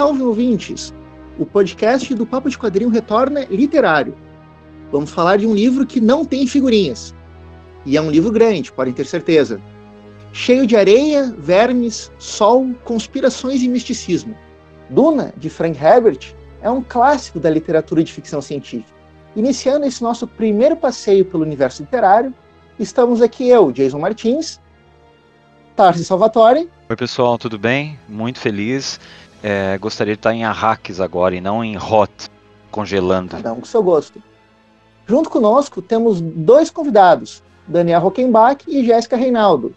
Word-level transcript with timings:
salve 0.00 0.22
ouvintes! 0.22 0.94
O 1.38 1.44
podcast 1.44 2.14
do 2.14 2.24
Papo 2.24 2.48
de 2.48 2.56
Quadrinho 2.56 2.88
retorna 2.88 3.44
literário. 3.50 4.16
Vamos 4.90 5.10
falar 5.10 5.36
de 5.36 5.46
um 5.46 5.54
livro 5.54 5.84
que 5.84 6.00
não 6.00 6.24
tem 6.24 6.46
figurinhas. 6.46 7.14
E 7.84 7.98
é 7.98 8.00
um 8.00 8.10
livro 8.10 8.32
grande, 8.32 8.72
podem 8.72 8.94
ter 8.94 9.04
certeza. 9.04 9.60
Cheio 10.32 10.66
de 10.66 10.74
areia, 10.74 11.34
vermes, 11.36 12.10
sol, 12.18 12.70
conspirações 12.82 13.62
e 13.62 13.68
misticismo. 13.68 14.34
Duna, 14.88 15.34
de 15.36 15.50
Frank 15.50 15.78
Herbert, 15.78 16.34
é 16.62 16.70
um 16.70 16.82
clássico 16.82 17.38
da 17.38 17.50
literatura 17.50 18.02
de 18.02 18.10
ficção 18.10 18.40
científica. 18.40 18.98
Iniciando 19.36 19.84
esse 19.84 20.02
nosso 20.02 20.26
primeiro 20.26 20.76
passeio 20.76 21.26
pelo 21.26 21.42
universo 21.42 21.82
literário, 21.82 22.32
estamos 22.78 23.20
aqui 23.20 23.50
eu, 23.50 23.70
Jason 23.70 23.98
Martins, 23.98 24.58
Tarsi 25.76 26.06
Salvatore. 26.06 26.70
Oi 26.88 26.96
pessoal, 26.96 27.36
tudo 27.36 27.58
bem? 27.58 27.98
Muito 28.08 28.38
feliz. 28.40 28.98
É, 29.42 29.78
gostaria 29.78 30.14
de 30.14 30.18
estar 30.18 30.34
em 30.34 30.44
Arrakis 30.44 31.00
agora 31.00 31.34
e 31.34 31.40
não 31.40 31.64
em 31.64 31.76
Hot, 31.78 32.28
congelando. 32.70 33.30
Cada 33.30 33.52
um 33.52 33.60
com 33.60 33.66
seu 33.66 33.82
gosto. 33.82 34.22
Junto 35.06 35.30
conosco 35.30 35.82
temos 35.82 36.20
dois 36.20 36.70
convidados, 36.70 37.42
Daniel 37.66 38.00
Rockenbach 38.00 38.64
e 38.68 38.84
Jéssica 38.84 39.16
Reinaldo. 39.16 39.74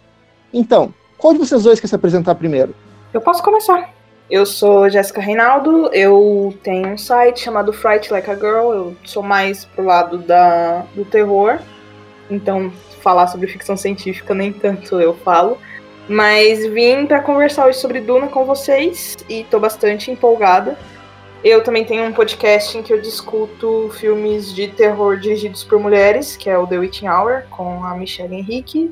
Então, 0.52 0.94
qual 1.18 1.32
de 1.32 1.38
vocês 1.38 1.64
dois 1.64 1.80
quer 1.80 1.88
se 1.88 1.94
apresentar 1.94 2.34
primeiro? 2.34 2.74
Eu 3.12 3.20
posso 3.20 3.42
começar. 3.42 3.92
Eu 4.30 4.46
sou 4.46 4.88
Jéssica 4.88 5.20
Reinaldo, 5.20 5.90
eu 5.92 6.56
tenho 6.62 6.88
um 6.88 6.98
site 6.98 7.40
chamado 7.40 7.72
Fright 7.72 8.10
Like 8.10 8.30
a 8.30 8.34
Girl, 8.34 8.72
eu 8.72 8.96
sou 9.04 9.22
mais 9.22 9.64
pro 9.64 9.84
lado 9.84 10.18
da, 10.18 10.84
do 10.94 11.04
terror, 11.04 11.58
então 12.30 12.72
falar 13.02 13.26
sobre 13.26 13.46
ficção 13.46 13.76
científica 13.76 14.34
nem 14.34 14.52
tanto 14.52 14.98
eu 14.98 15.14
falo. 15.14 15.58
Mas 16.08 16.66
vim 16.66 17.06
para 17.06 17.20
conversar 17.20 17.66
hoje 17.66 17.78
sobre 17.78 18.00
Duna 18.00 18.28
com 18.28 18.44
vocês 18.44 19.16
e 19.28 19.44
tô 19.44 19.58
bastante 19.58 20.10
empolgada. 20.10 20.76
Eu 21.42 21.62
também 21.62 21.84
tenho 21.84 22.04
um 22.04 22.12
podcast 22.12 22.76
em 22.76 22.82
que 22.82 22.92
eu 22.92 23.00
discuto 23.00 23.90
filmes 23.98 24.54
de 24.54 24.68
terror 24.68 25.18
dirigidos 25.18 25.62
por 25.62 25.78
mulheres, 25.78 26.36
que 26.36 26.48
é 26.48 26.58
o 26.58 26.66
The 26.66 26.78
Witching 26.78 27.08
Hour, 27.08 27.44
com 27.50 27.84
a 27.84 27.94
Michelle 27.94 28.34
Henrique. 28.34 28.90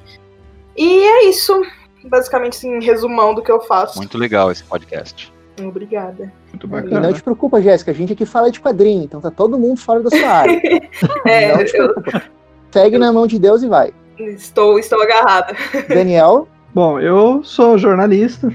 E 0.77 1.02
é 1.05 1.28
isso 1.28 1.62
basicamente, 2.05 2.55
assim, 2.55 2.80
resumão 2.80 3.34
do 3.34 3.42
que 3.42 3.50
eu 3.50 3.60
faço. 3.60 3.98
Muito 3.98 4.18
legal 4.18 4.50
esse 4.50 4.64
podcast. 4.64 5.33
Obrigada. 5.60 6.33
Muito 6.48 6.66
bacana. 6.66 6.98
E 6.98 7.00
não 7.00 7.12
te 7.12 7.22
preocupa, 7.22 7.60
Jéssica, 7.60 7.90
a 7.90 7.94
gente 7.94 8.12
aqui 8.12 8.27
fala 8.27 8.50
de 8.50 8.60
quadrinho, 8.60 9.05
então 9.05 9.20
tá 9.20 9.30
todo 9.30 9.58
mundo 9.58 9.78
fora 9.78 10.02
da 10.02 10.10
sua 10.10 10.28
área. 10.28 10.60
é, 11.27 11.56
não 11.56 11.64
te 11.64 11.72
preocupa. 11.72 12.16
Eu... 12.16 12.22
Segue 12.70 12.96
eu... 12.96 13.00
na 13.00 13.12
mão 13.12 13.27
de 13.27 13.38
Deus 13.38 13.62
e 13.62 13.68
vai. 13.68 13.92
Estou, 14.18 14.78
estou 14.78 15.00
agarrada. 15.00 15.55
Daniel? 15.88 16.48
Bom, 16.74 16.98
eu 16.98 17.44
sou 17.44 17.76
jornalista, 17.76 18.50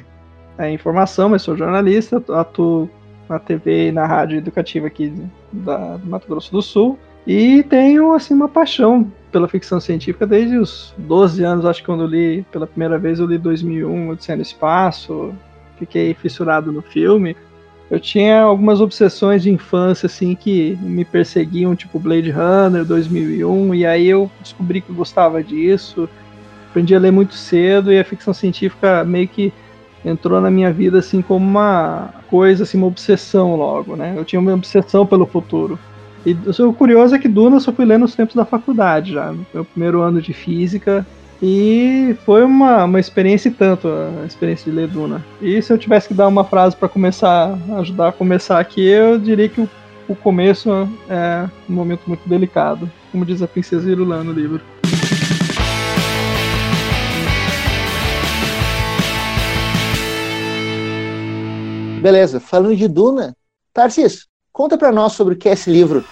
é 0.57 0.71
informação, 0.71 1.29
mas 1.29 1.43
sou 1.43 1.55
jornalista, 1.55 2.23
atuo 2.29 2.89
na 3.29 3.37
TV 3.37 3.89
e 3.89 3.91
na 3.91 4.07
rádio 4.07 4.39
educativa 4.39 4.87
aqui 4.87 5.13
da, 5.51 5.97
do 5.97 6.07
Mato 6.07 6.27
Grosso 6.27 6.51
do 6.51 6.61
Sul. 6.61 6.97
E 7.27 7.61
tenho, 7.63 8.13
assim, 8.13 8.33
uma 8.33 8.49
paixão 8.49 9.11
pela 9.31 9.47
ficção 9.47 9.79
científica 9.79 10.25
desde 10.25 10.57
os 10.57 10.95
12 10.97 11.43
anos, 11.43 11.65
acho 11.65 11.81
que 11.81 11.85
quando 11.85 12.03
eu 12.03 12.07
li 12.07 12.45
pela 12.51 12.65
primeira 12.65 12.97
vez, 12.97 13.19
eu 13.19 13.27
li 13.27 13.38
2001, 13.38 14.09
Odisseia 14.09 14.35
no 14.35 14.41
Espaço, 14.41 15.35
fiquei 15.77 16.15
fissurado 16.15 16.71
no 16.71 16.81
filme. 16.81 17.35
Eu 17.91 17.99
tinha 17.99 18.41
algumas 18.41 18.81
obsessões 18.81 19.43
de 19.43 19.51
infância, 19.51 20.07
assim, 20.07 20.33
que 20.33 20.75
me 20.81 21.05
perseguiam, 21.05 21.75
tipo 21.75 21.99
Blade 21.99 22.31
Runner, 22.31 22.83
2001, 22.83 23.75
e 23.75 23.85
aí 23.85 24.07
eu 24.07 24.31
descobri 24.41 24.81
que 24.81 24.89
eu 24.89 24.95
gostava 24.95 25.43
disso, 25.43 26.09
aprendi 26.78 26.95
a 26.95 27.00
ler 27.00 27.11
muito 27.11 27.33
cedo, 27.33 27.92
e 27.92 28.00
a 28.00 28.03
ficção 28.03 28.33
científica 28.33 29.03
meio 29.03 29.28
que 29.28 29.52
entrou 30.06 30.39
na 30.39 30.52
minha 30.52 30.72
vida, 30.72 31.00
assim, 31.00 31.23
como 31.23 31.44
uma 31.44 32.13
coisa, 32.29 32.63
assim, 32.63 32.78
uma 32.78 32.85
obsessão 32.85 33.56
logo, 33.56 33.96
né? 33.96 34.13
Eu 34.16 34.24
tinha 34.24 34.40
uma 34.40 34.53
obsessão 34.53 35.06
pelo 35.06 35.25
futuro. 35.25 35.79
E 36.24 36.38
o 36.62 36.74
curioso 36.74 37.16
é 37.16 37.19
que 37.19 37.28
Duna 37.28 37.56
eu 37.56 37.59
só 37.59 37.72
fui 37.72 37.84
ler 37.84 37.97
nos 37.97 38.13
tempos 38.13 38.35
da 38.35 38.46
faculdade, 38.46 39.13
já, 39.13 39.31
no 39.31 39.46
meu 39.51 39.66
primeiro 39.66 40.01
ano 40.01 40.22
de 40.22 40.34
física. 40.34 41.06
E 41.41 42.16
foi 42.25 42.44
uma, 42.44 42.84
uma 42.84 43.00
experiência 43.00 43.50
e 43.50 43.51
tanto 43.51 43.88
a 43.88 44.25
experiência 44.25 44.69
de 44.69 44.78
ler 44.78 44.88
Duna. 44.88 45.24
E 45.41 45.62
se 45.62 45.74
eu 45.74 45.78
tivesse 45.78 46.07
que 46.07 46.13
dar 46.13 46.28
uma 46.28 46.44
frase 46.44 46.75
para 46.75 46.90
começar, 46.90 47.57
ajudar 47.80 48.09
a 48.09 48.12
começar 48.12 48.59
aqui, 48.59 48.85
eu 48.85 49.18
diria 49.18 49.50
que 49.50 49.62
o, 49.62 49.69
o 50.07 50.16
começo 50.16 50.88
é 51.09 51.47
um 51.69 51.74
momento 51.74 52.01
muito 52.07 52.28
delicado, 52.28 52.90
como 53.12 53.25
diz 53.25 53.41
a 53.41 53.47
Princesa 53.47 53.90
Irulan 53.90 54.24
no 54.24 54.31
livro. 54.31 54.62
Beleza, 62.07 62.40
falando 62.40 62.73
de 62.73 62.88
Duna, 62.88 63.35
Tarcísio, 63.73 64.28
Conta 64.53 64.78
para 64.78 64.94
nós 64.94 65.12
sobre 65.12 65.34
o 65.34 65.38
que 65.38 65.50
é 65.50 65.51
esse 65.51 65.69
livro. 65.69 66.06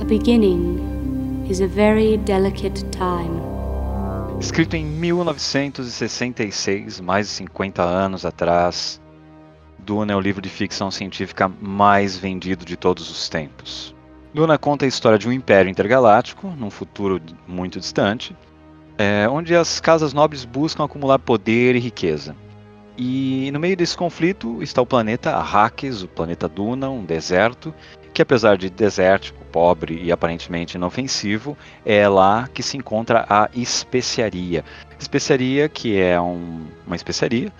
A 0.00 0.04
beginning 0.04 0.78
is 1.50 1.60
a 1.60 1.66
very 1.66 2.16
delicate 2.18 2.84
time. 2.92 3.40
Escrito 4.38 4.76
em 4.76 4.84
1966, 4.84 7.00
mais 7.00 7.26
de 7.26 7.32
50 7.32 7.82
anos 7.82 8.24
atrás, 8.24 9.00
Duna 9.80 10.12
é 10.12 10.16
o 10.16 10.20
livro 10.20 10.40
de 10.40 10.48
ficção 10.48 10.92
científica 10.92 11.50
mais 11.60 12.16
vendido 12.16 12.64
de 12.64 12.76
todos 12.76 13.10
os 13.10 13.28
tempos. 13.28 13.92
Duna 14.32 14.56
conta 14.56 14.84
a 14.84 14.88
história 14.88 15.18
de 15.18 15.28
um 15.28 15.32
império 15.32 15.68
intergaláctico, 15.68 16.46
num 16.56 16.70
futuro 16.70 17.20
muito 17.48 17.80
distante, 17.80 18.36
é, 18.98 19.28
onde 19.28 19.54
as 19.54 19.80
casas 19.80 20.12
nobres 20.12 20.44
buscam 20.44 20.84
acumular 20.84 21.18
poder 21.18 21.74
e 21.76 21.78
riqueza. 21.78 22.34
E 22.98 23.50
no 23.52 23.60
meio 23.60 23.76
desse 23.76 23.96
conflito 23.96 24.62
está 24.62 24.80
o 24.80 24.86
planeta 24.86 25.32
Arrakis, 25.32 26.02
o 26.02 26.08
planeta 26.08 26.48
Duna, 26.48 26.88
um 26.88 27.04
deserto, 27.04 27.74
que 28.14 28.22
apesar 28.22 28.56
de 28.56 28.70
desértico, 28.70 29.44
pobre 29.52 30.00
e 30.02 30.10
aparentemente 30.10 30.76
inofensivo, 30.76 31.56
é 31.84 32.08
lá 32.08 32.48
que 32.52 32.62
se 32.62 32.76
encontra 32.76 33.26
a 33.28 33.50
especiaria. 33.54 34.64
Especiaria 34.98 35.68
que 35.68 36.00
é 36.00 36.18
um, 36.18 36.66
uma 36.86 36.96
especiaria 36.96 37.52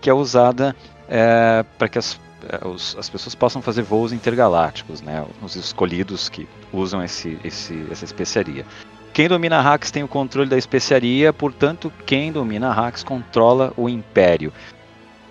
que 0.00 0.08
é 0.08 0.14
usada 0.14 0.74
é, 1.06 1.62
para 1.76 1.88
que 1.88 1.98
as, 1.98 2.18
é, 2.48 2.66
os, 2.66 2.96
as 2.98 3.10
pessoas 3.10 3.34
possam 3.34 3.60
fazer 3.60 3.82
voos 3.82 4.14
intergalácticos, 4.14 5.02
né? 5.02 5.26
os 5.42 5.56
escolhidos 5.56 6.30
que 6.30 6.48
usam 6.72 7.04
esse, 7.04 7.38
esse, 7.44 7.86
essa 7.90 8.06
especiaria. 8.06 8.64
Quem 9.12 9.28
domina 9.28 9.58
Arrakis 9.58 9.90
tem 9.90 10.04
o 10.04 10.08
controle 10.08 10.48
da 10.48 10.56
especiaria, 10.56 11.32
portanto, 11.32 11.92
quem 12.06 12.30
domina 12.30 12.68
Arrakis 12.68 13.02
controla 13.02 13.72
o 13.76 13.88
Império. 13.88 14.52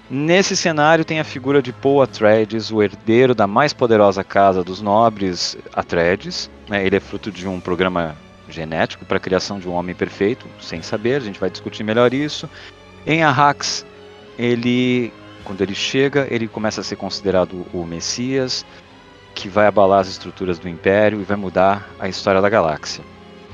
Nesse 0.10 0.58
cenário 0.58 1.06
tem 1.06 1.20
a 1.20 1.24
figura 1.24 1.62
de 1.62 1.72
Paul 1.72 2.02
Atreides, 2.02 2.72
o 2.72 2.82
herdeiro 2.82 3.34
da 3.34 3.48
mais 3.48 3.74
poderosa 3.74 4.24
casa 4.24 4.64
dos 4.64 4.82
nobres 4.82 5.58
Atreides. 5.72 6.50
Né? 6.68 6.86
Ele 6.86 6.98
é 6.98 7.00
fruto 7.00 7.32
de 7.32 7.48
um 7.48 7.60
programa 7.60 8.18
genético 8.50 9.06
para 9.06 9.18
a 9.18 9.20
criação 9.20 9.60
de 9.60 9.70
um 9.70 9.74
homem 9.74 9.96
perfeito, 9.96 10.48
sem 10.60 10.82
saber, 10.82 11.16
a 11.16 11.20
gente 11.20 11.40
vai 11.40 11.50
discutir 11.50 11.84
melhor 11.84 12.14
isso. 12.14 12.50
Em 13.06 13.24
Arrakis, 13.24 13.86
ele, 14.38 15.14
quando 15.44 15.62
ele 15.62 15.76
chega, 15.76 16.28
ele 16.30 16.48
começa 16.48 16.82
a 16.82 16.84
ser 16.84 16.96
considerado 16.96 17.66
o 17.72 17.86
Messias, 17.86 18.66
que 19.36 19.48
vai 19.48 19.68
abalar 19.68 20.00
as 20.00 20.10
estruturas 20.10 20.60
do 20.60 20.68
Império 20.68 21.22
e 21.22 21.24
vai 21.24 21.38
mudar 21.38 21.88
a 22.00 22.10
história 22.10 22.42
da 22.42 22.50
galáxia. 22.50 23.04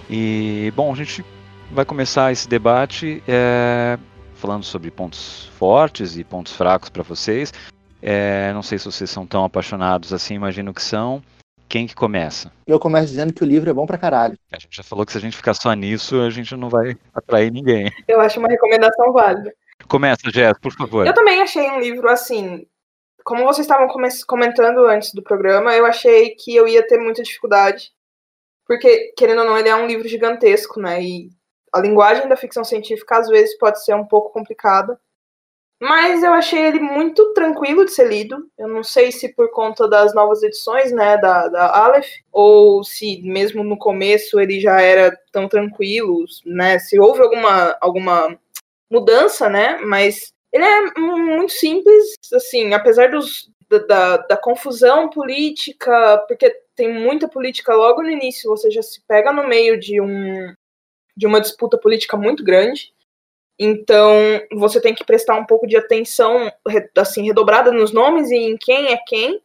E, 0.09 0.71
bom, 0.75 0.91
a 0.91 0.95
gente 0.95 1.25
vai 1.71 1.85
começar 1.85 2.31
esse 2.31 2.47
debate 2.47 3.23
é, 3.27 3.97
falando 4.35 4.63
sobre 4.63 4.91
pontos 4.91 5.45
fortes 5.57 6.17
e 6.17 6.23
pontos 6.23 6.53
fracos 6.53 6.89
para 6.89 7.03
vocês. 7.03 7.51
É, 8.01 8.53
não 8.53 8.61
sei 8.61 8.77
se 8.77 8.85
vocês 8.85 9.09
são 9.09 9.25
tão 9.25 9.44
apaixonados 9.44 10.13
assim, 10.13 10.35
imagino 10.35 10.73
que 10.73 10.81
são. 10.81 11.23
Quem 11.68 11.88
que 11.88 11.95
começa? 11.95 12.51
Eu 12.68 12.80
começo 12.80 13.07
dizendo 13.07 13.33
que 13.33 13.44
o 13.44 13.47
livro 13.47 13.69
é 13.69 13.74
bom 13.74 13.88
pra 13.88 13.97
caralho. 13.97 14.38
A 14.51 14.59
gente 14.59 14.77
já 14.77 14.83
falou 14.83 15.06
que 15.06 15.12
se 15.12 15.18
a 15.18 15.21
gente 15.21 15.35
ficar 15.35 15.56
só 15.56 15.74
nisso, 15.74 16.21
a 16.21 16.30
gente 16.30 16.56
não 16.56 16.69
vai 16.69 16.95
atrair 17.13 17.51
ninguém. 17.51 17.91
Eu 18.07 18.21
acho 18.21 18.39
uma 18.39 18.47
recomendação 18.47 19.12
válida. 19.12 19.51
Começa, 19.88 20.30
Jess, 20.31 20.57
por 20.59 20.71
favor. 20.71 21.07
Eu 21.07 21.13
também 21.13 21.41
achei 21.41 21.69
um 21.69 21.80
livro 21.80 22.07
assim. 22.09 22.65
Como 23.24 23.44
vocês 23.44 23.65
estavam 23.65 23.88
comentando 24.27 24.85
antes 24.85 25.12
do 25.12 25.24
programa, 25.24 25.74
eu 25.74 25.85
achei 25.85 26.35
que 26.35 26.56
eu 26.56 26.68
ia 26.68 26.85
ter 26.85 27.00
muita 27.00 27.24
dificuldade 27.24 27.91
porque, 28.65 29.13
querendo 29.17 29.39
ou 29.39 29.45
não, 29.45 29.57
ele 29.57 29.69
é 29.69 29.75
um 29.75 29.88
livro 29.88 30.07
gigantesco, 30.07 30.79
né? 30.79 31.01
E 31.01 31.29
a 31.73 31.79
linguagem 31.79 32.27
da 32.27 32.38
ficção 32.38 32.63
científica 32.63 33.17
às 33.17 33.27
vezes 33.27 33.57
pode 33.57 33.83
ser 33.83 33.94
um 33.94 34.06
pouco 34.06 34.31
complicada. 34.31 35.00
Mas 35.79 36.23
eu 36.23 36.31
achei 36.31 36.59
ele 36.67 36.79
muito 36.79 37.33
tranquilo 37.33 37.83
de 37.83 37.91
ser 37.91 38.07
lido. 38.07 38.50
Eu 38.57 38.67
não 38.67 38.81
sei 38.81 39.12
se 39.12 39.33
por 39.35 39.51
conta 39.51 39.88
das 39.88 40.15
novas 40.15 40.41
edições, 40.41 40.91
né, 40.91 41.17
da, 41.17 41.50
da 41.50 41.77
Aleph, 41.77 42.09
ou 42.31 42.83
se 42.83 43.21
mesmo 43.23 43.63
no 43.63 43.77
começo 43.77 44.39
ele 44.39 44.62
já 44.62 44.81
era 44.81 45.15
tão 45.31 45.50
tranquilo, 45.50 46.23
né? 46.45 46.79
Se 46.79 46.97
houve 46.97 47.21
alguma, 47.21 47.77
alguma 47.81 48.39
mudança, 48.89 49.50
né? 49.50 49.77
Mas 49.81 50.33
ele 50.51 50.63
é 50.63 50.97
muito 50.97 51.51
simples, 51.51 52.13
assim, 52.33 52.73
apesar 52.73 53.11
dos, 53.11 53.51
da, 53.88 54.18
da, 54.18 54.38
confusão 54.38 55.09
política, 55.09 56.23
porque 56.29 56.56
tem 56.75 56.94
muita 56.94 57.27
política 57.27 57.74
logo 57.74 58.01
no 58.01 58.10
início, 58.10 58.50
você 58.50 58.69
já 58.69 58.81
se 58.81 59.01
pega 59.07 59.31
no 59.31 59.48
meio 59.48 59.80
de 59.80 60.01
um 60.01 60.54
de 61.18 61.25
uma 61.25 61.39
disputa 61.39 61.77
política 61.77 62.18
muito 62.18 62.44
grande. 62.44 62.94
Então, 63.57 64.12
você 64.51 64.81
tem 64.81 64.94
que 64.94 65.06
prestar 65.06 65.36
um 65.36 65.45
pouco 65.45 65.66
de 65.66 65.77
atenção, 65.77 66.51
assim, 66.98 67.24
redobrada 67.24 67.72
nos 67.72 67.94
nomes 67.94 68.30
e 68.30 68.36
em 68.36 68.57
quem 68.57 68.92
é 68.92 68.98
quem. 69.07 69.42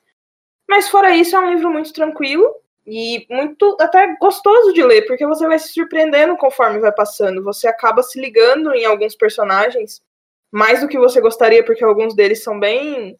Mas 0.69 0.89
fora 0.89 1.15
isso, 1.15 1.37
é 1.37 1.39
um 1.39 1.51
livro 1.51 1.71
muito 1.71 1.93
tranquilo 1.93 2.53
e 2.87 3.25
muito 3.31 3.77
até 3.81 4.17
gostoso 4.17 4.73
de 4.73 4.83
ler, 4.83 5.03
porque 5.07 5.27
você 5.27 5.47
vai 5.47 5.59
se 5.59 5.73
surpreendendo 5.73 6.37
conforme 6.37 6.81
vai 6.81 6.93
passando. 6.93 7.43
Você 7.45 7.69
acaba 7.69 8.03
se 8.03 8.21
ligando 8.21 8.75
em 8.75 8.85
alguns 8.85 9.15
personagens 9.15 10.03
mais 10.51 10.81
do 10.81 10.89
que 10.89 10.99
você 10.99 11.21
gostaria, 11.21 11.65
porque 11.65 11.85
alguns 11.85 12.15
deles 12.15 12.43
são 12.43 12.59
bem. 12.59 13.19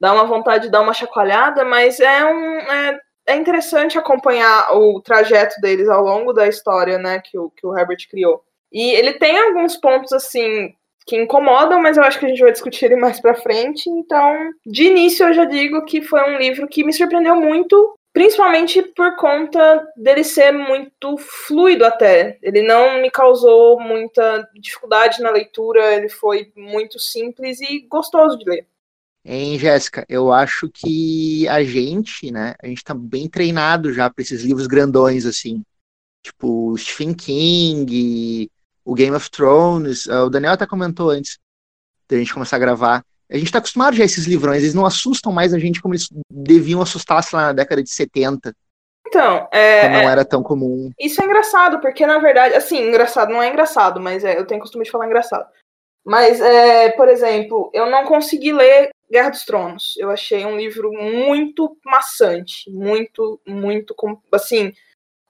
dá 0.00 0.12
uma 0.14 0.24
vontade 0.24 0.64
de 0.64 0.70
dar 0.70 0.80
uma 0.80 0.94
chacoalhada, 0.94 1.64
mas 1.64 2.00
é 2.00 2.24
um. 2.24 2.56
É, 2.58 3.00
é 3.26 3.36
interessante 3.36 3.98
acompanhar 3.98 4.76
o 4.76 5.00
trajeto 5.00 5.60
deles 5.60 5.88
ao 5.88 6.02
longo 6.02 6.32
da 6.32 6.48
história, 6.48 6.98
né, 6.98 7.20
que 7.20 7.38
o, 7.38 7.50
que 7.50 7.66
o 7.66 7.76
Herbert 7.76 8.08
criou. 8.10 8.42
E 8.72 8.90
ele 8.92 9.14
tem 9.14 9.38
alguns 9.38 9.76
pontos, 9.76 10.12
assim, 10.12 10.74
que 11.06 11.16
incomodam, 11.16 11.80
mas 11.80 11.96
eu 11.96 12.02
acho 12.02 12.18
que 12.18 12.26
a 12.26 12.28
gente 12.28 12.40
vai 12.40 12.52
discutir 12.52 12.86
ele 12.86 12.96
mais 12.96 13.20
pra 13.20 13.34
frente. 13.34 13.88
Então, 13.90 14.50
de 14.66 14.84
início, 14.84 15.26
eu 15.26 15.34
já 15.34 15.44
digo 15.44 15.84
que 15.84 16.02
foi 16.02 16.22
um 16.22 16.38
livro 16.38 16.66
que 16.66 16.84
me 16.84 16.92
surpreendeu 16.92 17.36
muito, 17.36 17.98
principalmente 18.12 18.82
por 18.82 19.16
conta 19.16 19.86
dele 19.96 20.24
ser 20.24 20.52
muito 20.52 21.16
fluido 21.18 21.84
até. 21.84 22.38
Ele 22.42 22.62
não 22.62 23.00
me 23.00 23.10
causou 23.10 23.80
muita 23.80 24.48
dificuldade 24.54 25.20
na 25.22 25.30
leitura, 25.30 25.94
ele 25.94 26.08
foi 26.08 26.52
muito 26.56 26.98
simples 26.98 27.60
e 27.60 27.80
gostoso 27.88 28.38
de 28.38 28.48
ler. 28.48 28.66
Hein, 29.24 29.58
Jéssica, 29.58 30.04
eu 30.08 30.32
acho 30.32 30.68
que 30.68 31.46
a 31.48 31.62
gente, 31.62 32.32
né, 32.32 32.54
a 32.60 32.66
gente 32.66 32.82
tá 32.82 32.92
bem 32.92 33.28
treinado 33.28 33.92
já 33.92 34.10
para 34.10 34.22
esses 34.22 34.42
livros 34.42 34.66
grandões, 34.66 35.24
assim. 35.24 35.62
Tipo, 36.24 36.76
Stephen 36.76 37.14
King, 37.14 38.50
o 38.84 38.94
Game 38.94 39.14
of 39.14 39.30
Thrones. 39.30 40.06
Uh, 40.06 40.26
o 40.26 40.30
Daniel 40.30 40.52
até 40.52 40.66
comentou 40.66 41.10
antes 41.10 41.38
da 42.08 42.16
gente 42.18 42.34
começar 42.34 42.56
a 42.56 42.60
gravar. 42.60 43.04
A 43.30 43.36
gente 43.36 43.46
está 43.46 43.58
acostumado 43.58 43.96
já 43.96 44.02
a 44.02 44.06
esses 44.06 44.26
livrões, 44.26 44.62
eles 44.62 44.74
não 44.74 44.84
assustam 44.84 45.32
mais 45.32 45.54
a 45.54 45.58
gente 45.58 45.80
como 45.80 45.94
eles 45.94 46.08
deviam 46.30 46.82
assustar 46.82 47.24
lá 47.32 47.46
na 47.46 47.52
década 47.52 47.82
de 47.82 47.90
70. 47.90 48.54
Então, 49.06 49.48
é, 49.52 49.88
não 49.88 50.10
era 50.10 50.24
tão 50.24 50.42
comum. 50.42 50.90
Isso 50.98 51.22
é 51.22 51.24
engraçado, 51.24 51.80
porque 51.80 52.06
na 52.06 52.18
verdade, 52.18 52.54
assim, 52.54 52.88
engraçado 52.88 53.32
não 53.32 53.42
é 53.42 53.48
engraçado, 53.48 54.00
mas 54.00 54.24
é, 54.24 54.38
eu 54.38 54.46
tenho 54.46 54.60
costume 54.60 54.84
de 54.84 54.90
falar 54.90 55.06
engraçado. 55.06 55.46
Mas, 56.04 56.40
é, 56.40 56.90
por 56.90 57.08
exemplo, 57.08 57.70
eu 57.72 57.86
não 57.88 58.04
consegui 58.04 58.52
ler 58.52 58.90
Guerra 59.10 59.30
dos 59.30 59.44
Tronos. 59.44 59.94
Eu 59.98 60.10
achei 60.10 60.44
um 60.44 60.56
livro 60.56 60.90
muito 60.92 61.76
maçante, 61.84 62.70
muito, 62.70 63.40
muito, 63.46 63.94
assim, 64.32 64.72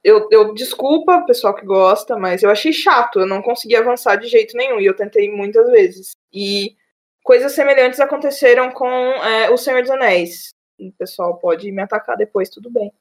eu, 0.05 0.29
eu 0.31 0.55
desculpa 0.55 1.17
o 1.19 1.27
pessoal 1.27 1.55
que 1.55 1.65
gosta, 1.65 2.17
mas 2.17 2.43
eu 2.43 2.51
achei 2.51 2.73
chato, 2.73 3.21
eu 3.21 3.27
não 3.27 3.43
consegui 3.43 3.77
avançar 3.77 4.17
de 4.17 4.27
jeito 4.29 4.57
nenhum, 4.57 4.81
e 4.81 4.87
eu 4.87 4.97
tentei 4.97 5.31
muitas 5.31 5.71
vezes. 5.71 6.13
E 6.33 6.77
coisas 7.23 7.53
semelhantes 7.53 8.01
aconteceram 8.01 8.71
com 8.73 8.89
é, 8.89 9.51
O 9.51 9.57
Senhor 9.57 9.83
dos 9.83 9.91
Anéis. 9.91 10.51
O 10.79 10.93
pessoal 10.99 11.39
pode 11.39 11.71
me 11.71 11.83
atacar 11.83 12.17
depois, 12.17 12.49
tudo 12.49 12.71
bem. 12.71 12.93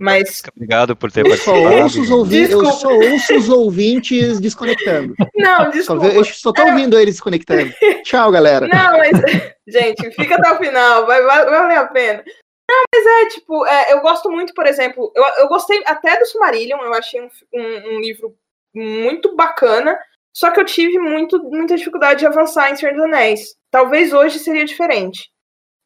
Mas. 0.00 0.42
Obrigado 0.56 0.96
por 0.96 1.12
ter 1.12 1.26
eu 1.26 1.36
só, 1.36 1.54
ouço 1.54 2.00
os 2.00 2.10
ouvintes, 2.10 2.52
eu 2.52 2.64
só 2.72 2.88
ouço 2.88 3.36
os 3.36 3.48
ouvintes 3.50 4.40
desconectando. 4.40 5.14
Não, 5.36 5.68
desculpa. 5.68 6.06
Eu 6.06 6.24
só 6.24 6.52
tô 6.54 6.62
ouvindo 6.62 6.98
eles 6.98 7.16
desconectando. 7.16 7.70
Tchau, 8.02 8.32
galera. 8.32 8.66
Não, 8.66 8.96
mas. 8.96 9.10
Gente, 9.68 10.10
fica 10.12 10.36
até 10.36 10.50
o 10.52 10.58
final, 10.58 11.06
vai, 11.06 11.22
vai, 11.22 11.44
vai 11.44 11.60
valer 11.60 11.76
a 11.76 11.86
pena. 11.86 12.24
Não, 12.68 12.82
mas 12.92 13.06
é, 13.06 13.28
tipo, 13.28 13.66
é, 13.66 13.92
eu 13.92 14.00
gosto 14.00 14.30
muito, 14.30 14.54
por 14.54 14.66
exemplo, 14.66 15.12
eu, 15.14 15.24
eu 15.38 15.48
gostei 15.48 15.80
até 15.86 16.18
do 16.18 16.26
Sumarillion, 16.26 16.78
eu 16.78 16.94
achei 16.94 17.20
um, 17.20 17.28
um, 17.54 17.94
um, 17.94 18.00
livro 18.00 18.34
muito 18.74 19.36
bacana, 19.36 19.98
só 20.32 20.50
que 20.50 20.58
eu 20.58 20.64
tive 20.64 20.98
muito, 20.98 21.40
muita 21.42 21.76
dificuldade 21.76 22.20
de 22.20 22.26
avançar 22.26 22.70
em 22.70 22.76
Senhor 22.76 22.94
dos 22.94 23.04
Anéis. 23.04 23.54
Talvez 23.70 24.12
hoje 24.12 24.38
seria 24.38 24.64
diferente. 24.64 25.30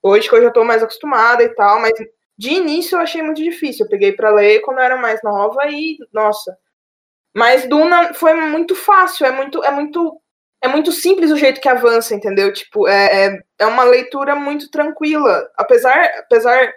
Hoje 0.03 0.29
que 0.29 0.35
eu 0.35 0.43
já 0.43 0.51
tô 0.51 0.65
mais 0.65 0.83
acostumada 0.83 1.43
e 1.43 1.49
tal, 1.55 1.81
mas 1.81 1.93
de 2.37 2.51
início 2.51 2.97
eu 2.97 3.01
achei 3.01 3.23
muito 3.23 3.43
difícil. 3.43 3.87
Eu 3.87 3.91
peguei 3.91 4.13
para 4.13 4.31
ler 4.31 4.61
quando 4.61 4.79
eu 4.79 4.85
era 4.85 4.97
mais 4.97 5.23
nova 5.23 5.61
e, 5.69 5.99
nossa. 6.13 6.57
Mas 7.35 7.69
Duna 7.69 8.15
foi 8.15 8.35
muito 8.35 8.75
fácil, 8.75 9.27
é 9.27 9.33
muito, 9.33 9.63
é 9.65 9.71
muito 9.71 10.21
é 10.65 10.69
muito 10.69 10.91
simples 10.93 11.31
o 11.31 11.37
jeito 11.37 11.61
que 11.61 11.69
avança, 11.69 12.15
entendeu? 12.15 12.51
Tipo, 12.51 12.89
é, 12.89 13.27
é, 13.27 13.39
é 13.59 13.67
uma 13.67 13.85
leitura 13.85 14.35
muito 14.35 14.71
tranquila. 14.71 15.47
Apesar, 15.57 16.07
apesar. 16.21 16.73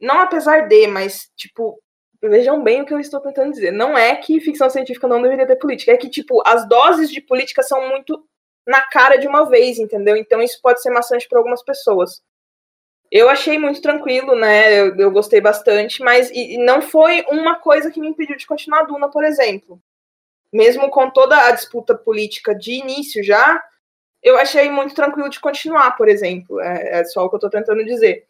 Não 0.00 0.20
apesar 0.20 0.66
de, 0.68 0.86
mas, 0.86 1.30
tipo, 1.36 1.78
vejam 2.22 2.62
bem 2.62 2.80
o 2.80 2.86
que 2.86 2.94
eu 2.94 3.00
estou 3.00 3.20
tentando 3.20 3.52
dizer. 3.52 3.70
Não 3.70 3.98
é 3.98 4.16
que 4.16 4.40
ficção 4.40 4.70
científica 4.70 5.06
não 5.06 5.20
deveria 5.20 5.46
ter 5.46 5.56
política, 5.56 5.92
é 5.92 5.96
que, 5.98 6.08
tipo, 6.08 6.42
as 6.46 6.66
doses 6.68 7.10
de 7.10 7.20
política 7.20 7.62
são 7.62 7.88
muito 7.88 8.24
na 8.66 8.80
cara 8.82 9.16
de 9.16 9.26
uma 9.26 9.44
vez, 9.48 9.78
entendeu? 9.78 10.16
Então 10.16 10.40
isso 10.40 10.58
pode 10.62 10.80
ser 10.80 10.90
maçante 10.90 11.28
para 11.28 11.38
algumas 11.38 11.62
pessoas. 11.62 12.22
Eu 13.10 13.28
achei 13.30 13.58
muito 13.58 13.80
tranquilo, 13.80 14.34
né? 14.34 14.80
Eu, 14.80 14.96
eu 14.96 15.10
gostei 15.10 15.40
bastante, 15.40 16.02
mas 16.02 16.30
e, 16.30 16.54
e 16.54 16.58
não 16.58 16.82
foi 16.82 17.24
uma 17.30 17.56
coisa 17.56 17.90
que 17.90 18.00
me 18.00 18.08
impediu 18.08 18.36
de 18.36 18.46
continuar 18.46 18.80
a 18.80 18.84
Duna, 18.84 19.08
por 19.10 19.24
exemplo 19.24 19.80
mesmo 20.52 20.90
com 20.90 21.10
toda 21.10 21.36
a 21.46 21.52
disputa 21.52 21.94
política 21.94 22.54
de 22.54 22.72
início 22.72 23.22
já, 23.22 23.62
eu 24.22 24.38
achei 24.38 24.70
muito 24.70 24.94
tranquilo 24.94 25.28
de 25.28 25.40
continuar, 25.40 25.92
por 25.96 26.08
exemplo. 26.08 26.60
É, 26.60 27.00
é 27.00 27.04
só 27.04 27.24
o 27.24 27.28
que 27.28 27.34
eu 27.34 27.38
estou 27.38 27.50
tentando 27.50 27.84
dizer. 27.84 28.26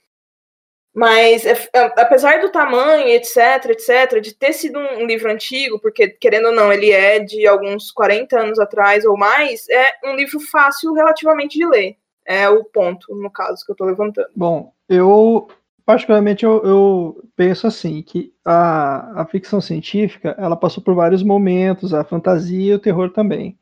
Mas, 0.92 1.46
é, 1.46 1.52
é, 1.72 1.84
apesar 2.00 2.40
do 2.40 2.50
tamanho, 2.50 3.06
etc, 3.08 3.70
etc, 3.70 4.20
de 4.20 4.34
ter 4.34 4.52
sido 4.52 4.78
um, 4.78 5.06
livro 5.06 5.30
antigo, 5.30 5.78
porque, 5.78 6.08
querendo 6.08 6.46
ou 6.46 6.52
não, 6.52 6.72
ele 6.72 6.90
é 6.90 7.20
de 7.20 7.46
alguns 7.46 7.92
40 7.92 8.38
anos 8.38 8.58
atrás 8.58 9.04
ou 9.04 9.16
mais, 9.16 9.68
é 9.68 9.92
um 10.04 10.16
livro 10.16 10.40
fácil 10.40 10.92
relativamente 10.92 11.56
de 11.56 11.66
ler. 11.66 11.96
É 12.28 12.46
o 12.46 12.62
ponto, 12.62 13.14
no 13.14 13.30
caso, 13.30 13.64
que 13.64 13.70
eu 13.70 13.72
estou 13.72 13.86
levantando. 13.86 14.28
Bom, 14.36 14.74
eu 14.86 15.48
particularmente 15.86 16.44
eu, 16.44 16.62
eu, 16.62 17.30
penso 17.34 17.66
assim 17.66 18.02
que 18.02 18.34
a, 18.44 19.22
a, 19.22 19.24
ficção 19.24 19.58
científica 19.58 20.36
ela 20.38 20.54
passou 20.54 20.82
por 20.82 20.94
vários 20.94 21.22
momentos, 21.22 21.94
a 21.94 22.04
fantasia 22.04 22.72
e 22.72 22.74
o 22.74 22.78
terror 22.78 23.10
também. 23.10 23.58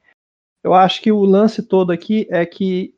Eu 0.65 0.75
acho 0.75 1.01
que 1.01 1.13
o 1.13 1.25
lance 1.25 1.63
todo 1.63 1.93
aqui 1.93 2.27
é 2.29 2.45
que 2.45 2.93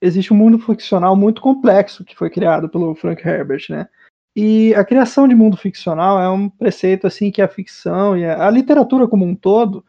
existe 0.00 0.32
um 0.32 0.36
mundo 0.36 0.58
ficcional 0.58 1.14
muito 1.14 1.40
complexo 1.40 2.04
que 2.04 2.16
foi 2.16 2.28
criado 2.28 2.68
pelo 2.68 2.92
Frank 2.96 3.24
Herbert, 3.24 3.66
né? 3.70 3.88
E 4.34 4.74
a 4.74 4.84
criação 4.84 5.28
de 5.28 5.36
mundo 5.36 5.56
ficcional 5.56 6.18
é 6.18 6.28
um 6.28 6.48
preceito 6.48 7.06
assim 7.06 7.30
que 7.30 7.40
a 7.40 7.46
ficção 7.46 8.18
e 8.18 8.24
a, 8.24 8.48
a 8.48 8.50
literatura 8.50 9.06
como 9.06 9.24
um 9.24 9.36
todo, 9.36 9.84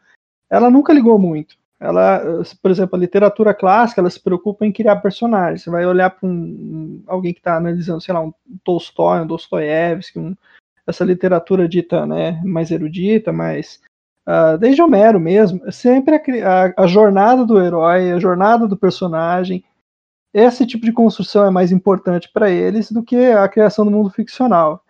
ela 0.48 0.70
nunca 0.70 0.92
ligou 0.92 1.18
muito 1.18 1.56
ela, 1.84 2.42
por 2.62 2.70
exemplo, 2.70 2.96
a 2.96 2.98
literatura 2.98 3.52
clássica, 3.52 4.00
ela 4.00 4.08
se 4.08 4.18
preocupa 4.18 4.64
em 4.64 4.72
criar 4.72 4.96
personagens. 4.96 5.62
Você 5.62 5.70
vai 5.70 5.84
olhar 5.84 6.08
para 6.08 6.26
um, 6.26 7.02
alguém 7.06 7.34
que 7.34 7.40
está 7.40 7.56
analisando, 7.56 8.00
sei 8.00 8.14
lá, 8.14 8.22
um 8.22 8.32
Tolstói, 8.64 9.20
um 9.20 9.26
Dostoiévski, 9.26 10.18
um, 10.18 10.34
essa 10.86 11.04
literatura 11.04 11.68
dita, 11.68 12.06
né, 12.06 12.40
mais 12.42 12.70
erudita, 12.70 13.32
mas 13.32 13.80
uh, 14.26 14.56
desde 14.56 14.80
Homero 14.80 15.20
mesmo, 15.20 15.70
sempre 15.70 16.16
a, 16.16 16.64
a, 16.78 16.84
a, 16.84 16.86
jornada 16.86 17.44
do 17.44 17.60
herói, 17.60 18.12
a 18.12 18.18
jornada 18.18 18.66
do 18.66 18.76
personagem, 18.76 19.62
esse 20.32 20.66
tipo 20.66 20.86
de 20.86 20.92
construção 20.92 21.44
é 21.44 21.50
mais 21.50 21.70
importante 21.70 22.30
para 22.32 22.50
eles 22.50 22.90
do 22.90 23.02
que 23.02 23.16
a 23.16 23.46
criação 23.48 23.84
do 23.84 23.90
mundo 23.90 24.10
ficcional. 24.10 24.83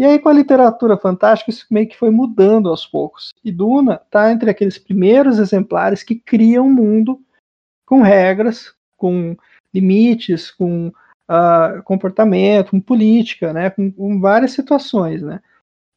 E 0.00 0.04
aí, 0.06 0.18
com 0.18 0.30
a 0.30 0.32
literatura 0.32 0.96
fantástica, 0.96 1.50
isso 1.50 1.66
meio 1.70 1.86
que 1.86 1.94
foi 1.94 2.08
mudando 2.08 2.70
aos 2.70 2.86
poucos. 2.86 3.34
E 3.44 3.52
Duna 3.52 4.00
está 4.02 4.32
entre 4.32 4.48
aqueles 4.48 4.78
primeiros 4.78 5.38
exemplares 5.38 6.02
que 6.02 6.14
criam 6.14 6.68
um 6.68 6.72
mundo 6.72 7.20
com 7.84 8.00
regras, 8.00 8.74
com 8.96 9.36
limites, 9.74 10.50
com 10.50 10.88
uh, 10.88 11.82
comportamento, 11.84 12.70
com 12.70 12.80
política, 12.80 13.52
né, 13.52 13.68
com, 13.68 13.92
com, 13.92 14.18
várias 14.18 14.52
situações. 14.52 15.20
Né? 15.20 15.38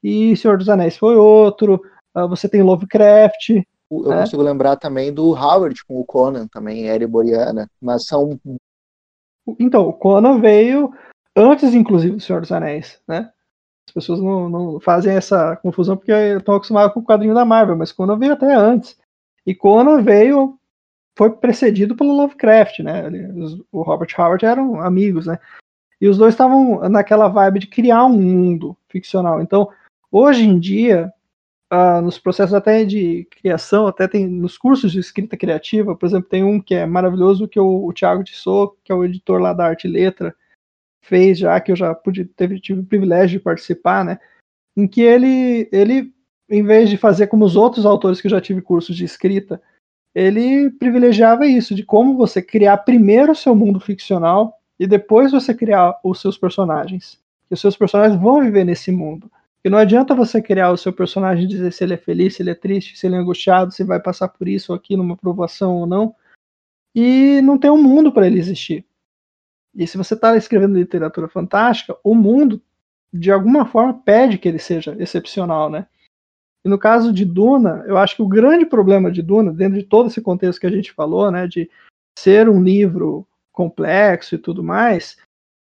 E 0.03 0.35
Senhor 0.35 0.57
dos 0.57 0.67
Anéis 0.67 0.97
foi 0.97 1.15
outro, 1.15 1.81
uh, 2.13 2.27
você 2.27 2.49
tem 2.49 2.61
Lovecraft. 2.61 3.51
Eu 3.89 4.09
né? 4.09 4.19
consigo 4.19 4.41
lembrar 4.41 4.75
também 4.75 5.13
do 5.13 5.29
Howard 5.29 5.81
com 5.85 5.97
o 5.97 6.05
Conan, 6.05 6.45
também, 6.47 6.87
Ereboriana, 6.87 7.69
mas 7.81 8.05
são. 8.05 8.37
Então, 9.57 9.87
o 9.87 9.93
Conan 9.93 10.41
veio 10.41 10.93
antes, 11.33 11.73
inclusive, 11.73 12.17
do 12.17 12.21
Senhor 12.21 12.41
dos 12.41 12.51
Anéis, 12.51 12.99
né? 13.07 13.31
As 13.87 13.93
pessoas 13.93 14.19
não, 14.19 14.49
não 14.49 14.79
fazem 14.79 15.15
essa 15.15 15.55
confusão 15.57 15.97
porque 15.97 16.11
estão 16.11 16.55
acostumadas 16.55 16.93
com 16.93 16.99
o 16.99 17.03
quadrinho 17.03 17.33
da 17.33 17.45
Marvel, 17.45 17.75
mas 17.75 17.91
Conan 17.91 18.17
veio 18.17 18.33
até 18.33 18.53
antes. 18.53 18.97
E 19.45 19.53
Conan 19.53 20.01
veio, 20.01 20.57
foi 21.17 21.31
precedido 21.31 21.95
pelo 21.95 22.15
Lovecraft, 22.15 22.79
né? 22.79 23.03
O 23.71 23.81
Robert 23.81 24.09
Howard 24.17 24.45
eram 24.45 24.81
amigos, 24.81 25.27
né? 25.27 25.37
E 25.99 26.07
os 26.07 26.17
dois 26.17 26.33
estavam 26.33 26.87
naquela 26.89 27.27
vibe 27.27 27.59
de 27.59 27.67
criar 27.67 28.05
um 28.05 28.17
mundo 28.19 28.75
ficcional. 28.89 29.41
Então, 29.41 29.69
hoje 30.11 30.43
em 30.43 30.59
dia, 30.59 31.11
uh, 31.71 32.01
nos 32.01 32.17
processos 32.17 32.53
até 32.53 32.83
de 32.83 33.27
criação, 33.31 33.87
até 33.87 34.07
tem 34.07 34.27
nos 34.27 34.57
cursos 34.57 34.91
de 34.91 34.99
escrita 34.99 35.37
criativa, 35.37 35.95
por 35.95 36.05
exemplo, 36.05 36.29
tem 36.29 36.43
um 36.43 36.59
que 36.59 36.75
é 36.75 36.85
maravilhoso 36.85 37.47
que 37.47 37.59
o, 37.59 37.85
o 37.85 37.93
Thiago 37.93 38.23
Tissot, 38.23 38.75
que 38.83 38.91
é 38.91 38.95
o 38.95 39.03
editor 39.03 39.41
lá 39.41 39.53
da 39.53 39.65
Arte 39.65 39.87
e 39.87 39.91
Letra, 39.91 40.35
fez 41.03 41.37
já, 41.37 41.59
que 41.59 41.71
eu 41.71 41.75
já 41.75 41.93
pude, 41.93 42.25
teve, 42.25 42.59
tive 42.59 42.79
o 42.79 42.85
privilégio 42.85 43.37
de 43.37 43.43
participar, 43.43 44.03
né? 44.03 44.19
Em 44.75 44.87
que 44.87 45.01
ele, 45.01 45.69
ele, 45.71 46.11
em 46.49 46.63
vez 46.63 46.89
de 46.89 46.97
fazer 46.97 47.27
como 47.27 47.45
os 47.45 47.55
outros 47.55 47.85
autores 47.85 48.19
que 48.19 48.27
eu 48.27 48.31
já 48.31 48.41
tive 48.41 48.61
cursos 48.61 48.95
de 48.95 49.05
escrita, 49.05 49.61
ele 50.15 50.69
privilegiava 50.71 51.45
isso, 51.45 51.75
de 51.75 51.83
como 51.83 52.15
você 52.15 52.41
criar 52.41 52.77
primeiro 52.77 53.33
o 53.33 53.35
seu 53.35 53.53
mundo 53.53 53.79
ficcional 53.79 54.57
e 54.79 54.87
depois 54.87 55.31
você 55.31 55.53
criar 55.53 55.99
os 56.03 56.21
seus 56.21 56.37
personagens. 56.37 57.19
E 57.51 57.53
os 57.53 57.61
seus 57.61 57.75
personagens 57.75 58.19
vão 58.19 58.41
viver 58.41 58.63
nesse 58.63 58.91
mundo. 58.91 59.29
E 59.63 59.69
não 59.69 59.77
adianta 59.77 60.15
você 60.15 60.41
criar 60.41 60.71
o 60.71 60.77
seu 60.77 60.91
personagem 60.91 61.45
e 61.45 61.47
dizer 61.47 61.71
se 61.71 61.83
ele 61.83 61.93
é 61.93 61.97
feliz, 61.97 62.35
se 62.35 62.43
ele 62.43 62.51
é 62.51 62.55
triste, 62.55 62.97
se 62.97 63.07
ele 63.07 63.15
é 63.15 63.17
angustiado, 63.17 63.71
se 63.71 63.83
vai 63.83 63.99
passar 63.99 64.27
por 64.27 64.47
isso 64.47 64.71
ou 64.71 64.75
aquilo, 64.75 65.03
uma 65.03 65.17
provação 65.17 65.77
ou 65.77 65.85
não, 65.85 66.15
e 66.95 67.41
não 67.41 67.57
ter 67.57 67.71
um 67.71 67.81
mundo 67.81 68.11
para 68.11 68.27
ele 68.27 68.39
existir. 68.39 68.85
E 69.75 69.87
se 69.87 69.97
você 69.97 70.13
está 70.13 70.35
escrevendo 70.37 70.77
literatura 70.77 71.27
fantástica, 71.27 71.97
o 72.03 72.13
mundo, 72.13 72.61
de 73.11 73.31
alguma 73.31 73.65
forma, 73.65 73.93
pede 73.93 74.37
que 74.37 74.47
ele 74.47 74.59
seja 74.59 74.95
excepcional, 74.99 75.69
né? 75.69 75.87
E 76.63 76.69
no 76.69 76.77
caso 76.77 77.11
de 77.11 77.25
Duna, 77.25 77.83
eu 77.87 77.97
acho 77.97 78.15
que 78.15 78.21
o 78.21 78.27
grande 78.27 78.65
problema 78.65 79.11
de 79.11 79.21
Duna, 79.21 79.51
dentro 79.51 79.77
de 79.77 79.83
todo 79.83 80.07
esse 80.07 80.21
contexto 80.21 80.59
que 80.59 80.67
a 80.67 80.71
gente 80.71 80.93
falou, 80.93 81.29
né, 81.29 81.45
de 81.45 81.69
ser 82.17 82.47
um 82.47 82.63
livro 82.63 83.27
complexo 83.51 84.35
e 84.35 84.37
tudo 84.37 84.63
mais, 84.63 85.17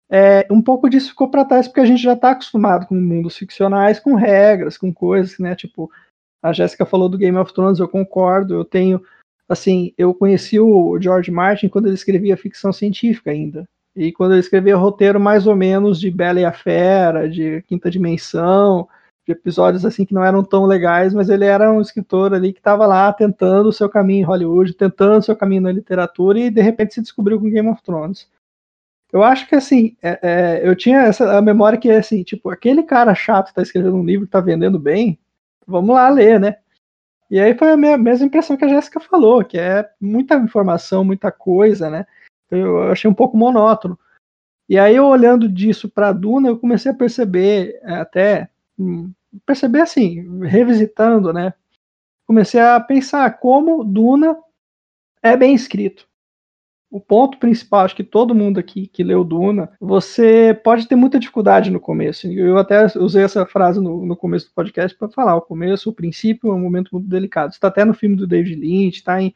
é, 0.09 0.47
um 0.51 0.63
pouco 0.63 0.89
disso 0.89 1.11
ficou 1.11 1.29
para 1.29 1.45
trás 1.45 1.67
porque 1.67 1.81
a 1.81 1.85
gente 1.85 2.03
já 2.03 2.15
está 2.15 2.31
acostumado 2.31 2.87
com 2.87 2.95
mundos 2.95 3.37
ficcionais, 3.37 4.01
com 4.01 4.15
regras, 4.15 4.79
com 4.79 4.93
coisas, 4.93 5.39
né? 5.39 5.55
Tipo, 5.55 5.91
a 6.43 6.53
Jéssica 6.53 6.87
falou 6.87 7.09
do 7.09 7.19
Game 7.19 7.37
of 7.37 7.53
Thrones, 7.53 7.81
eu 7.81 7.89
concordo. 7.89 8.55
Eu 8.55 8.65
tenho, 8.65 9.03
assim, 9.49 9.93
eu 9.99 10.15
conheci 10.15 10.61
o 10.61 10.99
George 11.01 11.31
Martin 11.31 11.69
quando 11.69 11.87
ele 11.87 11.95
escrevia 11.95 12.37
ficção 12.37 12.73
científica 12.73 13.31
ainda. 13.31 13.69
E 13.97 14.13
quando 14.13 14.33
ele 14.33 14.41
escrevia 14.41 14.77
roteiro 14.77 15.19
mais 15.19 15.47
ou 15.47 15.57
menos 15.57 15.99
de 15.99 16.11
Bela 16.11 16.39
e 16.39 16.45
a 16.45 16.53
Fera, 16.53 17.29
de 17.29 17.63
Quinta 17.63 17.91
Dimensão, 17.91 18.87
de 19.27 19.33
episódios 19.33 19.87
assim 19.87 20.05
que 20.05 20.13
não 20.13 20.23
eram 20.23 20.45
tão 20.45 20.67
legais, 20.67 21.15
mas 21.15 21.31
ele 21.31 21.47
era 21.47 21.73
um 21.73 21.81
escritor 21.81 22.35
ali 22.35 22.53
que 22.53 22.61
estava 22.61 22.87
lá 22.87 23.11
tentando 23.13 23.71
o 23.71 23.73
seu 23.73 23.89
caminho 23.89 24.21
em 24.21 24.27
Hollywood, 24.27 24.75
tentando 24.75 25.19
o 25.19 25.23
seu 25.23 25.35
caminho 25.35 25.63
na 25.63 25.73
literatura 25.73 26.39
e 26.39 26.51
de 26.51 26.61
repente 26.61 26.95
se 26.95 27.01
descobriu 27.01 27.41
com 27.41 27.49
Game 27.49 27.69
of 27.69 27.83
Thrones. 27.83 28.29
Eu 29.11 29.25
acho 29.25 29.49
que 29.49 29.55
assim, 29.55 29.97
é, 30.03 30.19
é, 30.23 30.69
eu 30.69 30.77
tinha 30.77 31.01
essa 31.01 31.39
a 31.39 31.41
memória 31.41 31.79
que 31.79 31.89
é 31.89 31.97
assim, 31.97 32.23
tipo, 32.23 32.51
aquele 32.51 32.83
cara 32.83 33.15
chato 33.15 33.49
que 33.49 33.55
tá 33.55 33.63
escrevendo 33.63 33.97
um 33.97 34.05
livro 34.05 34.27
que 34.27 34.33
tá 34.33 34.41
vendendo 34.41 34.79
bem, 34.79 35.19
vamos 35.67 35.95
lá 35.95 36.09
ler, 36.11 36.39
né? 36.39 36.59
E 37.31 37.41
aí 37.41 37.57
foi 37.57 37.73
a 37.73 37.77
mesma 37.77 38.27
impressão 38.27 38.57
que 38.57 38.65
a 38.65 38.69
Jéssica 38.69 39.01
falou, 39.01 39.45
que 39.45 39.59
é 39.59 39.89
muita 40.01 40.37
informação, 40.37 41.03
muita 41.03 41.33
coisa, 41.33 41.91
né? 41.91 42.07
Eu 42.51 42.91
achei 42.91 43.11
um 43.11 43.15
pouco 43.15 43.37
monótono. 43.37 43.99
E 44.69 44.79
aí, 44.79 44.99
olhando 44.99 45.49
disso 45.49 45.89
para 45.89 46.13
Duna, 46.13 46.49
eu 46.49 46.59
comecei 46.59 46.91
a 46.91 46.95
perceber, 46.95 47.79
é, 47.83 47.95
até 47.95 48.49
hum, 48.79 49.13
perceber 49.45 49.81
assim, 49.81 50.41
revisitando, 50.45 51.33
né? 51.33 51.55
Comecei 52.27 52.61
a 52.61 52.81
pensar 52.81 53.39
como 53.39 53.85
Duna 53.85 54.37
é 55.23 55.37
bem 55.37 55.55
escrito. 55.55 56.09
O 56.91 57.01
ponto 57.01 57.39
principal, 57.39 57.85
acho 57.85 57.97
que 57.97 58.05
todo 58.05 58.35
mundo 58.35 58.59
aqui 58.59 58.87
que 58.87 59.03
leu 59.03 59.23
Duna, 59.23 59.71
você 59.81 60.59
pode 60.65 60.89
ter 60.89 60.97
muita 60.97 61.19
dificuldade 61.19 61.71
no 61.71 61.81
começo. 61.81 62.27
Eu 62.29 62.59
até 62.59 62.87
usei 62.97 63.25
essa 63.25 63.45
frase 63.45 63.81
no, 63.81 64.07
no 64.07 64.17
começo 64.17 64.47
do 64.47 64.55
podcast 64.55 64.97
para 64.97 65.09
falar: 65.09 65.37
o 65.37 65.43
começo, 65.43 65.91
o 65.91 65.93
princípio 65.93 66.51
é 66.51 66.55
um 66.55 66.61
momento 66.61 66.91
muito 66.93 67.09
delicado. 67.09 67.53
Está 67.53 67.69
até 67.69 67.85
no 67.85 67.95
filme 67.95 68.17
do 68.17 68.27
David 68.27 68.59
Lynch, 68.59 68.99
está 68.99 69.21
em 69.21 69.35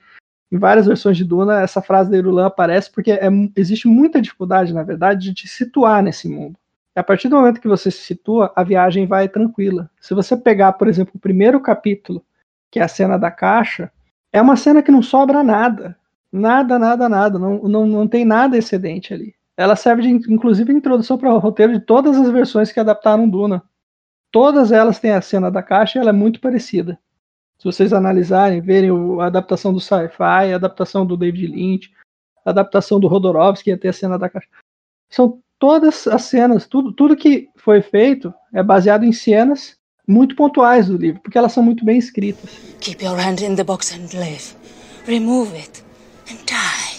em 0.50 0.58
várias 0.58 0.86
versões 0.86 1.16
de 1.16 1.24
Duna, 1.24 1.60
essa 1.60 1.80
frase 1.80 2.10
da 2.10 2.16
Irulan 2.16 2.46
aparece 2.46 2.90
porque 2.90 3.12
é, 3.12 3.28
existe 3.56 3.86
muita 3.86 4.20
dificuldade, 4.20 4.74
na 4.74 4.82
verdade, 4.82 5.28
de 5.28 5.34
te 5.34 5.48
situar 5.48 6.02
nesse 6.02 6.28
mundo. 6.28 6.56
A 6.94 7.04
partir 7.04 7.28
do 7.28 7.36
momento 7.36 7.60
que 7.60 7.68
você 7.68 7.90
se 7.90 8.02
situa, 8.02 8.52
a 8.56 8.64
viagem 8.64 9.06
vai 9.06 9.28
tranquila. 9.28 9.88
Se 10.00 10.12
você 10.12 10.36
pegar, 10.36 10.72
por 10.72 10.88
exemplo, 10.88 11.12
o 11.14 11.20
primeiro 11.20 11.60
capítulo, 11.60 12.24
que 12.70 12.80
é 12.80 12.82
a 12.82 12.88
cena 12.88 13.16
da 13.16 13.30
caixa, 13.30 13.92
é 14.32 14.42
uma 14.42 14.56
cena 14.56 14.82
que 14.82 14.90
não 14.90 15.02
sobra 15.02 15.42
nada. 15.42 15.96
Nada, 16.32 16.78
nada, 16.78 17.08
nada. 17.08 17.38
Não, 17.38 17.62
não, 17.62 17.86
não 17.86 18.08
tem 18.08 18.24
nada 18.24 18.58
excedente 18.58 19.14
ali. 19.14 19.34
Ela 19.56 19.76
serve, 19.76 20.02
de, 20.02 20.32
inclusive, 20.32 20.72
introdução 20.72 21.16
para 21.16 21.32
o 21.32 21.38
roteiro 21.38 21.72
de 21.72 21.80
todas 21.80 22.16
as 22.16 22.28
versões 22.30 22.72
que 22.72 22.80
adaptaram 22.80 23.28
Duna. 23.28 23.62
Todas 24.32 24.72
elas 24.72 24.98
têm 24.98 25.12
a 25.12 25.20
cena 25.20 25.50
da 25.50 25.62
caixa 25.62 25.98
e 25.98 26.00
ela 26.00 26.10
é 26.10 26.12
muito 26.12 26.40
parecida. 26.40 26.98
Se 27.60 27.64
vocês 27.64 27.92
analisarem, 27.92 28.62
verem 28.62 28.90
a 29.20 29.26
adaptação 29.26 29.70
do 29.70 29.80
sci-fi, 29.80 30.50
a 30.50 30.56
adaptação 30.56 31.04
do 31.04 31.14
David 31.14 31.46
Lynch, 31.46 31.92
a 32.42 32.48
adaptação 32.48 32.98
do 32.98 33.06
Rodorovsky, 33.06 33.70
até 33.70 33.88
a 33.88 33.92
cena 33.92 34.18
da 34.18 34.30
caixa. 34.30 34.48
São 35.10 35.38
todas 35.58 36.06
as 36.06 36.22
cenas, 36.22 36.66
tudo, 36.66 36.90
tudo 36.90 37.14
que 37.14 37.50
foi 37.56 37.82
feito 37.82 38.32
é 38.54 38.62
baseado 38.62 39.04
em 39.04 39.12
cenas 39.12 39.76
muito 40.08 40.34
pontuais 40.34 40.88
do 40.88 40.96
livro, 40.96 41.20
porque 41.20 41.36
elas 41.36 41.52
são 41.52 41.62
muito 41.62 41.84
bem 41.84 41.98
escritas. 41.98 42.50
Keep 42.80 43.04
your 43.04 43.18
hand 43.18 43.42
in 43.42 43.54
the 43.54 43.62
box 43.62 43.94
and 43.94 44.08
live. 44.18 44.56
Remove 45.06 45.54
it 45.54 45.84
and 46.30 46.38
die. 46.46 46.89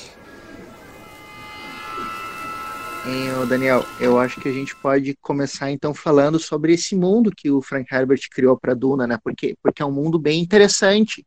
Hein, 3.04 3.48
Daniel, 3.48 3.84
eu 4.00 4.20
acho 4.20 4.40
que 4.40 4.48
a 4.48 4.52
gente 4.52 4.76
pode 4.76 5.16
começar 5.22 5.72
então 5.72 5.92
falando 5.92 6.38
sobre 6.38 6.74
esse 6.74 6.96
mundo 6.96 7.32
que 7.36 7.50
o 7.50 7.62
Frank 7.62 7.92
Herbert 7.92 8.22
criou 8.30 8.56
para 8.56 8.76
Duna, 8.76 9.08
né? 9.08 9.18
Porque, 9.24 9.56
porque 9.62 9.82
é 9.82 9.86
um 9.86 9.92
mundo 9.92 10.20
bem 10.20 10.40
interessante. 10.40 11.26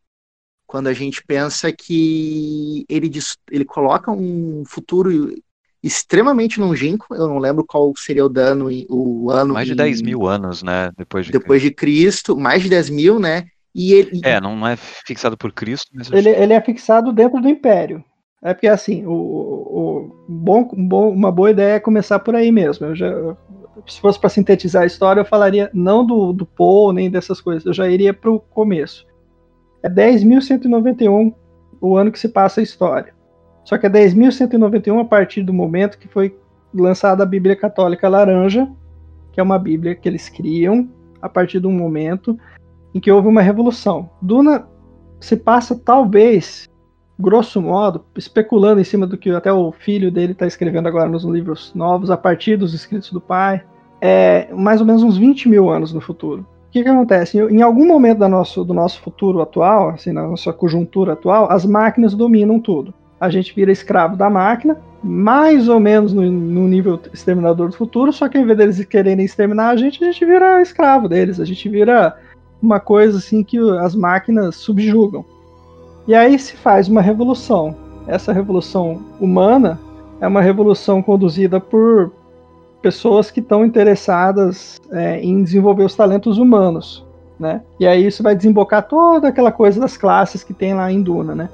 Quando 0.66 0.86
a 0.86 0.92
gente 0.92 1.22
pensa 1.24 1.72
que 1.72 2.84
ele, 2.88 3.10
ele 3.50 3.64
coloca 3.64 4.10
um 4.12 4.62
futuro 4.66 5.34
extremamente 5.82 6.60
longínquo, 6.60 7.12
eu 7.14 7.26
não 7.26 7.38
lembro 7.38 7.64
qual 7.66 7.92
seria 7.96 8.24
o 8.24 8.28
dano, 8.28 8.68
o 8.88 9.30
ano. 9.30 9.54
Mais 9.54 9.66
de 9.66 9.74
10 9.74 10.00
mil 10.00 10.26
anos, 10.26 10.62
né? 10.62 10.90
Depois 10.96 11.26
de, 11.26 11.32
depois 11.32 11.60
de 11.60 11.72
Cristo, 11.72 12.36
mais 12.36 12.62
de 12.62 12.68
10 12.68 12.88
mil, 12.88 13.18
né? 13.18 13.46
E 13.74 13.92
ele... 13.92 14.20
É, 14.22 14.40
não 14.40 14.66
é 14.66 14.76
fixado 14.76 15.36
por 15.36 15.52
Cristo, 15.52 15.90
mas. 15.92 16.10
Ele, 16.12 16.30
ele 16.30 16.52
é 16.52 16.60
fixado 16.60 17.12
dentro 17.12 17.40
do 17.40 17.48
Império. 17.48 18.02
É 18.44 18.52
porque 18.52 18.68
assim, 18.68 19.06
o, 19.06 19.10
o 19.10 20.16
bom, 20.28 20.68
bom, 20.76 21.08
uma 21.08 21.32
boa 21.32 21.50
ideia 21.50 21.76
é 21.76 21.80
começar 21.80 22.18
por 22.18 22.34
aí 22.34 22.52
mesmo. 22.52 22.86
Eu 22.86 22.94
já, 22.94 23.10
se 23.88 23.98
fosse 23.98 24.20
para 24.20 24.28
sintetizar 24.28 24.82
a 24.82 24.86
história, 24.86 25.20
eu 25.20 25.24
falaria 25.24 25.70
não 25.72 26.04
do, 26.04 26.30
do 26.30 26.44
Paul 26.44 26.92
nem 26.92 27.10
dessas 27.10 27.40
coisas. 27.40 27.64
Eu 27.64 27.72
já 27.72 27.88
iria 27.88 28.12
para 28.12 28.30
o 28.30 28.38
começo. 28.38 29.06
É 29.82 29.88
10.191 29.88 31.32
o 31.80 31.96
ano 31.96 32.12
que 32.12 32.18
se 32.18 32.28
passa 32.28 32.60
a 32.60 32.62
história. 32.62 33.14
Só 33.64 33.78
que 33.78 33.86
é 33.86 33.90
10.191 33.90 35.00
a 35.00 35.04
partir 35.06 35.42
do 35.42 35.52
momento 35.54 35.98
que 35.98 36.06
foi 36.06 36.38
lançada 36.74 37.22
a 37.22 37.26
Bíblia 37.26 37.56
Católica 37.56 38.10
Laranja, 38.10 38.70
que 39.32 39.40
é 39.40 39.42
uma 39.42 39.58
Bíblia 39.58 39.94
que 39.94 40.06
eles 40.06 40.28
criam 40.28 40.86
a 41.22 41.30
partir 41.30 41.60
do 41.60 41.70
momento 41.70 42.38
em 42.94 43.00
que 43.00 43.10
houve 43.10 43.26
uma 43.26 43.40
revolução. 43.40 44.10
Duna 44.20 44.68
se 45.18 45.34
passa 45.34 45.74
talvez 45.74 46.68
grosso 47.18 47.60
modo, 47.60 48.04
especulando 48.16 48.80
em 48.80 48.84
cima 48.84 49.06
do 49.06 49.16
que 49.16 49.30
até 49.30 49.52
o 49.52 49.72
filho 49.72 50.10
dele 50.10 50.32
está 50.32 50.46
escrevendo 50.46 50.88
agora 50.88 51.08
nos 51.08 51.24
livros 51.24 51.72
novos, 51.74 52.10
a 52.10 52.16
partir 52.16 52.56
dos 52.56 52.74
escritos 52.74 53.10
do 53.10 53.20
pai, 53.20 53.62
é 54.00 54.48
mais 54.52 54.80
ou 54.80 54.86
menos 54.86 55.02
uns 55.02 55.16
20 55.16 55.48
mil 55.48 55.70
anos 55.70 55.92
no 55.92 56.00
futuro. 56.00 56.42
O 56.42 56.70
que, 56.70 56.82
que 56.82 56.88
acontece? 56.88 57.38
Em 57.38 57.62
algum 57.62 57.86
momento 57.86 58.18
do 58.18 58.28
nosso, 58.28 58.64
do 58.64 58.74
nosso 58.74 59.00
futuro 59.00 59.40
atual, 59.40 59.90
assim, 59.90 60.12
na 60.12 60.26
nossa 60.26 60.52
conjuntura 60.52 61.12
atual, 61.12 61.50
as 61.50 61.64
máquinas 61.64 62.14
dominam 62.14 62.58
tudo. 62.58 62.92
A 63.20 63.30
gente 63.30 63.54
vira 63.54 63.70
escravo 63.70 64.16
da 64.16 64.28
máquina, 64.28 64.76
mais 65.02 65.68
ou 65.68 65.78
menos 65.78 66.12
no, 66.12 66.22
no 66.22 66.66
nível 66.66 66.98
exterminador 67.12 67.68
do 67.68 67.76
futuro, 67.76 68.12
só 68.12 68.28
que 68.28 68.36
ao 68.36 68.42
invés 68.42 68.58
deles 68.58 68.84
quererem 68.84 69.24
exterminar 69.24 69.68
a 69.68 69.76
gente, 69.76 70.02
a 70.02 70.10
gente 70.10 70.24
vira 70.26 70.60
escravo 70.60 71.08
deles, 71.08 71.38
a 71.38 71.44
gente 71.44 71.68
vira 71.68 72.16
uma 72.60 72.80
coisa 72.80 73.18
assim 73.18 73.44
que 73.44 73.58
as 73.78 73.94
máquinas 73.94 74.56
subjugam. 74.56 75.24
E 76.06 76.14
aí 76.14 76.38
se 76.38 76.56
faz 76.56 76.88
uma 76.88 77.00
revolução. 77.00 77.74
Essa 78.06 78.32
revolução 78.32 79.00
humana 79.18 79.80
é 80.20 80.28
uma 80.28 80.42
revolução 80.42 81.02
conduzida 81.02 81.58
por 81.58 82.12
pessoas 82.82 83.30
que 83.30 83.40
estão 83.40 83.64
interessadas 83.64 84.78
é, 84.92 85.18
em 85.20 85.42
desenvolver 85.42 85.84
os 85.84 85.94
talentos 85.94 86.36
humanos, 86.36 87.04
né? 87.40 87.62
E 87.80 87.86
aí 87.86 88.06
isso 88.06 88.22
vai 88.22 88.36
desembocar 88.36 88.82
toda 88.86 89.28
aquela 89.28 89.50
coisa 89.50 89.80
das 89.80 89.96
classes 89.96 90.44
que 90.44 90.52
tem 90.52 90.74
lá 90.74 90.92
em 90.92 91.00
Duna, 91.00 91.34
né? 91.34 91.48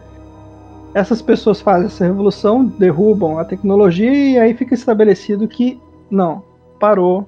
Essas 0.92 1.22
pessoas 1.22 1.60
fazem 1.60 1.86
essa 1.86 2.04
revolução, 2.04 2.64
derrubam 2.64 3.38
a 3.38 3.44
tecnologia 3.44 4.12
e 4.12 4.38
aí 4.38 4.54
fica 4.54 4.74
estabelecido 4.74 5.46
que 5.46 5.80
não, 6.10 6.42
parou. 6.80 7.24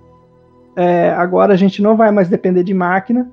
É, 0.75 1.11
agora 1.11 1.53
a 1.55 1.57
gente 1.57 1.81
não 1.81 1.97
vai 1.97 2.11
mais 2.11 2.29
depender 2.29 2.65
de 2.65 2.75
máquina, 2.75 3.31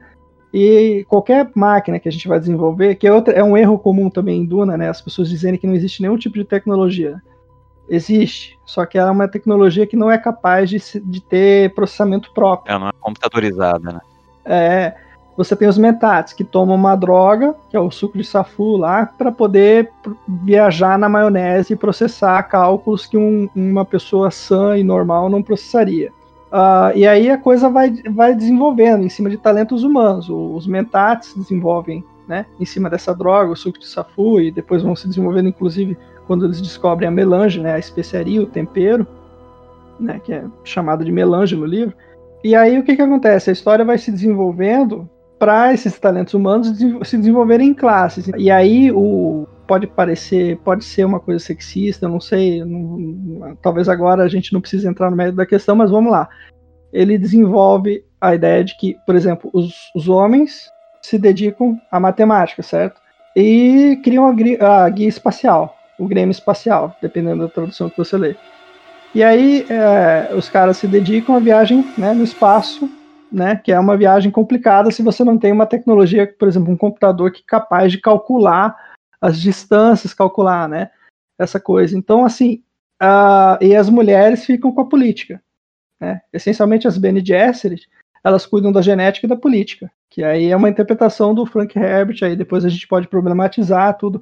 e 0.53 1.05
qualquer 1.07 1.49
máquina 1.53 1.99
que 1.99 2.09
a 2.09 2.11
gente 2.11 2.27
vai 2.27 2.39
desenvolver, 2.39 2.95
que 2.95 3.07
é, 3.07 3.13
outra, 3.13 3.33
é 3.33 3.43
um 3.43 3.55
erro 3.55 3.77
comum 3.77 4.09
também 4.09 4.41
em 4.41 4.45
Duna, 4.45 4.75
né? 4.75 4.89
As 4.89 5.01
pessoas 5.01 5.29
dizerem 5.29 5.59
que 5.59 5.67
não 5.67 5.75
existe 5.75 6.01
nenhum 6.01 6.17
tipo 6.17 6.35
de 6.35 6.43
tecnologia. 6.43 7.21
Existe, 7.87 8.57
só 8.65 8.85
que 8.85 8.97
ela 8.97 9.09
é 9.09 9.11
uma 9.11 9.27
tecnologia 9.27 9.85
que 9.85 9.95
não 9.95 10.11
é 10.11 10.17
capaz 10.17 10.69
de, 10.69 10.77
de 11.01 11.21
ter 11.21 11.73
processamento 11.73 12.31
próprio. 12.33 12.71
Ela 12.71 12.79
não 12.79 12.89
é 12.89 12.93
computadorizada, 12.99 13.91
né? 13.91 13.99
É. 14.45 14.95
Você 15.37 15.55
tem 15.55 15.69
os 15.69 15.77
metates 15.77 16.33
que 16.33 16.43
tomam 16.43 16.75
uma 16.75 16.97
droga, 16.97 17.55
que 17.69 17.77
é 17.77 17.79
o 17.79 17.89
suco 17.89 18.17
de 18.17 18.25
safu 18.25 18.75
lá, 18.75 19.05
para 19.05 19.31
poder 19.31 19.89
viajar 20.27 20.99
na 20.99 21.07
maionese 21.07 21.71
e 21.71 21.77
processar 21.77 22.43
cálculos 22.43 23.05
que 23.05 23.17
um, 23.17 23.47
uma 23.55 23.85
pessoa 23.85 24.29
sã 24.31 24.77
e 24.77 24.83
normal 24.83 25.29
não 25.29 25.41
processaria. 25.41 26.11
Uh, 26.51 26.95
e 26.95 27.07
aí 27.07 27.29
a 27.29 27.37
coisa 27.37 27.69
vai, 27.69 27.91
vai 28.11 28.33
desenvolvendo 28.33 29.03
em 29.03 29.09
cima 29.09 29.29
de 29.29 29.37
talentos 29.37 29.83
humanos. 29.83 30.29
Os 30.29 30.65
mentates 30.65 31.33
desenvolvem 31.35 32.03
né, 32.27 32.45
em 32.59 32.65
cima 32.65 32.89
dessa 32.89 33.13
droga, 33.13 33.51
o 33.51 33.55
suco 33.55 33.79
de 33.79 33.87
safu, 33.87 34.39
e 34.41 34.51
depois 34.51 34.83
vão 34.83 34.95
se 34.95 35.07
desenvolvendo, 35.07 35.49
inclusive, 35.49 35.97
quando 36.27 36.45
eles 36.45 36.61
descobrem 36.61 37.07
a 37.07 37.11
melange, 37.11 37.59
né, 37.59 37.73
a 37.73 37.79
especiaria, 37.79 38.41
o 38.41 38.47
tempero, 38.47 39.05
né, 39.99 40.19
que 40.23 40.33
é 40.33 40.43
chamado 40.63 41.03
de 41.03 41.11
melange 41.11 41.55
no 41.55 41.65
livro. 41.65 41.95
E 42.43 42.55
aí 42.55 42.77
o 42.79 42.83
que, 42.83 42.95
que 42.95 43.01
acontece? 43.01 43.49
A 43.49 43.53
história 43.53 43.83
vai 43.83 43.97
se 43.97 44.11
desenvolvendo 44.11 45.09
para 45.39 45.73
esses 45.73 45.97
talentos 45.97 46.33
humanos 46.33 46.77
se 47.03 47.17
desenvolverem 47.17 47.69
em 47.69 47.73
classes. 47.73 48.29
E 48.37 48.51
aí 48.51 48.91
o 48.91 49.47
pode 49.65 49.85
parecer, 49.85 50.57
pode 50.57 50.83
ser 50.83 51.05
uma 51.05 51.19
coisa 51.19 51.43
sexista, 51.43 52.09
não 52.09 52.19
sei, 52.19 52.65
não, 52.65 53.55
talvez 53.61 53.87
agora 53.87 54.23
a 54.23 54.27
gente 54.27 54.51
não 54.51 54.59
precise 54.59 54.87
entrar 54.87 55.11
no 55.11 55.15
mérito 55.15 55.37
da 55.37 55.45
questão, 55.45 55.75
mas 55.75 55.91
vamos 55.91 56.11
lá. 56.11 56.27
Ele 56.91 57.19
desenvolve 57.19 58.03
a 58.19 58.33
ideia 58.33 58.63
de 58.63 58.75
que, 58.75 58.97
por 59.05 59.15
exemplo, 59.15 59.47
os, 59.53 59.91
os 59.95 60.09
homens 60.09 60.71
se 61.03 61.19
dedicam 61.19 61.79
à 61.91 61.99
matemática, 61.99 62.63
certo? 62.63 62.99
E 63.35 64.01
criam 64.03 64.25
a, 64.27 64.85
a 64.85 64.89
guia 64.89 65.07
espacial, 65.07 65.77
o 65.99 66.07
Grêmio 66.07 66.31
espacial, 66.31 66.95
dependendo 66.99 67.43
da 67.43 67.49
tradução 67.49 67.91
que 67.91 67.97
você 67.97 68.17
lê. 68.17 68.35
E 69.13 69.23
aí 69.23 69.67
é, 69.69 70.33
os 70.33 70.49
caras 70.49 70.77
se 70.77 70.87
dedicam 70.87 71.35
à 71.35 71.39
viagem 71.39 71.85
né, 71.95 72.11
no 72.11 72.23
espaço, 72.23 72.89
né, 73.31 73.55
que 73.55 73.71
é 73.71 73.79
uma 73.79 73.97
viagem 73.97 74.31
complicada 74.31 74.91
se 74.91 75.03
você 75.03 75.23
não 75.23 75.37
tem 75.37 75.51
uma 75.51 75.65
tecnologia, 75.65 76.27
por 76.27 76.47
exemplo, 76.47 76.71
um 76.71 76.77
computador 76.77 77.31
que 77.31 77.41
é 77.41 77.45
capaz 77.45 77.91
de 77.91 77.99
calcular 77.99 78.75
as 79.21 79.39
distâncias, 79.39 80.13
calcular, 80.13 80.67
né, 80.67 80.89
essa 81.37 81.59
coisa. 81.59 81.97
Então, 81.97 82.25
assim, 82.25 82.63
uh, 83.01 83.63
e 83.63 83.75
as 83.75 83.89
mulheres 83.89 84.45
ficam 84.45 84.71
com 84.71 84.81
a 84.81 84.89
política, 84.89 85.41
né? 85.99 86.21
Essencialmente 86.31 86.87
as 86.87 86.97
Bene 86.97 87.23
Gesserit, 87.23 87.87
elas 88.23 88.45
cuidam 88.45 88.71
da 88.71 88.81
genética 88.81 89.25
e 89.25 89.29
da 89.29 89.35
política, 89.35 89.91
que 90.09 90.23
aí 90.23 90.51
é 90.51 90.55
uma 90.55 90.69
interpretação 90.69 91.33
do 91.33 91.45
Frank 91.45 91.77
Herbert, 91.77 92.19
aí 92.21 92.35
depois 92.35 92.65
a 92.65 92.69
gente 92.69 92.87
pode 92.87 93.07
problematizar 93.07 93.97
tudo, 93.97 94.21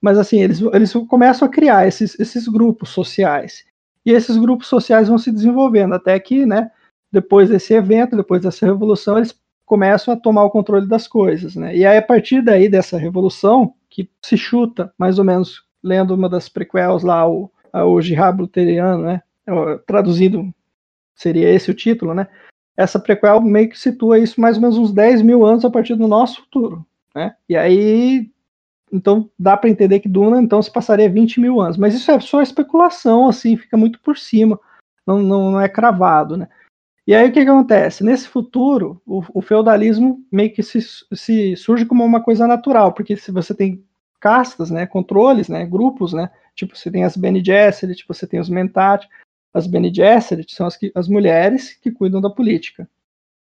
mas 0.00 0.18
assim, 0.18 0.40
eles, 0.40 0.60
eles 0.60 0.92
começam 1.08 1.46
a 1.46 1.50
criar 1.50 1.86
esses, 1.86 2.18
esses 2.18 2.46
grupos 2.46 2.90
sociais, 2.90 3.64
e 4.04 4.10
esses 4.10 4.36
grupos 4.36 4.66
sociais 4.66 5.08
vão 5.08 5.18
se 5.18 5.30
desenvolvendo, 5.30 5.94
até 5.94 6.18
que, 6.18 6.44
né, 6.44 6.70
depois 7.12 7.48
desse 7.50 7.74
evento, 7.74 8.16
depois 8.16 8.42
dessa 8.42 8.66
revolução, 8.66 9.18
eles 9.18 9.38
começam 9.66 10.14
a 10.14 10.16
tomar 10.16 10.44
o 10.44 10.50
controle 10.50 10.88
das 10.88 11.06
coisas, 11.06 11.54
né, 11.54 11.74
e 11.76 11.84
aí 11.86 11.96
a 11.96 12.02
partir 12.02 12.42
daí 12.42 12.68
dessa 12.68 12.98
revolução, 12.98 13.74
que 13.88 14.08
se 14.22 14.36
chuta, 14.36 14.92
mais 14.98 15.18
ou 15.18 15.24
menos, 15.24 15.64
lendo 15.82 16.14
uma 16.14 16.28
das 16.28 16.48
prequels 16.48 17.02
lá, 17.02 17.28
o, 17.28 17.50
o 17.72 18.00
Jihad 18.00 18.38
Luteriano, 18.38 19.04
né, 19.04 19.22
traduzido 19.86 20.52
seria 21.14 21.48
esse 21.48 21.70
o 21.70 21.74
título, 21.74 22.14
né, 22.14 22.26
essa 22.76 22.98
prequel 22.98 23.40
meio 23.40 23.68
que 23.68 23.78
situa 23.78 24.18
isso 24.18 24.40
mais 24.40 24.56
ou 24.56 24.62
menos 24.62 24.78
uns 24.78 24.92
10 24.92 25.22
mil 25.22 25.44
anos 25.44 25.64
a 25.64 25.70
partir 25.70 25.94
do 25.94 26.08
nosso 26.08 26.40
futuro. 26.40 26.84
Né? 27.14 27.34
E 27.48 27.56
aí, 27.56 28.30
então 28.92 29.30
dá 29.38 29.56
para 29.56 29.70
entender 29.70 30.00
que 30.00 30.08
Duna 30.08 30.40
então 30.40 30.62
se 30.62 30.70
passaria 30.70 31.08
20 31.08 31.40
mil 31.40 31.60
anos. 31.60 31.76
Mas 31.76 31.94
isso 31.94 32.10
é 32.10 32.18
só 32.20 32.42
especulação, 32.42 33.28
assim, 33.28 33.56
fica 33.56 33.76
muito 33.76 34.00
por 34.00 34.16
cima, 34.16 34.58
não, 35.06 35.18
não, 35.18 35.50
não 35.52 35.60
é 35.60 35.68
cravado. 35.68 36.36
Né? 36.36 36.48
E 37.06 37.14
aí 37.14 37.28
o 37.28 37.32
que, 37.32 37.42
que 37.42 37.50
acontece? 37.50 38.04
Nesse 38.04 38.28
futuro, 38.28 39.02
o, 39.04 39.22
o, 39.34 39.42
feudalismo 39.42 40.24
meio 40.30 40.52
que 40.52 40.62
se, 40.62 40.80
se 41.12 41.56
surge 41.56 41.84
como 41.84 42.04
uma 42.04 42.22
coisa 42.22 42.46
natural, 42.46 42.92
porque 42.92 43.16
se 43.16 43.32
você 43.32 43.52
tem 43.54 43.84
castas, 44.20 44.70
né, 44.70 44.86
controles, 44.86 45.48
né, 45.48 45.66
grupos, 45.66 46.12
né, 46.12 46.30
tipo 46.54 46.76
você 46.76 46.90
tem 46.92 47.04
as 47.04 47.16
Bene 47.16 47.44
Gesserit, 47.44 47.98
tipo 47.98 48.14
você 48.14 48.24
tem 48.24 48.38
os 48.38 48.48
Mentat, 48.48 49.08
as 49.52 49.66
Bene 49.66 49.92
Gesserit 49.92 50.54
são 50.54 50.66
as, 50.66 50.76
que, 50.76 50.92
as 50.94 51.08
mulheres 51.08 51.74
que 51.74 51.90
cuidam 51.90 52.20
da 52.20 52.30
política. 52.30 52.88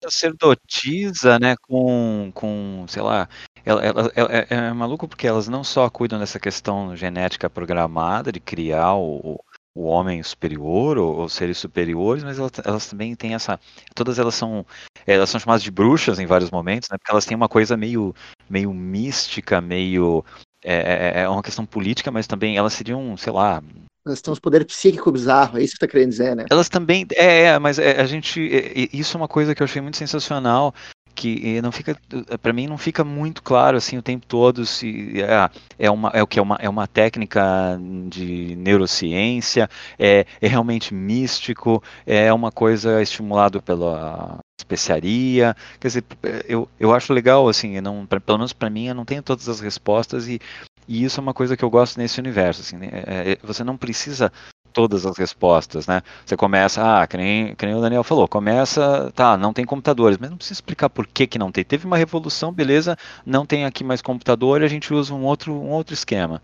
Sacerdotisa, 0.04 1.38
né, 1.38 1.56
com, 1.62 2.32
com 2.34 2.86
sei 2.88 3.04
lá, 3.04 3.30
ela, 3.64 3.86
ela, 3.86 4.12
ela, 4.16 4.30
é, 4.34 4.48
é 4.50 4.74
maluco 4.74 5.08
porque 5.08 5.28
elas 5.28 5.48
não 5.48 5.64
só 5.64 5.88
cuidam 5.88 6.18
dessa 6.18 6.40
questão 6.40 6.96
genética 6.96 7.48
programada 7.48 8.32
de 8.32 8.40
criar 8.40 8.96
o, 8.96 9.40
o 9.74 9.84
homem 9.84 10.22
superior 10.22 10.98
ou, 10.98 11.18
ou 11.18 11.30
seres 11.30 11.58
superiores, 11.58 12.24
mas 12.24 12.38
elas, 12.38 12.52
elas, 12.64 12.88
também 12.88 13.16
têm 13.16 13.34
essa, 13.34 13.60
todas 13.96 14.20
elas 14.20 14.36
são, 14.36 14.66
elas 15.08 15.30
são 15.30 15.40
chamadas 15.40 15.64
de 15.64 15.72
bruxas 15.72 16.20
em 16.20 16.26
vários 16.26 16.52
momentos, 16.52 16.90
né, 16.90 16.98
porque 16.98 17.12
elas 17.12 17.26
têm 17.26 17.36
uma 17.36 17.50
coisa 17.50 17.78
meio, 17.78 18.14
meio 18.50 18.74
mística, 18.74 19.62
meio 19.62 20.24
é, 20.64 21.20
é, 21.20 21.22
é 21.22 21.30
uma 21.30 21.44
questão 21.44 21.66
política, 21.66 22.12
mas 22.12 22.28
também 22.28 22.58
elas 22.58 22.74
seriam, 22.74 23.16
sei 23.16 23.32
lá, 23.32 23.64
nós 24.04 24.20
temos 24.20 24.40
poder 24.40 24.66
psíquico 24.66 25.12
bizarro, 25.12 25.60
é 25.60 25.64
isso 25.64 25.74
que 25.74 25.80
você 25.80 25.86
tá 25.86 25.92
querendo 25.92 26.10
dizer, 26.10 26.36
né? 26.36 26.46
Elas 26.50 26.68
também. 26.68 27.06
É, 27.14 27.44
é 27.44 27.60
mas 27.60 27.78
é, 27.78 28.02
a 28.02 28.06
gente. 28.06 28.42
É, 28.52 28.90
isso 28.92 29.16
é 29.16 29.20
uma 29.20 29.28
coisa 29.28 29.54
que 29.54 29.62
eu 29.62 29.66
achei 29.66 29.80
muito 29.80 29.98
sensacional. 29.98 30.74
Que 31.22 31.62
não 31.62 31.72
fica. 31.72 31.96
para 32.42 32.52
mim 32.52 32.66
não 32.66 32.80
fica 32.80 33.04
muito 33.04 33.44
claro 33.44 33.78
assim 33.78 33.96
o 33.96 34.02
tempo 34.02 34.26
todo 34.26 34.66
se 34.66 35.22
é, 35.22 35.50
é, 35.78 35.92
uma, 35.92 36.10
é 36.16 36.24
o 36.24 36.26
que 36.26 36.40
é 36.40 36.42
uma, 36.42 36.56
é 36.60 36.68
uma 36.68 36.88
técnica 36.88 37.80
de 38.10 38.56
neurociência, 38.56 39.70
é, 40.00 40.26
é 40.42 40.48
realmente 40.48 40.96
místico, 40.96 41.84
é 42.08 42.34
uma 42.34 42.52
coisa 42.52 43.04
estimulado 43.04 43.62
pela 43.62 44.40
especiaria. 44.60 45.56
Quer 45.80 45.88
dizer, 45.88 46.04
eu, 46.48 46.68
eu 46.80 46.92
acho 46.92 47.14
legal, 47.14 47.48
assim, 47.48 47.80
não, 47.82 48.04
pra, 48.08 48.20
pelo 48.20 48.40
menos 48.40 48.52
para 48.52 48.70
mim, 48.70 48.88
eu 48.88 48.96
não 48.96 49.06
tenho 49.06 49.22
todas 49.22 49.48
as 49.48 49.60
respostas 49.60 50.28
e 50.28 50.40
e 50.88 51.04
isso 51.04 51.20
é 51.20 51.24
uma 51.24 51.34
coisa 51.34 51.56
que 51.56 51.64
eu 51.64 51.70
gosto 51.70 51.98
nesse 51.98 52.20
universo. 52.20 52.62
Assim, 52.62 52.78
né? 52.78 52.90
é, 52.92 53.32
é, 53.34 53.38
você 53.44 53.64
não 53.64 53.78
precisa 53.78 54.32
todas 54.72 55.06
as 55.06 55.18
respostas, 55.18 55.88
né? 55.88 56.02
Você 56.26 56.36
começa, 56.36 57.02
ah, 57.02 57.06
que 57.08 57.18
nem, 57.18 57.56
que 57.56 57.66
nem 57.66 57.76
o 57.76 57.82
Daniel 57.82 58.04
falou, 58.04 58.28
começa, 58.28 59.12
tá, 59.16 59.38
não 59.38 59.54
tem 59.54 59.66
computadores, 59.66 60.18
mas 60.18 60.30
não 60.30 60.38
precisa 60.38 60.58
explicar 60.58 60.90
por 60.90 61.06
que, 61.06 61.28
que 61.28 61.40
não 61.40 61.52
tem. 61.52 61.64
Teve 61.64 61.86
uma 61.86 61.98
revolução, 61.98 62.52
beleza, 62.52 62.98
não 63.26 63.46
tem 63.46 63.66
aqui 63.66 63.84
mais 63.84 64.02
computador, 64.02 64.64
a 64.64 64.68
gente 64.68 64.94
usa 64.94 65.14
um 65.14 65.24
outro, 65.24 65.54
um 65.54 65.70
outro 65.70 65.94
esquema. 65.94 66.42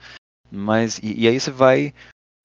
Mas, 0.52 1.00
e, 1.00 1.24
e 1.24 1.28
aí 1.28 1.40
você 1.40 1.52
vai 1.52 1.94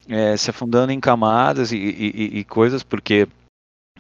é, 0.09 0.37
se 0.37 0.51
afundando 0.51 0.93
em 0.93 1.01
camadas 1.01 1.73
e, 1.73 1.77
e, 1.77 2.39
e 2.39 2.45
coisas, 2.45 2.83
porque 2.83 3.29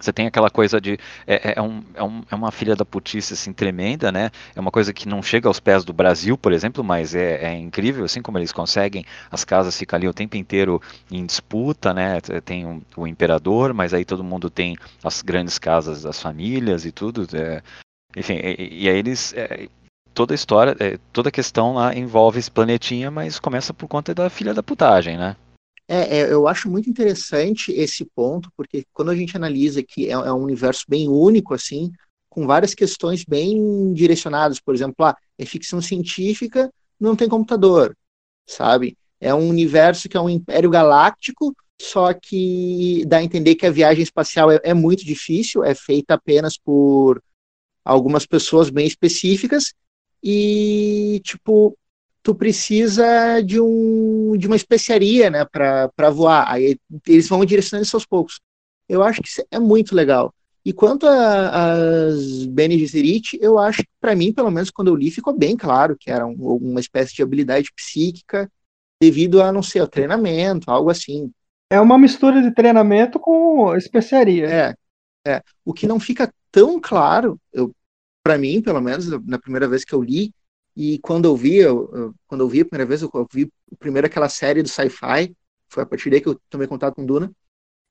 você 0.02 0.12
tem 0.12 0.26
aquela 0.26 0.50
coisa 0.50 0.80
de. 0.80 0.98
É, 1.26 1.50
é, 1.50 1.54
é, 1.56 1.62
um, 1.62 1.82
é, 1.94 2.02
um, 2.02 2.22
é, 2.30 2.34
uma 2.34 2.50
filha 2.50 2.74
da 2.74 2.84
putice 2.84 3.34
assim, 3.34 3.52
tremenda, 3.52 4.10
né? 4.10 4.30
É 4.54 4.60
uma 4.60 4.70
coisa 4.70 4.92
que 4.92 5.08
não 5.08 5.22
chega 5.22 5.48
aos 5.48 5.60
pés 5.60 5.84
do 5.84 5.92
Brasil, 5.92 6.36
por 6.36 6.52
exemplo, 6.52 6.82
mas 6.82 7.14
é, 7.14 7.44
é 7.44 7.54
incrível, 7.54 8.04
assim 8.04 8.20
como 8.20 8.38
eles 8.38 8.52
conseguem. 8.52 9.04
As 9.30 9.44
casas 9.44 9.78
ficam 9.78 9.96
ali 9.96 10.08
o 10.08 10.14
tempo 10.14 10.36
inteiro 10.36 10.80
em 11.10 11.24
disputa, 11.24 11.94
né? 11.94 12.20
Tem 12.44 12.66
um, 12.66 12.82
o 12.96 13.06
imperador, 13.06 13.72
mas 13.72 13.94
aí 13.94 14.04
todo 14.04 14.24
mundo 14.24 14.50
tem 14.50 14.76
as 15.04 15.22
grandes 15.22 15.58
casas 15.58 16.02
das 16.02 16.20
famílias 16.20 16.84
e 16.84 16.92
tudo. 16.92 17.26
É, 17.34 17.62
enfim, 18.16 18.34
e, 18.34 18.84
e, 18.84 18.88
aí 18.88 18.96
eles. 18.96 19.34
Toda 20.14 20.34
a 20.34 20.36
história, 20.36 20.76
toda 21.10 21.30
a 21.30 21.32
questão 21.32 21.72
lá 21.72 21.94
envolve 21.94 22.38
esse 22.38 22.50
planetinha, 22.50 23.10
mas 23.10 23.40
começa 23.40 23.72
por 23.72 23.88
conta 23.88 24.14
da 24.14 24.28
filha 24.28 24.52
da 24.52 24.62
putagem, 24.62 25.16
né? 25.16 25.36
É, 25.88 26.18
é, 26.18 26.32
eu 26.32 26.46
acho 26.48 26.70
muito 26.70 26.88
interessante 26.88 27.72
esse 27.72 28.04
ponto, 28.14 28.50
porque 28.56 28.84
quando 28.92 29.10
a 29.10 29.16
gente 29.16 29.36
analisa 29.36 29.82
que 29.82 30.08
é, 30.08 30.12
é, 30.12 30.32
um 30.32 30.42
universo 30.42 30.84
bem 30.88 31.08
único, 31.08 31.54
assim, 31.54 31.92
com 32.28 32.46
várias 32.46 32.74
questões 32.74 33.24
bem 33.24 33.92
direcionadas, 33.92 34.60
por 34.60 34.74
exemplo, 34.74 35.04
ah, 35.04 35.16
é 35.38 35.44
ficção 35.44 35.80
científica, 35.82 36.72
não 36.98 37.14
tem 37.16 37.28
computador, 37.28 37.96
sabe? 38.46 38.96
É 39.20 39.34
um 39.34 39.48
universo 39.48 40.08
que 40.08 40.16
é 40.16 40.20
um 40.20 40.30
império 40.30 40.70
galáctico, 40.70 41.54
só 41.80 42.12
que 42.14 43.04
dá 43.06 43.18
a 43.18 43.24
entender 43.24 43.56
que 43.56 43.66
a 43.66 43.70
viagem 43.70 44.02
espacial 44.02 44.50
é, 44.50 44.60
é 44.62 44.72
muito 44.74 45.04
difícil, 45.04 45.64
é 45.64 45.74
feita 45.74 46.14
apenas 46.14 46.56
por 46.56 47.22
algumas 47.84 48.24
pessoas 48.24 48.70
bem 48.70 48.86
específicas, 48.86 49.74
e, 50.22 51.20
tipo, 51.24 51.76
tu 52.22 52.34
precisa 52.34 53.40
de, 53.40 53.60
um, 53.60 54.36
de 54.36 54.46
uma 54.46 54.56
especiaria, 54.56 55.28
né, 55.30 55.44
para 55.44 56.10
voar. 56.10 56.50
Aí 56.50 56.78
eles 57.06 57.28
vão 57.28 57.44
direcionando 57.44 57.84
isso 57.84 57.96
aos 57.96 58.06
poucos. 58.06 58.40
Eu 58.88 59.02
acho 59.02 59.20
que 59.20 59.28
isso 59.28 59.44
é 59.50 59.58
muito 59.58 59.94
legal. 59.94 60.32
E 60.64 60.72
quanto 60.72 61.06
às 61.06 62.46
Bene 62.46 62.78
Gesserit, 62.78 63.36
eu 63.40 63.58
acho 63.58 63.82
que, 63.82 63.88
para 64.00 64.14
mim, 64.14 64.32
pelo 64.32 64.50
menos 64.50 64.70
quando 64.70 64.88
eu 64.88 64.94
li, 64.94 65.10
ficou 65.10 65.36
bem 65.36 65.56
claro 65.56 65.96
que 65.98 66.10
era 66.10 66.24
um, 66.24 66.34
uma 66.34 66.78
espécie 66.78 67.14
de 67.14 67.22
habilidade 67.22 67.70
psíquica 67.74 68.50
devido 69.00 69.42
a, 69.42 69.50
não 69.50 69.62
sei, 69.62 69.80
ao 69.80 69.88
treinamento, 69.88 70.70
algo 70.70 70.88
assim. 70.88 71.32
É 71.68 71.80
uma 71.80 71.98
mistura 71.98 72.40
de 72.40 72.54
treinamento 72.54 73.18
com 73.18 73.74
especiaria. 73.74 74.46
É, 74.46 74.74
é. 75.26 75.42
O 75.64 75.72
que 75.72 75.88
não 75.88 75.98
fica 75.98 76.32
tão 76.52 76.80
claro, 76.80 77.40
para 78.22 78.38
mim, 78.38 78.62
pelo 78.62 78.80
menos, 78.80 79.08
na 79.26 79.40
primeira 79.40 79.66
vez 79.66 79.84
que 79.84 79.92
eu 79.92 80.00
li, 80.00 80.32
e 80.76 80.98
quando 80.98 81.26
eu 81.26 81.36
vi, 81.36 81.56
eu, 81.56 81.90
eu, 81.92 82.14
quando 82.26 82.40
eu 82.40 82.48
vi 82.48 82.60
a 82.60 82.64
primeira 82.64 82.88
vez, 82.88 83.02
eu, 83.02 83.10
eu 83.12 83.26
vi 83.32 83.52
primeiro 83.78 84.06
aquela 84.06 84.28
série 84.28 84.62
do 84.62 84.68
sci-fi, 84.68 85.34
foi 85.68 85.82
a 85.82 85.86
partir 85.86 86.10
daí 86.10 86.20
que 86.20 86.28
eu 86.28 86.40
tomei 86.48 86.66
contato 86.66 86.94
com 86.94 87.04
Duna, 87.04 87.30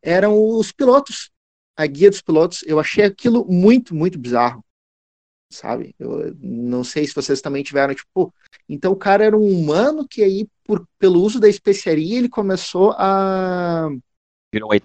eram 0.01 0.37
os 0.37 0.71
pilotos, 0.71 1.29
a 1.75 1.85
guia 1.85 2.09
dos 2.09 2.21
pilotos. 2.21 2.63
Eu 2.65 2.79
achei 2.79 3.03
aquilo 3.03 3.45
muito, 3.45 3.93
muito 3.93 4.17
bizarro, 4.17 4.63
sabe? 5.49 5.95
Eu 5.99 6.35
não 6.39 6.83
sei 6.83 7.05
se 7.05 7.13
vocês 7.13 7.41
também 7.41 7.63
tiveram, 7.63 7.93
tipo, 7.93 8.33
então 8.67 8.91
o 8.91 8.97
cara 8.97 9.23
era 9.23 9.37
um 9.37 9.47
humano 9.47 10.07
que 10.07 10.23
aí, 10.23 10.47
por, 10.63 10.87
pelo 10.97 11.21
uso 11.21 11.39
da 11.39 11.49
especiaria, 11.49 12.17
ele 12.17 12.29
começou 12.29 12.91
a. 12.97 13.89
Virou 14.51 14.71
um 14.71 14.73
ET. 14.73 14.83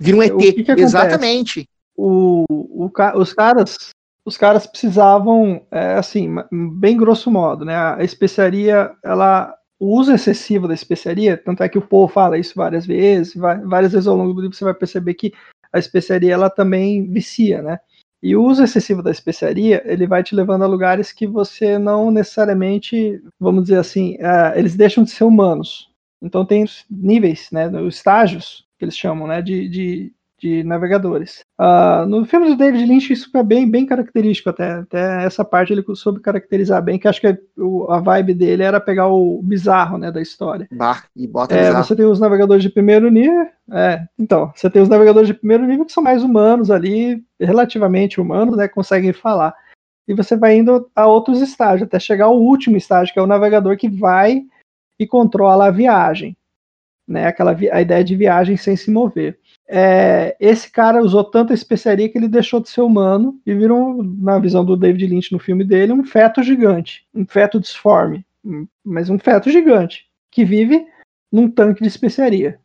Vira 0.00 0.16
um 0.16 0.22
ET, 0.22 0.36
que 0.36 0.64
que 0.64 0.72
exatamente. 0.72 1.68
O, 1.94 2.44
o, 2.48 2.90
os 3.16 3.32
caras 3.32 3.90
os 4.28 4.36
caras 4.36 4.66
precisavam, 4.66 5.62
é, 5.70 5.94
assim, 5.94 6.36
bem 6.78 6.98
grosso 6.98 7.30
modo, 7.30 7.64
né? 7.64 7.74
A 7.74 8.04
especiaria, 8.04 8.92
ela, 9.02 9.54
o 9.80 9.98
uso 9.98 10.12
excessivo 10.12 10.68
da 10.68 10.74
especiaria, 10.74 11.34
tanto 11.34 11.62
é 11.62 11.68
que 11.68 11.78
o 11.78 11.86
povo 11.86 12.12
fala 12.12 12.36
isso 12.36 12.52
várias 12.54 12.84
vezes, 12.84 13.34
várias 13.34 13.92
vezes 13.92 14.06
ao 14.06 14.16
longo 14.16 14.34
do 14.34 14.42
livro 14.42 14.54
você 14.54 14.64
vai 14.64 14.74
perceber 14.74 15.14
que 15.14 15.32
a 15.72 15.78
especiaria 15.78 16.34
ela 16.34 16.50
também 16.50 17.10
vicia, 17.10 17.62
né? 17.62 17.78
E 18.22 18.36
o 18.36 18.44
uso 18.44 18.62
excessivo 18.62 19.02
da 19.02 19.10
especiaria, 19.10 19.82
ele 19.86 20.06
vai 20.06 20.22
te 20.22 20.34
levando 20.34 20.62
a 20.62 20.66
lugares 20.66 21.10
que 21.10 21.26
você 21.26 21.78
não 21.78 22.10
necessariamente, 22.10 23.22
vamos 23.40 23.62
dizer 23.62 23.78
assim, 23.78 24.16
uh, 24.16 24.58
eles 24.58 24.76
deixam 24.76 25.04
de 25.04 25.10
ser 25.10 25.24
humanos. 25.24 25.88
Então 26.20 26.44
tem 26.44 26.66
níveis, 26.90 27.48
né, 27.50 27.66
os 27.80 27.96
estágios 27.96 28.66
que 28.78 28.84
eles 28.84 28.96
chamam, 28.96 29.26
né, 29.26 29.40
de, 29.40 29.68
de, 29.68 30.12
de 30.38 30.62
navegadores. 30.62 31.42
Uh, 31.60 32.06
no 32.06 32.24
filme 32.24 32.46
do 32.46 32.56
David 32.56 32.86
Lynch 32.86 33.12
isso 33.12 33.28
é 33.36 33.42
bem, 33.42 33.68
bem 33.68 33.84
característico 33.84 34.50
até, 34.50 34.72
até 34.74 35.24
essa 35.24 35.44
parte 35.44 35.72
ele 35.72 35.84
soube 35.94 36.20
caracterizar 36.20 36.82
bem, 36.82 36.98
que 36.98 37.08
acho 37.08 37.20
que 37.20 37.36
o, 37.56 37.90
a 37.90 37.98
vibe 37.98 38.34
dele 38.34 38.62
era 38.62 38.80
pegar 38.80 39.08
o 39.08 39.42
bizarro, 39.42 39.98
né, 39.98 40.12
da 40.12 40.22
história. 40.22 40.68
Bah, 40.70 41.02
e 41.16 41.26
bota 41.26 41.54
é, 41.54 41.72
Você 41.72 41.96
tem 41.96 42.06
os 42.06 42.20
navegadores 42.20 42.62
de 42.62 42.70
primeiro 42.70 43.10
nível, 43.10 43.48
é, 43.72 44.06
então, 44.18 44.52
você 44.54 44.70
tem 44.70 44.80
os 44.80 44.88
navegadores 44.88 45.26
de 45.26 45.34
primeiro 45.34 45.66
nível 45.66 45.84
que 45.84 45.92
são 45.92 46.02
mais 46.02 46.22
humanos 46.22 46.70
ali, 46.70 47.22
relativamente 47.40 48.20
humanos, 48.20 48.56
né, 48.56 48.68
conseguem 48.68 49.12
falar. 49.12 49.52
E 50.06 50.14
você 50.14 50.36
vai 50.36 50.56
indo 50.56 50.88
a 50.94 51.06
outros 51.06 51.42
estágios, 51.42 51.82
até 51.82 51.98
chegar 51.98 52.26
ao 52.26 52.40
último 52.40 52.76
estágio, 52.76 53.12
que 53.12 53.18
é 53.18 53.22
o 53.22 53.26
navegador 53.26 53.76
que 53.76 53.88
vai 53.88 54.42
e 54.98 55.06
controla 55.06 55.66
a 55.66 55.70
viagem, 55.70 56.36
né, 57.06 57.26
aquela 57.26 57.50
a 57.72 57.82
ideia 57.82 58.04
de 58.04 58.14
viagem 58.14 58.56
sem 58.56 58.76
se 58.76 58.90
mover 58.90 59.38
é, 59.70 60.34
esse 60.40 60.70
cara 60.70 61.02
usou 61.02 61.22
tanta 61.22 61.52
especiaria 61.52 62.08
que 62.08 62.16
ele 62.16 62.26
deixou 62.26 62.58
de 62.58 62.70
ser 62.70 62.80
humano 62.80 63.38
e 63.44 63.54
virou, 63.54 64.02
na 64.02 64.38
visão 64.38 64.64
do 64.64 64.76
David 64.76 65.06
Lynch 65.06 65.30
no 65.30 65.38
filme 65.38 65.62
dele, 65.62 65.92
um 65.92 66.02
feto 66.02 66.42
gigante, 66.42 67.06
um 67.14 67.26
feto 67.26 67.60
disforme, 67.60 68.24
mas 68.82 69.10
um 69.10 69.18
feto 69.18 69.50
gigante 69.50 70.06
que 70.30 70.42
vive 70.42 70.86
num 71.30 71.50
tanque 71.50 71.82
de 71.82 71.88
especiaria. 71.88 72.58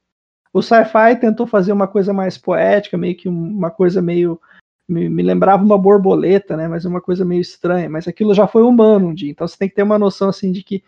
O 0.53 0.61
sci-fi 0.61 1.17
tentou 1.19 1.45
fazer 1.45 1.73
uma 1.73 1.87
coisa 1.87 2.13
mais 2.13 2.37
poética, 2.37 2.97
meio 2.97 3.17
que 3.17 3.27
uma 3.27 3.69
coisa 3.69 4.01
meio 4.01 4.39
me, 4.87 5.09
me, 5.09 5.23
lembrava 5.23 5.63
uma 5.63 5.77
borboleta, 5.77 6.55
né? 6.55 6.67
Mas 6.67 6.85
uma 6.85 7.01
coisa 7.01 7.25
meio 7.25 7.41
estranha. 7.41 7.89
Mas 7.89 8.07
aquilo 8.07 8.35
já 8.35 8.45
foi 8.45 8.61
humano 8.61 9.07
um 9.07 9.13
dia. 9.13 9.31
Então 9.31 9.47
você 9.47 9.57
tem 9.57 9.67
que 9.67 9.73
ter 9.73 9.81
uma 9.81 9.97
noção 9.97 10.29
assim 10.29 10.51
de 10.51 10.63
que 10.63 10.83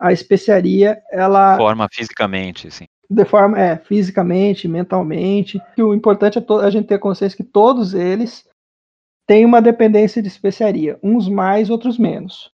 a 0.00 0.12
especiaria, 0.12 1.00
ela 1.12 1.56
forma 1.56 1.88
fisicamente, 1.92 2.66
assim 2.66 2.86
de 3.10 3.24
forma 3.24 3.58
é, 3.58 3.76
fisicamente, 3.76 4.68
mentalmente. 4.68 5.60
E 5.76 5.82
o 5.82 5.94
importante 5.94 6.38
é 6.38 6.42
a 6.62 6.70
gente 6.70 6.86
ter 6.86 6.98
consciência 6.98 7.36
que 7.36 7.44
todos 7.44 7.94
eles 7.94 8.46
têm 9.26 9.44
uma 9.44 9.62
dependência 9.62 10.20
de 10.20 10.28
especiaria, 10.28 10.98
uns 11.02 11.28
mais, 11.28 11.70
outros 11.70 11.98
menos. 11.98 12.52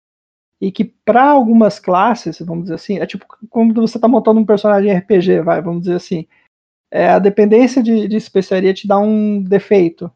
E 0.61 0.71
que 0.71 0.85
para 0.85 1.25
algumas 1.25 1.79
classes, 1.79 2.39
vamos 2.41 2.65
dizer 2.65 2.75
assim, 2.75 2.99
é 2.99 3.07
tipo 3.07 3.27
como 3.51 3.75
você 3.75 3.99
está 3.99 4.07
montando 4.07 4.41
um 4.41 4.47
personagem 4.47 4.93
RPG, 4.93 5.41
vai, 5.41 5.61
vamos 5.61 5.83
dizer 5.83 5.97
assim. 5.97 6.27
É, 6.91 7.09
a 7.09 7.19
dependência 7.19 7.83
de, 7.83 8.07
de 8.07 8.17
especiaria 8.17 8.73
te 8.73 8.87
dá 8.87 8.99
um 8.99 9.43
defeito. 9.43 10.11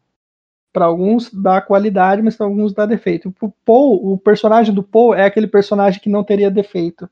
Para 0.71 0.85
alguns 0.85 1.33
dá 1.33 1.61
qualidade, 1.61 2.21
mas 2.21 2.37
para 2.37 2.45
alguns 2.45 2.73
dá 2.73 2.85
defeito. 2.85 3.33
O 3.41 3.51
Paul, 3.65 4.13
o 4.13 4.17
personagem 4.17 4.73
do 4.73 4.83
Paul 4.83 5.13
é 5.13 5.25
aquele 5.25 5.47
personagem 5.47 5.99
que 5.99 6.09
não 6.09 6.23
teria 6.23 6.49
defeito 6.49 7.09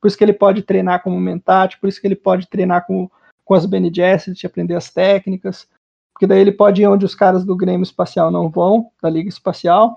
por 0.00 0.08
isso 0.08 0.16
que 0.16 0.24
ele 0.24 0.32
pode 0.32 0.62
treinar 0.62 1.02
como 1.02 1.20
mentate, 1.20 1.78
por 1.78 1.88
isso 1.88 2.00
que 2.00 2.06
ele 2.06 2.16
pode 2.16 2.48
treinar 2.48 2.86
com, 2.86 3.10
com 3.44 3.54
as 3.54 3.66
Bene 3.66 3.92
Gesserit, 3.94 4.46
aprender 4.46 4.74
as 4.74 4.90
técnicas, 4.90 5.68
porque 6.12 6.26
daí 6.26 6.40
ele 6.40 6.52
pode 6.52 6.82
ir 6.82 6.86
onde 6.86 7.04
os 7.04 7.14
caras 7.14 7.44
do 7.44 7.56
Grêmio 7.56 7.82
Espacial 7.82 8.30
não 8.30 8.48
vão, 8.48 8.90
da 9.02 9.10
Liga 9.10 9.28
Espacial, 9.28 9.96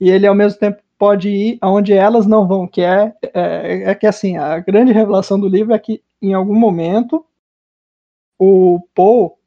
e 0.00 0.10
ele 0.10 0.26
ao 0.26 0.34
mesmo 0.34 0.58
tempo 0.58 0.82
pode 0.98 1.28
ir 1.28 1.58
aonde 1.60 1.92
elas 1.92 2.26
não 2.26 2.46
vão, 2.46 2.66
que 2.66 2.80
é, 2.80 3.14
é, 3.32 3.90
é 3.90 3.94
que 3.94 4.06
assim, 4.06 4.36
a 4.36 4.58
grande 4.58 4.92
revelação 4.92 5.38
do 5.38 5.48
livro 5.48 5.72
é 5.72 5.78
que 5.78 6.02
em 6.20 6.34
algum 6.34 6.54
momento 6.54 7.24
o 8.38 8.80
Paul, 8.94 9.38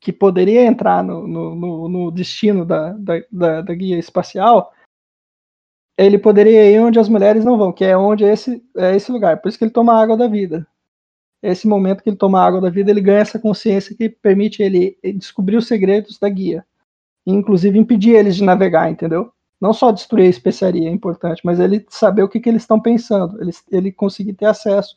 que 0.00 0.12
poderia 0.12 0.64
entrar 0.64 1.02
no, 1.02 1.26
no, 1.26 1.88
no 1.88 2.10
destino 2.10 2.64
da, 2.64 2.92
da, 2.92 3.14
da, 3.30 3.60
da 3.62 3.74
guia 3.74 3.98
espacial, 3.98 4.72
ele 5.98 6.16
poderia 6.16 6.70
ir 6.70 6.78
onde 6.78 6.98
as 7.00 7.08
mulheres 7.08 7.44
não 7.44 7.58
vão, 7.58 7.72
que 7.72 7.84
é 7.84 7.96
onde 7.96 8.24
é 8.24 8.32
esse, 8.32 8.64
é 8.76 8.94
esse 8.94 9.10
lugar. 9.10 9.40
Por 9.40 9.48
isso 9.48 9.58
que 9.58 9.64
ele 9.64 9.72
toma 9.72 9.94
a 9.94 10.00
água 10.00 10.16
da 10.16 10.28
vida. 10.28 10.64
Esse 11.42 11.66
momento 11.66 12.02
que 12.02 12.10
ele 12.10 12.16
toma 12.16 12.40
a 12.40 12.46
água 12.46 12.60
da 12.60 12.70
vida, 12.70 12.90
ele 12.90 13.00
ganha 13.00 13.18
essa 13.18 13.38
consciência 13.38 13.96
que 13.96 14.08
permite 14.08 14.62
ele 14.62 14.96
descobrir 15.16 15.56
os 15.56 15.66
segredos 15.66 16.16
da 16.18 16.28
guia. 16.28 16.64
Inclusive 17.26 17.78
impedir 17.78 18.14
eles 18.14 18.36
de 18.36 18.44
navegar, 18.44 18.90
entendeu? 18.90 19.32
Não 19.60 19.72
só 19.72 19.90
destruir 19.90 20.26
a 20.26 20.30
especiaria 20.30 20.88
é 20.88 20.92
importante, 20.92 21.42
mas 21.44 21.58
ele 21.58 21.84
saber 21.88 22.22
o 22.22 22.28
que, 22.28 22.38
que 22.38 22.48
eles 22.48 22.62
estão 22.62 22.80
pensando, 22.80 23.40
ele, 23.42 23.50
ele 23.70 23.92
conseguir 23.92 24.34
ter 24.34 24.46
acesso 24.46 24.96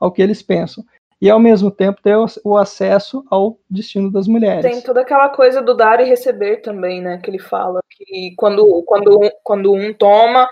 ao 0.00 0.10
que 0.10 0.22
eles 0.22 0.42
pensam 0.42 0.82
e 1.20 1.28
ao 1.28 1.40
mesmo 1.40 1.70
tempo 1.70 2.00
ter 2.00 2.16
o, 2.44 2.56
acesso 2.56 3.24
ao 3.28 3.58
destino 3.68 4.10
das 4.10 4.28
mulheres. 4.28 4.62
Tem 4.62 4.80
toda 4.80 5.00
aquela 5.00 5.28
coisa 5.28 5.60
do 5.60 5.74
dar 5.74 6.00
e 6.00 6.04
receber 6.08 6.58
também, 6.58 7.02
né? 7.02 7.20
Que 7.22 7.30
ele 7.30 7.40
fala 7.40 7.80
que 7.90 8.34
quando, 8.36 8.82
quando, 8.84 9.20
quando 9.42 9.72
um 9.72 9.92
toma, 9.92 10.48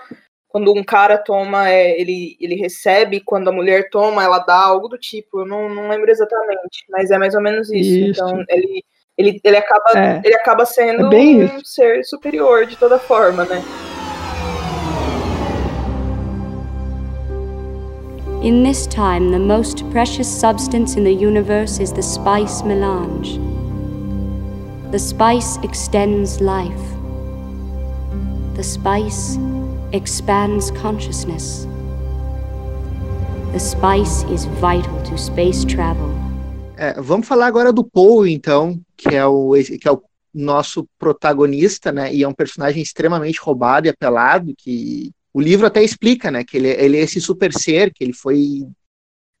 quando 0.47 0.73
um 0.73 0.83
cara 0.83 1.17
toma, 1.17 1.69
é, 1.69 1.99
ele, 1.99 2.35
ele 2.39 2.55
recebe, 2.55 3.21
quando 3.21 3.47
a 3.47 3.53
mulher 3.53 3.89
toma, 3.89 4.23
ela 4.23 4.39
dá 4.39 4.59
algo 4.59 4.89
do 4.89 4.97
tipo. 4.97 5.41
Eu 5.41 5.45
não, 5.45 5.69
não 5.69 5.87
lembro 5.87 6.11
exatamente, 6.11 6.85
mas 6.89 7.11
é 7.11 7.17
mais 7.17 7.33
ou 7.33 7.41
menos 7.41 7.71
isso. 7.71 8.09
isso. 8.09 8.21
Então 8.21 8.43
ele, 8.49 8.83
ele, 9.17 9.39
ele, 9.41 9.57
acaba, 9.57 9.91
é. 9.95 10.21
ele 10.23 10.35
acaba 10.35 10.65
sendo 10.65 11.15
é 11.15 11.45
um 11.45 11.63
ser 11.63 12.03
superior 12.03 12.65
de 12.65 12.75
toda 12.75 12.99
forma, 12.99 13.45
né? 13.45 13.63
In 18.47 18.63
this 18.63 18.87
time, 18.87 19.31
the 19.31 19.39
most 19.39 19.83
precious 19.91 20.25
substance 20.25 20.95
in 20.95 21.03
the 21.03 21.11
universe 21.11 21.81
is 21.81 21.91
the 21.91 22.01
spice 22.01 22.63
melange. 22.63 23.37
The 24.89 24.99
spice 24.99 25.57
extends 25.63 26.39
life. 26.39 26.85
The 28.55 28.63
spice 28.63 29.37
expands 29.91 30.71
consciousness. 30.71 31.67
The 33.51 33.59
spice 33.59 34.23
is 34.31 34.45
vital 34.61 34.97
to 35.03 35.17
space 35.17 35.65
travel. 35.65 36.09
É, 36.77 36.93
vamos 37.01 37.27
falar 37.27 37.47
agora 37.47 37.73
do 37.73 37.83
Paul, 37.83 38.25
então, 38.25 38.79
que 38.95 39.09
é 39.13 39.25
o, 39.25 39.51
que 39.55 39.89
é 39.89 39.91
o 39.91 40.01
nosso 40.33 40.87
protagonista, 40.97 41.91
né? 41.91 42.13
E 42.13 42.23
é 42.23 42.27
um 42.29 42.33
personagem 42.33 42.81
extremamente 42.81 43.41
roubado 43.41 43.87
e 43.87 43.89
apelado, 43.89 44.53
que 44.57 45.11
o 45.37 45.39
livro 45.39 45.67
até 45.67 45.83
explica, 45.83 46.31
né, 46.31 46.43
que 46.43 46.57
ele, 46.57 46.69
ele 46.69 46.97
é 46.97 47.01
esse 47.01 47.21
super 47.21 47.53
ser, 47.53 47.93
que 47.93 48.03
ele 48.03 48.11
foi 48.11 48.67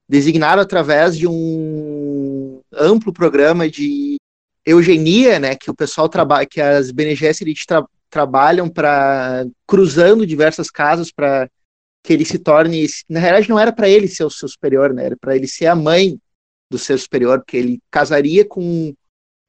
designado 0.07 0.61
através 0.61 1.17
de 1.17 1.27
um 1.27 2.61
amplo 2.71 3.11
programa 3.11 3.67
de 3.67 4.17
eugenia, 4.63 5.39
né, 5.39 5.55
que 5.55 5.71
o 5.71 5.75
pessoal 5.75 6.07
trabalha, 6.07 6.45
que 6.45 6.61
as 6.61 6.91
Bene 6.91 7.15
Gesserit 7.15 7.65
tra 7.65 7.83
trabalham 8.11 8.69
para 8.69 9.47
cruzando 9.65 10.23
diversas 10.23 10.69
casas 10.69 11.11
para 11.11 11.49
que 12.03 12.13
ele 12.13 12.25
se 12.25 12.37
torne, 12.37 12.85
na 13.09 13.19
realidade 13.19 13.49
não 13.49 13.57
era 13.57 13.73
para 13.73 13.89
ele 13.89 14.07
ser 14.07 14.23
o 14.23 14.29
seu 14.29 14.47
superior, 14.47 14.93
né, 14.93 15.07
era 15.07 15.17
para 15.19 15.35
ele 15.35 15.47
ser 15.47 15.65
a 15.65 15.75
mãe 15.75 16.15
do 16.69 16.77
ser 16.77 16.99
superior, 16.99 17.39
porque 17.39 17.57
ele 17.57 17.79
casaria 17.89 18.45
com 18.45 18.93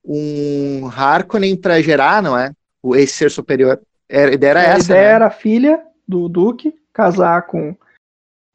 um 0.03 0.89
Harkonnen 0.89 1.61
para 1.61 1.83
gerar, 1.83 2.23
não 2.23 2.39
é? 2.39 2.53
O 2.83 2.97
esse 2.97 3.13
ser 3.13 3.31
superior. 3.31 3.79
Era, 4.09 4.35
era 4.35 4.63
essa. 4.63 4.95
A 4.95 4.97
ideia 4.97 5.09
né? 5.09 5.15
era 5.15 5.27
a 5.27 5.31
filha 5.31 5.88
do 6.09 6.29
Duque, 6.29 6.75
casar 6.93 7.43
com 7.43 7.77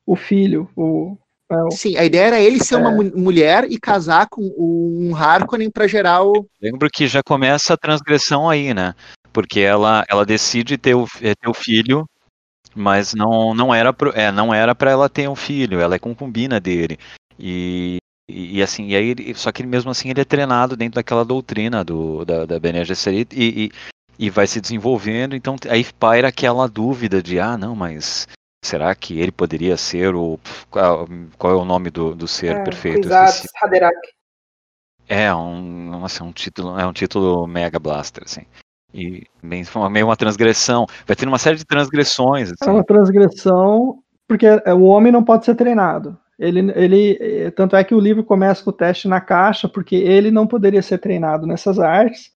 o 0.06 0.16
filho, 0.16 0.70
o, 0.76 1.16
é, 1.50 1.56
o... 1.56 1.72
Sim, 1.72 1.96
a 1.98 2.04
ideia 2.04 2.28
era 2.28 2.40
ele 2.40 2.64
ser 2.64 2.76
é. 2.76 2.78
uma 2.78 2.92
mulher 2.92 3.66
e 3.70 3.80
casar 3.80 4.28
com 4.28 4.42
um 4.58 5.16
Harkonnen 5.16 5.70
para 5.70 5.88
gerar 5.88 6.24
o. 6.24 6.48
Lembro 6.62 6.90
que 6.92 7.08
já 7.08 7.22
começa 7.24 7.74
a 7.74 7.78
transgressão 7.78 8.50
aí, 8.50 8.74
né? 8.74 8.96
Porque 9.32 9.60
ela, 9.60 10.04
ela 10.10 10.26
decide 10.26 10.78
ter 10.78 10.96
o, 10.96 11.06
é, 11.22 11.34
ter 11.36 11.50
o 11.50 11.54
filho, 11.54 12.08
mas 12.76 13.14
não, 13.14 13.54
não 13.54 13.74
era 13.74 13.94
pro, 13.94 14.12
é, 14.16 14.32
não 14.32 14.54
era 14.54 14.74
para 14.74 14.92
ela 14.92 15.10
ter 15.10 15.30
um 15.30 15.36
filho, 15.36 15.80
ela 15.80 15.96
é 15.96 16.00
concubina 16.00 16.60
dele. 16.60 16.98
E, 17.40 17.98
e, 18.30 18.58
e, 18.58 18.64
assim, 18.64 18.88
e 18.88 18.96
aí, 18.96 19.36
só 19.36 19.52
que 19.52 19.66
mesmo 19.66 19.92
assim 19.92 20.10
ele 20.10 20.22
é 20.22 20.26
treinado 20.26 20.78
dentro 20.78 20.96
daquela 20.96 21.26
doutrina 21.26 21.84
do, 21.84 22.24
da, 22.26 22.46
da 22.46 22.60
Bene 22.60 22.86
Gesserit 22.86 23.36
e, 23.36 23.72
e, 24.18 24.30
vai 24.30 24.48
se 24.48 24.62
desenvolvendo, 24.62 25.36
então 25.36 25.56
aí 25.70 25.86
paira 26.00 26.28
aquela 26.28 26.68
dúvida 26.68 27.22
de, 27.22 27.40
ah, 27.40 27.58
não, 27.58 27.76
mas 27.76 28.28
será 28.64 28.94
que 28.96 29.20
ele 29.20 29.32
poderia 29.32 29.78
ser 29.78 30.16
o. 30.16 30.40
Qual, 30.70 31.08
qual 31.38 31.54
é 31.54 31.56
o 31.56 31.66
nome 31.66 31.90
do, 31.90 32.16
do 32.16 32.28
ser 32.28 32.56
é, 32.56 32.64
perfeito? 32.64 33.10
Haderach. 33.62 33.96
É, 35.08 35.34
um, 35.34 35.90
nossa, 35.90 36.24
é 36.24 36.26
um 36.26 36.32
título, 36.32 36.80
é 36.80 36.86
um 36.86 36.94
título 36.94 37.46
mega 37.46 37.78
blaster, 37.78 38.24
assim. 38.24 38.44
E 38.94 39.24
bem, 39.42 39.64
meio 39.92 40.06
uma 40.06 40.16
transgressão. 40.16 40.86
Vai 41.06 41.16
ter 41.16 41.28
uma 41.28 41.40
série 41.40 41.58
de 41.58 41.66
transgressões. 41.66 42.52
Assim. 42.52 42.70
É 42.70 42.72
uma 42.72 42.84
transgressão, 42.84 44.00
porque 44.28 44.46
é, 44.46 44.74
o 44.74 44.84
homem 44.84 45.12
não 45.12 45.24
pode 45.24 45.46
ser 45.46 45.56
treinado. 45.56 46.18
Ele, 46.38 46.72
ele, 46.76 47.52
tanto 47.52 47.76
é 47.76 47.84
que 47.84 47.94
o 47.96 48.00
livro 48.00 48.24
começa 48.24 48.64
com 48.64 48.70
o 48.70 48.74
teste 48.74 49.08
na 49.08 49.22
caixa, 49.22 49.68
porque 49.68 49.96
ele 49.96 50.32
não 50.32 50.48
poderia 50.48 50.82
ser 50.82 50.98
treinado 50.98 51.46
nessas 51.48 51.80
artes, 51.80 52.32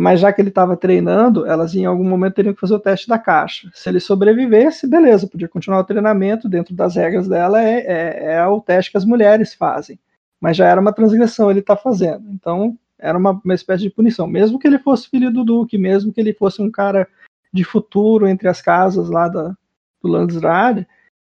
Mas 0.00 0.18
já 0.18 0.32
que 0.32 0.40
ele 0.40 0.48
estava 0.48 0.78
treinando, 0.78 1.44
elas 1.44 1.74
em 1.74 1.84
algum 1.84 2.08
momento 2.08 2.36
teriam 2.36 2.54
que 2.54 2.60
fazer 2.60 2.72
o 2.72 2.80
teste 2.80 3.06
da 3.06 3.18
caixa. 3.18 3.70
Se 3.74 3.86
ele 3.86 4.00
sobrevivesse, 4.00 4.86
beleza, 4.86 5.26
podia 5.26 5.46
continuar 5.46 5.80
o 5.80 5.84
treinamento 5.84 6.48
dentro 6.48 6.74
das 6.74 6.96
regras 6.96 7.28
dela, 7.28 7.62
é, 7.62 7.80
é, 7.80 8.32
é 8.36 8.46
o 8.46 8.62
teste 8.62 8.90
que 8.90 8.96
as 8.96 9.04
mulheres 9.04 9.52
fazem. 9.52 9.98
Mas 10.40 10.56
já 10.56 10.66
era 10.66 10.80
uma 10.80 10.94
transgressão 10.94 11.50
ele 11.50 11.60
está 11.60 11.76
fazendo. 11.76 12.30
Então, 12.30 12.78
era 12.98 13.18
uma, 13.18 13.38
uma 13.44 13.54
espécie 13.54 13.82
de 13.82 13.90
punição. 13.90 14.26
Mesmo 14.26 14.58
que 14.58 14.66
ele 14.66 14.78
fosse 14.78 15.06
filho 15.06 15.30
do 15.30 15.44
Duque, 15.44 15.76
mesmo 15.76 16.14
que 16.14 16.20
ele 16.22 16.32
fosse 16.32 16.62
um 16.62 16.70
cara 16.70 17.06
de 17.52 17.62
futuro 17.62 18.26
entre 18.26 18.48
as 18.48 18.62
casas 18.62 19.10
lá 19.10 19.28
da, 19.28 19.54
do 20.02 20.08
Landsrad, 20.08 20.86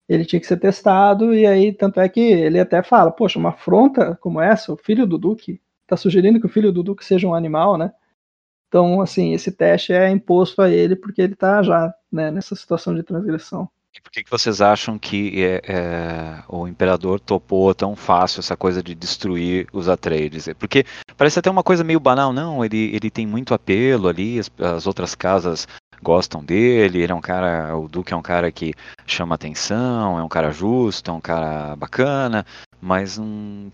ele 0.07 0.23
tinha 0.23 0.39
que 0.39 0.45
ser 0.45 0.57
testado, 0.57 1.33
e 1.33 1.47
aí, 1.47 1.73
tanto 1.73 1.99
é 1.99 2.07
que 2.07 2.19
ele 2.19 2.59
até 2.59 2.83
fala, 2.83 3.09
poxa, 3.09 3.39
uma 3.39 3.49
afronta 3.49 4.15
como 4.21 4.39
essa, 4.39 4.71
o 4.71 4.77
filho 4.77 5.07
do 5.07 5.17
Duque, 5.17 5.59
está 5.81 5.97
sugerindo 5.97 6.39
que 6.39 6.45
o 6.45 6.49
filho 6.49 6.71
do 6.71 6.83
Duque 6.83 7.03
seja 7.03 7.27
um 7.27 7.33
animal, 7.33 7.75
né? 7.75 7.91
Então, 8.71 9.01
assim, 9.01 9.33
esse 9.33 9.51
teste 9.51 9.91
é 9.91 10.09
imposto 10.09 10.61
a 10.61 10.69
ele 10.69 10.95
porque 10.95 11.21
ele 11.21 11.33
está 11.33 11.61
já 11.61 11.93
né, 12.09 12.31
nessa 12.31 12.55
situação 12.55 12.95
de 12.95 13.03
transgressão. 13.03 13.69
E 13.93 13.99
por 13.99 14.09
que, 14.09 14.23
que 14.23 14.31
vocês 14.31 14.61
acham 14.61 14.97
que 14.97 15.43
é, 15.43 15.61
é, 15.67 16.43
o 16.47 16.65
imperador 16.65 17.19
topou 17.19 17.75
tão 17.75 17.97
fácil 17.97 18.39
essa 18.39 18.55
coisa 18.55 18.81
de 18.81 18.95
destruir 18.95 19.67
os 19.73 19.89
Atreides? 19.89 20.47
Porque 20.57 20.85
parece 21.17 21.37
até 21.37 21.51
uma 21.51 21.63
coisa 21.63 21.83
meio 21.83 21.99
banal, 21.99 22.31
não? 22.31 22.63
Ele, 22.63 22.95
ele 22.95 23.11
tem 23.11 23.27
muito 23.27 23.53
apelo 23.53 24.07
ali, 24.07 24.39
as, 24.39 24.49
as 24.57 24.87
outras 24.87 25.15
casas 25.15 25.67
gostam 26.01 26.41
dele, 26.41 27.01
ele 27.01 27.11
é 27.11 27.15
um 27.15 27.19
cara, 27.19 27.77
o 27.77 27.89
Duque 27.89 28.13
é 28.13 28.15
um 28.15 28.21
cara 28.21 28.49
que 28.53 28.73
chama 29.05 29.35
atenção, 29.35 30.17
é 30.17 30.23
um 30.23 30.29
cara 30.29 30.49
justo, 30.51 31.11
é 31.11 31.13
um 31.13 31.19
cara 31.19 31.75
bacana, 31.75 32.45
mas 32.79 33.17
um, 33.17 33.69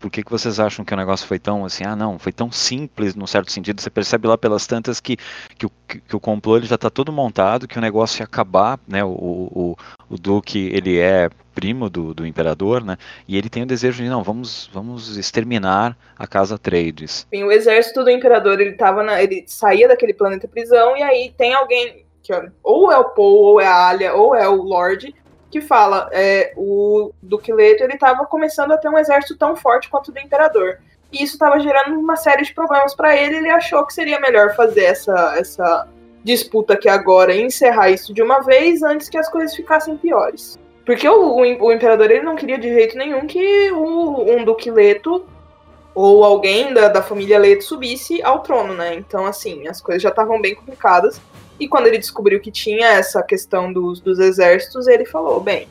por 0.00 0.10
que, 0.10 0.24
que 0.24 0.30
vocês 0.30 0.58
acham 0.58 0.84
que 0.84 0.94
o 0.94 0.96
negócio 0.96 1.26
foi 1.26 1.38
tão 1.38 1.64
assim, 1.64 1.84
ah 1.84 1.94
não, 1.94 2.18
foi 2.18 2.32
tão 2.32 2.50
simples 2.50 3.14
no 3.14 3.26
certo 3.26 3.52
sentido, 3.52 3.80
você 3.80 3.90
percebe 3.90 4.26
lá 4.26 4.36
pelas 4.38 4.66
tantas 4.66 4.98
que, 4.98 5.18
que, 5.56 5.66
o, 5.66 5.70
que 5.86 6.16
o 6.16 6.18
complô 6.18 6.56
ele 6.56 6.66
já 6.66 6.74
está 6.74 6.88
todo 6.88 7.12
montado, 7.12 7.68
que 7.68 7.78
o 7.78 7.80
negócio 7.82 8.22
ia 8.22 8.24
acabar, 8.24 8.80
né, 8.88 9.04
o, 9.04 9.10
o, 9.10 9.76
o 10.08 10.18
Duque 10.18 10.70
ele 10.72 10.98
é 10.98 11.28
primo 11.54 11.90
do, 11.90 12.14
do 12.14 12.26
imperador, 12.26 12.82
né, 12.82 12.96
e 13.28 13.36
ele 13.36 13.50
tem 13.50 13.62
o 13.62 13.66
desejo 13.66 14.02
de, 14.02 14.08
não, 14.08 14.22
vamos, 14.22 14.70
vamos 14.72 15.16
exterminar 15.18 15.96
a 16.18 16.26
casa 16.26 16.58
Trades. 16.58 17.26
Sim, 17.32 17.44
o 17.44 17.52
exército 17.52 18.02
do 18.02 18.10
imperador, 18.10 18.58
ele 18.58 18.72
tava 18.72 19.02
na, 19.02 19.22
ele 19.22 19.44
saía 19.46 19.86
daquele 19.86 20.14
planeta 20.14 20.48
prisão, 20.48 20.96
e 20.96 21.02
aí 21.02 21.34
tem 21.36 21.52
alguém, 21.52 22.06
que 22.22 22.32
ou 22.62 22.90
é 22.90 22.96
o 22.96 23.10
Paul, 23.10 23.42
ou 23.42 23.60
é 23.60 23.66
a 23.66 23.88
Alia, 23.88 24.14
ou 24.14 24.34
é 24.34 24.48
o 24.48 24.62
Lorde, 24.62 25.14
que 25.50 25.60
fala 25.60 26.08
é, 26.12 26.52
o 26.56 27.12
Duque 27.20 27.52
Leto 27.52 27.82
ele 27.82 27.94
estava 27.94 28.24
começando 28.26 28.72
a 28.72 28.76
ter 28.76 28.88
um 28.88 28.98
exército 28.98 29.36
tão 29.36 29.56
forte 29.56 29.88
quanto 29.88 30.08
o 30.08 30.12
do 30.12 30.20
imperador. 30.20 30.78
E 31.12 31.24
isso 31.24 31.34
estava 31.34 31.58
gerando 31.58 31.98
uma 31.98 32.16
série 32.16 32.44
de 32.44 32.54
problemas 32.54 32.94
para 32.94 33.16
ele. 33.16 33.36
Ele 33.36 33.50
achou 33.50 33.84
que 33.84 33.92
seria 33.92 34.20
melhor 34.20 34.54
fazer 34.54 34.84
essa, 34.84 35.34
essa 35.36 35.88
disputa 36.22 36.74
aqui 36.74 36.88
agora 36.88 37.34
e 37.34 37.42
encerrar 37.42 37.90
isso 37.90 38.14
de 38.14 38.22
uma 38.22 38.40
vez 38.40 38.82
antes 38.82 39.08
que 39.08 39.18
as 39.18 39.28
coisas 39.28 39.54
ficassem 39.54 39.96
piores. 39.96 40.58
Porque 40.86 41.08
o, 41.08 41.36
o, 41.36 41.40
o 41.40 41.72
imperador 41.72 42.10
ele 42.10 42.24
não 42.24 42.36
queria 42.36 42.58
de 42.58 42.68
jeito 42.68 42.96
nenhum 42.96 43.26
que 43.26 43.70
o, 43.72 44.22
um 44.22 44.44
Duque 44.44 44.70
Leto 44.70 45.26
ou 45.94 46.24
alguém 46.24 46.72
da, 46.72 46.88
da 46.88 47.02
família 47.02 47.38
Leto 47.38 47.64
subisse 47.64 48.22
ao 48.22 48.40
trono, 48.40 48.74
né? 48.74 48.94
Então, 48.94 49.26
assim, 49.26 49.66
as 49.66 49.80
coisas 49.80 50.02
já 50.02 50.08
estavam 50.08 50.40
bem 50.40 50.54
complicadas. 50.54 51.20
E 51.60 51.68
quando 51.68 51.86
ele 51.86 51.98
descobriu 51.98 52.40
que 52.40 52.50
tinha 52.50 52.88
essa 52.88 53.22
questão 53.22 53.70
dos, 53.70 54.00
dos 54.00 54.18
exércitos, 54.18 54.88
ele 54.88 55.04
falou: 55.04 55.38
bem, 55.40 55.68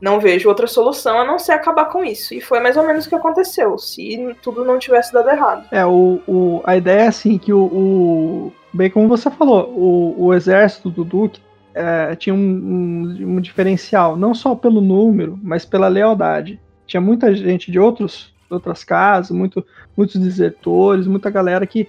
não 0.00 0.18
vejo 0.18 0.48
outra 0.48 0.66
solução 0.66 1.20
a 1.20 1.24
não 1.24 1.38
ser 1.38 1.52
acabar 1.52 1.84
com 1.86 2.02
isso. 2.02 2.34
E 2.34 2.40
foi 2.40 2.58
mais 2.58 2.76
ou 2.76 2.84
menos 2.84 3.06
o 3.06 3.08
que 3.08 3.14
aconteceu, 3.14 3.78
se 3.78 4.34
tudo 4.42 4.64
não 4.64 4.78
tivesse 4.78 5.12
dado 5.12 5.30
errado. 5.30 5.66
É, 5.70 5.86
o, 5.86 6.20
o 6.26 6.60
a 6.64 6.76
ideia 6.76 7.02
é 7.02 7.06
assim 7.06 7.38
que 7.38 7.52
o, 7.52 7.62
o. 7.62 8.52
bem 8.72 8.90
como 8.90 9.08
você 9.08 9.30
falou, 9.30 9.70
o, 9.70 10.26
o 10.26 10.34
exército 10.34 10.90
do 10.90 11.04
Duque 11.04 11.40
é, 11.72 12.16
tinha 12.16 12.34
um, 12.34 12.38
um, 12.38 13.36
um, 13.36 13.40
diferencial, 13.40 14.16
não 14.16 14.34
só 14.34 14.56
pelo 14.56 14.80
número, 14.80 15.38
mas 15.42 15.64
pela 15.64 15.86
lealdade. 15.86 16.60
Tinha 16.84 17.00
muita 17.00 17.32
gente 17.32 17.70
de 17.70 17.78
outros, 17.78 18.34
outras 18.50 18.82
casas, 18.82 19.30
muito, 19.30 19.64
muitos 19.96 20.20
desertores, 20.20 21.06
muita 21.06 21.30
galera 21.30 21.64
que 21.64 21.86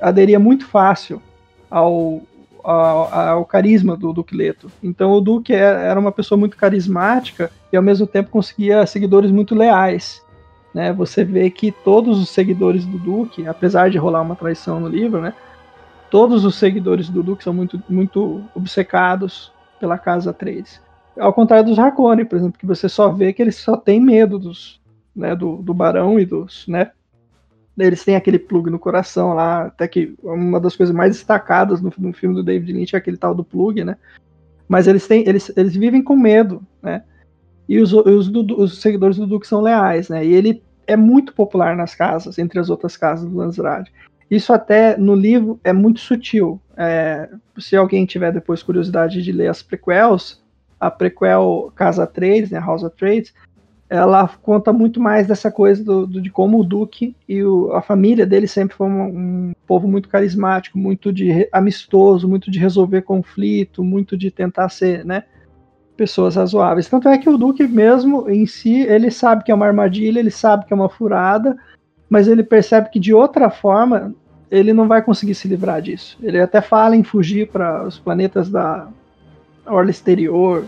aderia 0.00 0.40
muito 0.40 0.66
fácil 0.66 1.22
ao, 1.70 2.22
ao, 2.64 3.14
ao 3.14 3.44
carisma 3.44 3.96
do 3.96 4.12
Duque 4.12 4.36
Leto. 4.36 4.70
Então 4.82 5.12
o 5.12 5.20
Duque 5.20 5.54
é, 5.54 5.58
era 5.58 5.98
uma 5.98 6.12
pessoa 6.12 6.38
muito 6.38 6.56
carismática 6.56 7.50
e 7.72 7.76
ao 7.76 7.82
mesmo 7.82 8.06
tempo 8.06 8.30
conseguia 8.30 8.86
seguidores 8.86 9.30
muito 9.30 9.54
leais. 9.54 10.22
Né? 10.74 10.92
Você 10.92 11.24
vê 11.24 11.50
que 11.50 11.70
todos 11.70 12.18
os 12.18 12.30
seguidores 12.30 12.84
do 12.84 12.98
Duque, 12.98 13.46
apesar 13.46 13.90
de 13.90 13.98
rolar 13.98 14.22
uma 14.22 14.36
traição 14.36 14.80
no 14.80 14.88
livro, 14.88 15.20
né? 15.20 15.34
todos 16.10 16.44
os 16.44 16.56
seguidores 16.56 17.08
do 17.08 17.22
Duque 17.22 17.44
são 17.44 17.54
muito, 17.54 17.80
muito 17.88 18.42
obcecados 18.54 19.52
pela 19.78 19.96
Casa 19.96 20.32
3. 20.32 20.80
Ao 21.18 21.32
contrário 21.32 21.66
dos 21.66 21.78
Harkonnen, 21.78 22.24
por 22.24 22.36
exemplo, 22.36 22.58
que 22.58 22.66
você 22.66 22.88
só 22.88 23.10
vê 23.10 23.32
que 23.32 23.40
eles 23.40 23.56
só 23.56 23.76
têm 23.76 24.00
medo 24.00 24.38
dos, 24.38 24.80
né, 25.14 25.34
do, 25.34 25.56
do 25.56 25.74
Barão 25.74 26.18
e 26.18 26.24
dos, 26.24 26.66
né, 26.66 26.90
eles 27.80 28.04
têm 28.04 28.16
aquele 28.16 28.38
plug 28.38 28.70
no 28.70 28.78
coração 28.78 29.34
lá, 29.34 29.66
até 29.66 29.88
que 29.88 30.14
uma 30.22 30.60
das 30.60 30.76
coisas 30.76 30.94
mais 30.94 31.16
destacadas 31.16 31.80
no, 31.80 31.92
no 31.98 32.12
filme 32.12 32.34
do 32.34 32.42
David 32.42 32.72
Lynch 32.72 32.94
é 32.94 32.98
aquele 32.98 33.16
tal 33.16 33.34
do 33.34 33.44
plug, 33.44 33.84
né? 33.84 33.96
Mas 34.68 34.86
eles 34.86 35.06
têm, 35.06 35.28
eles, 35.28 35.52
eles 35.56 35.74
vivem 35.74 36.02
com 36.02 36.16
medo, 36.16 36.62
né? 36.82 37.02
E 37.68 37.78
os, 37.78 37.92
os, 37.92 38.28
os 38.28 38.80
seguidores 38.80 39.16
do 39.16 39.26
Duque 39.26 39.46
são 39.46 39.60
leais, 39.60 40.08
né? 40.08 40.24
E 40.24 40.32
ele 40.32 40.62
é 40.86 40.96
muito 40.96 41.32
popular 41.32 41.76
nas 41.76 41.94
casas, 41.94 42.38
entre 42.38 42.58
as 42.58 42.68
outras 42.68 42.96
casas 42.96 43.28
do 43.28 43.36
Landsrad. 43.36 43.86
Isso 44.30 44.52
até 44.52 44.96
no 44.96 45.14
livro 45.14 45.58
é 45.64 45.72
muito 45.72 46.00
sutil. 46.00 46.60
É, 46.76 47.28
se 47.58 47.76
alguém 47.76 48.06
tiver 48.06 48.32
depois 48.32 48.62
curiosidade 48.62 49.22
de 49.22 49.32
ler 49.32 49.48
as 49.48 49.62
prequels, 49.62 50.40
a 50.78 50.90
prequel 50.90 51.72
Casa 51.74 52.06
Trades, 52.06 52.50
né, 52.50 52.58
House 52.58 52.82
of 52.82 52.96
Trades, 52.96 53.34
ela 53.90 54.28
conta 54.40 54.72
muito 54.72 55.00
mais 55.00 55.26
dessa 55.26 55.50
coisa 55.50 55.82
do, 55.82 56.06
do, 56.06 56.22
de 56.22 56.30
como 56.30 56.60
o 56.60 56.64
Duque 56.64 57.16
e 57.28 57.42
o, 57.42 57.72
a 57.72 57.82
família 57.82 58.24
dele 58.24 58.46
sempre 58.46 58.76
foi 58.76 58.86
um, 58.86 59.02
um, 59.02 59.52
povo 59.66 59.88
muito 59.88 60.08
carismático, 60.08 60.78
muito 60.78 61.12
de 61.12 61.48
amistoso, 61.50 62.28
muito 62.28 62.52
de 62.52 62.60
resolver 62.60 63.02
conflito, 63.02 63.82
muito 63.82 64.16
de 64.16 64.30
tentar 64.30 64.68
ser, 64.68 65.04
né, 65.04 65.24
pessoas 65.96 66.36
razoáveis. 66.36 66.88
Tanto 66.88 67.08
é 67.08 67.18
que 67.18 67.28
o 67.28 67.36
Duque 67.36 67.66
mesmo 67.66 68.30
em 68.30 68.46
si, 68.46 68.80
ele 68.82 69.10
sabe 69.10 69.42
que 69.42 69.50
é 69.50 69.54
uma 69.54 69.66
armadilha, 69.66 70.20
ele 70.20 70.30
sabe 70.30 70.66
que 70.66 70.72
é 70.72 70.76
uma 70.76 70.88
furada, 70.88 71.56
mas 72.08 72.28
ele 72.28 72.44
percebe 72.44 72.90
que 72.90 73.00
de 73.00 73.12
outra 73.12 73.50
forma 73.50 74.14
ele 74.52 74.72
não 74.72 74.86
vai 74.86 75.02
conseguir 75.02 75.34
se 75.34 75.48
livrar 75.48 75.82
disso. 75.82 76.16
Ele 76.22 76.40
até 76.40 76.60
fala 76.60 76.94
em 76.94 77.02
fugir 77.02 77.48
para 77.48 77.84
os 77.84 77.98
planetas 77.98 78.48
da 78.48 78.86
orla 79.66 79.90
exterior, 79.90 80.64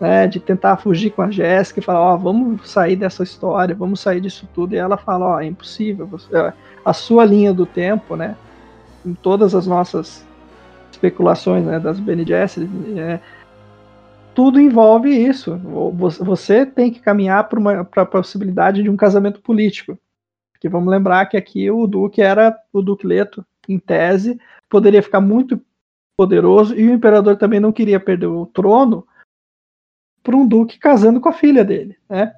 né, 0.00 0.26
de 0.26 0.40
tentar 0.40 0.76
fugir 0.76 1.10
com 1.10 1.22
a 1.22 1.30
Jéssica 1.30 1.80
e 1.80 1.82
falar, 1.82 2.00
ó, 2.00 2.14
oh, 2.14 2.18
vamos 2.18 2.68
sair 2.68 2.96
dessa 2.96 3.22
história, 3.22 3.74
vamos 3.74 4.00
sair 4.00 4.20
disso 4.20 4.48
tudo. 4.54 4.74
E 4.74 4.78
ela 4.78 4.96
fala, 4.96 5.26
ó, 5.26 5.36
oh, 5.36 5.40
é 5.40 5.46
impossível. 5.46 6.06
Você, 6.06 6.36
é, 6.36 6.52
a 6.84 6.92
sua 6.92 7.24
linha 7.24 7.52
do 7.52 7.66
tempo, 7.66 8.16
né, 8.16 8.36
em 9.04 9.14
todas 9.14 9.54
as 9.54 9.66
nossas 9.66 10.26
especulações, 10.90 11.64
né, 11.64 11.78
das 11.78 12.00
Bene 12.00 12.24
Gesserit, 12.24 12.70
é, 12.98 13.20
tudo 14.34 14.60
envolve 14.60 15.10
isso. 15.10 15.60
Você 16.20 16.66
tem 16.66 16.90
que 16.90 17.00
caminhar 17.00 17.48
para 17.48 18.02
a 18.02 18.06
possibilidade 18.06 18.82
de 18.82 18.90
um 18.90 18.96
casamento 18.96 19.40
político. 19.40 19.96
Porque 20.52 20.68
vamos 20.68 20.90
lembrar 20.90 21.26
que 21.26 21.36
aqui 21.36 21.70
o 21.70 21.86
Duque 21.86 22.20
era 22.20 22.56
o 22.72 22.82
Duque 22.82 23.06
Leto, 23.06 23.44
em 23.68 23.78
tese, 23.78 24.38
poderia 24.68 25.02
ficar 25.02 25.20
muito 25.20 25.60
poderoso 26.16 26.74
e 26.74 26.88
o 26.88 26.92
imperador 26.92 27.36
também 27.36 27.60
não 27.60 27.72
queria 27.72 27.98
perder 27.98 28.26
o 28.26 28.46
trono 28.46 29.06
para 30.24 30.34
um 30.34 30.48
duque 30.48 30.78
casando 30.78 31.20
com 31.20 31.28
a 31.28 31.32
filha 31.32 31.64
dele, 31.64 31.96
né? 32.08 32.34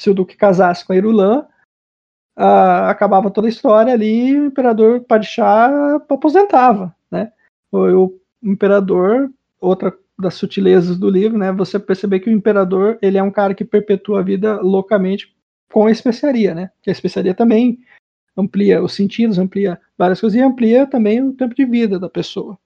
Se 0.00 0.10
o 0.10 0.14
duque 0.14 0.36
casasse 0.36 0.84
com 0.84 0.92
a 0.92 0.96
Irulã, 0.96 1.46
uh, 2.36 2.88
acabava 2.88 3.30
toda 3.30 3.46
a 3.46 3.50
história 3.50 3.92
ali 3.92 4.38
o 4.38 4.46
imperador 4.46 5.00
Padishah 5.02 5.96
aposentava, 6.08 6.96
né? 7.10 7.30
O, 7.70 8.06
o, 8.06 8.20
imperador, 8.42 9.30
outra 9.60 9.96
das 10.18 10.34
sutilezas 10.34 10.98
do 10.98 11.10
livro, 11.10 11.36
né? 11.36 11.52
Você 11.52 11.78
perceber 11.78 12.20
que 12.20 12.30
o 12.30 12.32
imperador 12.32 12.98
ele 13.02 13.18
é 13.18 13.22
um 13.22 13.30
cara 13.30 13.54
que 13.54 13.64
perpetua 13.64 14.20
a 14.20 14.22
vida 14.22 14.60
loucamente 14.60 15.34
com 15.70 15.86
a 15.86 15.90
especiaria, 15.90 16.54
né? 16.54 16.70
Que 16.82 16.88
a 16.88 16.92
especiaria 16.92 17.34
também 17.34 17.78
amplia 18.34 18.82
os 18.82 18.94
sentidos, 18.94 19.38
amplia 19.38 19.78
várias 19.96 20.20
coisas 20.20 20.38
e 20.38 20.42
amplia 20.42 20.86
também 20.86 21.22
o 21.22 21.32
tempo 21.34 21.54
de 21.54 21.66
vida 21.66 21.98
da 21.98 22.08
pessoa. 22.08 22.58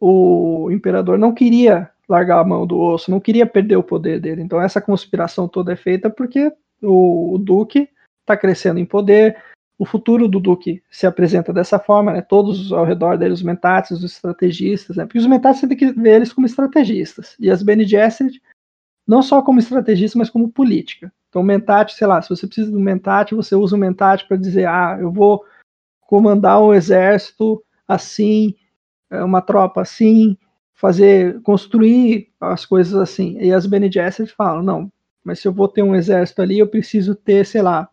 O 0.00 0.68
imperador 0.70 1.18
não 1.18 1.32
queria 1.34 1.90
largar 2.10 2.40
a 2.40 2.44
mão 2.44 2.66
do 2.66 2.78
osso, 2.78 3.10
não 3.10 3.20
queria 3.20 3.46
perder 3.46 3.76
o 3.76 3.82
poder 3.82 4.20
dele. 4.20 4.42
Então 4.42 4.60
essa 4.60 4.80
conspiração 4.80 5.46
toda 5.46 5.72
é 5.72 5.76
feita 5.76 6.10
porque 6.10 6.52
o, 6.82 7.34
o 7.34 7.38
Duque 7.38 7.88
está 8.20 8.36
crescendo 8.36 8.80
em 8.80 8.84
poder, 8.84 9.36
o 9.78 9.86
futuro 9.86 10.28
do 10.28 10.40
Duque 10.40 10.82
se 10.90 11.06
apresenta 11.06 11.52
dessa 11.52 11.78
forma, 11.78 12.12
né? 12.12 12.20
Todos 12.20 12.72
ao 12.72 12.84
redor 12.84 13.16
dele, 13.16 13.32
os 13.32 13.42
mentats, 13.42 13.90
os 13.92 14.04
estrategistas, 14.04 14.96
né? 14.96 15.06
Porque 15.06 15.18
os 15.18 15.26
mentats 15.26 15.58
você 15.58 15.68
tem 15.68 15.76
que 15.76 15.92
ver 15.92 16.16
eles 16.16 16.32
como 16.32 16.46
estrategistas. 16.46 17.34
E 17.40 17.50
as 17.50 17.62
Bene 17.62 17.86
Gesserit, 17.86 18.42
não 19.06 19.22
só 19.22 19.40
como 19.40 19.58
estrategista, 19.58 20.18
mas 20.18 20.28
como 20.28 20.50
política. 20.50 21.10
Então, 21.28 21.42
mentat, 21.42 21.94
sei 21.94 22.06
lá, 22.06 22.20
se 22.20 22.28
você 22.28 22.46
precisa 22.46 22.70
de 22.70 22.76
um 22.76 22.80
mentat, 22.80 23.34
você 23.34 23.54
usa 23.54 23.76
o 23.76 23.78
mentat 23.78 24.26
para 24.26 24.36
dizer, 24.36 24.66
ah, 24.66 24.98
eu 25.00 25.10
vou 25.10 25.44
comandar 26.02 26.60
um 26.60 26.74
exército 26.74 27.64
assim, 27.86 28.54
é, 29.08 29.22
uma 29.22 29.40
tropa 29.40 29.80
assim, 29.80 30.36
fazer, 30.80 31.40
construir 31.42 32.30
as 32.40 32.64
coisas 32.64 32.94
assim. 32.94 33.36
E 33.38 33.52
as 33.52 33.66
Bene 33.66 33.92
Gesserit 33.92 34.32
falam, 34.32 34.62
não, 34.62 34.92
mas 35.22 35.38
se 35.38 35.46
eu 35.46 35.52
vou 35.52 35.68
ter 35.68 35.82
um 35.82 35.94
exército 35.94 36.40
ali, 36.40 36.58
eu 36.58 36.66
preciso 36.66 37.14
ter, 37.14 37.44
sei 37.44 37.60
lá, 37.60 37.88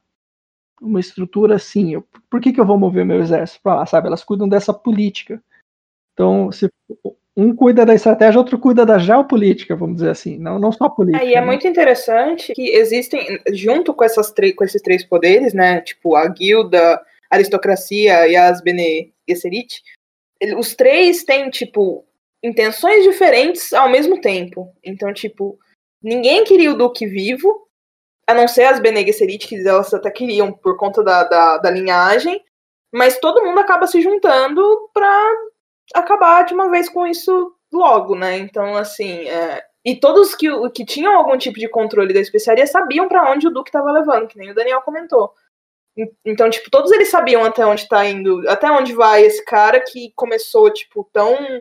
uma 0.82 1.00
estrutura 1.00 1.56
assim. 1.56 1.94
Eu, 1.94 2.08
por 2.30 2.40
que, 2.40 2.54
que 2.54 2.62
eu 2.62 2.66
vou 2.66 2.80
mover 2.80 3.04
meu 3.04 3.20
exército 3.20 3.60
para 3.62 3.76
lá, 3.76 3.86
sabe? 3.86 4.08
Elas 4.08 4.24
cuidam 4.24 4.48
dessa 4.48 4.74
política. 4.74 5.44
Então, 6.14 6.50
se 6.52 6.70
um 7.36 7.54
cuida 7.54 7.86
da 7.86 7.94
estratégia, 7.94 8.40
outro 8.40 8.58
cuida 8.58 8.86
da 8.86 8.98
geopolítica, 8.98 9.76
vamos 9.76 9.98
dizer 9.98 10.10
assim, 10.10 10.38
não, 10.40 10.58
não 10.58 10.72
só 10.72 10.86
a 10.86 10.90
política. 10.90 11.24
É, 11.24 11.30
e 11.30 11.34
é 11.36 11.42
né? 11.42 11.46
muito 11.46 11.68
interessante 11.68 12.54
que 12.54 12.70
existem, 12.70 13.40
junto 13.52 13.94
com, 13.94 14.06
essas 14.06 14.34
com 14.56 14.64
esses 14.64 14.82
três 14.82 15.04
poderes, 15.04 15.54
né, 15.54 15.82
tipo 15.82 16.16
a 16.16 16.28
guilda, 16.28 16.96
a 17.30 17.36
aristocracia 17.36 18.28
e 18.28 18.36
as 18.36 18.62
Bene 18.62 19.14
Gesserit, 19.30 19.84
os 20.58 20.74
três 20.74 21.24
têm, 21.24 21.50
tipo, 21.50 22.08
intenções 22.48 23.04
diferentes 23.04 23.74
ao 23.74 23.90
mesmo 23.90 24.20
tempo. 24.22 24.74
Então, 24.84 25.14
tipo, 25.14 25.58
ninguém 26.02 26.44
queria 26.44 26.72
o 26.72 26.78
Duque 26.78 27.06
vivo, 27.06 27.68
a 28.28 28.34
não 28.34 28.48
ser 28.48 28.64
as 28.64 28.80
Bene 28.80 29.06
Gesserit, 29.06 29.48
que 29.48 29.68
elas 29.68 29.94
até 29.94 30.10
queriam 30.12 30.52
por 30.52 30.78
conta 30.78 31.04
da, 31.04 31.24
da, 31.24 31.58
da 31.58 31.70
linhagem, 31.70 32.44
mas 32.94 33.20
todo 33.20 33.44
mundo 33.44 33.60
acaba 33.60 33.88
se 33.88 34.02
juntando 34.02 34.90
para 34.94 35.32
acabar 35.94 36.44
de 36.44 36.54
uma 36.54 36.70
vez 36.70 36.90
com 36.90 37.06
isso 37.06 37.54
logo, 37.72 38.16
né? 38.16 38.38
Então, 38.38 38.76
assim, 38.76 39.28
é... 39.28 39.64
e 39.86 40.00
todos 40.00 40.36
que, 40.36 40.48
que 40.72 40.86
tinham 40.86 41.16
algum 41.16 41.38
tipo 41.38 41.60
de 41.60 41.70
controle 41.70 42.14
da 42.14 42.20
especiaria 42.20 42.66
sabiam 42.68 43.08
para 43.08 43.32
onde 43.32 43.48
o 43.48 43.52
Duque 43.52 43.70
estava 43.70 43.92
levando, 43.92 44.28
que 44.28 44.38
nem 44.38 44.52
o 44.52 44.56
Daniel 44.56 44.82
comentou. 44.82 45.34
Então, 46.24 46.50
tipo, 46.50 46.70
todos 46.70 46.92
eles 46.92 47.10
sabiam 47.10 47.44
até 47.44 47.66
onde 47.66 47.88
tá 47.88 48.06
indo, 48.06 48.48
até 48.48 48.70
onde 48.70 48.94
vai 48.94 49.24
esse 49.24 49.44
cara 49.44 49.80
que 49.80 50.12
começou, 50.16 50.72
tipo, 50.72 51.10
tão 51.12 51.60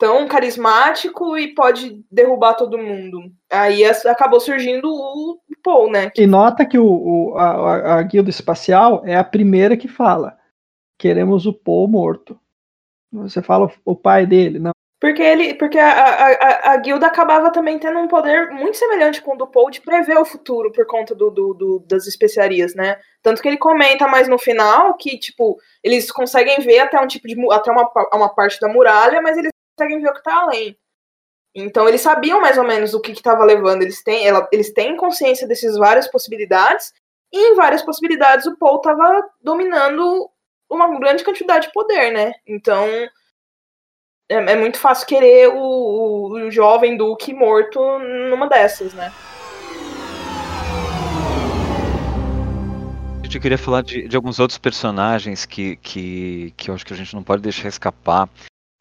tão 0.00 0.26
carismático 0.26 1.36
e 1.36 1.54
pode 1.54 2.02
derrubar 2.10 2.54
todo 2.54 2.78
mundo. 2.78 3.20
Aí 3.52 3.84
acabou 3.84 4.40
surgindo 4.40 4.88
o 4.88 5.38
Paul, 5.62 5.90
né? 5.90 6.10
E 6.16 6.26
nota 6.26 6.64
que 6.64 6.78
o, 6.78 6.86
o 6.86 7.36
a, 7.36 7.98
a 7.98 8.02
guilda 8.02 8.30
espacial 8.30 9.02
é 9.04 9.14
a 9.14 9.22
primeira 9.22 9.76
que 9.76 9.86
fala: 9.86 10.38
queremos 10.98 11.44
o 11.44 11.52
Paul 11.52 11.86
morto. 11.86 12.40
Você 13.12 13.42
fala 13.42 13.70
o 13.84 13.94
pai 13.94 14.24
dele, 14.24 14.58
não. 14.58 14.72
Porque 14.98 15.22
ele, 15.22 15.54
porque 15.54 15.78
a, 15.78 15.90
a, 15.90 16.72
a, 16.72 16.76
guilda 16.76 17.06
acabava 17.06 17.50
também 17.50 17.78
tendo 17.78 17.98
um 17.98 18.06
poder 18.06 18.50
muito 18.50 18.76
semelhante 18.76 19.22
com 19.22 19.34
o 19.34 19.36
do 19.36 19.46
Paul 19.46 19.70
de 19.70 19.80
prever 19.80 20.18
o 20.18 20.26
futuro 20.26 20.70
por 20.70 20.86
conta 20.86 21.14
do, 21.14 21.30
do, 21.30 21.54
do, 21.54 21.84
das 21.88 22.06
especiarias, 22.06 22.74
né? 22.74 22.98
Tanto 23.22 23.40
que 23.40 23.48
ele 23.48 23.56
comenta 23.56 24.06
mais 24.06 24.28
no 24.28 24.38
final 24.38 24.94
que, 24.94 25.18
tipo, 25.18 25.58
eles 25.82 26.12
conseguem 26.12 26.60
ver 26.60 26.80
até 26.80 27.00
um 27.00 27.06
tipo 27.06 27.26
de 27.26 27.34
até 27.50 27.70
uma, 27.72 27.90
uma 28.12 28.28
parte 28.28 28.60
da 28.60 28.68
muralha, 28.68 29.22
mas 29.22 29.38
eles 29.38 29.50
conseguem 29.80 30.00
ver 30.00 30.10
o 30.10 30.14
que 30.14 30.22
tá 30.22 30.42
além. 30.42 30.76
Então 31.54 31.88
eles 31.88 32.00
sabiam 32.00 32.40
mais 32.40 32.58
ou 32.58 32.64
menos 32.64 32.94
o 32.94 33.00
que 33.00 33.12
estava 33.12 33.44
levando. 33.44 33.82
Eles 33.82 34.02
têm, 34.02 34.26
ela, 34.26 34.46
eles 34.52 34.72
têm 34.72 34.96
consciência 34.96 35.48
dessas 35.48 35.76
várias 35.76 36.06
possibilidades, 36.08 36.92
e 37.32 37.38
em 37.38 37.54
várias 37.54 37.82
possibilidades 37.82 38.46
o 38.46 38.56
Paul 38.56 38.76
estava 38.76 39.28
dominando 39.40 40.28
uma 40.68 40.86
grande 40.98 41.24
quantidade 41.24 41.66
de 41.66 41.72
poder, 41.72 42.12
né? 42.12 42.32
Então 42.46 42.86
é, 44.28 44.34
é 44.34 44.56
muito 44.56 44.78
fácil 44.78 45.06
querer 45.06 45.48
o, 45.48 45.58
o, 45.58 46.46
o 46.46 46.50
jovem 46.50 46.96
Duque 46.96 47.32
morto 47.32 47.80
numa 48.28 48.48
dessas, 48.48 48.92
né? 48.94 49.12
Eu 53.32 53.40
queria 53.40 53.56
falar 53.56 53.82
de, 53.82 54.08
de, 54.08 54.16
alguns 54.16 54.40
outros 54.40 54.58
personagens 54.58 55.46
que, 55.46 55.76
que, 55.76 56.52
que 56.56 56.68
eu 56.68 56.74
acho 56.74 56.84
que 56.84 56.92
a 56.92 56.96
gente 56.96 57.14
não 57.14 57.22
pode 57.22 57.40
deixar 57.42 57.68
escapar. 57.68 58.28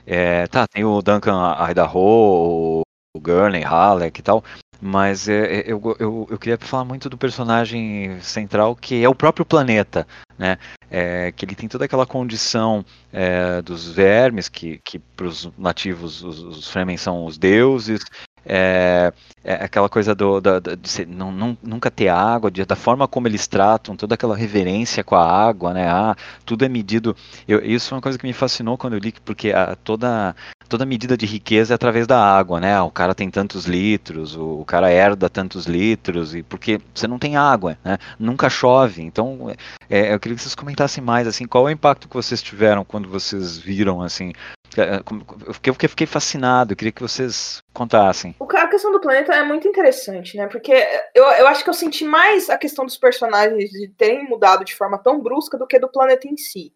É, 0.05 0.47
tá, 0.47 0.67
tem 0.67 0.83
o 0.83 1.01
Duncan 1.01 1.55
Idaho, 1.69 1.99
o, 1.99 2.81
Gurney, 3.17 3.63
Halleck 3.63 4.19
e 4.19 4.23
tal, 4.23 4.43
mas 4.81 5.27
é, 5.27 5.59
é, 5.59 5.71
eu, 5.71 5.81
eu, 5.99 6.27
eu 6.29 6.37
queria 6.39 6.57
falar 6.57 6.85
muito 6.85 7.09
do 7.09 7.17
personagem 7.17 8.19
central 8.21 8.75
que 8.75 9.03
é 9.03 9.09
o 9.09 9.15
próprio 9.15 9.45
planeta, 9.45 10.07
né? 10.37 10.57
É, 10.89 11.31
que 11.31 11.45
ele 11.45 11.55
tem 11.55 11.67
toda 11.67 11.85
aquela 11.85 12.05
condição 12.05 12.83
é, 13.11 13.61
dos 13.61 13.91
vermes, 13.91 14.47
que, 14.47 14.79
que 14.83 14.97
para 14.97 15.27
os 15.27 15.49
nativos 15.57 16.23
os, 16.23 16.39
os 16.39 16.69
Fremen 16.69 16.97
são 16.97 17.25
os 17.25 17.37
deuses, 17.37 18.03
é, 18.45 19.13
é, 19.43 19.53
aquela 19.53 19.89
coisa 19.89 20.13
do, 20.13 20.39
da, 20.41 20.59
da, 20.59 20.75
de 20.75 21.05
não, 21.05 21.31
não, 21.31 21.57
nunca 21.63 21.89
ter 21.89 22.09
água, 22.09 22.51
de, 22.51 22.65
da 22.65 22.75
forma 22.75 23.07
como 23.07 23.27
eles 23.27 23.47
tratam, 23.47 23.95
toda 23.95 24.15
aquela 24.15 24.35
reverência 24.35 25.03
com 25.03 25.15
a 25.15 25.25
água, 25.25 25.73
né? 25.73 25.87
Ah, 25.87 26.15
tudo 26.45 26.65
é 26.65 26.69
medido. 26.69 27.15
Eu, 27.47 27.63
isso 27.63 27.93
é 27.93 27.95
uma 27.95 28.01
coisa 28.01 28.17
que 28.17 28.25
me 28.25 28.33
fascinou 28.33 28.77
quando 28.77 28.93
eu 28.93 28.99
li, 28.99 29.13
porque 29.23 29.51
a, 29.51 29.75
toda, 29.75 30.35
toda 30.67 30.85
medida 30.85 31.17
de 31.17 31.25
riqueza 31.25 31.73
é 31.73 31.75
através 31.75 32.05
da 32.07 32.21
água, 32.21 32.59
né? 32.59 32.79
O 32.81 32.91
cara 32.91 33.15
tem 33.15 33.29
tantos 33.29 33.65
litros, 33.65 34.35
o, 34.35 34.61
o 34.61 34.65
cara 34.65 34.91
herda 34.91 35.29
tantos 35.29 35.65
litros, 35.65 36.35
e 36.35 36.43
porque 36.43 36.79
você 36.93 37.07
não 37.07 37.19
tem 37.19 37.37
água, 37.37 37.77
né? 37.83 37.97
Nunca 38.19 38.49
chove. 38.49 39.01
Então, 39.01 39.53
é, 39.89 40.13
eu 40.13 40.19
queria 40.19 40.35
que 40.35 40.41
vocês 40.41 40.55
comentassem 40.55 41.03
mais, 41.03 41.27
assim, 41.27 41.45
qual 41.47 41.67
é 41.67 41.71
o 41.71 41.73
impacto 41.73 42.07
que 42.07 42.15
vocês 42.15 42.41
tiveram 42.41 42.83
quando 42.83 43.07
vocês 43.09 43.57
viram, 43.57 44.01
assim, 44.01 44.31
é, 44.31 44.58
eu 44.77 45.53
fiquei, 45.53 45.71
eu 45.71 45.89
fiquei 45.89 46.07
fascinado, 46.07 46.73
eu 46.73 46.77
queria 46.77 46.91
que 46.91 47.01
vocês 47.01 47.61
contassem. 47.73 48.35
A 48.39 48.67
questão 48.67 48.91
do 48.91 48.99
planeta 48.99 49.33
é 49.33 49.43
muito 49.43 49.67
interessante, 49.67 50.37
né? 50.37 50.47
Porque 50.47 50.73
eu, 51.15 51.23
eu 51.23 51.47
acho 51.47 51.63
que 51.63 51.69
eu 51.69 51.73
senti 51.73 52.05
mais 52.05 52.49
a 52.49 52.57
questão 52.57 52.85
dos 52.85 52.97
personagens 52.97 53.69
de 53.69 53.87
terem 53.89 54.27
mudado 54.27 54.63
de 54.63 54.75
forma 54.75 54.97
tão 54.97 55.19
brusca 55.19 55.57
do 55.57 55.67
que 55.67 55.79
do 55.79 55.87
planeta 55.89 56.27
em 56.27 56.37
si. 56.37 56.73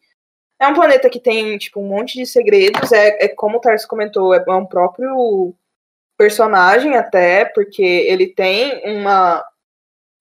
É 0.60 0.67
um 0.67 0.73
planeta 0.73 1.10
que 1.10 1.19
tem, 1.19 1.58
tipo, 1.58 1.82
um 1.82 1.88
monte 1.88 2.17
de 2.17 2.25
segredos, 2.25 2.91
é, 2.91 3.25
é 3.25 3.27
como 3.27 3.58
o 3.58 3.60
Tarso 3.60 3.88
comentou, 3.88 4.34
é 4.34 4.41
um 4.56 4.65
próprio 4.65 5.53
personagem 6.17 6.95
até, 6.95 7.45
porque 7.45 7.84
ele 7.84 8.27
tem 8.27 8.82
uma. 8.86 9.43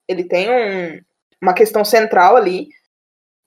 Ele 0.08 0.24
tem 0.24 0.50
um, 0.50 1.00
uma 1.40 1.54
questão 1.54 1.84
central 1.84 2.36
ali. 2.36 2.68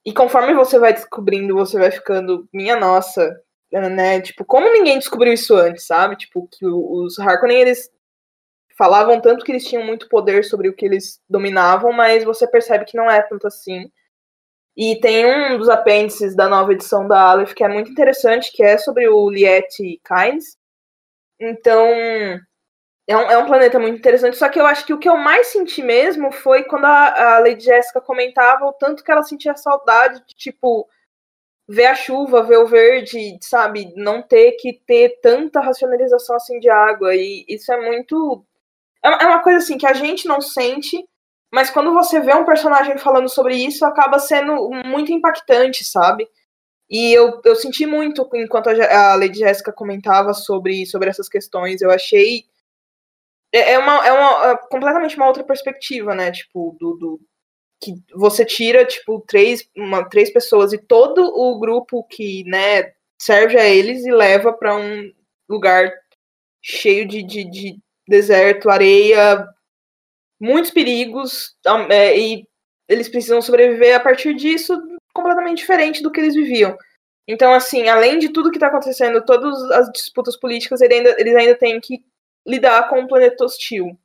E 0.04 0.12
conforme 0.12 0.54
você 0.54 0.78
vai 0.78 0.92
descobrindo, 0.92 1.54
você 1.54 1.78
vai 1.78 1.90
ficando, 1.90 2.48
minha 2.52 2.76
nossa, 2.76 3.42
né? 3.80 4.20
Tipo, 4.20 4.44
como 4.44 4.72
ninguém 4.72 4.98
descobriu 4.98 5.32
isso 5.32 5.54
antes, 5.54 5.86
sabe? 5.86 6.16
Tipo, 6.16 6.48
que 6.48 6.66
os 6.66 7.18
Harkonnen, 7.18 7.60
eles 7.60 7.90
falavam 8.76 9.20
tanto 9.20 9.44
que 9.44 9.52
eles 9.52 9.64
tinham 9.66 9.84
muito 9.84 10.08
poder 10.08 10.44
sobre 10.44 10.68
o 10.68 10.74
que 10.74 10.84
eles 10.84 11.20
dominavam, 11.28 11.92
mas 11.92 12.24
você 12.24 12.46
percebe 12.46 12.84
que 12.84 12.96
não 12.96 13.10
é 13.10 13.22
tanto 13.22 13.46
assim. 13.46 13.90
E 14.76 15.00
tem 15.00 15.24
um 15.26 15.58
dos 15.58 15.68
apêndices 15.68 16.36
da 16.36 16.48
nova 16.48 16.72
edição 16.72 17.08
da 17.08 17.20
Aleph 17.22 17.54
que 17.54 17.64
é 17.64 17.68
muito 17.68 17.90
interessante, 17.90 18.52
que 18.52 18.62
é 18.62 18.76
sobre 18.76 19.08
o 19.08 19.30
Liet 19.30 19.74
Kynes. 20.04 20.58
Então, 21.40 21.88
é 23.08 23.16
um, 23.16 23.30
é 23.30 23.38
um 23.38 23.46
planeta 23.46 23.78
muito 23.78 23.98
interessante, 23.98 24.36
só 24.36 24.48
que 24.48 24.60
eu 24.60 24.66
acho 24.66 24.84
que 24.84 24.92
o 24.92 24.98
que 24.98 25.08
eu 25.08 25.16
mais 25.16 25.48
senti 25.48 25.82
mesmo 25.82 26.32
foi 26.32 26.64
quando 26.64 26.86
a, 26.86 27.36
a 27.36 27.38
Lady 27.38 27.64
Jessica 27.64 28.00
comentava 28.00 28.66
o 28.66 28.72
tanto 28.72 29.04
que 29.04 29.10
ela 29.10 29.22
sentia 29.22 29.56
saudade 29.56 30.22
de, 30.26 30.34
tipo, 30.34 30.88
ver 31.68 31.86
a 31.86 31.94
chuva, 31.94 32.42
ver 32.42 32.58
o 32.58 32.66
verde, 32.66 33.38
sabe? 33.40 33.92
Não 33.96 34.22
ter 34.22 34.52
que 34.52 34.72
ter 34.86 35.18
tanta 35.20 35.60
racionalização 35.60 36.36
assim 36.36 36.58
de 36.60 36.68
água. 36.68 37.14
E 37.14 37.44
isso 37.48 37.72
é 37.72 37.80
muito. 37.80 38.44
É, 39.04 39.24
é 39.24 39.26
uma 39.26 39.42
coisa 39.42 39.58
assim 39.58 39.78
que 39.78 39.86
a 39.86 39.92
gente 39.92 40.28
não 40.28 40.40
sente, 40.40 41.04
mas 41.52 41.70
quando 41.70 41.92
você 41.92 42.20
vê 42.20 42.34
um 42.34 42.44
personagem 42.44 42.98
falando 42.98 43.28
sobre 43.28 43.56
isso, 43.56 43.84
acaba 43.84 44.18
sendo 44.18 44.70
muito 44.84 45.12
impactante, 45.12 45.84
sabe? 45.84 46.28
E 46.88 47.12
eu, 47.12 47.40
eu 47.44 47.56
senti 47.56 47.84
muito 47.84 48.28
enquanto 48.34 48.68
a 48.68 49.14
Lady 49.16 49.40
Jéssica 49.40 49.72
comentava 49.72 50.32
sobre, 50.32 50.86
sobre 50.86 51.08
essas 51.10 51.28
questões. 51.28 51.82
Eu 51.82 51.90
achei. 51.90 52.44
É, 53.52 53.72
é 53.72 53.78
uma, 53.78 54.06
é 54.06 54.12
uma 54.12 54.52
é 54.52 54.56
completamente 54.68 55.16
uma 55.16 55.26
outra 55.26 55.44
perspectiva, 55.44 56.14
né? 56.14 56.30
Tipo, 56.30 56.76
do, 56.78 56.94
do 56.96 57.20
que 57.80 57.94
você 58.14 58.44
tira, 58.44 58.84
tipo, 58.84 59.20
três, 59.26 59.68
uma, 59.76 60.08
três 60.08 60.30
pessoas 60.30 60.72
e 60.72 60.78
todo 60.78 61.22
o 61.22 61.58
grupo 61.58 62.04
que, 62.04 62.44
né, 62.44 62.92
serve 63.20 63.58
a 63.58 63.66
eles 63.66 64.04
e 64.04 64.10
leva 64.10 64.52
para 64.52 64.76
um 64.76 65.12
lugar 65.48 65.92
cheio 66.62 67.06
de, 67.06 67.22
de, 67.22 67.44
de, 67.44 67.78
deserto, 68.08 68.70
areia, 68.70 69.46
muitos 70.40 70.70
perigos, 70.70 71.56
é, 71.90 72.18
e 72.18 72.46
eles 72.88 73.08
precisam 73.08 73.42
sobreviver 73.42 73.96
a 73.96 74.00
partir 74.00 74.34
disso 74.34 74.80
completamente 75.12 75.58
diferente 75.58 76.02
do 76.02 76.10
que 76.10 76.20
eles 76.20 76.34
viviam. 76.34 76.76
Então, 77.26 77.52
assim, 77.52 77.88
além 77.88 78.18
de 78.18 78.28
tudo 78.28 78.50
que 78.50 78.56
está 78.56 78.68
acontecendo, 78.68 79.24
todas 79.24 79.60
as 79.72 79.90
disputas 79.90 80.36
políticas, 80.36 80.80
eles 80.80 80.98
ainda, 80.98 81.16
eles 81.18 81.34
ainda 81.34 81.54
têm 81.56 81.80
que 81.80 82.04
lidar 82.46 82.88
com 82.88 83.00
um 83.00 83.08
planeta 83.08 83.44
hostil. 83.44 83.98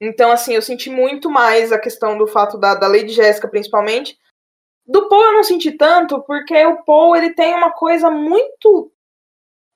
Então, 0.00 0.30
assim, 0.30 0.54
eu 0.54 0.62
senti 0.62 0.90
muito 0.90 1.30
mais 1.30 1.72
a 1.72 1.78
questão 1.78 2.18
do 2.18 2.26
fato 2.26 2.58
da, 2.58 2.74
da 2.74 2.86
Lady 2.86 3.08
Jéssica, 3.08 3.48
principalmente. 3.48 4.16
Do 4.86 5.08
Paul 5.08 5.24
eu 5.24 5.32
não 5.32 5.42
senti 5.42 5.72
tanto, 5.72 6.22
porque 6.22 6.64
o 6.64 6.82
Paul 6.84 7.16
ele 7.16 7.30
tem 7.30 7.54
uma 7.54 7.70
coisa 7.70 8.10
muito 8.10 8.92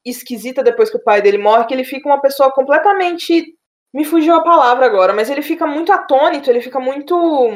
esquisita 0.04 0.62
depois 0.62 0.90
que 0.90 0.96
o 0.96 1.02
pai 1.02 1.20
dele 1.20 1.38
morre, 1.38 1.66
que 1.66 1.74
ele 1.74 1.84
fica 1.84 2.08
uma 2.08 2.20
pessoa 2.20 2.52
completamente. 2.52 3.54
Me 3.92 4.04
fugiu 4.04 4.34
a 4.34 4.42
palavra 4.42 4.86
agora, 4.86 5.12
mas 5.12 5.28
ele 5.28 5.42
fica 5.42 5.66
muito 5.66 5.90
atônito, 5.90 6.48
ele 6.48 6.60
fica 6.60 6.78
muito. 6.78 7.50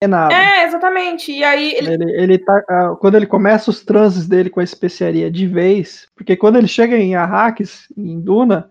é 0.00 0.06
nada. 0.06 0.34
É, 0.34 0.64
exatamente. 0.64 1.30
E 1.30 1.44
aí 1.44 1.74
ele. 1.74 1.92
Ele, 1.92 2.12
ele 2.12 2.38
tá, 2.38 2.64
ah, 2.68 2.96
quando 2.98 3.16
ele 3.16 3.26
começa 3.26 3.70
os 3.70 3.84
transes 3.84 4.26
dele 4.26 4.48
com 4.48 4.60
a 4.60 4.64
especiaria 4.64 5.30
de 5.30 5.46
vez, 5.46 6.08
porque 6.14 6.34
quando 6.34 6.56
ele 6.56 6.68
chega 6.68 6.96
em 6.96 7.14
Arrakis, 7.14 7.92
em 7.94 8.18
Duna, 8.18 8.70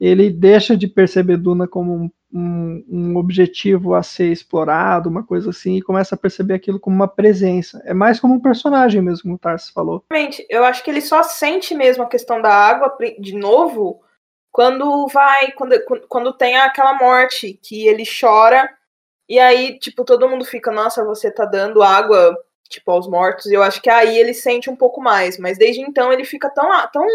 ele 0.00 0.30
deixa 0.30 0.74
de 0.74 0.88
perceber 0.88 1.36
Duna 1.36 1.68
como 1.68 1.94
um, 1.94 2.10
um, 2.32 2.84
um, 2.88 3.16
objetivo 3.16 3.94
a 3.94 4.02
ser 4.02 4.32
explorado, 4.32 5.08
uma 5.08 5.22
coisa 5.22 5.50
assim, 5.50 5.76
e 5.76 5.82
começa 5.82 6.14
a 6.14 6.18
perceber 6.18 6.54
aquilo 6.54 6.80
como 6.80 6.96
uma 6.96 7.08
presença. 7.08 7.82
É 7.84 7.92
mais 7.92 8.18
como 8.18 8.34
um 8.34 8.40
personagem 8.40 9.02
mesmo, 9.02 9.22
como 9.22 9.34
o 9.34 9.38
Tarso 9.38 9.72
falou. 9.72 10.04
Exatamente. 10.10 10.46
Eu 10.48 10.64
acho 10.64 10.82
que 10.82 10.90
ele 10.90 11.00
só 11.00 11.22
sente 11.22 11.74
mesmo 11.74 12.02
a 12.02 12.08
questão 12.08 12.40
da 12.40 12.52
água 12.52 12.96
de 13.18 13.34
novo 13.36 14.00
quando 14.50 15.06
vai, 15.08 15.52
quando, 15.52 15.74
quando 16.08 16.32
tem 16.32 16.56
aquela 16.56 16.94
morte, 16.94 17.58
que 17.62 17.86
ele 17.86 18.04
chora 18.04 18.68
e 19.32 19.38
aí, 19.38 19.78
tipo, 19.78 20.04
todo 20.04 20.28
mundo 20.28 20.44
fica, 20.44 20.70
nossa, 20.70 21.02
você 21.04 21.30
tá 21.30 21.46
dando 21.46 21.82
água, 21.82 22.36
tipo, 22.68 22.90
aos 22.90 23.08
mortos. 23.08 23.46
E 23.46 23.54
eu 23.54 23.62
acho 23.62 23.80
que 23.80 23.88
aí 23.88 24.18
ele 24.18 24.34
sente 24.34 24.68
um 24.68 24.76
pouco 24.76 25.00
mais. 25.00 25.38
Mas 25.38 25.56
desde 25.56 25.80
então 25.80 26.12
ele 26.12 26.24
fica 26.24 26.50
tão, 26.50 26.68
tão 26.92 27.06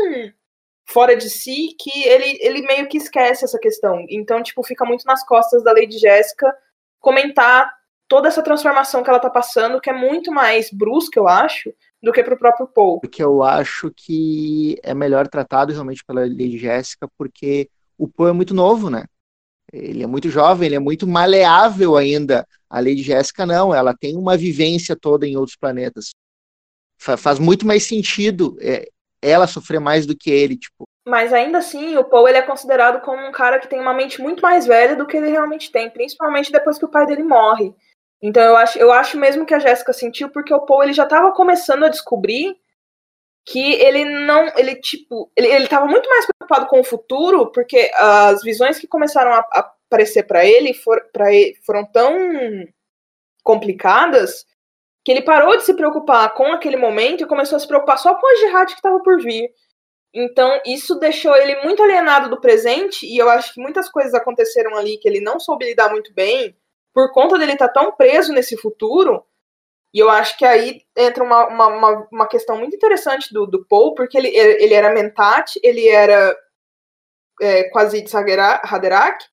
fora 0.89 1.15
de 1.15 1.29
si 1.29 1.75
que 1.79 2.03
ele, 2.07 2.37
ele 2.41 2.61
meio 2.61 2.87
que 2.87 2.97
esquece 2.97 3.43
essa 3.43 3.59
questão. 3.59 4.05
Então, 4.09 4.41
tipo, 4.41 4.63
fica 4.63 4.85
muito 4.85 5.05
nas 5.05 5.25
costas 5.25 5.63
da 5.63 5.73
Lady 5.73 5.97
Jéssica 5.97 6.53
comentar 6.99 7.71
toda 8.07 8.27
essa 8.27 8.41
transformação 8.41 9.03
que 9.03 9.09
ela 9.09 9.19
tá 9.19 9.29
passando, 9.29 9.81
que 9.81 9.89
é 9.89 9.93
muito 9.93 10.31
mais 10.31 10.69
brusca, 10.71 11.19
eu 11.19 11.27
acho, 11.27 11.73
do 12.01 12.13
que 12.13 12.23
pro 12.23 12.37
próprio 12.37 12.67
Paul. 12.67 13.01
Porque 13.01 13.21
eu 13.21 13.43
acho 13.43 13.91
que 13.93 14.79
é 14.81 14.93
melhor 14.93 15.27
tratado 15.27 15.73
realmente 15.73 16.03
pela 16.05 16.21
Lady 16.21 16.57
Jéssica, 16.57 17.07
porque 17.17 17.69
o 17.97 18.07
Paul 18.07 18.29
é 18.29 18.33
muito 18.33 18.53
novo, 18.53 18.89
né? 18.89 19.03
Ele 19.73 20.03
é 20.03 20.07
muito 20.07 20.29
jovem, 20.29 20.67
ele 20.67 20.75
é 20.75 20.79
muito 20.79 21.05
maleável 21.05 21.97
ainda. 21.97 22.47
A 22.69 22.79
Lady 22.79 23.03
Jéssica 23.03 23.45
não, 23.45 23.75
ela 23.75 23.93
tem 23.93 24.15
uma 24.15 24.37
vivência 24.37 24.95
toda 24.95 25.27
em 25.27 25.35
outros 25.35 25.57
planetas. 25.57 26.11
faz 26.97 27.39
muito 27.39 27.67
mais 27.67 27.83
sentido 27.83 28.57
é, 28.61 28.87
ela 29.21 29.47
sofrer 29.47 29.79
mais 29.79 30.05
do 30.05 30.15
que 30.15 30.29
ele, 30.29 30.57
tipo. 30.57 30.83
Mas 31.07 31.31
ainda 31.31 31.59
assim, 31.59 31.95
o 31.97 32.03
Paul 32.03 32.27
ele 32.27 32.37
é 32.37 32.41
considerado 32.41 33.01
como 33.01 33.25
um 33.25 33.31
cara 33.31 33.59
que 33.59 33.67
tem 33.67 33.79
uma 33.79 33.93
mente 33.93 34.21
muito 34.21 34.41
mais 34.41 34.65
velha 34.65 34.95
do 34.95 35.05
que 35.05 35.15
ele 35.15 35.29
realmente 35.29 35.71
tem, 35.71 35.89
principalmente 35.89 36.51
depois 36.51 36.77
que 36.77 36.85
o 36.85 36.91
pai 36.91 37.05
dele 37.05 37.23
morre. 37.23 37.73
Então 38.21 38.43
eu 38.43 38.57
acho, 38.57 38.77
eu 38.77 38.91
acho 38.91 39.17
mesmo 39.17 39.45
que 39.45 39.53
a 39.53 39.59
Jéssica 39.59 39.93
sentiu, 39.93 40.29
porque 40.29 40.53
o 40.53 40.65
Paul 40.65 40.83
ele 40.83 40.93
já 40.93 41.03
estava 41.03 41.31
começando 41.31 41.85
a 41.85 41.89
descobrir 41.89 42.57
que 43.45 43.73
ele 43.75 44.03
não, 44.03 44.51
ele 44.57 44.75
tipo, 44.75 45.31
ele, 45.35 45.47
ele 45.47 45.67
tava 45.67 45.85
muito 45.85 46.09
mais 46.09 46.25
preocupado 46.25 46.67
com 46.67 46.81
o 46.81 46.83
futuro, 46.83 47.51
porque 47.53 47.89
as 47.95 48.43
visões 48.43 48.77
que 48.77 48.87
começaram 48.87 49.31
a, 49.31 49.73
aparecer 49.87 50.23
para 50.23 50.45
ele, 50.45 50.73
for, 50.73 51.01
ele 51.27 51.55
foram 51.65 51.85
tão 51.85 52.67
complicadas 53.41 54.45
que 55.07 55.11
ele 55.11 55.21
parou 55.21 55.55
de 55.55 55.63
se 55.63 55.73
preocupar 55.73 56.33
com 56.33 56.51
aquele 56.51 56.75
momento 56.75 57.23
e 57.23 57.27
começou 57.27 57.55
a 57.55 57.59
se 57.61 57.65
preocupar 57.65 57.97
só 57.97 58.13
com 58.15 58.27
a 58.27 58.35
jihad 58.35 58.67
que 58.67 58.73
estava 58.73 58.99
por 58.99 59.21
vir. 59.21 59.49
Então, 60.13 60.59
isso 60.65 60.95
deixou 60.95 61.33
ele 61.33 61.63
muito 61.63 61.81
alienado 61.81 62.29
do 62.29 62.41
presente, 62.41 63.05
e 63.05 63.17
eu 63.17 63.29
acho 63.29 63.53
que 63.53 63.61
muitas 63.61 63.87
coisas 63.87 64.13
aconteceram 64.13 64.75
ali 64.75 64.97
que 64.97 65.07
ele 65.07 65.21
não 65.21 65.39
soube 65.39 65.63
lidar 65.63 65.89
muito 65.91 66.13
bem, 66.13 66.57
por 66.93 67.13
conta 67.13 67.37
dele 67.37 67.53
estar 67.53 67.69
tá 67.69 67.81
tão 67.81 67.93
preso 67.93 68.33
nesse 68.33 68.57
futuro, 68.57 69.23
e 69.93 69.99
eu 69.99 70.09
acho 70.09 70.37
que 70.37 70.43
aí 70.43 70.81
entra 70.97 71.23
uma, 71.23 71.47
uma, 71.47 72.07
uma, 72.11 72.27
questão 72.27 72.57
muito 72.57 72.75
interessante 72.75 73.33
do, 73.33 73.47
do 73.47 73.65
Paul, 73.65 73.95
porque 73.95 74.17
ele, 74.17 74.27
ele 74.27 74.73
era 74.73 74.93
Mentat, 74.93 75.57
ele 75.63 75.87
era 75.87 76.37
é, 77.41 77.69
quase 77.69 78.01
de 78.01 78.11
Haderach, 78.13 79.25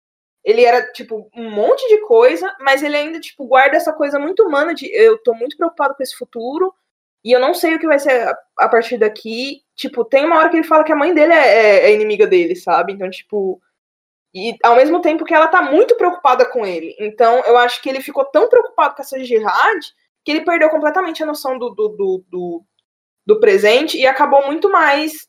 ele 0.44 0.64
era, 0.64 0.92
tipo, 0.92 1.30
um 1.34 1.50
monte 1.50 1.88
de 1.88 2.02
coisa, 2.02 2.54
mas 2.60 2.82
ele 2.82 2.96
ainda, 2.96 3.18
tipo, 3.18 3.46
guarda 3.46 3.76
essa 3.76 3.92
coisa 3.92 4.18
muito 4.18 4.42
humana 4.42 4.74
de 4.74 4.86
eu 4.94 5.16
tô 5.18 5.34
muito 5.34 5.56
preocupado 5.56 5.94
com 5.94 6.02
esse 6.02 6.16
futuro, 6.16 6.74
e 7.24 7.32
eu 7.32 7.40
não 7.40 7.54
sei 7.54 7.74
o 7.74 7.78
que 7.78 7.86
vai 7.86 7.98
ser 7.98 8.28
a, 8.28 8.38
a 8.58 8.68
partir 8.68 8.98
daqui. 8.98 9.62
Tipo, 9.74 10.04
tem 10.04 10.26
uma 10.26 10.36
hora 10.36 10.50
que 10.50 10.56
ele 10.56 10.66
fala 10.66 10.84
que 10.84 10.92
a 10.92 10.96
mãe 10.96 11.14
dele 11.14 11.32
é, 11.32 11.36
é, 11.36 11.86
é 11.86 11.94
inimiga 11.94 12.26
dele, 12.26 12.54
sabe? 12.54 12.92
Então, 12.92 13.08
tipo, 13.08 13.60
e 14.34 14.56
ao 14.62 14.76
mesmo 14.76 15.00
tempo 15.00 15.24
que 15.24 15.32
ela 15.32 15.48
tá 15.48 15.62
muito 15.62 15.96
preocupada 15.96 16.44
com 16.44 16.66
ele. 16.66 16.94
Então, 16.98 17.42
eu 17.46 17.56
acho 17.56 17.80
que 17.80 17.88
ele 17.88 18.02
ficou 18.02 18.24
tão 18.26 18.48
preocupado 18.48 18.94
com 18.94 19.00
essa 19.00 19.18
jihad 19.24 19.80
que 20.24 20.32
ele 20.32 20.44
perdeu 20.44 20.68
completamente 20.68 21.22
a 21.22 21.26
noção 21.26 21.58
do, 21.58 21.70
do, 21.70 21.88
do, 21.88 22.24
do, 22.28 22.64
do 23.24 23.40
presente 23.40 23.96
e 23.96 24.06
acabou 24.06 24.44
muito 24.46 24.70
mais. 24.70 25.28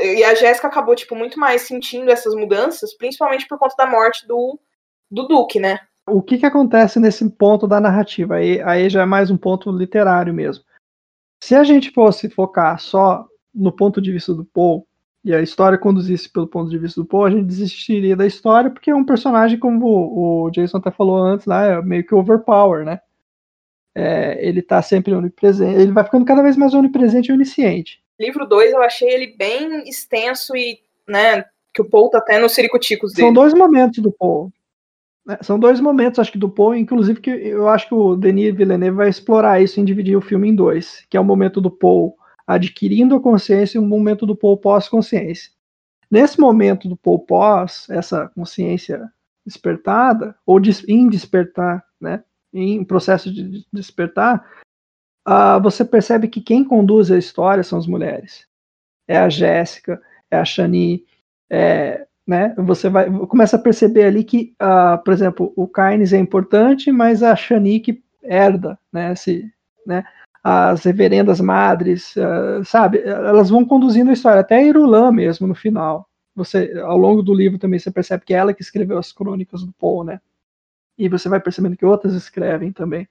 E 0.00 0.24
a 0.24 0.34
Jéssica 0.34 0.66
acabou, 0.66 0.94
tipo, 0.94 1.14
muito 1.14 1.38
mais 1.38 1.62
sentindo 1.62 2.10
essas 2.10 2.34
mudanças, 2.34 2.94
principalmente 2.96 3.46
por 3.46 3.58
conta 3.58 3.74
da 3.76 3.86
morte 3.86 4.26
do, 4.26 4.58
do 5.10 5.26
Duque, 5.28 5.60
né? 5.60 5.80
O 6.06 6.22
que, 6.22 6.38
que 6.38 6.46
acontece 6.46 6.98
nesse 6.98 7.28
ponto 7.30 7.66
da 7.66 7.80
narrativa? 7.80 8.36
Aí, 8.36 8.60
aí 8.62 8.88
já 8.88 9.02
é 9.02 9.06
mais 9.06 9.30
um 9.30 9.36
ponto 9.36 9.70
literário 9.70 10.34
mesmo. 10.34 10.64
Se 11.42 11.54
a 11.54 11.62
gente 11.62 11.92
fosse 11.92 12.28
focar 12.28 12.80
só 12.80 13.26
no 13.54 13.70
ponto 13.70 14.00
de 14.00 14.10
vista 14.10 14.34
do 14.34 14.44
Paul, 14.44 14.86
e 15.24 15.34
a 15.34 15.42
história 15.42 15.76
conduzisse 15.76 16.28
pelo 16.28 16.46
ponto 16.46 16.70
de 16.70 16.78
vista 16.78 17.00
do 17.00 17.06
Paul, 17.06 17.26
a 17.26 17.30
gente 17.30 17.44
desistiria 17.44 18.16
da 18.16 18.26
história, 18.26 18.70
porque 18.70 18.90
é 18.90 18.94
um 18.94 19.04
personagem, 19.04 19.58
como 19.58 19.86
o 19.86 20.50
Jason 20.50 20.78
até 20.78 20.90
falou 20.90 21.18
antes, 21.18 21.46
lá, 21.46 21.64
é 21.64 21.82
meio 21.82 22.04
que 22.04 22.14
overpower, 22.14 22.84
né? 22.84 23.00
é, 23.98 24.46
ele 24.46 24.60
está 24.60 24.80
sempre 24.80 25.12
onipresente, 25.12 25.80
ele 25.80 25.90
vai 25.90 26.04
ficando 26.04 26.24
cada 26.24 26.40
vez 26.40 26.56
mais 26.56 26.72
onipresente 26.72 27.30
e 27.30 27.34
onisciente. 27.34 28.00
Livro 28.18 28.46
2 28.46 28.72
eu 28.72 28.82
achei 28.82 29.08
ele 29.08 29.34
bem 29.36 29.88
extenso 29.88 30.56
e, 30.56 30.80
né, 31.06 31.44
que 31.72 31.82
o 31.82 31.88
Paul 31.88 32.10
tá 32.10 32.18
até 32.18 32.38
nos 32.38 32.52
ciricuticos 32.52 33.12
dele. 33.12 33.28
São 33.28 33.32
dois 33.32 33.54
momentos 33.54 34.02
do 34.02 34.10
Paul. 34.10 34.52
Né, 35.24 35.38
são 35.42 35.58
dois 35.58 35.80
momentos, 35.80 36.18
acho 36.18 36.32
que 36.32 36.38
do 36.38 36.48
Paul, 36.48 36.74
inclusive 36.74 37.20
que 37.20 37.30
eu 37.30 37.68
acho 37.68 37.88
que 37.88 37.94
o 37.94 38.16
Denis 38.16 38.54
Villeneuve 38.54 38.96
vai 38.96 39.08
explorar 39.08 39.60
isso 39.62 39.78
em 39.78 39.84
dividir 39.84 40.16
o 40.16 40.22
filme 40.22 40.48
em 40.48 40.54
dois, 40.54 41.06
que 41.08 41.16
é 41.16 41.20
o 41.20 41.24
momento 41.24 41.60
do 41.60 41.70
Paul 41.70 42.16
adquirindo 42.46 43.14
a 43.14 43.20
consciência 43.20 43.76
e 43.76 43.80
o 43.80 43.84
momento 43.84 44.24
do 44.24 44.34
Paul 44.34 44.56
pós-consciência. 44.56 45.52
Nesse 46.10 46.40
momento 46.40 46.88
do 46.88 46.96
Paul 46.96 47.20
pós, 47.20 47.86
essa 47.90 48.28
consciência 48.28 49.06
despertada, 49.44 50.34
ou 50.46 50.58
em 50.88 51.08
despertar, 51.08 51.84
né, 52.00 52.24
em 52.52 52.82
processo 52.82 53.30
de 53.32 53.66
despertar, 53.70 54.44
uh, 55.28 55.62
você 55.62 55.84
percebe 55.84 56.28
que 56.28 56.40
quem 56.40 56.64
conduz 56.64 57.10
a 57.10 57.18
história 57.18 57.62
são 57.62 57.78
as 57.78 57.86
mulheres. 57.86 58.46
É 59.06 59.18
a 59.18 59.28
Jéssica, 59.28 60.00
é 60.30 60.38
a 60.38 60.44
Shani, 60.44 61.04
é, 61.50 62.06
né? 62.26 62.54
Você 62.58 62.88
vai 62.88 63.10
começa 63.26 63.56
a 63.56 63.60
perceber 63.60 64.04
ali 64.04 64.24
que, 64.24 64.54
uh, 64.62 65.02
por 65.04 65.12
exemplo, 65.12 65.52
o 65.56 65.68
Kynes 65.68 66.12
é 66.12 66.18
importante, 66.18 66.90
mas 66.92 67.22
a 67.22 67.34
Shani 67.36 67.80
que 67.80 68.02
herda, 68.22 68.78
né? 68.92 69.14
Se, 69.14 69.50
né? 69.86 70.04
As 70.42 70.84
reverendas 70.84 71.40
madres, 71.40 72.14
uh, 72.16 72.64
sabe? 72.64 73.00
Elas 73.02 73.50
vão 73.50 73.64
conduzindo 73.64 74.10
a 74.10 74.12
história, 74.12 74.40
até 74.40 74.56
a 74.56 74.62
Irulan 74.62 75.12
mesmo 75.12 75.46
no 75.46 75.54
final. 75.54 76.08
Você, 76.34 76.72
ao 76.84 76.96
longo 76.96 77.22
do 77.22 77.34
livro 77.34 77.58
também 77.58 77.78
você 77.78 77.90
percebe 77.90 78.24
que 78.24 78.32
é 78.34 78.38
ela 78.38 78.54
que 78.54 78.62
escreveu 78.62 78.98
as 78.98 79.12
crônicas 79.12 79.62
do 79.64 79.72
Paul, 79.72 80.04
né? 80.04 80.20
e 80.98 81.08
você 81.08 81.28
vai 81.28 81.40
percebendo 81.40 81.76
que 81.76 81.86
outras 81.86 82.12
escrevem 82.14 82.72
também. 82.72 83.08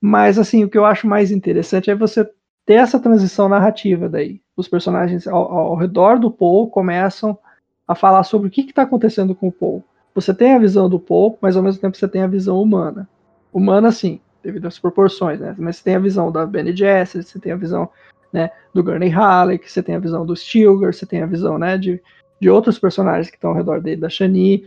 Mas 0.00 0.38
assim, 0.38 0.64
o 0.64 0.68
que 0.68 0.78
eu 0.78 0.84
acho 0.84 1.06
mais 1.06 1.30
interessante 1.30 1.90
é 1.90 1.94
você 1.94 2.28
ter 2.66 2.74
essa 2.74 2.98
transição 2.98 3.48
narrativa 3.48 4.08
daí. 4.08 4.40
Os 4.56 4.68
personagens 4.68 5.26
ao, 5.26 5.50
ao 5.52 5.76
redor 5.76 6.18
do 6.18 6.30
Paul 6.30 6.70
começam 6.70 7.38
a 7.86 7.94
falar 7.94 8.24
sobre 8.24 8.48
o 8.48 8.50
que 8.50 8.62
está 8.62 8.82
acontecendo 8.82 9.34
com 9.34 9.48
o 9.48 9.52
Paul. 9.52 9.84
Você 10.14 10.32
tem 10.32 10.54
a 10.54 10.58
visão 10.58 10.88
do 10.88 10.98
Paul, 10.98 11.36
mas 11.40 11.56
ao 11.56 11.62
mesmo 11.62 11.80
tempo 11.80 11.96
você 11.96 12.08
tem 12.08 12.22
a 12.22 12.26
visão 12.26 12.60
humana. 12.60 13.08
Humana, 13.52 13.90
sim, 13.90 14.20
devido 14.42 14.66
às 14.66 14.78
proporções, 14.78 15.40
né? 15.40 15.54
Mas 15.58 15.76
você 15.76 15.84
tem 15.84 15.96
a 15.96 16.00
visão 16.00 16.30
da 16.30 16.46
Benny 16.46 16.74
Jesse, 16.74 17.22
você 17.22 17.38
tem 17.38 17.52
a 17.52 17.56
visão 17.56 17.88
né, 18.32 18.50
do 18.72 18.82
Gurney 18.82 19.08
Halleck, 19.08 19.70
você 19.70 19.82
tem 19.82 19.94
a 19.94 20.00
visão 20.00 20.24
do 20.24 20.36
Stilgar, 20.36 20.92
você 20.92 21.06
tem 21.06 21.22
a 21.22 21.26
visão 21.26 21.58
né, 21.58 21.78
de, 21.78 22.00
de 22.40 22.50
outros 22.50 22.78
personagens 22.78 23.30
que 23.30 23.36
estão 23.36 23.50
ao 23.50 23.56
redor 23.56 23.80
dele, 23.80 24.00
da 24.00 24.08
Shani. 24.08 24.66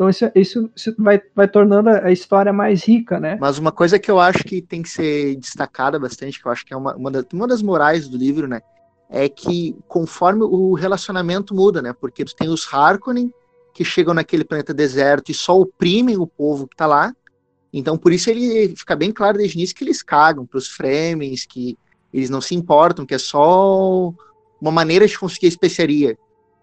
Então 0.00 0.08
isso, 0.08 0.30
isso, 0.34 0.94
vai, 0.98 1.20
vai 1.36 1.46
tornando 1.46 1.90
a 1.90 2.10
história 2.10 2.54
mais 2.54 2.82
rica, 2.84 3.20
né? 3.20 3.36
Mas 3.38 3.58
uma 3.58 3.70
coisa 3.70 3.98
que 3.98 4.10
eu 4.10 4.18
acho 4.18 4.42
que 4.44 4.62
tem 4.62 4.80
que 4.80 4.88
ser 4.88 5.36
destacada 5.36 5.98
bastante, 5.98 6.40
que 6.40 6.48
eu 6.48 6.50
acho 6.50 6.64
que 6.64 6.72
é 6.72 6.76
uma, 6.76 6.96
uma, 6.96 7.10
das, 7.10 7.26
uma 7.30 7.46
das 7.46 7.60
morais 7.60 8.08
do 8.08 8.16
livro, 8.16 8.48
né? 8.48 8.62
É 9.10 9.28
que 9.28 9.76
conforme 9.86 10.42
o 10.42 10.72
relacionamento 10.72 11.54
muda, 11.54 11.82
né? 11.82 11.92
Porque 11.92 12.24
tu 12.24 12.34
tem 12.34 12.48
os 12.48 12.66
Harkonnen 12.72 13.30
que 13.74 13.84
chegam 13.84 14.14
naquele 14.14 14.42
planeta 14.42 14.72
deserto 14.72 15.30
e 15.30 15.34
só 15.34 15.60
oprimem 15.60 16.16
o 16.16 16.26
povo 16.26 16.66
que 16.66 16.76
tá 16.76 16.86
lá. 16.86 17.14
Então 17.70 17.98
por 17.98 18.10
isso 18.10 18.30
ele 18.30 18.74
fica 18.74 18.96
bem 18.96 19.12
claro 19.12 19.36
desde 19.36 19.54
o 19.54 19.58
início 19.58 19.76
que 19.76 19.84
eles 19.84 20.02
cagam 20.02 20.46
para 20.46 20.56
os 20.56 20.68
Fremens, 20.68 21.44
que 21.44 21.76
eles 22.10 22.30
não 22.30 22.40
se 22.40 22.54
importam, 22.54 23.04
que 23.04 23.12
é 23.12 23.18
só 23.18 24.14
uma 24.58 24.72
maneira 24.72 25.06
de 25.06 25.18
conseguir 25.18 25.48
especiaria. 25.48 26.16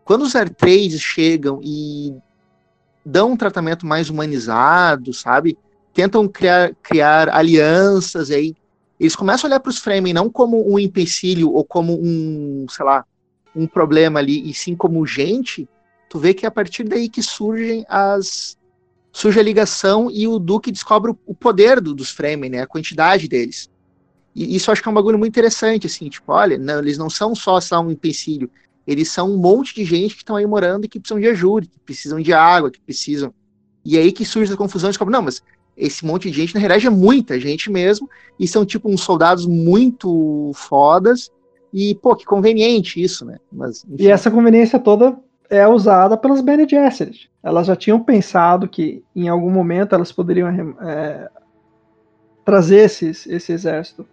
Quando 0.03 0.23
os 0.23 0.35
Artrades 0.35 1.01
chegam 1.01 1.59
e 1.61 2.15
dão 3.08 3.32
um 3.32 3.38
tratamento 3.38 3.86
mais 3.86 4.10
humanizado, 4.10 5.14
sabe? 5.14 5.58
Tentam 5.93 6.28
criar, 6.28 6.76
criar 6.84 7.30
alianças 7.30 8.30
aí. 8.30 8.53
Eles 8.99 9.16
começam 9.16 9.47
a 9.47 9.49
olhar 9.49 9.60
para 9.62 9.70
os 9.70 9.78
Fremen 9.78 10.14
não 10.14 10.30
como 10.30 10.70
um 10.70 10.78
empecilho 10.78 11.53
ou 11.53 11.64
como 11.64 11.93
um, 11.93 12.66
sei 12.70 12.84
lá, 12.84 13.05
um 13.55 13.66
problema 13.66 14.20
ali, 14.20 14.49
e 14.49 14.53
sim 14.53 14.76
como 14.76 15.05
gente. 15.05 15.68
Tu 16.10 16.20
vê 16.20 16.34
que 16.34 16.45
é 16.45 16.49
a 16.49 16.51
partir 16.51 16.84
daí 16.84 17.08
que 17.08 17.24
surgem 17.24 17.86
as 17.88 18.58
surge 19.14 19.39
a 19.39 19.43
ligação 19.43 20.12
e 20.12 20.28
o 20.28 20.38
Duke 20.38 20.72
descobre 20.72 21.12
o 21.26 21.34
poder 21.34 21.82
do, 21.82 21.95
dos 21.95 22.12
Fremen, 22.12 22.51
né? 22.51 22.62
A 22.62 22.68
quantidade 22.68 23.28
deles. 23.28 23.70
E 24.36 24.55
isso 24.55 24.70
acho 24.70 24.82
que 24.82 24.88
é 24.88 24.91
um 24.91 24.95
bagulho 24.95 25.18
muito 25.18 25.32
interessante, 25.32 25.88
assim, 25.88 26.08
tipo, 26.10 26.32
olha, 26.32 26.58
não, 26.58 26.78
eles 26.78 26.97
não 26.97 27.10
são 27.10 27.34
só, 27.34 27.60
só 27.60 27.82
um 27.82 27.89
empecilho, 27.89 28.51
eles 28.88 29.11
são 29.11 29.31
um 29.31 29.38
monte 29.38 29.75
de 29.75 29.83
gente 29.83 30.15
que 30.15 30.21
estão 30.21 30.38
aí 30.38 30.45
morando 30.45 30.85
e 30.85 30.88
que 30.88 30.99
precisam 30.99 31.19
de 31.19 31.27
ajuda, 31.27 31.67
que 31.67 31.79
precisam 31.79 32.21
de 32.21 32.31
água, 32.33 32.71
que 32.71 32.79
precisam. 32.79 33.33
E 33.83 33.97
aí 33.97 34.11
que 34.13 34.23
surge 34.23 34.53
a 34.53 34.57
confusão, 34.57 34.89
descobre, 34.89 35.11
não, 35.11 35.21
mas 35.21 35.43
esse 35.75 36.05
monte 36.05 36.31
de 36.31 36.38
gente, 36.38 36.55
na 36.55 36.59
realidade, 36.59 36.88
é 36.88 36.89
muita 36.89 37.39
gente 37.39 37.69
mesmo, 37.69 38.09
e 38.39 38.47
são, 38.47 38.65
tipo, 38.65 38.89
uns 38.89 39.01
soldados 39.01 39.45
muito 39.45 40.51
fodas, 40.55 41.29
e, 41.71 41.93
pô, 41.95 42.15
que 42.15 42.25
conveniente 42.25 43.01
isso, 43.01 43.23
né? 43.25 43.38
Mas, 43.51 43.85
e 43.99 44.07
essa 44.07 44.31
conveniência 44.31 44.79
toda 44.79 45.17
é 45.49 45.67
usada 45.67 46.17
pelas 46.17 46.41
Bene 46.41 46.67
Gesserit. 46.67 47.29
Elas 47.43 47.67
já 47.67 47.75
tinham 47.75 47.99
pensado 48.03 48.67
que, 48.67 49.03
em 49.15 49.27
algum 49.27 49.51
momento, 49.51 49.93
elas 49.93 50.11
poderiam 50.11 50.49
é, 50.81 51.29
trazer 52.43 52.85
esses, 52.85 53.27
esse 53.27 53.51
exército 53.51 54.07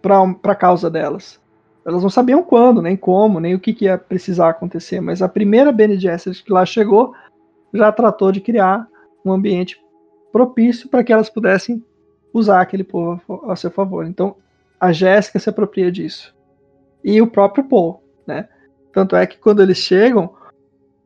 para 0.00 0.22
a 0.44 0.54
causa 0.54 0.88
delas. 0.88 1.40
Elas 1.88 2.02
não 2.02 2.10
sabiam 2.10 2.42
quando, 2.42 2.82
nem 2.82 2.94
como, 2.94 3.40
nem 3.40 3.54
o 3.54 3.58
que, 3.58 3.72
que 3.72 3.86
ia 3.86 3.96
precisar 3.96 4.50
acontecer, 4.50 5.00
mas 5.00 5.22
a 5.22 5.28
primeira 5.28 5.72
Bene 5.72 5.98
Gesserit 5.98 6.44
que 6.44 6.52
lá 6.52 6.66
chegou 6.66 7.14
já 7.72 7.90
tratou 7.90 8.30
de 8.30 8.42
criar 8.42 8.86
um 9.24 9.32
ambiente 9.32 9.80
propício 10.30 10.86
para 10.90 11.02
que 11.02 11.10
elas 11.10 11.30
pudessem 11.30 11.82
usar 12.30 12.60
aquele 12.60 12.84
povo 12.84 13.22
a 13.48 13.56
seu 13.56 13.70
favor. 13.70 14.04
Então, 14.04 14.36
a 14.78 14.92
Jéssica 14.92 15.38
se 15.38 15.48
apropria 15.48 15.90
disso. 15.90 16.36
E 17.02 17.22
o 17.22 17.26
próprio 17.26 17.64
Paul, 17.64 18.02
né? 18.26 18.50
Tanto 18.92 19.16
é 19.16 19.26
que 19.26 19.38
quando 19.38 19.62
eles 19.62 19.78
chegam, 19.78 20.34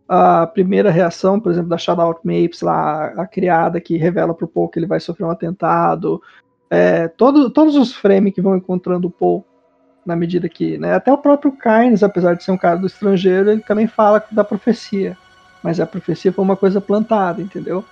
a 0.08 0.48
primeira 0.48 0.90
reação, 0.90 1.38
por 1.38 1.52
exemplo, 1.52 1.68
da 1.68 1.78
Shadow 1.78 2.18
Mapes, 2.24 2.60
lá, 2.60 3.06
a 3.16 3.24
criada 3.24 3.80
que 3.80 3.96
revela 3.96 4.34
para 4.34 4.46
o 4.46 4.48
Paul 4.48 4.68
que 4.68 4.80
ele 4.80 4.86
vai 4.88 4.98
sofrer 4.98 5.26
um 5.26 5.30
atentado, 5.30 6.20
é, 6.68 7.06
todo, 7.06 7.50
todos 7.50 7.76
os 7.76 7.94
frames 7.94 8.34
que 8.34 8.42
vão 8.42 8.56
encontrando 8.56 9.06
o 9.06 9.10
Paul 9.12 9.46
na 10.05 10.16
medida 10.16 10.48
que, 10.48 10.76
né, 10.78 10.94
até 10.94 11.12
o 11.12 11.18
próprio 11.18 11.53
Kynes, 11.53 12.03
apesar 12.03 12.34
de 12.34 12.42
ser 12.42 12.50
um 12.50 12.59
cara 12.59 12.76
do 12.76 12.86
estrangeiro, 12.86 13.50
ele 13.50 13.61
também 13.61 13.86
fala 13.86 14.22
da 14.30 14.42
profecia, 14.42 15.16
mas 15.62 15.78
a 15.78 15.86
profecia 15.86 16.32
foi 16.32 16.44
uma 16.44 16.57
coisa 16.57 16.80
plantada, 16.80 17.40
entendeu? 17.40 17.84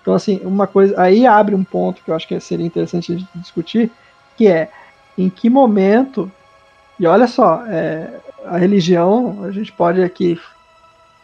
Então 0.00 0.14
assim, 0.14 0.40
uma 0.42 0.66
coisa, 0.66 1.00
aí 1.00 1.26
abre 1.26 1.54
um 1.54 1.64
ponto 1.64 2.02
que 2.02 2.10
eu 2.10 2.14
acho 2.14 2.26
que 2.26 2.40
seria 2.40 2.66
interessante 2.66 3.26
discutir, 3.34 3.90
que 4.36 4.48
é 4.48 4.70
em 5.18 5.28
que 5.28 5.50
momento 5.50 6.30
e 7.00 7.06
olha 7.06 7.26
só, 7.26 7.64
é, 7.66 8.10
a 8.44 8.58
religião, 8.58 9.44
a 9.44 9.50
gente 9.50 9.72
pode 9.72 10.02
aqui, 10.02 10.38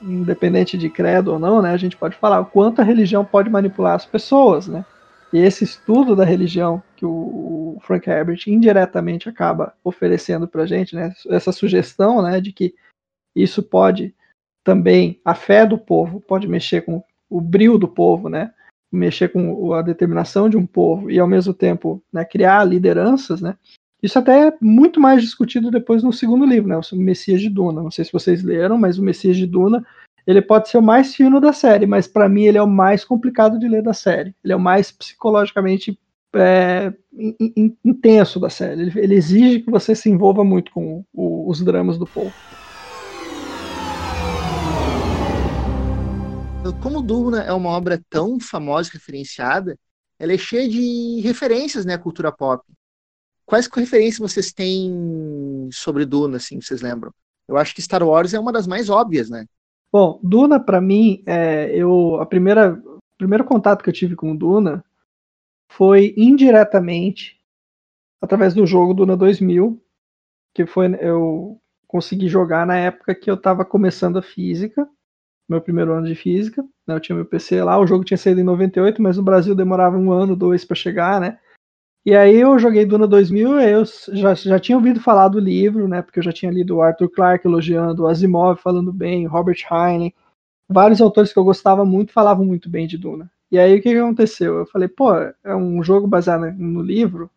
independente 0.01 0.79
de 0.79 0.89
credo 0.89 1.35
ou 1.35 1.39
não, 1.39 1.61
né, 1.61 1.71
a 1.71 1.77
gente 1.77 1.97
pode 1.99 2.17
falar 2.17 2.41
o 2.41 2.47
quanto 2.47 2.81
a 2.81 2.85
religião 2.85 3.23
pode 3.23 3.51
manipular 3.51 3.95
as 3.95 4.07
pessoas, 4.07 4.67
né? 4.67 4.87
E 5.33 5.39
esse 5.39 5.65
estudo 5.65 6.15
da 6.15 6.25
religião 6.25 6.83
que 6.97 7.05
o 7.05 7.79
Frank 7.83 8.09
Herbert 8.09 8.39
indiretamente 8.47 9.29
acaba 9.29 9.75
oferecendo 9.83 10.47
para 10.47 10.63
a 10.63 10.67
gente, 10.67 10.95
né, 10.95 11.13
essa 11.29 11.53
sugestão 11.53 12.23
né, 12.23 12.41
de 12.41 12.53
que 12.53 12.75
isso 13.35 13.63
pode 13.63 14.15
também, 14.65 15.21
a 15.25 15.35
fé 15.35 15.67
do 15.67 15.79
povo 15.79 16.21
pode 16.21 16.49
mexer 16.49 16.83
com 16.83 17.03
o 17.29 17.41
brilho 17.41 17.79
do 17.79 17.89
povo, 17.89 18.29
né, 18.29 18.53
mexer 18.91 19.29
com 19.29 19.73
a 19.73 19.83
determinação 19.83 20.49
de 20.49 20.57
um 20.57 20.67
povo 20.67 21.11
e 21.11 21.19
ao 21.19 21.27
mesmo 21.27 21.53
tempo 21.53 22.03
né, 22.13 22.25
criar 22.25 22.65
lideranças, 22.65 23.41
né, 23.41 23.57
isso 24.03 24.19
até 24.19 24.49
é 24.49 24.57
muito 24.61 25.01
mais 25.01 25.23
discutido 25.23 25.71
depois 25.71 26.03
no 26.03 26.13
segundo 26.13 26.45
livro, 26.45 26.69
né, 26.69 26.77
o 26.77 26.97
Messias 26.97 27.41
de 27.41 27.49
Duna. 27.49 27.83
Não 27.83 27.91
sei 27.91 28.05
se 28.05 28.13
vocês 28.13 28.43
leram, 28.43 28.79
mas 28.79 28.99
o 28.99 29.03
Messias 29.03 29.37
de 29.37 29.47
Duna 29.47 29.85
ele 30.27 30.43
pode 30.43 30.69
ser 30.69 30.79
o 30.79 30.83
mais 30.83 31.15
fino 31.15 31.41
da 31.41 31.53
série, 31.53 31.87
mas 31.87 32.09
para 32.09 32.29
mim 32.29 32.45
ele 32.45 32.59
é 32.59 32.63
o 32.63 32.67
mais 32.67 33.05
complicado 33.05 33.59
de 33.59 33.69
ler 33.69 33.83
da 33.83 33.95
série. 33.95 34.35
Ele 34.43 34.53
é 34.53 34.57
o 34.57 34.61
mais 34.61 34.91
psicologicamente 34.91 35.99
é, 36.35 36.93
intenso 37.85 38.41
da 38.41 38.51
série. 38.51 38.83
Ele, 38.83 39.01
ele, 39.01 39.15
exige 39.15 39.61
que 39.61 39.71
você 39.71 39.95
se 39.95 40.11
envolva 40.11 40.43
muito 40.43 40.73
com 40.73 41.05
o, 41.13 41.49
os 41.49 41.63
dramas 41.63 41.97
do 41.97 42.07
povo. 42.07 42.33
Como 46.83 47.01
Duna 47.03 47.43
é 47.45 47.53
uma 47.53 47.71
obra 47.71 48.03
tão 48.11 48.41
famosa 48.41 48.91
e 48.91 48.93
referenciada, 48.95 49.79
ela 50.19 50.33
é 50.33 50.39
cheia 50.39 50.69
de 50.69 51.21
referências 51.21 51.85
né, 51.85 51.95
à 51.95 51.99
cultura 51.99 52.33
pop. 52.33 52.65
Quais 53.45 53.69
referências 53.69 54.19
vocês 54.19 54.53
têm 54.53 55.69
sobre 55.73 56.05
Duna, 56.05 56.39
assim, 56.39 56.61
vocês 56.61 56.81
lembram? 56.81 57.13
Eu 57.47 57.57
acho 57.57 57.73
que 57.73 57.81
Star 57.81 58.03
Wars 58.03 58.35
é 58.35 58.41
uma 58.41 58.51
das 58.51 58.67
mais 58.67 58.91
óbvias, 58.91 59.31
né? 59.31 59.47
Bom, 59.99 60.21
Duna, 60.23 60.61
para 60.61 60.79
mim, 60.79 61.23
é, 61.25 61.71
eu 61.75 62.17
a 62.21 62.27
primeira 62.27 62.75
o 62.75 62.99
primeiro 63.17 63.43
contato 63.47 63.83
que 63.83 63.89
eu 63.89 63.95
tive 63.95 64.15
com 64.15 64.37
Duna 64.37 64.85
foi 65.73 66.13
indiretamente 66.19 67.41
através 68.23 68.53
do 68.53 68.67
jogo 68.67 68.93
Duna 68.93 69.17
2000, 69.17 69.83
que 70.55 70.67
foi 70.67 70.95
eu 71.01 71.59
consegui 71.89 72.29
jogar 72.29 72.67
na 72.67 72.77
época 72.77 73.15
que 73.15 73.31
eu 73.31 73.37
estava 73.37 73.65
começando 73.65 74.19
a 74.19 74.23
física, 74.23 74.87
meu 75.49 75.63
primeiro 75.63 75.95
ano 75.95 76.07
de 76.07 76.15
física, 76.15 76.63
né, 76.87 76.95
eu 76.95 77.01
tinha 77.01 77.17
meu 77.17 77.25
PC 77.25 77.63
lá, 77.65 77.81
o 77.81 77.87
jogo 77.87 78.05
tinha 78.05 78.19
saído 78.19 78.41
em 78.41 78.45
98, 78.45 79.01
mas 79.01 79.17
no 79.17 79.23
Brasil 79.23 79.55
demorava 79.55 79.97
um 79.97 80.13
ano, 80.13 80.37
dois 80.37 80.63
para 80.63 80.77
chegar, 80.77 81.23
né? 81.23 81.39
E 82.07 82.15
aí 82.15 82.37
eu 82.37 82.57
joguei 82.57 82.87
Duna 82.87 83.05
2000, 83.05 83.61
eu 83.61 83.83
já, 84.13 84.33
já 84.33 84.61
tinha 84.61 84.79
ouvido 84.79 85.01
falar 85.01 85.27
do 85.27 85.41
livro, 85.41 85.89
né? 85.89 86.03
Porque 86.03 86.21
eu 86.21 86.23
já 86.23 86.31
tinha 86.31 86.53
lido 86.53 86.81
Arthur 86.81 87.09
Clarke 87.09 87.49
elogiando, 87.49 88.07
Asimov 88.07 88.61
falando 88.63 88.93
bem, 88.93 89.27
Robert 89.27 89.59
Heinlein. 89.69 90.15
Vários 90.69 91.01
autores 91.01 91.33
que 91.33 91.39
eu 91.39 91.43
gostava 91.43 91.85
muito 91.85 92.13
falavam 92.13 92.45
muito 92.45 92.71
bem 92.71 92.87
de 92.87 92.97
Duna. 92.97 93.29
E 93.51 93.59
aí 93.59 93.77
o 93.77 93.83
que, 93.83 93.91
que 93.91 93.99
aconteceu? 93.99 94.59
Eu 94.59 94.67
falei, 94.67 94.87
pô, 94.87 95.15
é 95.17 95.57
um 95.57 95.83
jogo 95.83 96.07
baseado 96.07 96.49
no 96.53 96.81
livro, 96.81 97.29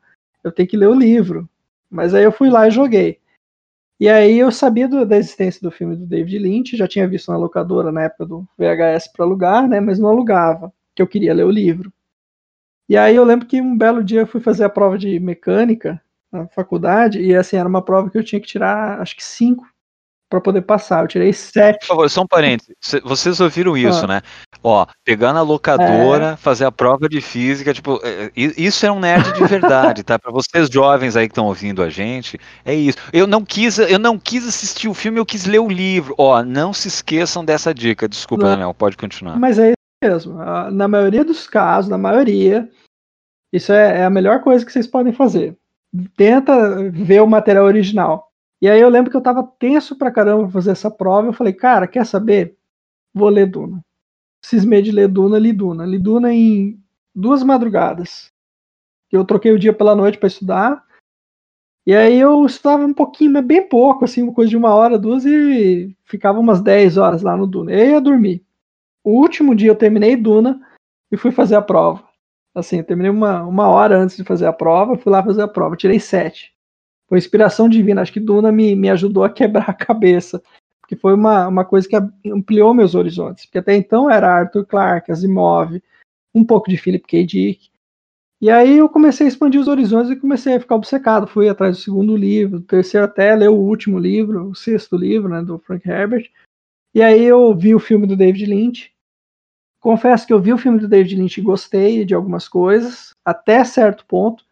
eu 0.43 0.51
tenho 0.51 0.70
que 0.70 0.78
ler 0.78 0.88
o 0.88 0.93
livro. 0.93 1.49
Mas 1.89 2.13
aí 2.13 2.24
eu 2.24 2.32
fui 2.32 2.51
lá 2.51 2.67
e 2.67 2.72
joguei. 2.72 3.17
E 3.99 4.07
aí 4.07 4.38
eu 4.38 4.51
sabia 4.51 4.88
do, 4.88 5.03
da 5.03 5.17
existência 5.17 5.61
do 5.63 5.72
filme 5.72 5.95
do 5.95 6.05
David 6.05 6.38
Lynch, 6.38 6.78
já 6.78 6.88
tinha 6.88 7.07
visto 7.07 7.32
na 7.32 7.38
locadora 7.38 7.91
na 7.91 8.03
época 8.03 8.24
do 8.28 8.47
VHS 8.55 9.11
para 9.11 9.26
alugar, 9.26 9.67
né? 9.67 9.80
Mas 9.80 9.97
não 9.97 10.09
alugava, 10.09 10.72
que 10.95 11.01
eu 11.01 11.07
queria 11.07 11.34
ler 11.34 11.45
o 11.45 11.51
livro. 11.51 11.91
E 12.90 12.98
aí 12.98 13.16
eu 13.16 13.24
lembro 13.24 13.48
que 13.48 13.62
um 13.62 13.78
belo 13.78 14.04
dia 14.04 14.22
eu 14.22 14.28
fui 14.28 14.42
fazer 14.42 14.64
a 14.64 14.70
prova 14.70 14.98
de 14.98 15.20
mecânica 15.20 16.02
na 16.32 16.48
faculdade, 16.48 17.22
e 17.22 17.36
assim, 17.36 17.56
era 17.56 17.70
uma 17.70 17.84
prova 17.84 18.10
que 18.10 18.18
eu 18.18 18.24
tinha 18.24 18.42
que 18.42 18.48
tirar, 18.48 19.00
acho 19.00 19.16
que 19.16 19.24
cinco 19.24 19.66
para 20.30 20.40
poder 20.40 20.62
passar. 20.62 21.04
Eu 21.04 21.08
tirei 21.08 21.34
sete. 21.34 21.80
Por 21.80 21.88
favor, 21.88 22.10
só 22.10 22.22
um 22.22 22.28
parênteses. 22.28 22.76
Vocês 23.04 23.40
ouviram 23.40 23.76
isso, 23.76 24.06
ah. 24.06 24.08
né? 24.08 24.22
Ó, 24.64 24.86
pegar 25.04 25.34
na 25.34 25.42
locadora, 25.42 26.34
é. 26.34 26.36
fazer 26.36 26.66
a 26.66 26.72
prova 26.72 27.10
de 27.10 27.20
física, 27.20 27.74
tipo, 27.74 28.00
é, 28.04 28.26
é, 28.26 28.32
isso 28.36 28.86
é 28.86 28.92
um 28.92 29.00
nerd 29.00 29.34
de 29.34 29.44
verdade, 29.46 30.04
tá? 30.04 30.20
Para 30.20 30.32
vocês 30.32 30.70
jovens 30.70 31.16
aí 31.16 31.28
que 31.28 31.32
estão 31.32 31.48
ouvindo 31.48 31.82
a 31.82 31.90
gente, 31.90 32.40
é 32.64 32.76
isso. 32.76 32.98
Eu 33.12 33.26
não 33.26 33.44
quis, 33.44 33.80
eu 33.80 33.98
não 33.98 34.20
quis 34.20 34.48
assistir 34.48 34.88
o 34.88 34.94
filme, 34.94 35.20
eu 35.20 35.26
quis 35.26 35.46
ler 35.46 35.60
o 35.60 35.68
livro. 35.68 36.14
Ó, 36.18 36.44
não 36.44 36.74
se 36.74 36.88
esqueçam 36.88 37.44
dessa 37.44 37.74
dica. 37.74 38.08
Desculpa, 38.08 38.46
Daniel, 38.46 38.74
pode 38.74 38.98
continuar. 38.98 39.40
Mas 39.40 39.58
é 39.58 39.74
mesmo. 40.02 40.34
Na 40.72 40.88
maioria 40.88 41.24
dos 41.24 41.47
casos, 41.47 41.89
na 41.89 41.97
maioria, 41.97 42.70
isso 43.52 43.72
é, 43.74 44.00
é 44.00 44.04
a 44.06 44.10
melhor 44.10 44.41
coisa 44.41 44.66
que 44.66 44.72
vocês 44.72 44.88
podem 44.88 45.14
fazer. 45.14 45.58
Tenta 46.16 46.89
ver 46.91 47.22
o 47.22 47.28
material 47.28 47.66
original. 47.66 48.32
E 48.62 48.70
aí 48.70 48.80
eu 48.80 48.89
lembro 48.89 49.10
que 49.10 49.18
eu 49.18 49.22
tava 49.22 49.43
tenso 49.43 49.97
pra 49.97 50.12
caramba 50.12 50.43
pra 50.43 50.52
fazer 50.52 50.72
essa 50.72 50.91
prova. 50.91 51.28
Eu 51.28 51.34
falei, 51.34 51.54
cara, 51.54 51.88
quer 51.88 52.06
saber? 52.06 52.58
Vou 53.14 53.30
ler 53.30 53.47
Duna. 53.47 53.84
Cismei 54.43 54.82
de 54.82 54.91
ler 54.91 55.08
Duna, 55.08 55.39
li 55.39 55.52
Duna. 55.52 55.86
Li 55.86 55.97
Duna 55.97 56.34
em 56.34 56.80
duas 57.14 57.43
madrugadas. 57.43 58.32
Eu 59.12 59.26
troquei 59.26 59.52
o 59.52 59.60
dia 59.60 59.74
pela 59.74 59.95
noite 59.95 60.18
para 60.18 60.28
estudar. 60.28 60.84
E 61.86 61.95
aí 61.95 62.20
eu 62.20 62.45
estudava 62.45 62.86
um 62.86 62.93
pouquinho, 62.93 63.32
mas 63.32 63.45
bem 63.45 63.68
pouco, 63.68 64.06
assim, 64.06 64.32
coisa 64.32 64.50
de 64.50 64.58
uma 64.58 64.76
hora, 64.76 65.00
duas, 65.00 65.26
e 65.26 65.95
ficava 66.04 66.39
umas 66.39 66.62
10 66.62 66.97
horas 66.97 67.24
lá 67.24 67.36
no 67.36 67.47
Duna. 67.47 67.72
E 67.72 67.82
aí 67.82 67.89
ia 67.91 68.02
dormir. 68.02 68.45
O 69.10 69.20
último 69.20 69.55
dia 69.55 69.72
eu 69.72 69.76
terminei 69.76 70.16
Duna 70.16 70.62
e 71.12 71.18
fui 71.18 71.32
fazer 71.32 71.55
a 71.55 71.62
prova. 71.64 72.07
Assim, 72.53 72.78
eu 72.78 72.84
terminei 72.84 73.10
uma, 73.10 73.43
uma 73.43 73.68
hora 73.68 73.97
antes 73.97 74.16
de 74.16 74.24
fazer 74.24 74.45
a 74.45 74.53
prova, 74.53 74.95
fui 74.95 75.12
lá 75.12 75.24
fazer 75.24 75.41
a 75.41 75.47
prova, 75.47 75.76
tirei 75.76 75.99
sete. 75.99 76.53
Foi 77.07 77.18
inspiração 77.18 77.68
divina, 77.68 78.01
acho 78.01 78.14
que 78.14 78.20
Duna 78.20 78.51
me, 78.51 78.76
me 78.76 78.88
ajudou 78.88 79.24
a 79.24 79.30
quebrar 79.30 79.68
a 79.68 79.74
cabeça, 79.74 80.43
porque 80.80 80.95
foi 80.95 81.16
uma, 81.16 81.47
uma 81.47 81.66
coisa 81.66 81.89
que 81.89 81.95
ampliou 82.30 82.72
meus 82.72 82.93
horizontes, 82.93 83.45
porque 83.45 83.57
até 83.57 83.76
então 83.76 84.12
era 84.12 84.32
Arthur 84.32 84.64
Clarke, 84.68 85.12
Asimov, 85.12 85.82
um 86.36 86.45
pouco 86.45 86.70
de 86.70 86.78
Philip 86.78 87.07
K. 87.07 87.26
Dick, 87.26 87.72
e 88.39 88.51
aí 88.51 88.78
eu 88.78 88.88
comecei 88.88 89.26
a 89.26 89.30
expandir 89.30 89.60
os 89.60 89.68
horizontes 89.68 90.12
e 90.12 90.16
comecei 90.16 90.53
a 90.53 90.60
ficar 90.60 90.76
obcecado. 90.76 91.28
Fui 91.28 91.49
atrás 91.49 91.78
do 91.78 91.82
segundo 91.82 92.16
livro, 92.16 92.60
do 92.60 92.66
terceiro 92.66 93.05
até 93.05 93.36
ler 93.36 93.49
o 93.49 93.55
último 93.55 93.97
livro, 93.97 94.49
o 94.49 94.55
sexto 94.55 94.95
livro, 94.95 95.28
né, 95.28 95.41
do 95.41 95.57
Frank 95.57 95.89
Herbert. 95.89 96.30
E 96.93 97.01
aí 97.01 97.24
eu 97.24 97.53
vi 97.55 97.76
o 97.76 97.80
filme 97.80 98.07
do 98.07 98.16
David 98.16 98.45
Lynch. 98.45 98.93
Confesso 99.80 100.27
que 100.27 100.34
eu 100.34 100.41
vi 100.41 100.51
o 100.51 100.57
filme 100.57 100.80
do 100.80 100.88
David 100.88 101.15
Lynch 101.15 101.39
e 101.39 101.43
gostei 101.43 102.03
de 102.03 102.13
algumas 102.13 102.47
coisas, 102.47 103.15
até 103.23 103.63
certo 103.63 104.05
ponto. 104.05 104.43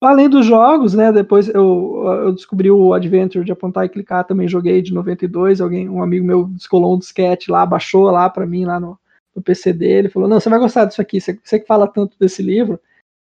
Além 0.00 0.28
dos 0.28 0.46
jogos, 0.46 0.94
né? 0.94 1.10
Depois 1.10 1.48
eu, 1.48 2.04
eu 2.22 2.32
descobri 2.32 2.70
o 2.70 2.92
Adventure 2.92 3.44
de 3.44 3.50
apontar 3.50 3.84
e 3.84 3.88
clicar, 3.88 4.24
também 4.24 4.46
joguei 4.46 4.80
de 4.80 4.92
92. 4.92 5.60
Alguém, 5.60 5.88
um 5.88 6.02
amigo 6.02 6.24
meu 6.24 6.44
descolou 6.44 6.94
um 6.94 6.98
disquete 6.98 7.50
lá, 7.50 7.66
baixou 7.66 8.04
lá 8.04 8.30
para 8.30 8.46
mim 8.46 8.64
lá 8.64 8.78
no, 8.78 8.98
no 9.34 9.42
PC 9.42 9.72
dele, 9.72 10.08
falou, 10.08 10.28
não, 10.28 10.38
você 10.38 10.48
vai 10.48 10.58
gostar 10.58 10.84
disso 10.84 11.00
aqui, 11.00 11.20
você, 11.20 11.38
você 11.42 11.58
que 11.58 11.66
fala 11.66 11.88
tanto 11.88 12.16
desse 12.18 12.42
livro. 12.42 12.78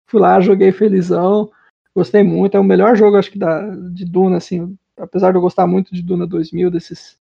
Fui 0.10 0.20
lá, 0.20 0.40
joguei 0.42 0.72
felizão, 0.72 1.52
gostei 1.96 2.24
muito, 2.24 2.58
é 2.58 2.60
o 2.60 2.64
melhor 2.64 2.96
jogo, 2.96 3.18
acho 3.18 3.32
que, 3.32 3.40
da, 3.40 3.70
de 3.70 4.06
Duna, 4.06 4.38
assim, 4.38 4.78
apesar 4.98 5.32
de 5.32 5.38
eu 5.38 5.42
gostar 5.42 5.68
muito 5.68 5.94
de 5.94 6.02
Duna 6.02 6.26
2000, 6.26 6.72
desses 6.72 7.18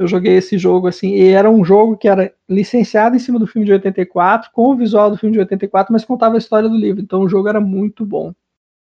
eu 0.00 0.08
joguei 0.08 0.34
esse 0.34 0.56
jogo 0.56 0.88
assim, 0.88 1.14
e 1.14 1.28
era 1.28 1.50
um 1.50 1.62
jogo 1.62 1.94
que 1.94 2.08
era 2.08 2.32
licenciado 2.48 3.14
em 3.14 3.18
cima 3.18 3.38
do 3.38 3.46
filme 3.46 3.66
de 3.66 3.72
84, 3.72 4.50
com 4.50 4.70
o 4.70 4.74
visual 4.74 5.10
do 5.10 5.18
filme 5.18 5.34
de 5.34 5.40
84, 5.40 5.92
mas 5.92 6.06
contava 6.06 6.36
a 6.36 6.38
história 6.38 6.70
do 6.70 6.74
livro, 6.74 7.02
então 7.02 7.20
o 7.20 7.28
jogo 7.28 7.48
era 7.48 7.60
muito 7.60 8.02
bom. 8.06 8.32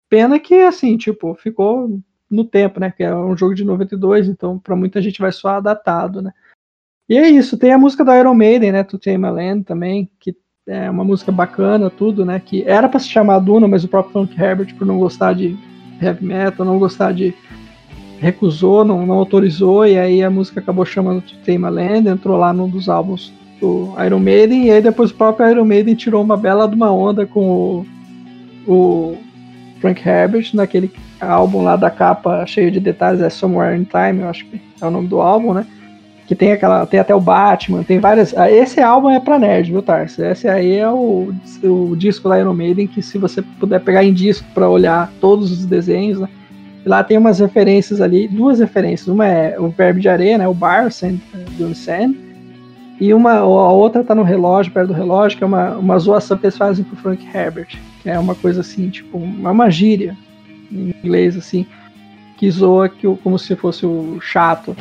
Pena 0.07 0.39
que, 0.39 0.53
assim, 0.53 0.95
tipo, 0.97 1.33
ficou 1.33 1.99
no 2.29 2.45
tempo, 2.45 2.79
né, 2.79 2.93
que 2.95 3.01
é 3.01 3.15
um 3.15 3.35
jogo 3.35 3.55
de 3.55 3.63
92, 3.63 4.27
então 4.27 4.59
para 4.59 4.75
muita 4.75 5.01
gente 5.01 5.19
vai 5.19 5.31
soar 5.31 5.59
datado, 5.59 6.21
né. 6.21 6.31
E 7.09 7.17
é 7.17 7.27
isso, 7.27 7.57
tem 7.57 7.73
a 7.73 7.79
música 7.79 8.05
do 8.05 8.13
Iron 8.13 8.35
Maiden, 8.35 8.71
né, 8.71 8.83
To 8.83 8.99
Tame 8.99 9.25
a 9.25 9.31
Land 9.31 9.63
também, 9.63 10.07
que 10.19 10.37
é 10.67 10.87
uma 10.87 11.03
música 11.03 11.31
bacana, 11.31 11.89
tudo, 11.89 12.23
né, 12.23 12.39
que 12.39 12.63
era 12.63 12.87
para 12.87 12.99
se 12.99 13.09
chamar 13.09 13.39
Duna, 13.39 13.67
mas 13.67 13.83
o 13.83 13.87
próprio 13.87 14.13
Frank 14.13 14.39
Herbert, 14.39 14.75
por 14.75 14.85
não 14.85 14.99
gostar 14.99 15.33
de 15.33 15.57
heavy 15.99 16.23
metal, 16.23 16.63
não 16.63 16.77
gostar 16.77 17.11
de 17.11 17.33
recusou, 18.21 18.85
não, 18.85 19.03
não 19.03 19.15
autorizou, 19.15 19.85
e 19.85 19.97
aí 19.97 20.23
a 20.23 20.29
música 20.29 20.59
acabou 20.59 20.85
chamando 20.85 21.21
de 21.25 21.35
Tema 21.37 21.69
Land, 21.69 22.07
entrou 22.07 22.37
lá 22.37 22.53
num 22.53 22.69
dos 22.69 22.87
álbuns 22.87 23.33
do 23.59 23.93
Iron 24.05 24.19
Maiden, 24.19 24.67
e 24.67 24.71
aí 24.71 24.81
depois 24.81 25.09
o 25.09 25.15
próprio 25.15 25.49
Iron 25.49 25.65
Maiden 25.65 25.95
tirou 25.95 26.23
uma 26.23 26.37
bela 26.37 26.67
de 26.67 26.75
uma 26.75 26.91
onda 26.91 27.25
com 27.25 27.83
o, 28.67 28.71
o 28.71 29.17
Frank 29.79 30.07
Herbert, 30.07 30.51
naquele 30.53 30.91
álbum 31.19 31.63
lá 31.63 31.75
da 31.75 31.89
capa 31.89 32.45
cheio 32.45 32.69
de 32.69 32.79
detalhes, 32.79 33.21
é 33.21 33.29
Somewhere 33.29 33.75
in 33.75 33.85
Time, 33.85 34.21
eu 34.21 34.29
acho 34.29 34.45
que 34.45 34.61
é 34.79 34.85
o 34.85 34.91
nome 34.91 35.07
do 35.07 35.19
álbum, 35.19 35.55
né? 35.55 35.65
Que 36.27 36.35
tem 36.35 36.51
aquela. 36.53 36.85
Tem 36.85 36.99
até 36.99 37.13
o 37.13 37.19
Batman, 37.19 37.83
tem 37.83 37.99
várias. 37.99 38.37
Ah, 38.37 38.49
esse 38.49 38.79
álbum 38.79 39.09
é 39.09 39.19
pra 39.19 39.37
nerd, 39.37 39.69
viu, 39.69 39.81
Tarso? 39.81 40.23
Esse 40.23 40.47
aí 40.47 40.75
é 40.75 40.89
o, 40.89 41.33
o 41.63 41.95
disco 41.97 42.29
da 42.29 42.39
Iron 42.39 42.53
Maiden, 42.53 42.87
que 42.87 43.01
se 43.01 43.17
você 43.17 43.41
puder 43.41 43.81
pegar 43.81 44.05
em 44.05 44.13
disco 44.13 44.47
para 44.53 44.69
olhar 44.69 45.11
todos 45.19 45.51
os 45.51 45.65
desenhos, 45.65 46.21
né? 46.21 46.29
Lá 46.85 47.03
tem 47.03 47.17
umas 47.17 47.39
referências 47.39 48.01
ali, 48.01 48.27
duas 48.27 48.59
referências. 48.59 49.07
Uma 49.07 49.27
é 49.27 49.59
o 49.59 49.69
verbo 49.69 49.99
de 49.99 50.09
areia, 50.09 50.37
né? 50.37 50.47
O 50.47 50.53
bar, 50.53 50.91
sand, 50.91 51.19
do 51.57 51.73
sand. 51.75 52.15
E 52.99 53.13
uma, 53.13 53.33
a 53.33 53.45
outra 53.45 54.03
tá 54.03 54.13
no 54.13 54.23
relógio, 54.23 54.71
perto 54.71 54.89
do 54.89 54.93
relógio, 54.93 55.37
que 55.37 55.43
é 55.43 55.47
uma, 55.47 55.71
uma 55.75 55.97
zoação 55.97 56.37
que 56.37 56.45
eles 56.45 56.57
fazem 56.57 56.85
pro 56.85 56.95
Frank 56.95 57.25
Herbert. 57.35 57.79
Que 58.01 58.09
é 58.09 58.19
uma 58.19 58.35
coisa 58.35 58.61
assim, 58.61 58.89
tipo, 58.89 59.17
uma 59.17 59.69
gíria 59.69 60.15
em 60.71 60.93
inglês, 61.03 61.35
assim, 61.35 61.65
que 62.37 62.49
zoa 62.49 62.89
que, 62.89 63.07
como 63.23 63.37
se 63.37 63.55
fosse 63.55 63.85
o 63.85 64.19
chato. 64.21 64.75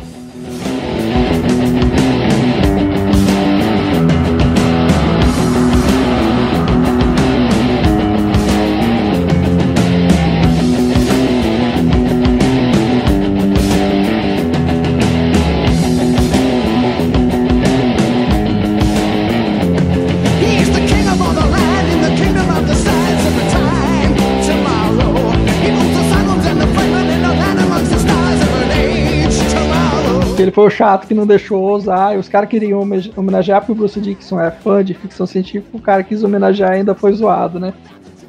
Ele 30.43 30.51
foi 30.51 30.67
o 30.67 30.71
chato 30.71 31.07
que 31.07 31.15
não 31.15 31.27
deixou 31.27 31.75
usar, 31.75 32.15
e 32.15 32.19
os 32.19 32.29
caras 32.29 32.49
queriam 32.49 32.81
homenagear 33.17 33.61
porque 33.61 33.73
o 33.73 33.75
Bruce 33.75 34.01
Dixon 34.01 34.41
é 34.41 34.51
fã 34.51 34.85
de 34.85 34.95
ficção 34.95 35.27
científica, 35.27 35.77
o 35.77 35.81
cara 35.81 36.03
quis 36.03 36.23
homenagear 36.23 36.73
e 36.73 36.79
ainda 36.79 36.95
foi 36.95 37.13
zoado, 37.13 37.59
né? 37.59 37.75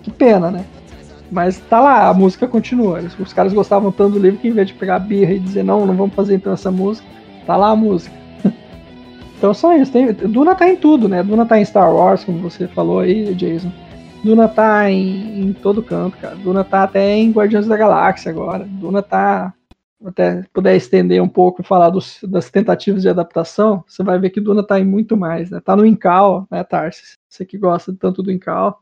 Que 0.04 0.12
pena, 0.12 0.50
né? 0.52 0.66
Mas 1.32 1.60
tá 1.70 1.80
lá, 1.80 2.10
a 2.10 2.14
música 2.14 2.46
continua. 2.46 3.00
Os 3.18 3.32
caras 3.32 3.54
gostavam 3.54 3.92
tanto 3.92 4.14
do 4.14 4.20
livro 4.20 4.40
que 4.40 4.50
em 4.50 4.52
vez 4.52 4.68
de 4.68 4.74
pegar 4.74 5.00
birra 5.00 5.32
e 5.32 5.40
dizer 5.40 5.64
não, 5.64 5.86
não 5.86 5.96
vamos 5.96 6.14
fazer 6.14 6.36
então 6.36 6.52
essa 6.52 6.70
música, 6.70 7.08
tá 7.48 7.56
lá 7.56 7.70
a 7.70 7.76
música. 7.76 8.14
então 9.38 9.54
só 9.54 9.76
isso. 9.78 9.94
Tem, 9.94 10.12
Duna 10.12 10.56
tá 10.56 10.68
em 10.68 10.76
tudo, 10.76 11.08
né? 11.08 11.24
Duna 11.24 11.46
tá 11.46 11.58
em 11.58 11.64
Star 11.64 11.94
Wars, 11.94 12.26
como 12.26 12.40
você 12.40 12.68
falou 12.68 13.00
aí, 13.00 13.34
Jason. 13.34 13.72
Duna 14.24 14.50
tá 14.50 14.92
em, 14.92 15.42
em 15.42 15.54
todo 15.54 15.82
canto, 15.82 16.18
cara. 16.18 16.36
Duna 16.36 16.66
tá 16.66 16.84
até 16.84 17.16
em 17.16 17.32
Guardiões 17.32 17.66
da 17.66 17.78
Galáxia 17.78 18.30
agora. 18.30 18.68
Duna 18.68 19.02
tá 19.02 19.54
até 20.06 20.44
puder 20.54 20.76
estender 20.76 21.22
um 21.22 21.28
pouco 21.28 21.62
e 21.62 21.66
falar 21.66 21.90
dos, 21.90 22.20
das 22.24 22.50
tentativas 22.50 23.02
de 23.02 23.10
adaptação, 23.10 23.84
você 23.88 24.04
vai 24.04 24.20
ver 24.20 24.30
que 24.30 24.42
Duna 24.42 24.62
está 24.62 24.80
em 24.80 24.86
muito 24.86 25.16
mais, 25.16 25.50
né? 25.50 25.60
Tá 25.60 25.76
no 25.76 25.86
Incal, 25.86 26.48
né, 26.50 26.64
Tarsis? 26.64 27.18
Você 27.30 27.46
que 27.46 27.58
gosta 27.58 27.96
tanto 27.98 28.24
do 28.24 28.32
Incal, 28.32 28.82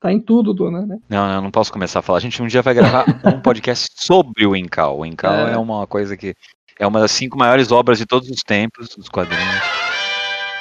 tá 0.00 0.12
em 0.12 0.20
tudo, 0.20 0.54
Duna, 0.54 0.86
né? 0.86 0.98
Não, 1.08 1.32
eu 1.32 1.42
não 1.42 1.50
posso 1.50 1.72
começar 1.72 1.98
a 1.98 2.02
falar. 2.02 2.18
A 2.18 2.22
gente 2.22 2.42
um 2.42 2.46
dia 2.46 2.62
vai 2.62 2.74
gravar 2.74 3.04
um 3.24 3.40
podcast 3.40 3.88
sobre 3.94 4.46
o 4.46 4.54
Incal. 4.54 4.98
O 4.98 5.06
Incal 5.06 5.48
é. 5.48 5.52
é 5.52 5.58
uma 5.58 5.86
coisa 5.86 6.16
que 6.16 6.34
é 6.78 6.86
uma 6.86 7.00
das 7.00 7.12
cinco 7.12 7.38
maiores 7.38 7.70
obras 7.72 7.98
de 7.98 8.06
todos 8.06 8.28
os 8.28 8.40
tempos 8.42 8.94
dos 8.96 9.08
quadrinhos. 9.08 9.84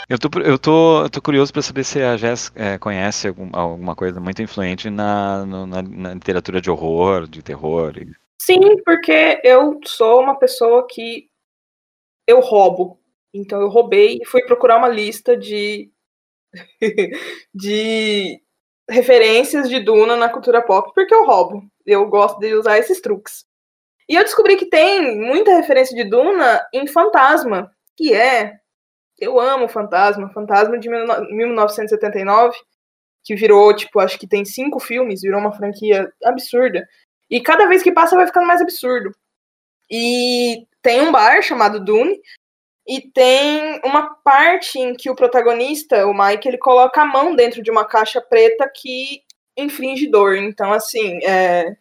Eu 0.10 0.20
tô, 0.20 0.30
eu 0.42 0.60
tô, 0.60 1.04
eu 1.04 1.10
tô 1.10 1.22
curioso 1.22 1.52
para 1.52 1.62
saber 1.62 1.84
se 1.84 2.02
a 2.02 2.18
Jess 2.18 2.52
é, 2.56 2.78
conhece 2.78 3.30
algum, 3.30 3.50
alguma 3.54 3.96
coisa 3.96 4.20
muito 4.20 4.42
influente 4.42 4.90
na, 4.90 5.46
no, 5.46 5.66
na, 5.66 5.82
na, 5.82 6.14
literatura 6.14 6.62
de 6.62 6.70
horror, 6.70 7.28
de 7.28 7.42
terror. 7.42 7.94
Sim, 8.42 8.82
porque 8.84 9.40
eu 9.44 9.80
sou 9.86 10.22
uma 10.22 10.38
pessoa 10.38 10.86
que 10.88 11.30
eu 12.28 12.40
roubo. 12.40 13.00
Então 13.34 13.62
eu 13.62 13.70
roubei 13.70 14.20
e 14.22 14.26
fui 14.26 14.44
procurar 14.46 14.78
uma 14.78 14.88
lista 14.88 15.36
de 15.38 15.92
de 17.54 18.42
referências 18.90 19.70
de 19.70 19.80
Duna 19.80 20.16
na 20.16 20.30
cultura 20.30 20.62
pop, 20.62 20.92
porque 20.94 21.14
eu 21.14 21.26
roubo. 21.26 21.64
Eu 21.86 22.08
gosto 22.08 22.40
de 22.40 22.54
usar 22.54 22.78
esses 22.78 23.02
truques. 23.02 23.46
E 24.10 24.16
eu 24.16 24.24
descobri 24.24 24.58
que 24.58 24.68
tem 24.68 25.18
muita 25.20 25.56
referência 25.56 25.96
de 25.96 26.04
Duna 26.10 26.62
em 26.74 26.88
Fantasma, 26.88 27.72
que 27.98 28.14
é 28.14 28.60
eu 29.20 29.40
amo 29.40 29.68
Fantasma, 29.68 30.30
Fantasma 30.32 30.78
de 30.80 30.90
1979, 30.90 32.58
que 33.24 33.36
virou, 33.36 33.74
tipo, 33.76 34.00
acho 34.00 34.20
que 34.20 34.28
tem 34.28 34.44
cinco 34.46 34.80
filmes, 34.80 35.22
virou 35.22 35.40
uma 35.40 35.54
franquia 35.54 36.12
absurda. 36.26 36.86
E 37.30 37.42
cada 37.42 37.68
vez 37.68 37.82
que 37.82 37.92
passa 37.92 38.16
vai 38.16 38.26
ficando 38.26 38.48
mais 38.48 38.62
absurdo. 38.62 39.16
E 39.90 40.68
tem 40.82 41.02
um 41.02 41.12
bar 41.12 41.42
chamado 41.42 41.84
Dune, 41.84 42.20
e 42.86 43.00
tem 43.00 43.80
uma 43.84 44.14
parte 44.16 44.78
em 44.78 44.94
que 44.94 45.10
o 45.10 45.16
protagonista, 45.16 46.06
o 46.06 46.14
Mike, 46.14 46.48
ele 46.48 46.58
coloca 46.58 47.02
a 47.02 47.06
mão 47.06 47.36
dentro 47.36 47.62
de 47.62 47.72
uma 47.72 47.86
caixa 47.86 48.20
preta 48.20 48.70
que 48.70 49.22
infringe 49.56 50.10
dor. 50.10 50.36
Então, 50.36 50.74
assim, 50.74 51.20
é... 51.24 51.78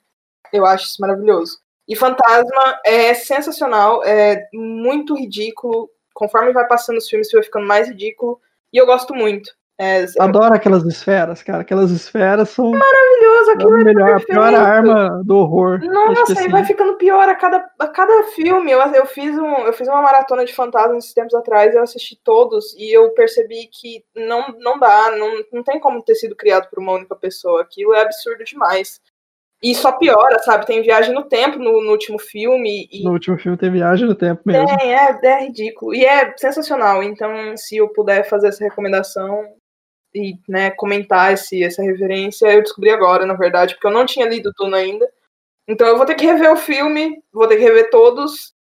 eu 0.53 0.65
acho 0.65 0.87
isso 0.87 1.01
maravilhoso. 1.01 1.59
E 1.89 1.97
Fantasma 1.97 2.81
é 2.87 3.13
sensacional, 3.15 4.05
é 4.05 4.49
muito 4.53 5.17
ridículo. 5.17 5.91
Conforme 6.15 6.53
vai 6.53 6.67
passando 6.69 6.99
os 6.99 7.09
filmes, 7.09 7.31
vai 7.33 7.43
ficando 7.43 7.67
mais 7.67 7.89
ridículo. 7.89 8.41
E 8.73 8.79
eu 8.79 8.87
gosto 8.87 9.15
muito. 9.15 9.51
É, 9.83 10.07
Adoro 10.21 10.55
aquelas 10.55 10.85
esferas, 10.85 11.43
cara. 11.43 11.63
Aquelas 11.63 11.91
esferas 11.91 12.51
são. 12.51 12.71
Maravilhoso, 12.71 13.51
aquilo 13.51 13.81
é 13.81 13.85
melhor, 13.85 14.15
a 14.15 14.21
pior 14.21 14.55
arma 14.55 15.21
do 15.25 15.39
horror. 15.39 15.81
Nossa, 15.83 16.41
e 16.41 16.49
vai 16.49 16.65
ficando 16.65 16.95
pior 16.95 17.29
a 17.29 17.35
cada, 17.35 17.69
a 17.81 17.89
cada 17.89 18.23
filme. 18.29 18.71
Eu, 18.71 18.79
eu, 18.79 19.07
fiz 19.07 19.37
um, 19.37 19.67
eu 19.67 19.73
fiz 19.73 19.89
uma 19.89 20.01
maratona 20.01 20.45
de 20.45 20.55
fantasmas 20.55 20.99
esses 20.99 21.15
tempos 21.15 21.35
atrás, 21.35 21.75
eu 21.75 21.83
assisti 21.83 22.17
todos 22.23 22.73
e 22.75 22.97
eu 22.97 23.11
percebi 23.11 23.69
que 23.73 24.05
não, 24.15 24.55
não 24.61 24.79
dá, 24.79 25.11
não, 25.17 25.43
não 25.53 25.65
tem 25.65 25.81
como 25.81 26.01
ter 26.01 26.15
sido 26.15 26.37
criado 26.37 26.71
por 26.71 26.79
uma 26.79 26.93
única 26.93 27.17
pessoa. 27.17 27.63
Aquilo 27.63 27.93
é 27.93 28.03
absurdo 28.03 28.45
demais. 28.45 29.01
E 29.61 29.75
só 29.75 29.91
piora, 29.91 30.39
sabe? 30.41 30.65
Tem 30.65 30.83
viagem 30.83 31.13
no 31.13 31.25
tempo 31.25 31.59
no, 31.59 31.83
no 31.83 31.91
último 31.91 32.21
filme. 32.21 32.89
E... 32.91 33.03
No 33.03 33.13
último 33.13 33.37
filme 33.37 33.59
tem 33.59 33.71
viagem 33.71 34.07
no 34.07 34.15
tempo 34.15 34.43
mesmo. 34.45 34.67
Tem, 34.77 34.95
é, 34.95 35.19
é 35.23 35.45
ridículo. 35.45 35.93
E 35.93 36.05
é 36.05 36.37
sensacional. 36.37 37.03
Então, 37.03 37.57
se 37.57 37.79
eu 37.79 37.89
puder 37.89 38.29
fazer 38.29 38.49
essa 38.49 38.63
recomendação, 38.63 39.45
e 40.15 40.39
né, 40.49 40.71
comentar 40.71 41.33
esse, 41.33 41.63
essa 41.63 41.83
referência, 41.83 42.47
eu 42.47 42.63
descobri 42.63 42.91
agora, 42.91 43.25
na 43.25 43.35
verdade, 43.35 43.75
porque 43.75 43.87
eu 43.87 43.93
não 43.93 44.07
tinha 44.07 44.29
lido 44.29 44.53
tudo 44.55 44.75
ainda. 44.75 45.09
Então 45.67 45.87
eu 45.87 45.97
vou 45.97 46.07
ter 46.07 46.15
que 46.15 46.27
rever 46.27 46.53
o 46.53 46.57
filme, 46.57 47.23
vou 47.33 47.47
ter 47.49 47.57
que 47.57 47.63
rever 47.63 47.91
todos, 47.91 48.53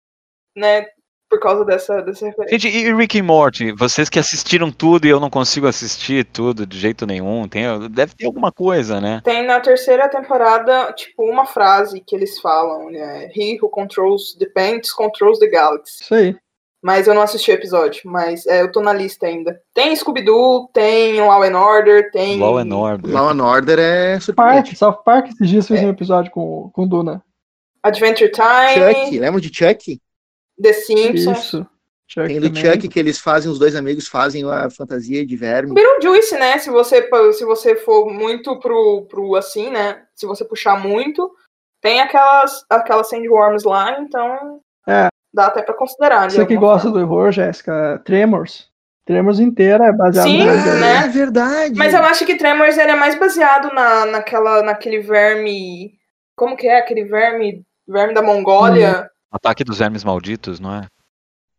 né, 0.56 0.86
por 1.32 1.40
causa 1.40 1.64
dessa, 1.64 2.02
dessa 2.02 2.26
referência. 2.26 2.60
Gente, 2.60 2.78
e 2.78 2.94
Rick 2.94 3.18
e 3.18 3.22
Morty, 3.22 3.72
vocês 3.72 4.10
que 4.10 4.20
assistiram 4.20 4.70
tudo 4.70 5.08
e 5.08 5.10
eu 5.10 5.20
não 5.20 5.30
consigo 5.30 5.66
assistir 5.66 6.26
tudo 6.26 6.66
de 6.66 6.78
jeito 6.78 7.06
nenhum, 7.06 7.48
tem, 7.48 7.64
deve 7.90 8.14
ter 8.14 8.26
alguma 8.26 8.52
coisa, 8.52 9.00
né? 9.00 9.22
Tem 9.24 9.46
na 9.46 9.62
terceira 9.62 10.10
temporada, 10.10 10.92
tipo, 10.92 11.24
uma 11.24 11.46
frase 11.46 12.02
que 12.02 12.14
eles 12.16 12.40
falam, 12.42 12.92
né? 12.92 13.32
He 13.34 13.58
who 13.62 13.70
controls 13.70 14.36
the 14.38 14.46
paints 14.48 14.92
controls 14.92 15.40
the 15.40 15.48
galaxy. 15.48 16.04
Isso 16.04 16.14
aí. 16.14 16.36
Mas 16.84 17.08
eu 17.08 17.14
não 17.14 17.22
assisti 17.22 17.52
o 17.52 17.54
episódio, 17.54 18.02
mas 18.06 18.46
é, 18.48 18.62
eu 18.62 18.72
tô 18.72 18.82
na 18.82 18.92
lista 18.92 19.28
ainda. 19.28 19.62
Tem 19.72 19.96
Scooby-Doo, 19.96 20.68
tem 20.74 21.22
Law 21.22 21.44
and 21.44 21.58
Order, 21.58 22.10
tem... 22.12 22.40
Law 22.40 22.58
and 22.58 22.76
Order. 22.76 23.12
Law 23.12 23.30
and 23.30 23.44
Order 23.44 23.80
é 23.80 24.20
surpreendente. 24.20 24.76
South 24.76 25.04
Park 25.06 25.28
esses 25.28 25.48
dias 25.48 25.68
fez 25.68 25.82
é. 25.82 25.86
um 25.86 25.90
episódio 25.90 26.32
com, 26.32 26.72
com 26.74 26.88
Duna. 26.88 27.24
Adventure 27.84 28.32
Time. 28.32 28.94
Chuck, 28.96 29.20
lembra 29.20 29.40
de 29.40 29.54
Chuck? 29.54 30.02
The 30.60 30.74
Simpsons. 30.74 31.38
Isso. 31.38 31.68
Chuck 32.08 32.28
Tem 32.28 32.40
do 32.40 32.48
também. 32.48 32.66
Chuck 32.66 32.88
que 32.90 33.00
eles 33.00 33.20
fazem, 33.20 33.50
os 33.50 33.58
dois 33.58 33.76
amigos 33.76 34.08
fazem 34.08 34.44
a 34.44 34.70
fantasia 34.70 35.26
de 35.26 35.36
verme. 35.38 35.74
Beetlejuice, 35.74 36.36
né? 36.36 36.58
Se 36.58 36.70
você, 36.70 37.08
se 37.34 37.46
você 37.46 37.76
for 37.76 38.12
muito 38.12 38.60
pro, 38.60 39.06
pro 39.10 39.36
assim, 39.36 39.70
né? 39.70 40.04
Se 40.14 40.26
você 40.26 40.44
puxar 40.44 40.80
muito, 40.80 41.32
tem 41.80 42.02
aquelas, 42.02 42.66
aquelas 42.70 43.08
sandworms 43.08 43.64
lá, 43.64 44.00
então 44.02 44.60
É. 44.88 45.08
dá 45.34 45.48
até 45.48 45.62
pra 45.62 45.74
considerar. 45.76 46.28
de 46.28 46.34
Você 46.36 46.46
que 46.46 46.56
gosta 46.58 46.90
forma. 46.90 47.06
do 47.06 47.06
horror, 47.12 47.32
Jéssica, 47.32 48.02
Tremors. 48.06 48.70
Tremors 49.06 49.40
inteira 49.40 49.86
é 49.86 49.92
baseada 49.92 50.30
Sim, 50.30 50.44
no 50.44 50.50
Ah, 50.52 50.76
né? 50.80 51.06
é 51.06 51.08
verdade. 51.08 51.76
Mas 51.76 51.94
eu 51.94 52.04
acho 52.04 52.26
que 52.26 52.36
Tremors 52.38 52.78
ele 52.78 52.92
é 52.92 52.96
mais 52.96 53.18
baseado 53.18 53.74
na, 53.74 54.06
naquela, 54.06 54.62
naquele 54.62 55.00
verme. 55.00 55.94
Como 56.36 56.56
que 56.56 56.68
é? 56.68 56.78
Aquele 56.80 57.06
verme. 57.06 57.64
Verme 57.88 58.14
da 58.14 58.22
Mongólia. 58.22 59.10
Ataque 59.32 59.64
dos 59.64 59.80
vermes 59.80 60.04
malditos, 60.04 60.60
não 60.60 60.74
é? 60.76 60.88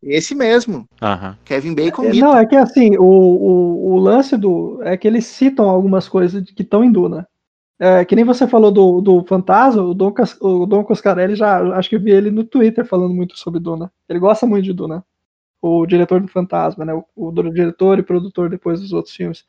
Esse 0.02 0.34
mesmo, 0.34 0.84
Aham. 1.00 1.36
Kevin 1.44 1.74
Bacon 1.74 2.04
É, 2.04 2.08
mito. 2.10 2.20
Não, 2.20 2.36
é 2.36 2.44
que 2.44 2.56
assim, 2.56 2.96
o, 2.96 3.02
o, 3.04 3.92
o 3.92 3.98
lance 3.98 4.36
do. 4.36 4.80
É 4.82 4.96
que 4.96 5.06
eles 5.06 5.26
citam 5.26 5.68
algumas 5.68 6.08
coisas 6.08 6.42
que 6.50 6.62
estão 6.62 6.82
em 6.82 6.90
Duna. 6.90 7.26
É, 7.84 8.04
que 8.04 8.14
nem 8.14 8.24
você 8.24 8.46
falou 8.46 8.70
do, 8.70 9.00
do 9.00 9.24
Fantasma, 9.24 9.82
o 9.82 9.92
Dom, 9.92 10.14
o 10.40 10.66
Dom 10.66 10.84
Coscarelli 10.84 11.34
já. 11.34 11.60
Acho 11.76 11.88
que 11.90 11.96
eu 11.96 12.00
vi 12.00 12.12
ele 12.12 12.30
no 12.30 12.44
Twitter 12.44 12.84
falando 12.86 13.12
muito 13.12 13.36
sobre 13.36 13.58
Duna. 13.58 13.92
Ele 14.08 14.20
gosta 14.20 14.46
muito 14.46 14.62
de 14.64 14.72
Duna. 14.72 15.04
O 15.60 15.84
diretor 15.84 16.20
do 16.20 16.28
Fantasma, 16.28 16.84
né? 16.84 16.94
O, 16.94 17.04
o 17.16 17.32
diretor 17.50 17.98
e 17.98 18.04
produtor 18.04 18.48
depois 18.48 18.80
dos 18.80 18.92
outros 18.92 19.12
filmes. 19.16 19.44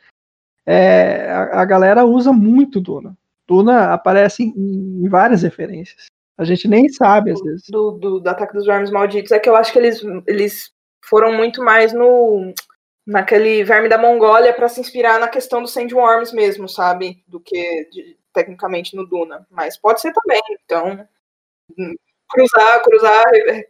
É, 0.66 1.30
a, 1.32 1.62
a 1.62 1.66
galera 1.66 2.06
usa 2.06 2.34
muito 2.34 2.82
Duna. 2.82 3.16
Duna 3.48 3.94
aparece 3.94 4.42
em, 4.42 5.04
em 5.06 5.08
várias 5.08 5.44
referências. 5.44 6.06
A 6.36 6.44
gente 6.44 6.68
nem 6.68 6.90
sabe, 6.90 7.30
às 7.30 7.40
vezes. 7.40 7.70
do, 7.70 7.92
do, 7.92 8.20
do 8.20 8.28
Ataque 8.28 8.54
dos 8.54 8.66
Vermes 8.66 8.90
Malditos. 8.90 9.32
É 9.32 9.38
que 9.38 9.48
eu 9.48 9.56
acho 9.56 9.72
que 9.72 9.78
eles, 9.78 10.02
eles 10.26 10.72
foram 11.06 11.32
muito 11.38 11.64
mais 11.64 11.94
no. 11.94 12.52
Naquele 13.06 13.64
verme 13.64 13.90
da 13.90 13.98
Mongólia 13.98 14.54
pra 14.54 14.68
se 14.70 14.82
inspirar 14.82 15.20
na 15.20 15.28
questão 15.28 15.62
dos 15.62 15.72
sandworms 15.72 16.34
mesmo, 16.34 16.68
sabe? 16.68 17.22
Do 17.28 17.40
que 17.40 17.88
de- 17.92 18.23
tecnicamente 18.34 18.96
no 18.96 19.06
Duna. 19.06 19.46
Mas 19.52 19.78
pode 19.78 20.02
ser 20.02 20.12
também. 20.14 20.42
Então, 20.66 21.08
hum, 21.78 21.94
cruzar, 22.30 22.82
cruzar, 22.82 23.24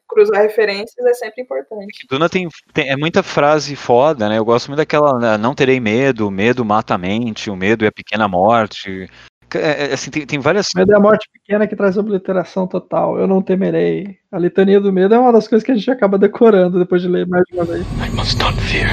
cruzar 0.07 0.41
referências 0.41 1.05
é 1.05 1.13
sempre 1.13 1.41
importante. 1.43 2.05
Duna 2.09 2.29
tem, 2.29 2.47
tem- 2.73 2.89
é 2.89 2.95
muita 2.95 3.21
frase 3.21 3.75
foda, 3.75 4.29
né? 4.29 4.37
Eu 4.37 4.45
gosto 4.45 4.67
muito 4.67 4.77
daquela 4.77 5.19
né, 5.19 5.37
não 5.37 5.53
terei 5.53 5.79
medo, 5.79 6.31
medo 6.31 6.63
mata 6.63 6.95
a 6.95 6.97
mente, 6.97 7.49
o 7.49 7.55
medo 7.55 7.85
é 7.85 7.89
a 7.89 7.91
pequena 7.91 8.27
morte. 8.27 9.09
É, 9.55 9.89
é, 9.89 9.93
assim, 9.93 10.09
tem, 10.09 10.25
tem 10.25 10.39
várias. 10.39 10.67
Medo 10.75 10.91
é 10.93 10.95
a 10.95 10.99
morte 10.99 11.29
pequena 11.31 11.67
que 11.67 11.75
traz 11.75 11.95
obliteração 11.95 12.65
total. 12.65 13.19
Eu 13.19 13.27
não 13.27 13.39
temerei. 13.39 14.17
A 14.31 14.39
litania 14.39 14.79
do 14.79 14.91
medo 14.91 15.13
é 15.13 15.19
uma 15.19 15.31
das 15.31 15.47
coisas 15.47 15.63
que 15.63 15.71
a 15.71 15.75
gente 15.75 15.91
acaba 15.91 16.17
decorando 16.17 16.79
depois 16.79 17.03
de 17.03 17.07
ler 17.07 17.27
mais 17.27 17.43
de 17.47 17.55
uma 17.55 17.65
vez. 17.65 17.81
I 18.03 18.09
must 18.15 18.39
not 18.39 18.59
fear. 18.61 18.89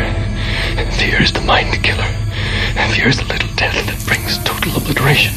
Fear 0.98 1.22
is 1.22 1.32
the 1.32 1.40
mind 1.40 1.70
killer. 1.82 2.04
Fear 2.94 3.08
is 3.08 3.16
the 3.16 3.24
little 3.32 3.48
death 3.56 3.74
that 3.86 4.04
brings 4.04 4.36
total 4.44 4.76
obliteration. 4.76 5.32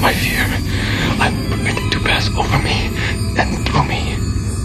My 0.00 0.12
fear. 0.14 0.44
I 1.20 1.28
will 1.30 1.48
permit 1.50 1.76
it 1.76 1.90
to 1.92 2.00
pass 2.00 2.28
over 2.30 2.58
me 2.58 2.88
and 3.38 3.66
through 3.66 3.84
me. 3.84 4.16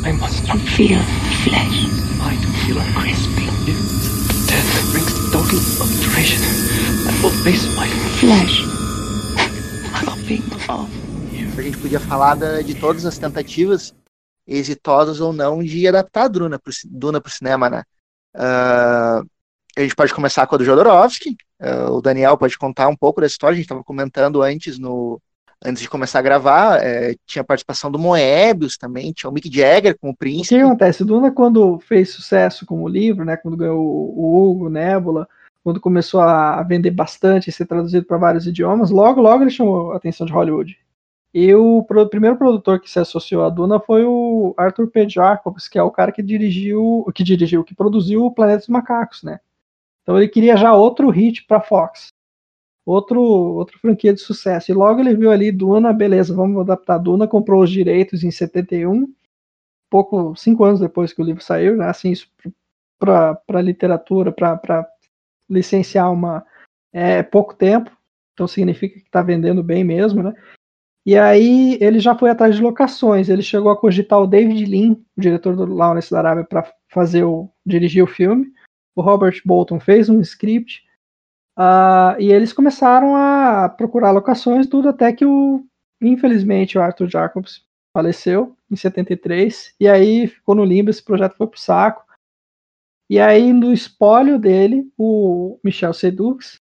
I 0.05 0.11
must 0.13 0.47
not 0.47 0.59
Feel 0.59 1.01
flesh 1.43 1.77
mind 2.19 2.41
killer. 2.63 2.85
crisping. 2.95 3.51
Death 4.47 4.91
brings 4.91 5.11
total 5.31 5.59
obliteration. 5.83 6.41
I 7.07 7.11
will 7.21 7.35
face 7.43 7.65
my 7.75 7.87
Flesh 8.19 8.63
popping 10.05 10.43
off. 10.69 10.89
A 11.57 11.61
gente 11.61 11.77
podia 11.77 11.99
falar 11.99 12.35
de 12.63 12.75
todas 12.75 13.05
as 13.05 13.17
tentativas, 13.17 13.93
exitosas 14.47 15.19
ou 15.19 15.33
não, 15.33 15.63
de 15.63 15.87
adaptar 15.87 16.23
a 16.23 16.27
Duna 16.27 16.59
Duna 16.85 17.21
pro 17.21 17.31
cinema, 17.31 17.69
né? 17.69 17.83
Ah, 18.35 19.21
a 19.77 19.81
gente 19.81 19.95
pode 19.95 20.13
começar 20.13 20.47
com 20.47 20.55
a 20.55 20.57
do 20.57 20.65
Jodorowsky. 20.65 21.35
Ah, 21.65 21.91
o 21.91 22.01
Daniel 22.01 22.37
pode 22.37 22.57
contar 22.57 22.87
um 22.87 22.95
pouco 22.95 23.21
da 23.21 23.27
história. 23.27 23.53
A 23.53 23.57
gente 23.57 23.65
estava 23.65 23.83
comentando 23.83 24.41
antes 24.41 24.77
no 24.79 25.21
antes 25.65 25.81
de 25.81 25.89
começar 25.89 26.19
a 26.19 26.21
gravar. 26.21 26.79
eh, 26.83 27.15
tinha 27.25 27.43
participação 27.43 27.89
do 27.91 27.97
Moebius 27.99 28.77
também, 28.77 29.11
tinha 29.13 29.29
o 29.29 29.33
Mick 29.33 29.49
Jagger 29.51 29.97
como 29.99 30.13
O 30.13 30.15
que 30.15 30.19
príncipe. 30.19 30.61
acontece? 30.61 31.03
Duna, 31.05 31.31
quando 31.31 31.79
fez 31.79 32.09
sucesso 32.11 32.65
como 32.65 32.87
livro, 32.87 33.25
né, 33.25 33.37
quando 33.37 33.57
ganhou 33.57 33.79
o 33.79 34.05
o 34.17 34.51
Hugo, 34.51 34.69
Nebula, 34.69 35.27
quando 35.63 35.79
começou 35.81 36.21
a 36.21 36.61
vender 36.63 36.91
bastante 36.91 37.49
e 37.49 37.53
ser 37.53 37.65
traduzido 37.65 38.05
para 38.05 38.17
vários 38.17 38.45
idiomas, 38.45 38.91
logo, 38.91 39.21
logo 39.21 39.43
ele 39.43 39.49
chamou 39.49 39.93
a 39.93 39.97
atenção 39.97 40.27
de 40.27 40.33
Hollywood. 40.33 40.77
E 41.33 41.53
o 41.55 41.83
pro- 41.83 42.07
primeiro 42.09 42.37
produtor 42.37 42.79
que 42.79 42.89
se 42.89 42.99
associou 42.99 43.43
a 43.43 43.49
Duna 43.49 43.79
foi 43.79 44.05
o 44.05 44.53
Arthur 44.57 44.87
P. 44.87 45.09
Jacobs, 45.09 45.67
que 45.67 45.77
é 45.79 45.83
o 45.83 45.91
cara 45.91 46.11
que 46.11 46.21
dirigiu, 46.23 47.05
que 47.13 47.23
dirigiu, 47.23 47.63
que 47.63 47.75
produziu 47.75 48.25
o 48.25 48.31
Planeta 48.31 48.59
dos 48.59 48.67
Macacos, 48.69 49.23
né? 49.23 49.39
Então 50.05 50.17
ele 50.17 50.29
queria 50.29 50.55
já 50.55 50.71
outro 50.73 51.09
hit 51.09 51.43
para 51.47 51.59
Fox, 51.59 52.09
outro, 52.85 53.19
outra 53.21 53.75
franquia 53.79 54.13
de 54.13 54.21
sucesso. 54.21 54.71
E 54.71 54.73
logo 54.73 54.99
ele 54.99 55.15
viu 55.15 55.31
ali 55.31 55.51
Duna, 55.51 55.91
beleza, 55.91 56.33
vamos 56.33 56.61
adaptar 56.61 56.99
Duna, 56.99 57.27
comprou 57.27 57.63
os 57.63 57.71
direitos 57.71 58.23
em 58.23 58.29
71 58.29 59.11
pouco, 59.89 60.35
cinco 60.35 60.63
anos 60.63 60.79
depois 60.79 61.13
que 61.13 61.21
o 61.21 61.25
livro 61.25 61.41
saiu, 61.41 61.75
né? 61.75 61.87
Assim, 61.87 62.11
isso 62.11 62.27
para 62.99 63.61
literatura, 63.61 64.31
para 64.31 64.87
licenciar 65.49 66.11
uma 66.11 66.45
é 66.93 67.21
pouco 67.23 67.53
tempo, 67.53 67.91
então 68.33 68.47
significa 68.47 68.95
que 68.99 69.05
está 69.05 69.21
vendendo 69.21 69.61
bem 69.61 69.83
mesmo, 69.83 70.23
né? 70.23 70.33
E 71.05 71.17
aí 71.17 71.77
ele 71.81 71.99
já 71.99 72.15
foi 72.15 72.29
atrás 72.29 72.55
de 72.55 72.61
locações, 72.61 73.29
ele 73.29 73.41
chegou 73.41 73.69
a 73.69 73.77
cogitar 73.77 74.19
o 74.19 74.27
David 74.27 74.65
Lean, 74.65 74.93
o 75.15 75.21
diretor 75.21 75.55
do 75.55 75.65
Lawrence 75.65 76.09
da 76.09 76.19
Arábia, 76.19 76.43
para 76.43 76.73
fazer 76.89 77.23
o 77.23 77.49
dirigir 77.65 78.03
o 78.03 78.07
filme. 78.07 78.51
O 78.95 79.01
Robert 79.01 79.41
Bolton 79.45 79.79
fez 79.79 80.09
um 80.09 80.21
script 80.21 80.83
ah, 81.57 82.15
e 82.19 82.31
eles 82.31 82.53
começaram 82.53 83.15
a 83.15 83.69
procurar 83.69 84.11
locações, 84.11 84.67
tudo 84.67 84.89
até 84.89 85.11
que 85.11 85.25
o 85.25 85.65
infelizmente 86.01 86.77
o 86.77 86.81
Arthur 86.81 87.09
Jacobs 87.09 87.65
faleceu 87.95 88.55
em 88.69 88.75
73, 88.75 89.73
e 89.79 89.87
aí 89.87 90.27
ficou 90.27 90.53
no 90.53 90.65
limbo, 90.65 90.89
esse 90.89 91.01
projeto 91.01 91.37
foi 91.37 91.47
pro 91.47 91.59
saco. 91.59 92.05
E 93.09 93.19
aí, 93.19 93.53
no 93.53 93.71
espólio 93.71 94.37
dele, 94.37 94.91
o 94.97 95.59
Michel 95.63 95.93
Sedux, 95.93 96.59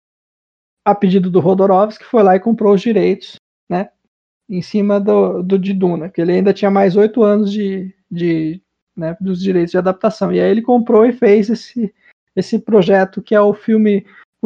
a 0.83 0.95
pedido 0.95 1.29
do 1.29 1.39
Rodorovsky, 1.39 2.05
foi 2.05 2.23
lá 2.23 2.35
e 2.35 2.39
comprou 2.39 2.73
os 2.73 2.81
direitos, 2.81 3.35
né? 3.69 3.91
Em 4.49 4.61
cima 4.61 4.99
do, 4.99 5.43
do 5.43 5.59
de 5.59 5.73
Duna, 5.73 6.09
que 6.09 6.19
ele 6.21 6.31
ainda 6.31 6.53
tinha 6.53 6.71
mais 6.71 6.95
oito 6.95 7.21
anos 7.21 7.51
de, 7.51 7.93
de 8.09 8.59
né, 8.97 9.15
dos 9.21 9.39
direitos 9.39 9.71
de 9.71 9.77
adaptação. 9.77 10.31
E 10.31 10.39
aí 10.39 10.49
ele 10.49 10.61
comprou 10.61 11.05
e 11.05 11.13
fez 11.13 11.49
esse, 11.49 11.93
esse 12.35 12.59
projeto 12.59 13.21
que 13.21 13.35
é 13.35 13.41
o 13.41 13.53
filme 13.53 14.05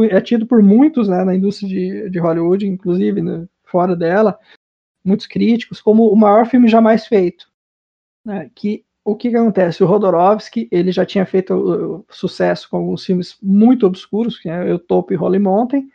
é 0.10 0.20
tido 0.20 0.46
por 0.48 0.62
muitos 0.62 1.08
né, 1.08 1.24
na 1.24 1.36
indústria 1.36 1.70
de, 1.70 2.10
de 2.10 2.20
Hollywood, 2.20 2.66
inclusive 2.66 3.22
né, 3.22 3.48
fora 3.64 3.96
dela, 3.96 4.40
muitos 5.06 5.28
críticos, 5.28 5.82
como 5.82 6.08
o 6.08 6.16
maior 6.16 6.46
filme 6.48 6.68
jamais 6.68 7.06
feito. 7.06 7.52
Né, 8.26 8.50
que 8.56 8.86
o 9.06 9.18
que, 9.18 9.30
que 9.30 9.36
acontece? 9.36 9.84
O 9.84 9.88
Rodorovsky 9.88 10.70
ele 10.72 10.92
já 10.92 11.06
tinha 11.06 11.26
feito 11.26 11.54
uh, 11.54 12.06
sucesso 12.10 12.70
com 12.70 12.78
alguns 12.78 13.06
filmes 13.06 13.38
muito 13.44 13.86
obscuros, 13.86 14.40
que 14.40 14.48
é 14.48 14.74
Utopia 14.74 15.18
e 15.18 15.20
Holy 15.20 15.40
Mountain, 15.40 15.90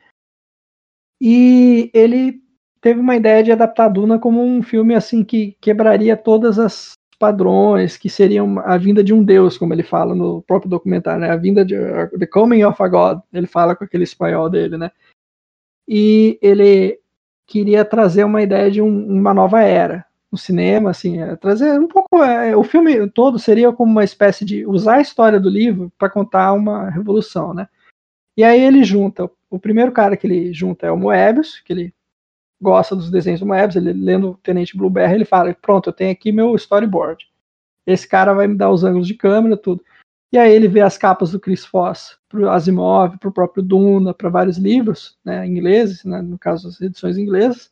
e 1.21 1.91
ele 1.93 2.41
teve 2.81 3.01
uma 3.01 3.17
ideia 3.17 3.43
de 3.43 3.51
adaptar 3.51 3.89
Duna 3.89 4.19
como 4.19 4.43
um 4.43 4.63
filme 4.63 4.95
assim 4.95 5.25
que 5.25 5.57
quebraria 5.61 6.17
todas 6.17 6.59
as 6.59 6.93
padrões, 7.19 7.97
que 7.97 8.09
seriam 8.09 8.59
a 8.61 8.77
vinda 8.77 9.03
de 9.03 9.13
um 9.13 9.23
deus, 9.23 9.59
como 9.59 9.75
ele 9.75 9.83
fala 9.83 10.15
no 10.15 10.43
próprio 10.43 10.71
documentário, 10.71 11.21
né? 11.21 11.31
A 11.31 11.37
vinda 11.37 11.65
de 11.65 11.75
uh, 11.75 12.19
The 12.19 12.27
Coming 12.27 12.63
of 12.65 12.83
a 12.83 12.89
God. 12.89 13.21
Ele 13.33 13.47
fala 13.47 13.75
com 13.75 13.85
aquele 13.85 14.05
espanhol 14.05 14.49
dele, 14.49 14.77
né? 14.77 14.91
E 15.87 16.39
ele 16.41 17.01
queria 17.47 17.85
trazer 17.85 18.25
uma 18.25 18.43
ideia 18.43 18.71
de 18.71 18.81
um, 18.81 19.07
uma 19.07 19.33
nova 19.35 19.63
era 19.63 20.05
no 20.31 20.37
cinema, 20.37 20.91
assim, 20.91 21.21
é, 21.21 21.35
trazer 21.37 21.81
um 21.81 21.89
pouco. 21.89 22.23
É, 22.23 22.55
o 22.55 22.63
filme 22.63 23.09
todo 23.11 23.39
seria 23.39 23.73
como 23.73 23.91
uma 23.91 24.05
espécie 24.05 24.45
de 24.45 24.67
usar 24.67 24.97
a 24.97 25.01
história 25.01 25.41
do 25.41 25.49
livro 25.49 25.91
para 25.99 26.11
contar 26.11 26.53
uma 26.53 26.91
revolução, 26.91 27.55
né? 27.55 27.69
E 28.37 28.45
aí 28.45 28.61
ele 28.63 28.85
junta. 28.85 29.29
O 29.51 29.59
primeiro 29.59 29.91
cara 29.91 30.17
que 30.17 30.27
ele 30.27 30.53
junta 30.53 30.87
é 30.87 30.93
o 30.93 30.97
Moebius, 30.97 31.61
que 31.61 31.73
ele 31.73 31.95
gosta 32.61 32.97
dos 32.97 33.11
desenhos 33.11 33.41
do 33.41 33.47
Moebius, 33.47 33.77
ele 33.77 33.93
lendo 33.93 34.39
Tenente 34.43 34.77
Blueberry, 34.77 35.15
ele 35.15 35.25
fala: 35.25 35.55
Pronto, 35.55 35.89
eu 35.89 35.93
tenho 35.93 36.13
aqui 36.13 36.33
meu 36.33 36.55
storyboard. 36.55 37.27
Esse 37.87 38.07
cara 38.07 38.35
vai 38.35 38.47
me 38.47 38.57
dar 38.57 38.71
os 38.71 38.85
ângulos 38.85 39.07
de 39.07 39.15
câmera, 39.15 39.57
tudo. 39.57 39.83
E 40.31 40.37
aí 40.37 40.53
ele 40.53 40.69
vê 40.69 40.83
as 40.83 40.99
capas 40.99 41.33
do 41.33 41.41
Chris 41.41 41.65
Foss 41.65 42.19
para 42.29 42.41
o 42.41 42.51
Asimov, 42.51 43.17
para 43.19 43.31
o 43.31 43.33
próprio 43.33 43.63
Duna, 43.63 44.13
para 44.13 44.29
vários 44.29 44.59
livros, 44.59 45.17
né, 45.25 45.47
ingleses, 45.47 46.05
né, 46.05 46.21
no 46.21 46.39
caso 46.39 46.69
as 46.69 46.79
edições 46.83 47.17
inglesas. 47.17 47.71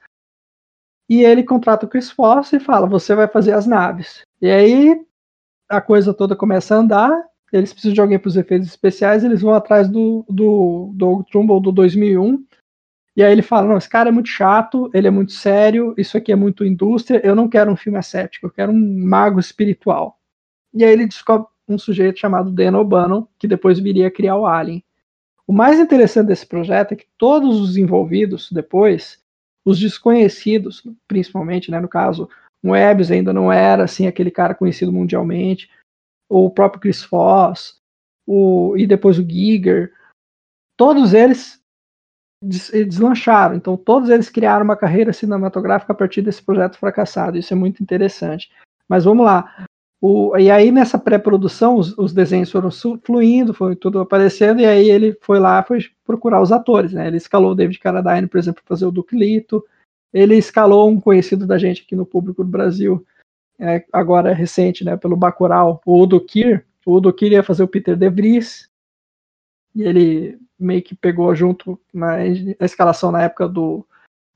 E 1.09 1.23
ele 1.23 1.43
contrata 1.43 1.85
o 1.85 1.89
Chris 1.89 2.11
Foss 2.11 2.53
e 2.53 2.61
fala: 2.61 2.87
Você 2.87 3.15
vai 3.15 3.29
fazer 3.29 3.53
as 3.53 3.67
naves. 3.67 4.23
E 4.41 4.49
aí 4.51 5.07
a 5.69 5.81
coisa 5.81 6.15
toda 6.15 6.37
começa 6.37 6.75
a 6.75 6.79
andar. 6.79 7.27
Eles 7.53 7.73
precisam 7.73 7.95
de 7.95 8.01
alguém 8.01 8.19
para 8.19 8.29
os 8.29 8.37
efeitos 8.37 8.69
especiais. 8.69 9.23
Eles 9.23 9.41
vão 9.41 9.55
atrás 9.55 9.89
do, 9.89 10.25
do 10.29 10.91
Doug 10.95 11.27
Trumbull 11.31 11.61
do 11.61 11.71
2001. 11.73 12.45
E 13.17 13.23
aí 13.23 13.33
ele 13.33 13.43
fala: 13.43 13.67
Não, 13.67 13.79
esse 13.79 13.89
cara 13.89 14.11
é 14.11 14.13
muito 14.13 14.29
chato, 14.29 14.91
ele 14.93 15.09
é 15.09 15.11
muito 15.11 15.33
sério, 15.33 15.95
isso 15.97 16.17
aqui 16.17 16.31
é 16.31 16.37
muito 16.37 16.65
indústria. 16.65 17.21
Eu 17.25 17.35
não 17.35 17.49
quero 17.49 17.73
um 17.73 17.77
filme 17.77 17.99
ascético, 17.99 18.47
eu 18.47 18.51
quero 18.51 18.71
um 18.71 19.05
mago 19.05 19.41
espiritual. 19.41 20.21
E 20.75 20.85
aí 20.85 20.93
ele 20.93 21.07
descobre, 21.07 21.49
um 21.69 21.79
sujeito 21.79 22.19
chamado 22.19 22.51
Dan 22.51 22.79
O'Bannon, 22.79 23.27
que 23.39 23.49
depois 23.49 23.79
viria 23.79 24.07
a 24.07 24.11
criar 24.11 24.37
o 24.37 24.47
Alien. 24.47 24.85
O 25.47 25.53
mais 25.53 25.79
interessante 25.79 26.29
desse 26.29 26.47
projeto 26.47 26.93
é 26.93 26.97
que 26.97 27.07
todos 27.17 27.61
os 27.61 27.77
envolvidos 27.77 28.51
depois, 28.53 29.21
os 29.65 29.79
desconhecidos, 29.79 30.83
principalmente, 31.09 31.71
né, 31.71 31.81
no 31.81 31.89
caso, 31.89 32.29
o 32.63 32.75
Ebbs 32.75 33.11
ainda 33.11 33.33
não 33.33 33.53
era 33.53 33.85
assim 33.85 34.07
aquele 34.07 34.31
cara 34.31 34.55
conhecido 34.55 34.93
mundialmente, 34.93 35.71
o 36.29 36.51
próprio 36.51 36.81
Chris 36.81 37.03
Foss, 37.03 37.81
o, 38.27 38.77
e 38.77 38.87
depois 38.87 39.19
o 39.19 39.29
Giger, 39.29 39.93
todos 40.77 41.15
eles 41.15 41.63
deslancharam. 42.43 43.55
Então, 43.55 43.77
todos 43.77 44.11
eles 44.11 44.29
criaram 44.29 44.65
uma 44.65 44.77
carreira 44.77 45.13
cinematográfica 45.13 45.93
a 45.93 45.97
partir 45.97 46.23
desse 46.23 46.43
projeto 46.43 46.79
fracassado. 46.79 47.39
Isso 47.39 47.53
é 47.53 47.57
muito 47.57 47.83
interessante. 47.83 48.51
Mas 48.89 49.05
vamos 49.05 49.25
lá. 49.25 49.67
O, 50.01 50.37
e 50.37 50.51
aí, 50.51 50.71
nessa 50.71 50.99
pré-produção, 50.99 51.77
os, 51.77 51.97
os, 51.97 52.13
desenhos 52.13 52.51
foram 52.51 52.71
fluindo, 53.03 53.55
foi 53.55 53.75
tudo 53.75 53.99
aparecendo, 53.99 54.61
e 54.61 54.67
aí 54.67 54.91
ele 54.91 55.17
foi 55.23 55.39
lá 55.39 55.63
foi 55.63 55.79
procurar 56.05 56.43
os 56.43 56.53
atores. 56.53 56.93
Né? 56.93 57.07
Ele 57.07 57.17
escalou 57.17 57.53
o 57.53 57.55
David 57.55 57.79
Carradine, 57.79 58.29
por 58.29 58.39
exemplo, 58.39 58.63
para 58.63 58.77
fazer 58.77 58.87
o 58.87 58.91
Duke 58.91 59.17
Lito. 59.17 59.65
Ele 60.13 60.37
escalou 60.37 60.89
um 60.89 61.01
conhecido 61.01 61.47
da 61.47 61.59
gente 61.59 61.83
aqui 61.83 61.97
no 61.97 62.07
público 62.07 62.45
do 62.45 62.51
Brasil, 62.51 63.05
é, 63.59 63.85
agora 63.93 64.35
recente, 64.35 64.85
né, 64.85 64.97
pelo 64.97 65.17
Bacurau, 65.17 65.81
o 65.85 66.01
Udo 66.01 66.21
Kier. 66.21 66.65
O 66.85 66.95
Udo 66.95 67.13
Kier 67.13 67.33
ia 67.33 67.43
fazer 67.43 67.63
o 67.63 67.69
Peter 67.69 67.97
De 67.97 68.09
Vries, 68.09 68.69
e 69.75 69.83
ele 69.83 70.39
meio 70.59 70.83
que 70.83 70.95
pegou 70.95 71.35
junto 71.35 71.79
na, 71.93 72.17
na 72.17 72.67
escalação 72.67 73.11
na 73.11 73.23
época 73.23 73.49
do 73.49 73.87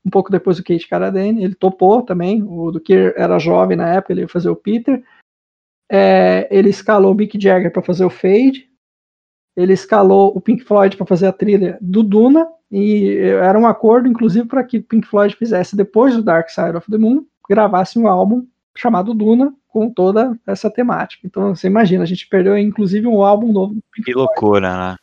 um 0.03 0.09
pouco 0.09 0.31
depois 0.31 0.57
do 0.57 0.63
Kate 0.63 0.87
Carradine, 0.87 1.43
ele 1.43 1.53
topou 1.53 2.01
também, 2.01 2.41
o 2.41 2.71
do 2.71 2.79
Kier 2.79 3.13
era 3.15 3.37
jovem 3.37 3.77
na 3.77 3.87
época, 3.87 4.13
ele 4.13 4.21
ia 4.21 4.27
fazer 4.27 4.49
o 4.49 4.55
Peter, 4.55 5.03
é, 5.91 6.47
ele 6.49 6.69
escalou 6.69 7.11
o 7.11 7.15
Mick 7.15 7.39
Jagger 7.39 7.71
para 7.71 7.83
fazer 7.83 8.03
o 8.03 8.09
Fade, 8.09 8.67
ele 9.55 9.73
escalou 9.73 10.35
o 10.35 10.41
Pink 10.41 10.63
Floyd 10.63 10.97
para 10.97 11.05
fazer 11.05 11.27
a 11.27 11.33
trilha 11.33 11.77
do 11.79 12.01
Duna, 12.01 12.47
e 12.71 13.17
era 13.19 13.59
um 13.59 13.67
acordo, 13.67 14.07
inclusive, 14.07 14.47
para 14.47 14.63
que 14.63 14.77
o 14.77 14.83
Pink 14.83 15.05
Floyd 15.05 15.35
fizesse, 15.35 15.75
depois 15.75 16.15
do 16.15 16.23
Dark 16.23 16.49
Side 16.49 16.77
of 16.77 16.89
the 16.89 16.97
Moon, 16.97 17.25
gravasse 17.47 17.99
um 17.99 18.07
álbum 18.07 18.45
chamado 18.75 19.13
Duna, 19.13 19.53
com 19.67 19.89
toda 19.89 20.37
essa 20.47 20.69
temática. 20.69 21.25
Então, 21.25 21.55
você 21.55 21.67
imagina, 21.67 22.03
a 22.03 22.07
gente 22.07 22.27
perdeu, 22.27 22.57
inclusive, 22.57 23.07
um 23.07 23.21
álbum 23.21 23.51
novo. 23.51 23.75
que 24.03 24.13
loucura, 24.13 24.91
né? 24.91 24.95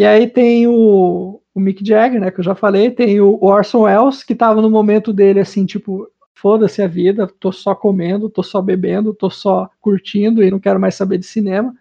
E 0.00 0.06
aí 0.06 0.26
tem 0.26 0.66
o, 0.66 1.42
o 1.54 1.60
Mick 1.60 1.86
Jagger, 1.86 2.18
né, 2.18 2.30
que 2.30 2.40
eu 2.40 2.44
já 2.44 2.54
falei, 2.54 2.90
tem 2.90 3.20
o 3.20 3.38
Orson 3.44 3.80
Welles, 3.82 4.24
que 4.24 4.34
tava 4.34 4.62
no 4.62 4.70
momento 4.70 5.12
dele, 5.12 5.40
assim, 5.40 5.66
tipo, 5.66 6.10
foda-se 6.32 6.80
a 6.80 6.86
vida, 6.86 7.26
tô 7.38 7.52
só 7.52 7.74
comendo, 7.74 8.30
tô 8.30 8.42
só 8.42 8.62
bebendo, 8.62 9.12
tô 9.12 9.28
só 9.28 9.68
curtindo 9.78 10.42
e 10.42 10.50
não 10.50 10.58
quero 10.58 10.80
mais 10.80 10.94
saber 10.94 11.18
de 11.18 11.26
cinema. 11.26 11.76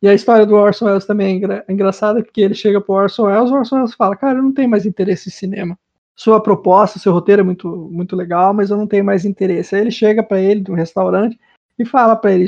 E 0.00 0.08
a 0.08 0.14
história 0.14 0.46
do 0.46 0.54
Orson 0.54 0.86
Welles 0.86 1.04
também 1.04 1.44
é, 1.44 1.64
é 1.68 1.70
engraçada, 1.70 2.22
porque 2.22 2.40
ele 2.40 2.54
chega 2.54 2.80
pro 2.80 2.94
Orson 2.94 3.24
Welles, 3.24 3.50
o 3.50 3.54
Orson 3.54 3.76
Welles 3.76 3.94
fala, 3.94 4.16
cara, 4.16 4.38
eu 4.38 4.42
não 4.42 4.52
tenho 4.54 4.70
mais 4.70 4.86
interesse 4.86 5.28
em 5.28 5.32
cinema. 5.32 5.78
Sua 6.16 6.42
proposta, 6.42 6.98
seu 6.98 7.12
roteiro 7.12 7.42
é 7.42 7.44
muito, 7.44 7.68
muito 7.92 8.16
legal, 8.16 8.54
mas 8.54 8.70
eu 8.70 8.78
não 8.78 8.86
tenho 8.86 9.04
mais 9.04 9.26
interesse. 9.26 9.74
Aí 9.74 9.82
ele 9.82 9.90
chega 9.90 10.22
para 10.22 10.40
ele 10.40 10.64
no 10.66 10.74
restaurante 10.74 11.38
e 11.78 11.84
fala 11.84 12.16
para 12.16 12.32
ele, 12.32 12.46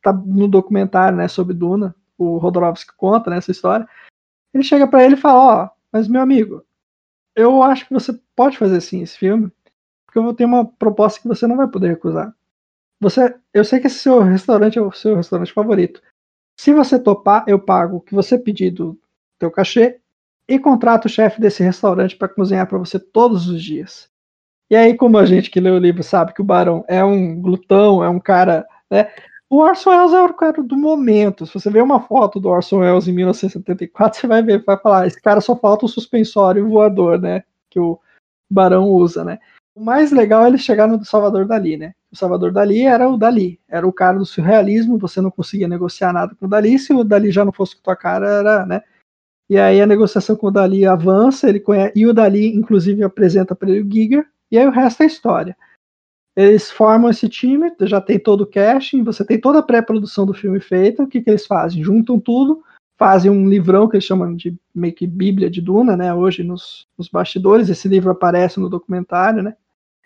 tá 0.00 0.12
no 0.12 0.46
documentário, 0.46 1.18
né, 1.18 1.26
sobre 1.26 1.52
Duna, 1.52 1.96
o 2.16 2.38
Rodorovsky 2.38 2.92
conta 2.96 3.28
né, 3.28 3.38
essa 3.38 3.50
história, 3.50 3.88
ele 4.52 4.64
chega 4.64 4.86
para 4.86 5.04
ele 5.04 5.14
e 5.14 5.18
fala, 5.18 5.38
ó, 5.38 5.64
oh, 5.64 5.70
mas 5.92 6.08
meu 6.08 6.20
amigo, 6.20 6.64
eu 7.34 7.62
acho 7.62 7.86
que 7.86 7.92
você 7.92 8.18
pode 8.34 8.56
fazer 8.56 8.80
sim 8.80 9.02
esse 9.02 9.18
filme, 9.18 9.50
porque 10.06 10.18
eu 10.18 10.22
vou 10.22 10.34
ter 10.34 10.44
uma 10.44 10.64
proposta 10.64 11.20
que 11.20 11.28
você 11.28 11.46
não 11.46 11.56
vai 11.56 11.68
poder 11.68 11.88
recusar. 11.88 12.34
Você, 13.00 13.34
eu 13.52 13.64
sei 13.64 13.78
que 13.78 13.86
esse 13.86 13.98
seu 13.98 14.20
restaurante 14.22 14.78
é 14.78 14.82
o 14.82 14.90
seu 14.92 15.16
restaurante 15.16 15.52
favorito. 15.52 16.02
Se 16.58 16.72
você 16.72 16.98
topar, 16.98 17.44
eu 17.46 17.58
pago 17.58 17.98
o 17.98 18.00
que 18.00 18.14
você 18.14 18.38
pedir 18.38 18.70
do 18.70 18.98
teu 19.38 19.50
cachê 19.50 20.00
e 20.48 20.58
contrato 20.58 21.04
o 21.04 21.10
chefe 21.10 21.40
desse 21.40 21.62
restaurante 21.62 22.16
para 22.16 22.28
cozinhar 22.28 22.66
para 22.66 22.78
você 22.78 22.98
todos 22.98 23.48
os 23.48 23.62
dias. 23.62 24.08
E 24.70 24.74
aí, 24.74 24.96
como 24.96 25.18
a 25.18 25.24
gente 25.26 25.50
que 25.50 25.60
lê 25.60 25.70
o 25.70 25.78
livro 25.78 26.02
sabe 26.02 26.32
que 26.32 26.40
o 26.40 26.44
Barão 26.44 26.84
é 26.88 27.04
um 27.04 27.40
glutão, 27.40 28.02
é 28.02 28.08
um 28.08 28.18
cara, 28.18 28.66
né? 28.90 29.12
O 29.48 29.58
Orson 29.58 29.90
Welles 29.90 30.12
é 30.12 30.20
o 30.20 30.34
cara 30.34 30.62
do 30.62 30.76
momento. 30.76 31.46
Se 31.46 31.54
você 31.54 31.70
ver 31.70 31.82
uma 31.82 32.00
foto 32.00 32.40
do 32.40 32.48
Orson 32.48 32.78
Welles 32.78 33.06
em 33.06 33.12
1974, 33.12 34.20
você 34.20 34.26
vai 34.26 34.42
ver, 34.42 34.64
vai 34.64 34.76
falar, 34.76 35.06
esse 35.06 35.20
cara 35.20 35.40
só 35.40 35.54
falta 35.54 35.86
o 35.86 35.88
suspensório 35.88 36.68
voador, 36.68 37.20
né? 37.20 37.44
Que 37.70 37.78
o 37.78 37.98
Barão 38.50 38.88
usa, 38.88 39.24
né? 39.24 39.38
O 39.74 39.84
mais 39.84 40.10
legal 40.10 40.44
é 40.44 40.48
ele 40.48 40.58
chegar 40.58 40.88
no 40.88 41.04
Salvador 41.04 41.46
Dali, 41.46 41.76
né? 41.76 41.94
O 42.10 42.16
Salvador 42.16 42.50
Dali 42.50 42.82
era 42.82 43.08
o 43.08 43.16
Dali, 43.16 43.60
era 43.68 43.86
o 43.86 43.92
cara 43.92 44.18
do 44.18 44.24
surrealismo, 44.24 44.98
você 44.98 45.20
não 45.20 45.30
conseguia 45.30 45.68
negociar 45.68 46.12
nada 46.12 46.34
com 46.34 46.46
o 46.46 46.48
Dali, 46.48 46.78
se 46.78 46.92
o 46.94 47.04
Dali 47.04 47.30
já 47.30 47.44
não 47.44 47.52
fosse 47.52 47.76
com 47.76 47.82
tua 47.82 47.94
cara, 47.94 48.26
era, 48.26 48.66
né? 48.66 48.82
E 49.48 49.58
aí 49.58 49.80
a 49.80 49.86
negociação 49.86 50.34
com 50.34 50.48
o 50.48 50.50
Dali 50.50 50.86
avança, 50.86 51.48
ele 51.48 51.60
conhece, 51.60 51.92
e 51.94 52.06
o 52.06 52.12
Dali, 52.12 52.56
inclusive, 52.56 53.04
apresenta 53.04 53.54
para 53.54 53.70
ele 53.70 53.82
o 53.82 53.92
Giger, 53.92 54.26
e 54.50 54.58
aí 54.58 54.66
o 54.66 54.70
resto 54.70 55.02
é 55.02 55.06
história. 55.06 55.56
Eles 56.36 56.70
formam 56.70 57.08
esse 57.08 57.28
time, 57.28 57.72
já 57.80 57.98
tem 57.98 58.18
todo 58.18 58.42
o 58.42 58.46
casting, 58.46 59.02
você 59.02 59.24
tem 59.24 59.40
toda 59.40 59.60
a 59.60 59.62
pré-produção 59.62 60.26
do 60.26 60.34
filme 60.34 60.60
feita. 60.60 61.02
O 61.02 61.06
que, 61.06 61.22
que 61.22 61.30
eles 61.30 61.46
fazem? 61.46 61.82
Juntam 61.82 62.20
tudo, 62.20 62.62
fazem 62.98 63.30
um 63.30 63.48
livrão 63.48 63.88
que 63.88 63.96
eles 63.96 64.04
chamam 64.04 64.36
de 64.36 64.54
meio 64.74 64.94
que 64.94 65.06
Bíblia 65.06 65.48
de 65.48 65.62
Duna, 65.62 65.96
né? 65.96 66.12
Hoje 66.12 66.42
nos, 66.42 66.86
nos 66.98 67.08
bastidores. 67.08 67.70
Esse 67.70 67.88
livro 67.88 68.10
aparece 68.10 68.60
no 68.60 68.68
documentário, 68.68 69.42
né? 69.42 69.56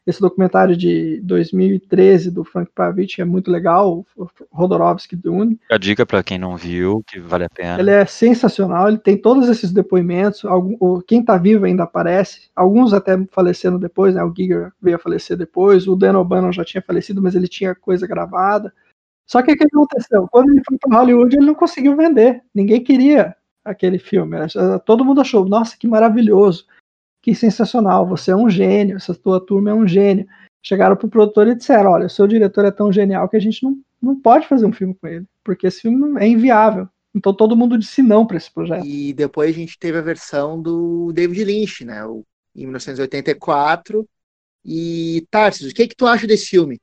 Esse 0.06 0.20
documentário 0.20 0.76
de 0.76 1.20
2013 1.22 2.30
do 2.30 2.42
Frank 2.42 2.70
Pavich 2.74 3.20
é 3.20 3.24
muito 3.24 3.50
legal, 3.50 4.04
Rodorovsky 4.50 5.14
Dune. 5.14 5.60
A 5.70 5.76
dica 5.76 6.06
para 6.06 6.22
quem 6.22 6.38
não 6.38 6.56
viu, 6.56 7.04
que 7.06 7.20
vale 7.20 7.44
a 7.44 7.50
pena. 7.50 7.78
Ele 7.78 7.90
é 7.90 8.06
sensacional, 8.06 8.88
ele 8.88 8.98
tem 8.98 9.16
todos 9.16 9.48
esses 9.48 9.70
depoimentos, 9.70 10.44
algum, 10.44 11.00
quem 11.02 11.20
está 11.20 11.36
vivo 11.36 11.66
ainda 11.66 11.82
aparece, 11.82 12.50
alguns 12.56 12.92
até 12.92 13.12
faleceram 13.30 13.78
depois, 13.78 14.14
né? 14.14 14.24
O 14.24 14.32
Giger 14.34 14.72
veio 14.80 14.96
a 14.96 14.98
falecer 14.98 15.36
depois, 15.36 15.86
o 15.86 15.94
Dan 15.94 16.18
O'Bannon 16.18 16.50
já 16.50 16.64
tinha 16.64 16.82
falecido, 16.82 17.20
mas 17.20 17.34
ele 17.34 17.46
tinha 17.46 17.74
coisa 17.74 18.06
gravada. 18.06 18.72
Só 19.26 19.42
que 19.42 19.52
o 19.52 19.56
que 19.56 19.64
aconteceu? 19.64 20.26
Quando 20.32 20.50
ele 20.50 20.62
foi 20.66 20.76
para 20.78 20.98
Hollywood, 20.98 21.36
ele 21.36 21.46
não 21.46 21.54
conseguiu 21.54 21.94
vender. 21.94 22.42
Ninguém 22.52 22.82
queria 22.82 23.36
aquele 23.64 23.98
filme. 23.98 24.36
Todo 24.84 25.04
mundo 25.04 25.20
achou, 25.20 25.44
nossa, 25.48 25.76
que 25.78 25.86
maravilhoso 25.86 26.66
que 27.22 27.34
sensacional, 27.34 28.06
você 28.06 28.30
é 28.30 28.36
um 28.36 28.48
gênio, 28.48 28.96
essa 28.96 29.14
tua 29.14 29.44
turma 29.44 29.70
é 29.70 29.74
um 29.74 29.86
gênio. 29.86 30.26
Chegaram 30.62 30.96
pro 30.96 31.08
produtor 31.08 31.48
e 31.48 31.54
disseram, 31.54 31.90
olha, 31.90 32.06
o 32.06 32.10
seu 32.10 32.26
diretor 32.26 32.64
é 32.64 32.70
tão 32.70 32.92
genial 32.92 33.28
que 33.28 33.36
a 33.36 33.40
gente 33.40 33.62
não, 33.62 33.76
não 34.00 34.20
pode 34.20 34.46
fazer 34.46 34.66
um 34.66 34.72
filme 34.72 34.94
com 34.94 35.06
ele, 35.06 35.24
porque 35.42 35.66
esse 35.66 35.82
filme 35.82 36.20
é 36.20 36.26
inviável. 36.26 36.88
Então 37.14 37.34
todo 37.34 37.56
mundo 37.56 37.78
disse 37.78 38.02
não 38.02 38.26
para 38.26 38.36
esse 38.36 38.50
projeto. 38.50 38.86
E 38.86 39.12
depois 39.12 39.50
a 39.50 39.58
gente 39.58 39.78
teve 39.78 39.98
a 39.98 40.02
versão 40.02 40.60
do 40.60 41.12
David 41.12 41.44
Lynch, 41.44 41.84
né, 41.84 42.02
em 42.54 42.64
1984. 42.64 44.08
E 44.64 45.26
Tarsis, 45.30 45.70
o 45.70 45.74
que 45.74 45.82
é 45.82 45.88
que 45.88 45.96
tu 45.96 46.06
acha 46.06 46.26
desse 46.26 46.46
filme? 46.46 46.78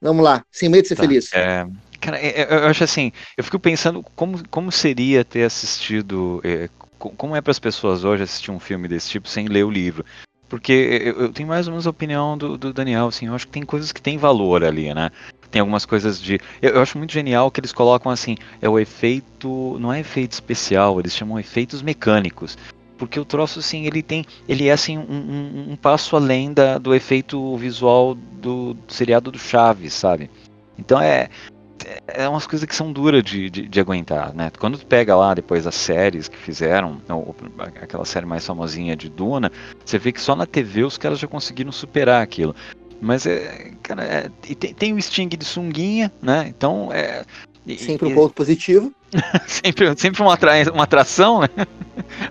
Vamos 0.00 0.24
lá, 0.24 0.44
sem 0.50 0.68
medo 0.68 0.82
de 0.82 0.88
ser 0.88 0.96
tá, 0.96 1.02
feliz. 1.02 1.32
É, 1.32 1.66
cara, 2.00 2.18
é, 2.18 2.42
eu 2.42 2.66
acho 2.66 2.84
assim, 2.84 3.12
eu 3.36 3.44
fico 3.44 3.58
pensando 3.58 4.04
como, 4.14 4.46
como 4.48 4.70
seria 4.70 5.24
ter 5.24 5.44
assistido, 5.44 6.40
é, 6.44 6.68
como 7.10 7.36
é 7.36 7.40
para 7.40 7.50
as 7.50 7.58
pessoas 7.58 8.04
hoje 8.04 8.22
assistir 8.22 8.50
um 8.50 8.60
filme 8.60 8.88
desse 8.88 9.10
tipo 9.10 9.28
sem 9.28 9.46
ler 9.46 9.64
o 9.64 9.70
livro? 9.70 10.04
Porque 10.48 10.72
eu, 10.72 11.22
eu 11.22 11.32
tenho 11.32 11.48
mais 11.48 11.66
ou 11.66 11.72
menos 11.72 11.86
a 11.86 11.90
opinião 11.90 12.36
do, 12.36 12.58
do, 12.58 12.72
Daniel, 12.72 13.06
assim, 13.06 13.26
eu 13.26 13.34
acho 13.34 13.46
que 13.46 13.52
tem 13.52 13.62
coisas 13.62 13.90
que 13.90 14.02
tem 14.02 14.18
valor 14.18 14.62
ali, 14.62 14.92
né? 14.92 15.10
Tem 15.50 15.60
algumas 15.60 15.86
coisas 15.86 16.20
de. 16.20 16.38
Eu, 16.60 16.74
eu, 16.74 16.82
acho 16.82 16.98
muito 16.98 17.12
genial 17.12 17.50
que 17.50 17.58
eles 17.58 17.72
colocam 17.72 18.12
assim, 18.12 18.36
é 18.60 18.68
o 18.68 18.78
efeito. 18.78 19.78
Não 19.80 19.92
é 19.92 20.00
efeito 20.00 20.32
especial, 20.32 21.00
eles 21.00 21.14
chamam 21.14 21.40
efeitos 21.40 21.80
mecânicos. 21.80 22.58
Porque 22.98 23.18
o 23.18 23.24
troço, 23.24 23.60
assim, 23.60 23.86
ele 23.86 24.02
tem. 24.02 24.26
Ele 24.46 24.68
é 24.68 24.72
assim, 24.72 24.98
um, 24.98 25.02
um, 25.02 25.72
um 25.72 25.76
passo 25.76 26.16
além 26.16 26.52
da, 26.52 26.76
do 26.76 26.94
efeito 26.94 27.56
visual 27.56 28.14
do, 28.14 28.74
do 28.74 28.92
seriado 28.92 29.30
do 29.30 29.38
Chaves, 29.38 29.94
sabe? 29.94 30.30
Então 30.78 31.00
é 31.00 31.28
é 32.06 32.28
umas 32.28 32.46
coisas 32.46 32.66
que 32.66 32.74
são 32.74 32.92
duras 32.92 33.22
de, 33.22 33.50
de, 33.50 33.68
de, 33.68 33.80
aguentar, 33.80 34.34
né? 34.34 34.50
Quando 34.58 34.78
tu 34.78 34.86
pega 34.86 35.16
lá 35.16 35.34
depois 35.34 35.66
as 35.66 35.74
séries 35.74 36.28
que 36.28 36.36
fizeram, 36.36 37.00
ou, 37.08 37.34
aquela 37.80 38.04
série 38.04 38.26
mais 38.26 38.46
famosinha 38.46 38.96
de 38.96 39.08
Duna, 39.08 39.50
você 39.84 39.98
vê 39.98 40.12
que 40.12 40.20
só 40.20 40.34
na 40.34 40.46
TV 40.46 40.84
os 40.84 40.98
caras 40.98 41.18
já 41.18 41.28
conseguiram 41.28 41.72
superar 41.72 42.22
aquilo. 42.22 42.54
Mas 43.00 43.26
é, 43.26 43.72
cara, 43.82 44.04
é, 44.04 44.30
tem, 44.54 44.74
tem, 44.74 44.92
o 44.92 45.02
Sting 45.02 45.28
de 45.28 45.44
sunguinha, 45.44 46.12
né? 46.22 46.46
Então 46.48 46.92
é. 46.92 47.24
Sempre 47.78 48.08
um 48.08 48.14
ponto 48.14 48.34
positivo. 48.34 48.92
sempre, 49.46 49.94
sempre 49.98 50.22
uma, 50.22 50.38
uma 50.72 50.84
atração, 50.84 51.40
né? 51.40 51.48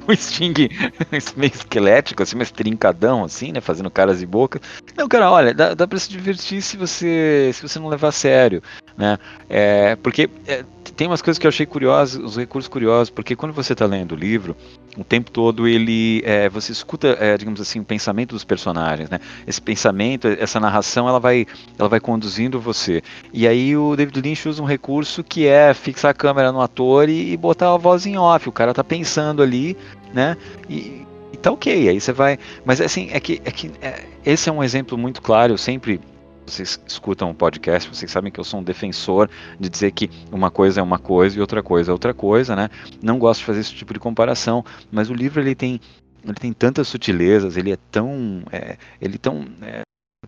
o 0.08 0.14
Sting 0.16 0.54
meio 1.38 1.54
esquelético, 1.54 2.24
assim, 2.24 2.36
mais 2.36 2.52
trincadão, 2.52 3.24
assim, 3.24 3.52
né? 3.52 3.62
Fazendo 3.62 3.90
caras 3.90 4.22
e 4.22 4.26
bocas. 4.26 4.62
Não, 4.98 5.08
cara, 5.08 5.32
olha, 5.32 5.54
dá, 5.54 5.74
dá 5.74 5.88
pra 5.88 6.00
se 6.00 6.10
divertir 6.10 6.62
se 6.62 6.78
você, 6.78 7.52
se 7.54 7.62
você 7.62 7.80
não 7.80 7.88
levar 7.88 8.10
a 8.10 8.12
sério. 8.12 8.62
né? 8.98 9.18
É, 9.50 9.96
porque 9.98 10.30
é, 10.48 10.64
tem 10.96 11.08
umas 11.08 11.22
coisas 11.22 11.40
que 11.40 11.48
eu 11.48 11.50
achei 11.50 11.66
curiosas, 11.66 12.22
os 12.22 12.38
recursos 12.38 12.68
curiosos, 12.68 13.10
porque 13.10 13.36
quando 13.36 13.54
você 13.54 13.74
está 13.74 13.86
lendo 13.86 14.14
o 14.14 14.16
livro, 14.16 14.56
o 14.98 15.04
tempo 15.04 15.32
todo 15.32 15.68
ele, 15.68 16.22
é, 16.26 16.50
você 16.50 16.72
escuta, 16.72 17.16
é, 17.20 17.38
digamos 17.38 17.62
assim, 17.62 17.80
o 17.80 17.84
pensamento 17.84 18.32
dos 18.32 18.44
personagens, 18.44 19.10
né? 19.10 19.20
Esse 19.48 19.62
pensamento, 19.62 20.28
essa 20.28 20.60
narração, 20.60 21.08
ela 21.08 21.20
vai, 21.20 21.48
ela 21.78 21.88
vai 21.88 22.00
conduzindo 22.00 22.60
você. 22.60 23.02
E 23.34 23.48
aí 23.48 23.76
o 23.76 23.96
David 23.96 24.22
Lynch 24.22 24.50
usa 24.50 24.62
um 24.62 24.66
recurso 24.66 25.24
que 25.24 25.48
é 25.48 25.74
fixar 25.74 26.12
a 26.12 26.14
câmera 26.14 26.52
no 26.52 26.62
ator 26.72 27.10
e, 27.10 27.34
e 27.34 27.38
botar 27.38 27.74
a 27.74 27.78
voz 27.78 28.06
em 28.06 28.18
off. 28.18 28.48
O 28.48 28.52
cara 28.52 28.74
tá 28.74 28.84
pensando 28.84 29.44
ali, 29.44 29.78
né? 30.14 30.38
E, 30.70 31.06
e 31.34 31.38
tá 31.38 31.52
ok. 31.52 31.90
Aí 31.90 32.00
você 32.00 32.14
vai, 32.14 32.40
mas 32.66 32.80
assim 32.82 33.10
é 33.12 33.20
que, 33.20 33.42
é 33.44 33.52
que 33.52 33.72
é, 33.82 34.06
esse 34.26 34.50
é 34.50 34.52
um 34.52 34.64
exemplo 34.64 34.98
muito 34.98 35.22
claro. 35.22 35.54
Eu 35.54 35.58
sempre 35.58 36.00
vocês 36.46 36.82
escutam 36.88 37.30
o 37.30 37.32
um 37.32 37.34
podcast, 37.34 37.88
vocês 37.88 38.12
sabem 38.12 38.32
que 38.32 38.40
eu 38.40 38.44
sou 38.44 38.60
um 38.60 38.64
defensor 38.64 39.30
de 39.60 39.70
dizer 39.70 39.92
que 39.92 40.10
uma 40.32 40.50
coisa 40.50 40.82
é 40.82 40.84
uma 40.84 41.00
coisa 41.00 41.38
e 41.38 41.42
outra 41.42 41.62
coisa 41.62 41.92
é 41.92 41.94
outra 41.94 42.14
coisa, 42.14 42.56
né? 42.56 42.70
Não 43.02 43.20
gosto 43.20 43.40
de 43.40 43.46
fazer 43.46 43.60
esse 43.62 43.74
tipo 43.74 43.94
de 43.94 44.00
comparação, 44.00 44.66
mas 44.92 45.10
o 45.10 45.14
livro 45.14 45.40
ele 45.40 45.56
tem 45.56 45.80
ele 46.24 46.36
tem 46.36 46.54
tantas 46.54 46.88
sutilezas, 46.88 47.58
ele 47.58 47.72
é 47.72 47.78
tão 47.90 48.44
é, 48.52 48.78
ele 49.00 49.18
tão 49.18 49.46
é, 49.62 49.82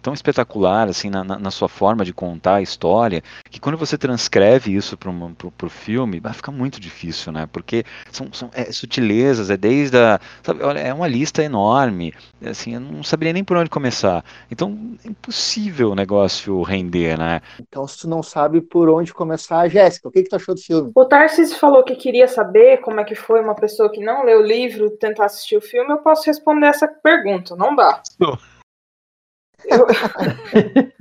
tão 0.04 0.14
espetacular 0.14 0.90
assim 0.90 1.10
na, 1.10 1.24
na, 1.24 1.40
na, 1.40 1.50
sua 1.50 1.70
forma 1.70 2.04
de 2.04 2.14
contar 2.14 2.56
a 2.56 2.62
história 2.62 3.24
que 3.50 3.60
quando 3.60 3.78
você 3.78 3.98
transcreve 3.98 4.76
isso 4.76 4.98
para 4.98 5.10
o 5.10 5.70
filme 5.70 6.20
vai 6.20 6.34
ficar 6.34 6.52
muito 6.52 6.80
difícil, 6.80 7.32
né? 7.32 7.48
Porque 7.52 7.86
são, 8.12 8.28
são 8.34 8.50
é, 8.54 8.72
sutilezas, 8.72 9.50
é 9.50 9.56
desde 9.56 9.98
a 9.98 10.20
sabe, 10.44 10.62
olha, 10.62 10.80
é 10.80 10.94
uma 10.94 11.08
lista 11.08 11.42
enorme, 11.42 12.14
assim, 12.46 12.74
eu 12.74 12.82
não 12.82 13.04
saberia 13.04 13.34
nem 13.34 13.44
por 13.44 13.56
onde 13.56 13.70
começar. 13.70 14.24
Então 14.52 14.78
é 15.06 15.08
impossível 15.08 15.92
o 15.92 15.96
negócio 15.96 16.62
render, 16.64 17.18
né? 17.18 17.42
Então 17.60 17.88
se 17.88 18.00
tu 18.00 18.10
não 18.10 18.22
sabe 18.22 18.60
por 18.60 18.90
onde 18.90 19.14
começar, 19.14 19.70
Jéssica, 19.70 20.10
o 20.10 20.12
que 20.12 20.24
que 20.24 20.30
tu 20.30 20.36
achou 20.36 20.54
do 20.54 20.62
filme? 20.62 20.92
O 20.94 21.06
Tarsis 21.06 21.56
falou 21.56 21.84
que 21.84 21.96
queria 21.96 22.28
saber 22.28 22.78
como 22.82 23.00
é 23.00 23.06
que 23.06 23.16
foi 23.16 23.40
uma 23.40 23.56
pessoa 23.56 23.90
que 23.90 24.04
não 24.04 24.26
leu 24.26 24.40
o 24.40 24.46
livro 24.46 24.90
tentar 24.92 25.26
assistir 25.26 25.56
o 25.56 25.62
filme. 25.62 25.94
Eu 25.94 26.00
posso 26.00 26.26
responder 26.26 26.68
essa 26.68 26.88
pergunta, 26.88 27.56
não 27.56 27.74
dá. 27.74 28.02
Eu, 29.66 29.88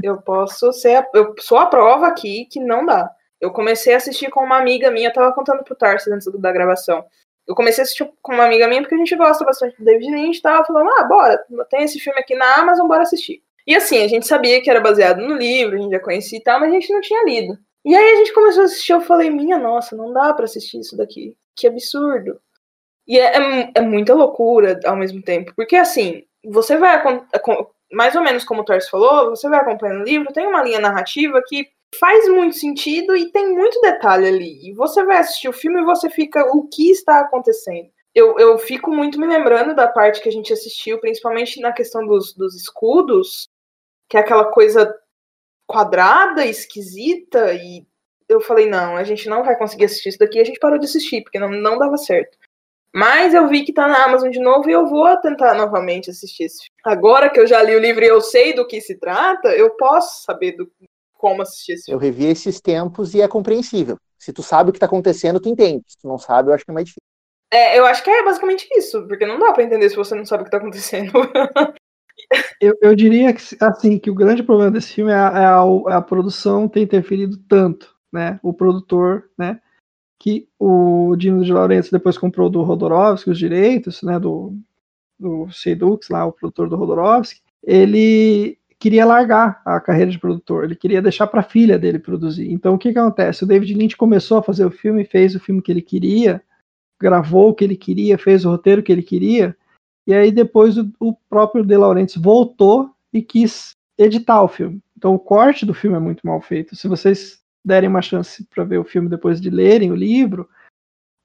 eu 0.02 0.22
posso 0.22 0.72
ser. 0.72 1.06
Eu 1.14 1.34
sou 1.40 1.58
a 1.58 1.66
prova 1.66 2.06
aqui 2.06 2.46
que 2.46 2.60
não 2.60 2.84
dá. 2.84 3.10
Eu 3.40 3.50
comecei 3.50 3.94
a 3.94 3.96
assistir 3.96 4.30
com 4.30 4.44
uma 4.44 4.58
amiga 4.58 4.90
minha, 4.90 5.08
eu 5.08 5.12
tava 5.12 5.32
contando 5.32 5.64
pro 5.64 5.74
Tarsis 5.74 6.12
antes 6.12 6.30
da 6.40 6.52
gravação. 6.52 7.04
Eu 7.46 7.54
comecei 7.54 7.82
a 7.82 7.84
assistir 7.84 8.08
com 8.22 8.32
uma 8.32 8.44
amiga 8.44 8.68
minha 8.68 8.80
porque 8.80 8.94
a 8.94 8.98
gente 8.98 9.16
gosta 9.16 9.44
bastante 9.44 9.76
do 9.76 9.84
David 9.84 10.12
Lynch 10.12 10.38
e 10.38 10.42
tava 10.42 10.64
falando, 10.64 10.90
ah, 10.90 11.04
bora, 11.04 11.44
tem 11.68 11.82
esse 11.82 11.98
filme 11.98 12.20
aqui 12.20 12.36
na 12.36 12.60
Amazon, 12.60 12.86
bora 12.86 13.02
assistir. 13.02 13.42
E 13.66 13.74
assim, 13.74 14.02
a 14.02 14.08
gente 14.08 14.26
sabia 14.26 14.62
que 14.62 14.70
era 14.70 14.80
baseado 14.80 15.20
no 15.20 15.34
livro, 15.34 15.76
a 15.76 15.78
gente 15.80 15.90
já 15.90 16.00
conhecia 16.00 16.38
e 16.38 16.42
tal, 16.42 16.60
mas 16.60 16.70
a 16.70 16.74
gente 16.74 16.92
não 16.92 17.00
tinha 17.00 17.24
lido. 17.24 17.58
E 17.84 17.94
aí 17.96 18.12
a 18.12 18.16
gente 18.16 18.32
começou 18.32 18.62
a 18.62 18.66
assistir, 18.66 18.92
eu 18.92 19.00
falei, 19.00 19.28
minha 19.28 19.58
nossa, 19.58 19.96
não 19.96 20.12
dá 20.12 20.32
para 20.32 20.44
assistir 20.44 20.78
isso 20.78 20.96
daqui. 20.96 21.36
Que 21.56 21.66
absurdo. 21.66 22.40
E 23.06 23.18
é, 23.18 23.36
é, 23.36 23.72
é, 23.74 23.80
muita 23.80 24.14
loucura 24.14 24.78
ao 24.84 24.96
mesmo 24.96 25.20
tempo. 25.20 25.52
Porque 25.56 25.74
assim, 25.74 26.24
você 26.44 26.76
vai 26.76 27.02
mais 27.92 28.16
ou 28.16 28.22
menos 28.22 28.44
como 28.44 28.62
o 28.62 28.64
Torres 28.64 28.88
falou, 28.88 29.30
você 29.30 29.48
vai 29.48 29.60
acompanhando 29.60 30.00
o 30.00 30.04
livro, 30.04 30.32
tem 30.32 30.46
uma 30.46 30.62
linha 30.62 30.80
narrativa 30.80 31.42
que 31.46 31.68
faz 31.98 32.26
muito 32.28 32.56
sentido 32.56 33.14
e 33.14 33.30
tem 33.30 33.54
muito 33.54 33.80
detalhe 33.80 34.26
ali. 34.26 34.70
E 34.70 34.72
você 34.72 35.04
vai 35.04 35.18
assistir 35.18 35.48
o 35.48 35.52
filme 35.52 35.80
e 35.80 35.84
você 35.84 36.08
fica, 36.08 36.44
o 36.54 36.66
que 36.68 36.90
está 36.90 37.20
acontecendo? 37.20 37.90
Eu, 38.14 38.38
eu 38.38 38.58
fico 38.58 38.90
muito 38.90 39.18
me 39.18 39.26
lembrando 39.26 39.74
da 39.74 39.88
parte 39.88 40.20
que 40.20 40.28
a 40.28 40.32
gente 40.32 40.52
assistiu, 40.52 40.98
principalmente 41.00 41.60
na 41.60 41.72
questão 41.72 42.06
dos, 42.06 42.34
dos 42.34 42.54
escudos, 42.54 43.48
que 44.08 44.16
é 44.16 44.20
aquela 44.20 44.46
coisa 44.46 44.94
quadrada, 45.66 46.44
esquisita, 46.44 47.54
e 47.54 47.86
eu 48.28 48.40
falei, 48.40 48.68
não, 48.68 48.96
a 48.96 49.04
gente 49.04 49.28
não 49.28 49.44
vai 49.44 49.56
conseguir 49.56 49.86
assistir 49.86 50.10
isso 50.10 50.18
daqui, 50.18 50.38
a 50.38 50.44
gente 50.44 50.58
parou 50.58 50.78
de 50.78 50.84
assistir, 50.86 51.22
porque 51.22 51.38
não, 51.38 51.48
não 51.48 51.78
dava 51.78 51.96
certo. 51.96 52.36
Mas 52.94 53.32
eu 53.32 53.48
vi 53.48 53.64
que 53.64 53.72
tá 53.72 53.88
na 53.88 54.04
Amazon 54.04 54.28
de 54.28 54.38
novo 54.38 54.68
e 54.68 54.72
eu 54.72 54.86
vou 54.86 55.16
tentar 55.18 55.54
novamente 55.54 56.10
assistir 56.10 56.44
esse 56.44 56.58
filme. 56.58 56.80
Agora 56.84 57.30
que 57.30 57.40
eu 57.40 57.46
já 57.46 57.62
li 57.62 57.74
o 57.74 57.80
livro 57.80 58.04
e 58.04 58.08
eu 58.08 58.20
sei 58.20 58.52
do 58.52 58.66
que 58.66 58.80
se 58.80 58.98
trata, 58.98 59.48
eu 59.48 59.70
posso 59.76 60.24
saber 60.24 60.52
do, 60.52 60.70
como 61.14 61.40
assistir 61.40 61.72
esse 61.72 61.84
filme. 61.86 61.96
Eu 61.96 62.00
revi 62.02 62.26
esses 62.26 62.60
tempos 62.60 63.14
e 63.14 63.22
é 63.22 63.28
compreensível. 63.28 63.96
Se 64.18 64.32
tu 64.32 64.42
sabe 64.42 64.70
o 64.70 64.72
que 64.72 64.78
tá 64.78 64.86
acontecendo, 64.86 65.40
tu 65.40 65.48
entende. 65.48 65.84
Se 65.88 65.96
tu 65.96 66.06
não 66.06 66.18
sabe, 66.18 66.50
eu 66.50 66.54
acho 66.54 66.64
que 66.64 66.70
é 66.70 66.74
mais 66.74 66.86
difícil. 66.86 67.02
É, 67.50 67.78
eu 67.78 67.86
acho 67.86 68.02
que 68.02 68.10
é 68.10 68.24
basicamente 68.24 68.66
isso, 68.72 69.06
porque 69.06 69.26
não 69.26 69.38
dá 69.38 69.52
para 69.52 69.62
entender 69.62 69.88
se 69.88 69.96
você 69.96 70.14
não 70.14 70.24
sabe 70.24 70.42
o 70.42 70.44
que 70.44 70.50
tá 70.50 70.58
acontecendo. 70.58 71.12
eu, 72.60 72.74
eu, 72.80 72.94
diria 72.94 73.32
que 73.32 73.42
assim 73.60 73.98
que 73.98 74.10
o 74.10 74.14
grande 74.14 74.42
problema 74.42 74.70
desse 74.70 74.94
filme 74.94 75.12
é 75.12 75.14
a, 75.14 75.18
é 75.18 75.46
a, 75.46 75.92
é 75.92 75.94
a 75.94 76.00
produção 76.00 76.68
ter 76.68 76.80
interferido 76.80 77.36
tanto, 77.48 77.94
né? 78.12 78.40
O 78.42 78.52
produtor, 78.52 79.30
né? 79.38 79.60
Que 80.22 80.46
o 80.56 81.16
Dino 81.16 81.44
de 81.44 81.52
Laurentiis 81.52 81.90
depois 81.90 82.16
comprou 82.16 82.48
do 82.48 82.62
Rodorovsky 82.62 83.28
os 83.28 83.38
direitos, 83.38 84.04
né, 84.04 84.20
do, 84.20 84.56
do 85.18 85.50
Seidux, 85.50 86.08
lá, 86.08 86.24
o 86.24 86.30
produtor 86.30 86.68
do 86.68 86.76
Rodorovsky, 86.76 87.40
ele 87.60 88.56
queria 88.78 89.04
largar 89.04 89.60
a 89.64 89.80
carreira 89.80 90.12
de 90.12 90.20
produtor, 90.20 90.62
ele 90.62 90.76
queria 90.76 91.02
deixar 91.02 91.26
para 91.26 91.40
a 91.40 91.42
filha 91.44 91.76
dele 91.76 91.98
produzir. 91.98 92.52
Então 92.52 92.74
o 92.74 92.78
que, 92.78 92.92
que 92.92 92.98
acontece? 93.00 93.42
O 93.42 93.46
David 93.48 93.74
Lynch 93.74 93.96
começou 93.96 94.38
a 94.38 94.42
fazer 94.44 94.64
o 94.64 94.70
filme, 94.70 95.04
fez 95.04 95.34
o 95.34 95.40
filme 95.40 95.60
que 95.60 95.72
ele 95.72 95.82
queria, 95.82 96.40
gravou 97.00 97.48
o 97.48 97.54
que 97.54 97.64
ele 97.64 97.76
queria, 97.76 98.16
fez 98.16 98.44
o 98.44 98.50
roteiro 98.50 98.80
que 98.80 98.92
ele 98.92 99.02
queria, 99.02 99.56
e 100.06 100.14
aí 100.14 100.30
depois 100.30 100.78
o, 100.78 100.88
o 101.00 101.16
próprio 101.28 101.64
De 101.64 101.76
Laurentiis 101.76 102.22
voltou 102.22 102.90
e 103.12 103.20
quis 103.20 103.72
editar 103.98 104.40
o 104.40 104.46
filme. 104.46 104.80
Então 104.96 105.16
o 105.16 105.18
corte 105.18 105.66
do 105.66 105.74
filme 105.74 105.96
é 105.96 106.00
muito 106.00 106.24
mal 106.24 106.40
feito. 106.40 106.76
Se 106.76 106.86
vocês 106.86 107.41
derem 107.64 107.88
uma 107.88 108.02
chance 108.02 108.44
para 108.44 108.64
ver 108.64 108.78
o 108.78 108.84
filme 108.84 109.08
depois 109.08 109.40
de 109.40 109.50
lerem 109.50 109.90
o 109.90 109.96
livro, 109.96 110.48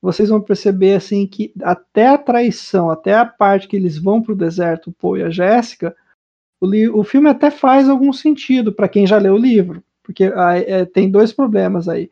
vocês 0.01 0.29
vão 0.29 0.39
perceber 0.39 0.95
assim 0.95 1.25
que 1.25 1.51
até 1.61 2.07
a 2.07 2.17
traição, 2.17 2.89
até 2.89 3.15
a 3.15 3.25
parte 3.25 3.67
que 3.67 3.75
eles 3.75 3.97
vão 3.97 4.21
para 4.21 4.33
o 4.33 4.37
deserto, 4.37 4.89
o 4.89 4.93
Poe 4.93 5.19
e 5.19 5.23
a 5.23 5.29
Jéssica, 5.29 5.95
o, 6.61 6.99
o, 6.99 7.03
filme 7.03 7.29
até 7.29 7.49
faz 7.49 7.89
algum 7.89 8.13
sentido 8.13 8.71
para 8.71 8.87
quem 8.87 9.05
já 9.05 9.17
leu 9.17 9.33
o 9.33 9.39
livro, 9.39 9.83
porque 10.03 10.25
é, 10.25 10.85
tem 10.85 11.09
dois 11.09 11.33
problemas 11.33 11.89
aí. 11.89 12.11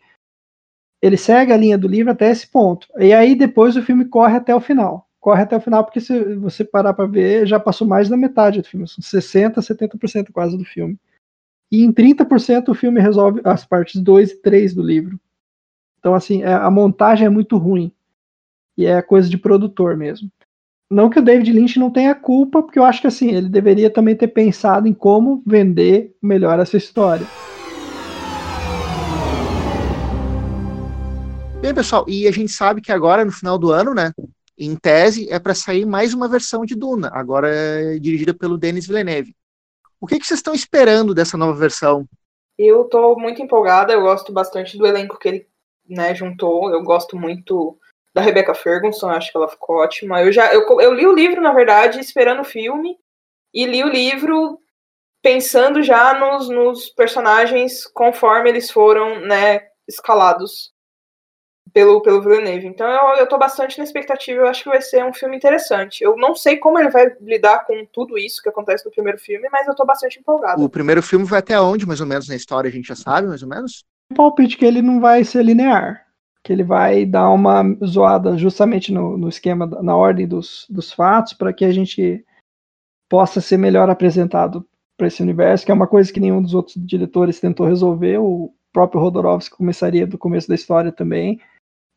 Ele 1.01 1.17
segue 1.17 1.51
a 1.51 1.57
linha 1.57 1.77
do 1.77 1.87
livro 1.87 2.11
até 2.11 2.31
esse 2.31 2.47
ponto, 2.47 2.87
e 2.97 3.13
aí 3.13 3.35
depois 3.35 3.75
o 3.75 3.83
filme 3.83 4.05
corre 4.05 4.37
até 4.37 4.55
o 4.55 4.61
final. 4.61 5.07
Corre 5.19 5.41
até 5.41 5.57
o 5.57 5.61
final, 5.61 5.83
porque 5.83 5.99
se 5.99 6.35
você 6.35 6.63
parar 6.63 6.93
para 6.93 7.07
ver, 7.07 7.47
já 7.47 7.59
passou 7.59 7.87
mais 7.87 8.07
da 8.07 8.17
metade 8.17 8.61
do 8.61 8.67
filme, 8.67 8.87
60, 8.87 9.59
70% 9.59 10.31
quase 10.31 10.57
do 10.57 10.63
filme. 10.63 10.99
E 11.71 11.83
em 11.83 11.91
30% 11.91 12.69
o 12.69 12.75
filme 12.75 13.01
resolve 13.01 13.41
as 13.43 13.65
partes 13.65 14.01
2 14.01 14.31
e 14.31 14.41
3 14.41 14.73
do 14.73 14.83
livro. 14.83 15.19
Então, 15.99 16.13
assim, 16.13 16.43
é, 16.43 16.53
a 16.53 16.69
montagem 16.69 17.25
é 17.25 17.29
muito 17.29 17.57
ruim. 17.57 17.91
E 18.77 18.85
é 18.85 19.01
coisa 19.01 19.29
de 19.29 19.37
produtor 19.37 19.97
mesmo. 19.97 20.29
Não 20.89 21.09
que 21.09 21.17
o 21.17 21.21
David 21.21 21.51
Lynch 21.51 21.79
não 21.79 21.89
tenha 21.89 22.13
culpa, 22.13 22.61
porque 22.61 22.77
eu 22.77 22.83
acho 22.83 23.01
que 23.01 23.07
assim, 23.07 23.31
ele 23.31 23.49
deveria 23.49 23.89
também 23.89 24.15
ter 24.15 24.27
pensado 24.27 24.87
em 24.87 24.93
como 24.93 25.41
vender 25.45 26.15
melhor 26.21 26.59
essa 26.59 26.77
história. 26.77 27.25
Bem, 31.59 31.73
pessoal, 31.73 32.05
e 32.07 32.27
a 32.27 32.31
gente 32.31 32.51
sabe 32.51 32.81
que 32.81 32.91
agora, 32.91 33.25
no 33.25 33.31
final 33.31 33.57
do 33.57 33.71
ano, 33.71 33.95
né, 33.95 34.11
em 34.55 34.75
tese, 34.75 35.27
é 35.31 35.39
para 35.39 35.55
sair 35.55 35.83
mais 35.83 36.13
uma 36.13 36.27
versão 36.27 36.63
de 36.63 36.75
Duna, 36.75 37.09
agora 37.11 37.49
é 37.49 37.97
dirigida 37.97 38.35
pelo 38.35 38.55
Denis 38.55 38.85
Villeneuve. 38.85 39.35
O 40.05 40.07
que, 40.07 40.19
que 40.19 40.27
vocês 40.27 40.37
estão 40.37 40.53
esperando 40.53 41.15
dessa 41.15 41.35
nova 41.35 41.57
versão? 41.57 42.07
Eu 42.55 42.83
estou 42.83 43.19
muito 43.19 43.41
empolgada, 43.41 43.91
eu 43.91 44.01
gosto 44.01 44.31
bastante 44.31 44.77
do 44.77 44.85
elenco 44.85 45.17
que 45.17 45.27
ele 45.27 45.47
né, 45.89 46.13
juntou, 46.13 46.69
eu 46.69 46.83
gosto 46.83 47.17
muito 47.17 47.75
da 48.13 48.21
Rebecca 48.21 48.53
Ferguson, 48.53 49.09
acho 49.09 49.31
que 49.31 49.37
ela 49.37 49.47
ficou 49.47 49.77
ótima. 49.77 50.21
Eu 50.21 50.31
já 50.31 50.53
eu, 50.53 50.63
eu 50.79 50.93
li 50.93 51.07
o 51.07 51.11
livro, 51.11 51.41
na 51.41 51.51
verdade, 51.53 51.99
esperando 51.99 52.41
o 52.41 52.45
filme, 52.45 52.99
e 53.51 53.65
li 53.65 53.83
o 53.83 53.89
livro 53.89 54.59
pensando 55.23 55.81
já 55.81 56.13
nos, 56.13 56.49
nos 56.49 56.91
personagens 56.91 57.87
conforme 57.87 58.51
eles 58.51 58.69
foram 58.69 59.21
né, 59.21 59.69
escalados 59.87 60.71
pelo, 61.75 62.01
pelo 62.01 62.21
Villeneuve. 62.21 62.67
Então 62.67 62.87
eu, 62.87 63.17
eu 63.17 63.27
tô 63.27 63.37
bastante 63.37 63.77
na 63.77 63.83
expectativa, 63.83 64.39
eu 64.39 64.47
acho 64.47 64.63
que 64.63 64.69
vai 64.69 64.81
ser 64.81 65.03
um 65.03 65.13
filme 65.13 65.35
interessante. 65.35 66.01
Eu 66.01 66.15
não 66.15 66.33
sei 66.33 66.55
como 66.55 66.79
ele 66.79 66.89
vai 66.89 67.13
lidar 67.19 67.65
com 67.65 67.85
tudo 67.91 68.17
isso 68.17 68.41
que 68.41 68.47
acontece 68.47 68.85
no 68.85 68.91
primeiro 68.91 69.19
filme, 69.19 69.49
mas 69.51 69.67
eu 69.67 69.75
tô 69.75 69.85
bastante 69.85 70.17
empolgado. 70.17 70.63
O 70.63 70.69
primeiro 70.69 71.03
filme 71.03 71.25
vai 71.25 71.39
até 71.39 71.59
onde, 71.59 71.85
mais 71.85 71.99
ou 71.99 72.07
menos, 72.07 72.29
na 72.29 72.35
história, 72.35 72.69
a 72.69 72.71
gente 72.71 72.87
já 72.87 72.95
sabe, 72.95 73.27
mais 73.27 73.43
ou 73.43 73.49
menos? 73.49 73.83
O 74.09 74.15
palpite 74.15 74.57
que 74.57 74.65
ele 74.65 74.81
não 74.81 75.01
vai 75.01 75.25
ser 75.25 75.43
linear. 75.43 76.05
Que 76.45 76.53
ele 76.53 76.63
vai 76.63 77.05
dar 77.05 77.29
uma 77.29 77.61
zoada 77.85 78.37
justamente 78.37 78.93
no, 78.93 79.17
no 79.17 79.27
esquema, 79.27 79.65
na 79.65 79.97
ordem 79.97 80.25
dos, 80.25 80.65
dos 80.69 80.93
fatos, 80.93 81.33
para 81.33 81.51
que 81.51 81.65
a 81.65 81.73
gente 81.73 82.23
possa 83.09 83.41
ser 83.41 83.57
melhor 83.57 83.89
apresentado 83.89 84.65
para 84.97 85.07
esse 85.07 85.21
universo, 85.21 85.65
que 85.65 85.71
é 85.71 85.75
uma 85.75 85.87
coisa 85.87 86.13
que 86.13 86.21
nenhum 86.21 86.41
dos 86.41 86.53
outros 86.53 86.77
diretores 86.77 87.41
tentou 87.41 87.67
resolver. 87.67 88.17
O 88.17 88.53
próprio 88.71 89.01
Rodorovsky 89.01 89.57
começaria 89.57 90.07
do 90.07 90.17
começo 90.17 90.47
da 90.47 90.55
história 90.55 90.89
também 90.89 91.41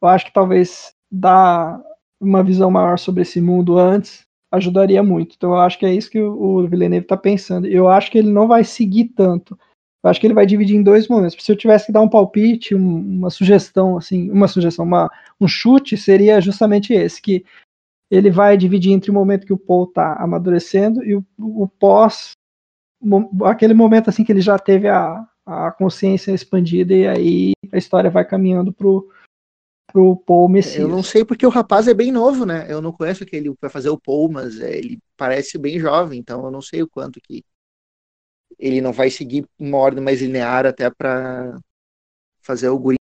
eu 0.03 0.09
acho 0.09 0.27
que 0.27 0.33
talvez 0.33 0.93
dar 1.11 1.81
uma 2.21 2.43
visão 2.43 2.71
maior 2.71 2.99
sobre 2.99 3.23
esse 3.23 3.41
mundo 3.41 3.79
antes 3.79 4.23
ajudaria 4.51 5.03
muito. 5.03 5.35
Então 5.37 5.51
eu 5.51 5.61
acho 5.61 5.79
que 5.79 5.87
é 5.87 5.93
isso 5.93 6.11
que 6.11 6.21
o 6.21 6.67
Villeneuve 6.67 7.05
está 7.05 7.17
pensando. 7.17 7.67
Eu 7.67 7.89
acho 7.89 8.11
que 8.11 8.19
ele 8.19 8.31
não 8.31 8.49
vai 8.49 8.65
seguir 8.65 9.07
tanto 9.15 9.59
Eu 10.03 10.11
acho 10.11 10.21
que 10.21 10.27
ele 10.27 10.35
vai 10.35 10.47
dividir 10.47 10.77
em 10.77 10.83
dois 10.83 11.09
momentos. 11.09 11.37
Se 11.39 11.53
eu 11.53 11.57
tivesse 11.57 11.87
que 11.87 11.93
dar 11.93 12.01
um 12.01 12.09
palpite, 12.09 12.75
um, 12.75 12.99
uma 12.99 13.31
sugestão, 13.31 13.97
assim, 13.99 14.31
uma 14.31 14.49
sugestão, 14.49 14.85
uma, 14.85 15.11
um 15.41 15.47
chute, 15.47 15.97
seria 15.97 16.41
justamente 16.41 16.93
esse, 16.93 17.21
que 17.21 17.45
ele 18.11 18.31
vai 18.31 18.57
dividir 18.57 18.93
entre 18.93 19.11
o 19.11 19.15
momento 19.15 19.47
que 19.47 19.53
o 19.53 19.59
Paul 19.59 19.85
está 19.85 20.15
amadurecendo 20.15 21.05
e 21.05 21.15
o, 21.15 21.25
o 21.39 21.69
pós, 21.69 22.33
aquele 23.45 23.75
momento 23.75 24.09
assim 24.09 24.25
que 24.25 24.33
ele 24.33 24.41
já 24.41 24.59
teve 24.59 24.89
a, 24.89 25.27
a 25.45 25.71
consciência 25.73 26.33
expandida 26.33 26.95
e 26.95 27.07
aí 27.07 27.53
a 27.71 27.77
história 27.77 28.09
vai 28.09 28.25
caminhando 28.25 28.73
pro 28.73 29.09
pro 29.93 30.17
Paul 30.17 30.49
Messias. 30.49 30.77
Eu 30.77 30.89
não 30.89 31.03
sei 31.03 31.25
porque 31.25 31.47
o 31.47 31.51
rapaz 31.51 31.89
é 31.89 31.95
bem 31.95 32.13
novo, 32.13 32.45
né? 32.45 32.67
Eu 32.69 32.81
não 32.81 32.93
conheço 32.93 33.25
aquele 33.25 33.51
que 33.51 33.61
vai 33.61 33.71
fazer 33.71 33.89
o 33.89 33.99
Paul, 33.99 34.31
mas 34.31 34.61
é, 34.61 34.77
ele 34.77 34.99
parece 35.17 35.59
bem 35.59 35.79
jovem, 35.79 36.21
então 36.21 36.45
eu 36.45 36.51
não 36.51 36.63
sei 36.63 36.83
o 36.83 36.89
quanto 36.89 37.21
que 37.21 37.45
ele 38.59 38.81
não 38.81 38.93
vai 38.93 39.11
seguir 39.11 39.47
uma 39.59 39.79
ordem 39.79 40.03
mais 40.03 40.21
linear 40.21 40.67
até 40.67 40.91
para 40.91 41.59
fazer 42.41 42.69
o 42.69 42.79
guri 42.79 42.97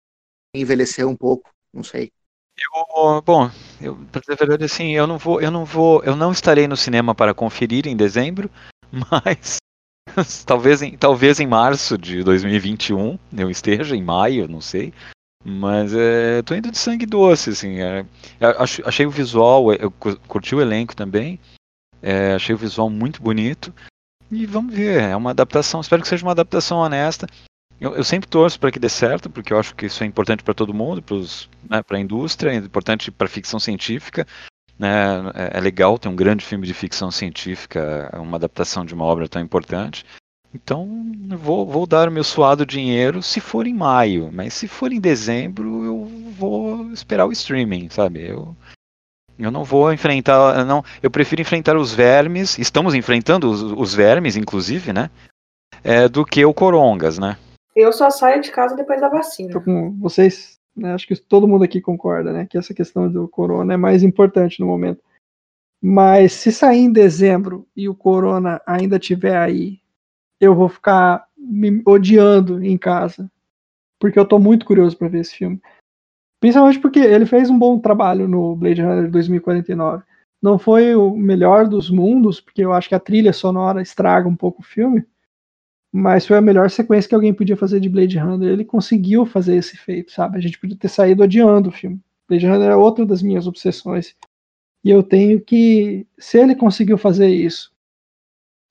envelhecer 0.55 1.07
um 1.07 1.17
pouco, 1.17 1.51
não 1.73 1.83
sei. 1.83 2.11
Eu, 2.59 3.23
bom, 3.23 3.51
eu, 3.81 3.97
pra 4.11 4.21
dizer 4.21 4.33
a 4.33 4.37
verdade, 4.37 4.65
assim, 4.65 4.93
eu 4.93 5.07
não 5.07 5.19
vou, 5.19 5.41
eu 5.41 5.51
não 5.51 5.65
vou, 5.65 6.03
eu 6.05 6.17
não 6.17 6.33
estarei 6.33 6.67
no 6.67 6.77
cinema 6.77 7.15
para 7.15 7.35
conferir 7.35 7.87
em 7.87 7.97
dezembro, 7.97 8.51
mas 9.11 9.59
talvez 10.47 10.81
em, 10.81 10.97
talvez 10.97 11.39
em 11.39 11.47
março 11.47 11.99
de 11.99 12.23
2021 12.25 13.19
eu 13.37 13.51
esteja, 13.51 13.95
em 13.95 14.03
maio, 14.03 14.49
não 14.49 14.61
sei. 14.61 14.93
Mas 15.49 15.95
é, 15.95 16.43
tô 16.43 16.57
indo 16.57 16.73
de 16.73 16.77
sangue 16.77 17.07
doce, 17.07 17.51
assim. 17.51 17.79
É, 17.79 18.05
achei 18.85 19.07
o 19.07 19.11
visual, 19.11 19.73
eu 19.73 19.93
curti 19.93 20.57
o 20.57 20.61
elenco 20.61 20.97
também. 20.97 21.39
É, 22.03 22.35
achei 22.35 22.53
o 22.53 22.59
visual 22.59 22.91
muito 22.91 23.23
bonito. 23.23 23.73
E 24.29 24.45
vamos 24.45 24.75
ver, 24.75 25.01
é 25.03 25.15
uma 25.15 25.31
adaptação. 25.31 25.81
Espero 25.81 26.03
que 26.03 26.09
seja 26.09 26.27
uma 26.27 26.33
adaptação 26.33 26.79
honesta. 26.79 27.29
Eu, 27.81 27.95
eu 27.95 28.03
sempre 28.03 28.29
torço 28.29 28.59
para 28.59 28.73
que 28.73 28.79
dê 28.81 28.89
certo, 28.89 29.31
porque 29.31 29.53
eu 29.53 29.59
acho 29.61 29.73
que 29.77 29.87
isso 29.87 30.03
é 30.03 30.07
importante 30.07 30.43
para 30.43 30.53
todo 30.53 30.75
mundo, 30.75 31.01
para 31.01 31.17
né, 31.17 31.83
a 31.89 32.01
indústria, 32.01 32.51
é 32.51 32.57
importante 32.57 33.13
para 33.13 33.29
ficção 33.29 33.61
científica. 33.61 34.27
Né, 34.77 34.89
é, 35.33 35.59
é 35.59 35.61
legal 35.61 35.97
ter 35.97 36.09
um 36.09 36.17
grande 36.17 36.45
filme 36.45 36.67
de 36.67 36.75
ficção 36.75 37.09
científica, 37.13 38.11
uma 38.15 38.37
adaptação 38.37 38.85
de 38.85 38.95
uma 38.95 39.05
obra 39.05 39.29
tão 39.29 39.41
importante. 39.41 40.05
Então, 40.55 40.89
vou, 41.39 41.67
vou 41.67 41.87
dar 41.87 42.09
o 42.09 42.13
meu 42.13 42.25
suado 42.25 42.65
dinheiro 42.65 43.23
se 43.23 43.41
for 43.41 43.67
em 43.67 43.75
maio, 43.75 44.31
mas 44.33 44.55
se 44.55 44.67
for 44.67 44.91
em 44.91 45.01
dezembro, 45.01 45.85
eu 45.85 46.05
vou 46.33 46.91
esperar 46.93 47.27
o 47.27 47.33
streaming, 47.33 47.91
sabe? 47.91 48.27
Eu, 48.27 48.57
eu 49.39 49.51
não 49.51 49.65
vou 49.65 49.93
enfrentar, 49.93 50.65
não, 50.65 50.83
eu 51.03 51.11
prefiro 51.11 51.43
enfrentar 51.43 51.77
os 51.77 51.93
vermes, 51.93 52.59
estamos 52.59 52.95
enfrentando 52.95 53.51
os, 53.51 53.63
os 53.63 53.95
vermes, 53.95 54.37
inclusive, 54.37 54.93
né? 54.93 55.11
É, 55.85 56.09
do 56.09 56.25
que 56.25 56.45
o 56.45 56.55
corongas, 56.55 57.19
né? 57.19 57.37
Eu 57.75 57.93
só 57.93 58.09
saio 58.09 58.41
de 58.41 58.51
casa 58.51 58.75
depois 58.75 59.01
da 59.01 59.09
vacina. 59.09 59.53
Tô 59.53 59.61
com 59.61 59.93
vocês, 60.01 60.59
né, 60.75 60.95
acho 60.95 61.07
que 61.07 61.15
todo 61.15 61.47
mundo 61.47 61.65
aqui 61.65 61.81
concorda, 61.81 62.33
né? 62.33 62.47
Que 62.49 62.57
essa 62.57 62.73
questão 62.73 63.11
do 63.11 63.29
corona 63.29 63.75
é 63.75 63.77
mais 63.77 64.03
importante 64.03 64.59
no 64.61 64.67
momento. 64.67 65.03
Mas 65.83 66.33
se 66.33 66.51
sair 66.51 66.79
em 66.79 66.93
dezembro 66.93 67.69
e 67.77 67.89
o 67.89 67.95
corona 67.95 68.61
ainda 68.67 68.97
estiver 68.97 69.37
aí 69.37 69.79
eu 70.41 70.55
vou 70.55 70.69
ficar 70.69 71.27
me 71.37 71.83
odiando 71.87 72.65
em 72.65 72.77
casa. 72.77 73.31
Porque 73.99 74.19
eu 74.19 74.27
tô 74.27 74.39
muito 74.39 74.67
curioso 74.67 74.97
para 74.97 75.09
ver 75.09 75.21
esse 75.21 75.35
filme. 75.35 75.61
Principalmente 76.41 76.79
porque 76.79 76.99
ele 76.99 77.25
fez 77.25 77.49
um 77.49 77.59
bom 77.59 77.79
trabalho 77.79 78.29
no 78.29 78.55
Blade 78.55 78.83
Runner 78.83 79.11
2049. 79.11 80.05
Não 80.43 80.59
foi 80.59 80.95
o 80.95 81.17
melhor 81.17 81.67
dos 81.67 81.89
mundos, 81.91 82.41
porque 82.41 82.63
eu 82.63 82.73
acho 82.73 82.89
que 82.89 82.95
a 82.95 83.01
trilha 83.01 83.33
sonora 83.33 83.81
estraga 83.81 84.29
um 84.29 84.37
pouco 84.37 84.61
o 84.61 84.65
filme. 84.65 85.05
Mas 85.93 86.27
foi 86.27 86.37
a 86.37 86.43
melhor 86.43 86.69
sequência 86.71 87.09
que 87.09 87.15
alguém 87.15 87.33
podia 87.33 87.57
fazer 87.57 87.81
de 87.81 87.89
Blade 87.89 88.19
Runner. 88.19 88.51
Ele 88.51 88.65
conseguiu 88.65 89.25
fazer 89.25 89.57
esse 89.57 89.79
feito, 89.79 90.13
sabe? 90.13 90.37
A 90.37 90.41
gente 90.41 90.59
podia 90.59 90.77
ter 90.77 90.89
saído 90.89 91.23
odiando 91.23 91.71
o 91.71 91.73
filme. 91.73 91.99
Blade 92.29 92.47
Runner 92.47 92.71
é 92.71 92.77
outra 92.77 93.07
das 93.07 93.23
minhas 93.23 93.47
obsessões. 93.47 94.15
E 94.85 94.91
eu 94.91 95.03
tenho 95.03 95.41
que. 95.41 96.07
Se 96.19 96.39
ele 96.39 96.55
conseguiu 96.55 96.99
fazer 96.99 97.29
isso 97.29 97.75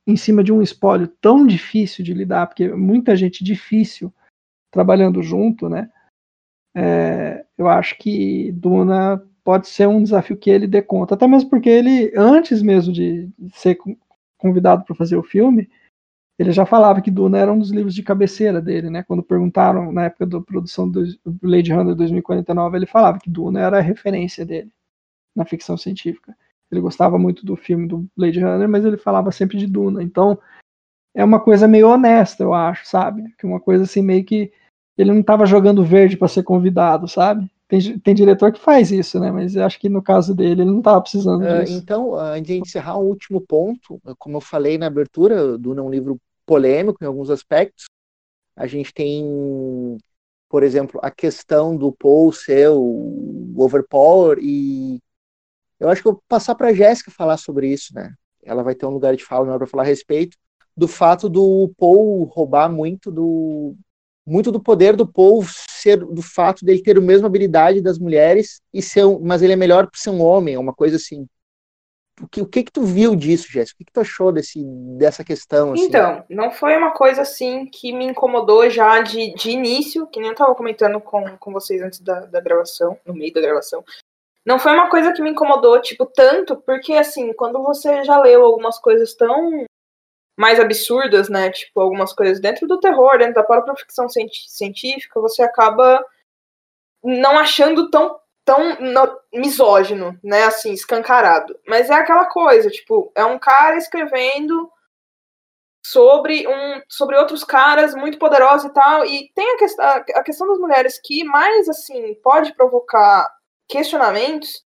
em 0.07 0.15
cima 0.15 0.43
de 0.43 0.51
um 0.51 0.61
espólio 0.61 1.07
tão 1.07 1.45
difícil 1.45 2.03
de 2.03 2.13
lidar, 2.13 2.47
porque 2.47 2.67
muita 2.69 3.15
gente 3.15 3.43
difícil 3.43 4.13
trabalhando 4.71 5.21
junto, 5.23 5.67
né? 5.67 5.89
É, 6.75 7.45
eu 7.57 7.67
acho 7.67 7.97
que 7.97 8.51
Duna 8.51 9.23
pode 9.43 9.67
ser 9.67 9.87
um 9.87 10.03
desafio 10.03 10.37
que 10.37 10.49
ele 10.49 10.67
dê 10.67 10.81
conta, 10.81 11.15
até 11.15 11.27
mesmo 11.27 11.49
porque 11.49 11.69
ele, 11.69 12.11
antes 12.15 12.61
mesmo 12.61 12.91
de 12.91 13.29
ser 13.53 13.77
convidado 14.37 14.83
para 14.83 14.95
fazer 14.95 15.15
o 15.15 15.23
filme, 15.23 15.69
ele 16.37 16.51
já 16.51 16.65
falava 16.65 17.01
que 17.01 17.09
Duna 17.09 17.37
era 17.37 17.51
um 17.51 17.59
dos 17.59 17.71
livros 17.71 17.95
de 17.95 18.03
cabeceira 18.03 18.61
dele, 18.61 18.89
né? 18.89 19.03
Quando 19.03 19.23
perguntaram 19.23 19.91
na 19.91 20.05
época 20.05 20.25
da 20.25 20.41
produção 20.41 20.89
do 20.89 21.03
Blade 21.25 21.71
Runner 21.71 21.95
2049, 21.95 22.77
ele 22.77 22.85
falava 22.85 23.19
que 23.19 23.29
Duna 23.29 23.61
era 23.61 23.77
a 23.77 23.81
referência 23.81 24.45
dele 24.45 24.69
na 25.33 25.45
ficção 25.45 25.77
científica. 25.77 26.35
Ele 26.71 26.81
gostava 26.81 27.17
muito 27.17 27.45
do 27.45 27.55
filme 27.55 27.87
do 27.87 28.07
Blade 28.15 28.39
Runner, 28.39 28.67
mas 28.67 28.83
ele 28.83 28.97
falava 28.97 29.31
sempre 29.31 29.57
de 29.57 29.67
Duna. 29.67 30.01
Então, 30.01 30.39
é 31.13 31.23
uma 31.23 31.39
coisa 31.39 31.67
meio 31.67 31.89
honesta, 31.89 32.43
eu 32.43 32.53
acho, 32.53 32.85
sabe? 32.85 33.23
Que 33.37 33.45
uma 33.45 33.59
coisa 33.59 33.83
assim 33.83 34.01
meio 34.01 34.23
que 34.25 34.51
ele 34.97 35.11
não 35.11 35.21
estava 35.21 35.45
jogando 35.45 35.83
verde 35.83 36.17
para 36.17 36.27
ser 36.27 36.43
convidado, 36.43 37.07
sabe? 37.07 37.49
Tem, 37.67 37.99
tem 37.99 38.13
diretor 38.13 38.51
que 38.51 38.59
faz 38.59 38.91
isso, 38.91 39.19
né? 39.19 39.31
Mas 39.31 39.55
eu 39.55 39.65
acho 39.65 39.79
que 39.79 39.89
no 39.89 40.01
caso 40.01 40.35
dele 40.35 40.61
ele 40.61 40.71
não 40.71 40.79
estava 40.79 41.01
precisando 41.01 41.43
uh, 41.43 41.59
disso. 41.59 41.77
Então, 41.77 42.15
antes 42.15 42.47
de 42.47 42.59
encerrar, 42.59 42.97
um 42.97 43.05
último 43.05 43.41
ponto, 43.41 43.99
como 44.19 44.37
eu 44.37 44.41
falei 44.41 44.77
na 44.77 44.87
abertura, 44.87 45.57
Duna 45.57 45.81
é 45.81 45.83
um 45.83 45.89
livro 45.89 46.19
polêmico 46.45 47.03
em 47.03 47.07
alguns 47.07 47.29
aspectos. 47.29 47.85
A 48.55 48.67
gente 48.67 48.93
tem, 48.93 49.97
por 50.49 50.63
exemplo, 50.63 50.99
a 51.03 51.09
questão 51.09 51.75
do 51.75 51.91
Paul 51.91 52.31
ser 52.31 52.69
o 52.69 53.53
overpower 53.57 54.37
e 54.39 54.99
eu 55.79 55.89
acho 55.89 56.01
que 56.01 56.07
eu 56.07 56.13
vou 56.13 56.23
passar 56.27 56.55
para 56.55 56.69
a 56.69 56.73
Jéssica 56.73 57.11
falar 57.11 57.37
sobre 57.37 57.67
isso, 57.67 57.93
né? 57.93 58.13
Ela 58.43 58.63
vai 58.63 58.75
ter 58.75 58.85
um 58.85 58.91
lugar 58.91 59.15
de 59.15 59.23
fala 59.23 59.57
para 59.57 59.67
falar 59.67 59.83
a 59.83 59.87
respeito 59.87 60.37
do 60.75 60.87
fato 60.87 61.29
do 61.29 61.73
Paul 61.77 62.23
roubar 62.25 62.69
muito 62.69 63.11
do 63.11 63.75
muito 64.25 64.51
do 64.51 64.59
poder 64.59 64.95
do 64.95 65.07
Paul 65.07 65.43
ser 65.69 65.97
do 65.97 66.21
fato 66.21 66.65
dele 66.65 66.81
ter 66.81 66.97
a 66.97 67.01
mesma 67.01 67.27
habilidade 67.27 67.81
das 67.81 67.99
mulheres 67.99 68.61
e 68.73 68.81
ser 68.81 69.05
um, 69.05 69.19
mas 69.19 69.41
ele 69.41 69.53
é 69.53 69.55
melhor 69.55 69.87
por 69.87 69.97
ser 69.97 70.09
um 70.09 70.21
homem, 70.21 70.57
uma 70.57 70.73
coisa 70.73 70.95
assim. 70.95 71.27
O 72.21 72.29
que, 72.29 72.41
o 72.41 72.47
que 72.47 72.63
que 72.63 72.71
tu 72.71 72.81
viu 72.83 73.13
disso, 73.13 73.51
Jéssica? 73.51 73.75
O 73.75 73.77
que, 73.79 73.85
que 73.85 73.91
tu 73.91 73.99
achou 73.99 74.31
desse, 74.31 74.63
dessa 74.97 75.21
questão? 75.21 75.73
Assim? 75.73 75.83
Então, 75.83 76.23
não 76.29 76.49
foi 76.49 76.75
uma 76.77 76.91
coisa 76.91 77.21
assim 77.21 77.65
que 77.65 77.91
me 77.91 78.05
incomodou 78.05 78.69
já 78.69 79.01
de, 79.01 79.33
de 79.33 79.51
início, 79.51 80.07
que 80.07 80.19
nem 80.19 80.29
eu 80.29 80.31
estava 80.31 80.55
comentando 80.55 80.99
com, 81.01 81.37
com 81.37 81.51
vocês 81.51 81.81
antes 81.81 81.99
da, 81.99 82.21
da 82.21 82.39
gravação, 82.39 82.97
no 83.05 83.13
meio 83.13 83.33
da 83.33 83.41
gravação, 83.41 83.83
não 84.45 84.59
foi 84.59 84.73
uma 84.73 84.89
coisa 84.89 85.11
que 85.11 85.21
me 85.21 85.31
incomodou, 85.31 85.81
tipo, 85.81 86.05
tanto, 86.05 86.55
porque, 86.57 86.93
assim, 86.93 87.33
quando 87.33 87.63
você 87.63 88.03
já 88.03 88.19
leu 88.19 88.45
algumas 88.45 88.77
coisas 88.77 89.15
tão 89.15 89.65
mais 90.37 90.59
absurdas, 90.59 91.29
né, 91.29 91.49
tipo, 91.49 91.79
algumas 91.81 92.13
coisas 92.13 92.39
dentro 92.39 92.67
do 92.67 92.79
terror, 92.79 93.17
dentro 93.17 93.35
da 93.35 93.43
própria 93.43 93.75
ficção 93.75 94.07
científica, 94.09 95.19
você 95.19 95.41
acaba 95.41 96.03
não 97.03 97.39
achando 97.39 97.89
tão, 97.89 98.19
tão 98.43 98.77
misógino, 99.33 100.19
né, 100.23 100.43
assim, 100.43 100.73
escancarado. 100.73 101.57
Mas 101.67 101.89
é 101.89 101.95
aquela 101.95 102.25
coisa, 102.25 102.69
tipo, 102.69 103.11
é 103.15 103.25
um 103.25 103.39
cara 103.39 103.77
escrevendo 103.77 104.71
sobre 105.85 106.47
um 106.47 106.81
sobre 106.89 107.15
outros 107.15 107.43
caras 107.43 107.93
muito 107.93 108.17
poderosos 108.17 108.71
e 108.71 108.73
tal 108.73 109.05
e 109.05 109.31
tem 109.35 109.51
a, 109.51 109.57
que, 109.57 109.65
a, 109.79 110.19
a 110.19 110.23
questão 110.23 110.47
das 110.47 110.57
mulheres 110.57 110.99
que 110.99 111.23
mais 111.23 111.69
assim 111.69 112.15
pode 112.23 112.55
provocar 112.55 113.31
questionamentos 113.67 114.63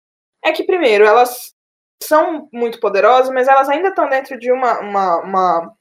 é 0.44 0.52
que, 0.52 0.64
primeiro, 0.64 1.04
elas 1.04 1.54
são 2.02 2.48
muito 2.52 2.80
poderosas, 2.80 3.32
mas 3.32 3.48
elas 3.48 3.68
ainda 3.68 3.88
estão 3.88 4.08
dentro 4.08 4.38
de 4.38 4.52
uma, 4.52 4.80
uma, 4.80 5.16
uma, 5.22 5.76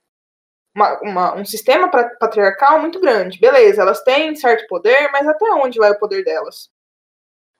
uma, 0.75 0.99
uma 1.01 1.35
um 1.35 1.45
sistema 1.45 1.89
patriarcal 1.89 2.79
muito 2.79 2.99
grande. 2.99 3.39
Beleza, 3.39 3.81
elas 3.81 4.01
têm 4.03 4.35
certo 4.35 4.67
poder, 4.67 5.09
mas 5.11 5.27
até 5.27 5.45
onde 5.53 5.79
vai 5.79 5.91
o 5.91 5.99
poder 5.99 6.23
delas? 6.23 6.69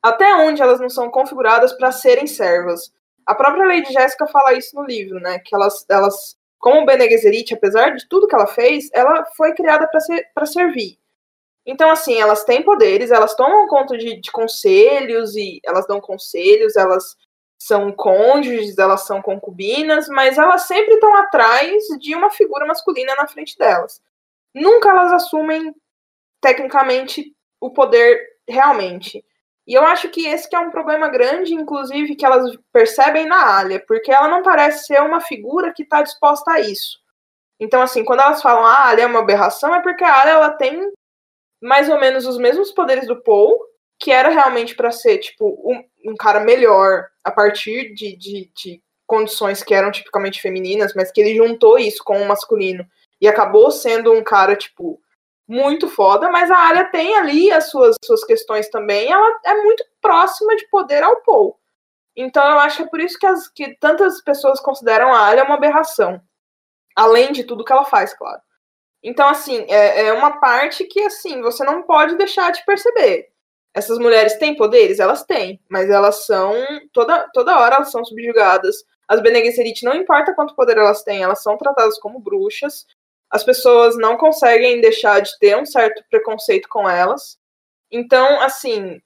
Até 0.02 0.36
onde 0.36 0.62
elas 0.62 0.80
não 0.80 0.90
são 0.90 1.10
configuradas 1.10 1.74
para 1.74 1.92
serem 1.92 2.28
servas? 2.28 2.92
A 3.26 3.34
própria 3.36 3.66
Lady 3.66 3.92
Jéssica 3.92 4.28
fala 4.28 4.54
isso 4.54 4.76
no 4.76 4.84
livro, 4.84 5.20
né? 5.20 5.40
Que 5.40 5.56
elas, 5.56 5.86
elas 5.90 6.38
como 6.60 6.86
Bene 6.86 7.10
Gesserit, 7.10 7.54
apesar 7.54 7.96
de 7.96 8.08
tudo 8.08 8.28
que 8.28 8.36
ela 8.36 8.48
fez, 8.48 8.90
ela 8.94 9.26
foi 9.36 9.54
criada 9.54 9.86
para 9.86 10.00
ser, 10.00 10.26
servir. 10.46 10.98
Então, 11.65 11.90
assim, 11.90 12.19
elas 12.19 12.44
têm 12.44 12.61
poderes, 12.61 13.10
elas 13.10 13.35
tomam 13.35 13.68
conta 13.68 13.98
de, 13.98 14.19
de 14.19 14.31
conselhos 14.31 15.35
e 15.35 15.60
elas 15.64 15.88
dão 15.88 16.02
conselhos, 16.02 16.76
elas 16.76 17.15
são 17.57 17.91
cônjuges, 17.94 18.77
elas 18.77 19.06
são 19.06 19.22
concubinas, 19.22 20.10
mas 20.10 20.38
elas 20.38 20.64
sempre 20.64 20.95
estão 20.95 21.15
atrás 21.15 21.85
de 21.99 22.14
uma 22.14 22.30
figura 22.30 22.65
masculina 22.65 23.15
na 23.15 23.27
frente 23.27 23.57
delas. 23.57 24.02
Nunca 24.53 24.90
elas 24.90 25.14
assumem 25.14 25.73
tecnicamente 26.41 27.34
o 27.61 27.72
poder 27.72 28.19
realmente. 28.48 29.23
E 29.65 29.73
eu 29.73 29.85
acho 29.85 30.10
que 30.10 30.27
esse 30.27 30.49
que 30.49 30.56
é 30.57 30.60
um 30.60 30.72
problema 30.72 31.07
grande, 31.07 31.53
inclusive, 31.53 32.15
que 32.15 32.26
elas 32.26 32.53
percebem 32.73 33.26
na 33.26 33.60
Alia, 33.60 33.81
porque 33.88 34.11
ela 34.11 34.27
não 34.27 34.44
parece 34.44 34.88
ser 34.88 35.02
uma 35.02 35.22
figura 35.22 35.73
que 35.73 35.84
está 35.84 36.02
disposta 36.02 36.52
a 36.52 36.60
isso. 36.60 36.99
Então, 37.57 37.81
assim, 37.81 38.03
quando 38.03 38.19
elas 38.19 38.41
falam, 38.41 38.65
ah, 38.65 38.73
a 38.73 38.88
Arya 38.88 39.03
é 39.03 39.07
uma 39.07 39.19
aberração, 39.19 39.73
é 39.73 39.81
porque 39.81 40.03
a 40.03 40.14
Arya, 40.14 40.34
ela 40.34 40.49
tem 40.49 40.91
mais 41.64 41.90
ou 41.90 41.98
menos 41.98 42.27
os 42.27 42.38
mesmos 42.38 42.72
poderes 42.72 43.07
do 43.07 43.22
Paul, 43.22 43.57
que 43.98 44.11
era 44.11 44.27
realmente 44.27 44.76
para 44.76 44.91
ser, 44.91 45.18
tipo, 45.19 45.48
um, 45.64 46.11
um, 46.11 46.15
cara 46.15 46.41
melhor 46.41 47.07
a 47.23 47.31
partir 47.31 47.94
de, 47.94 48.18
de, 48.18 48.52
de 48.53 48.84
condições 49.07 49.64
que 49.64 49.73
eram 49.73 49.90
tipicamente 49.90 50.41
femininas, 50.41 50.94
mas 50.94 51.10
que 51.10 51.22
ele 51.22 51.35
juntou 51.35 51.80
isso 51.80 52.03
com 52.03 52.22
o 52.22 52.27
masculino 52.27 52.85
e 53.22 53.30
acabou 53.30 53.72
sendo 53.72 54.11
um 54.11 54.22
cara, 54.22 54.57
tipo, 54.57 54.99
muito 55.48 55.88
foda, 55.88 56.30
mas 56.30 56.52
a 56.52 56.57
área 56.57 56.85
tem 56.85 57.15
ali 57.15 57.49
as 57.49 57.69
suas, 57.69 57.95
suas 58.03 58.26
questões 58.26 58.68
também, 58.69 59.10
ela 59.10 59.40
é 59.45 59.56
muito 59.61 59.85
próxima 60.02 60.56
de 60.57 60.68
poder 60.68 61.02
ao 61.02 61.22
Paul. 61.22 61.57
Então 62.14 62.45
eu 62.45 62.60
acho 62.60 62.77
que 62.77 62.84
é 62.84 62.88
por 62.88 62.99
isso 62.99 63.18
que, 63.18 63.26
as, 63.26 63.48
que 63.48 63.76
tantas 63.80 64.22
pessoas 64.22 64.60
consideram 64.60 65.14
a 65.14 65.19
área 65.19 65.45
uma 65.45 65.56
aberração. 65.56 66.22
Além 66.94 67.31
de 67.31 67.45
tudo 67.45 67.64
que 67.64 67.72
ela 67.72 67.85
faz, 67.85 68.14
claro. 68.14 68.41
Então, 69.04 69.28
assim, 69.28 69.66
é, 69.70 70.08
é 70.08 70.14
uma 70.14 70.40
parte 70.40 70.86
que, 70.86 71.02
assim, 71.02 71.42
você 71.42 71.64
não 71.64 71.84
pode 71.84 72.16
deixar 72.16 72.52
de 72.52 72.64
perceber. 72.66 73.30
Essas 73.74 73.98
mulheres 73.98 74.38
têm 74.38 74.56
poderes? 74.56 75.00
Elas 75.00 75.24
têm, 75.24 75.60
mas 75.70 75.90
elas 75.90 76.26
são, 76.26 76.54
toda, 76.94 77.28
toda 77.34 77.60
hora 77.60 77.76
elas 77.76 77.92
são 77.92 78.06
subjugadas. 78.06 78.84
As 79.08 79.20
Bene 79.20 79.44
Gesserit, 79.46 79.84
não 79.84 79.96
importa 79.96 80.34
quanto 80.34 80.56
poder 80.56 80.78
elas 80.78 81.04
têm, 81.04 81.24
elas 81.24 81.44
são 81.44 81.58
tratadas 81.58 82.00
como 82.00 82.20
bruxas 82.20 82.86
as 83.34 83.44
pessoas 83.44 83.98
não 83.98 84.16
conseguem 84.16 84.80
deixar 84.80 85.20
de 85.20 85.36
ter 85.40 85.58
um 85.58 85.66
certo 85.66 86.04
preconceito 86.08 86.70
com 86.70 86.88
elas. 86.88 87.36
Então, 87.92 88.40
assim, 88.40 89.02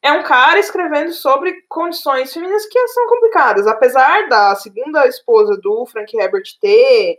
é 0.00 0.12
um 0.12 0.22
cara 0.22 0.60
escrevendo 0.60 1.10
sobre 1.10 1.62
condições 1.68 2.32
femininas 2.32 2.64
que 2.66 2.86
são 2.86 3.08
complicadas. 3.08 3.66
Apesar 3.66 4.28
da 4.28 4.54
segunda 4.54 5.04
esposa 5.08 5.56
do 5.60 5.84
Frank 5.86 6.16
Herbert 6.16 6.44
ter 6.60 7.18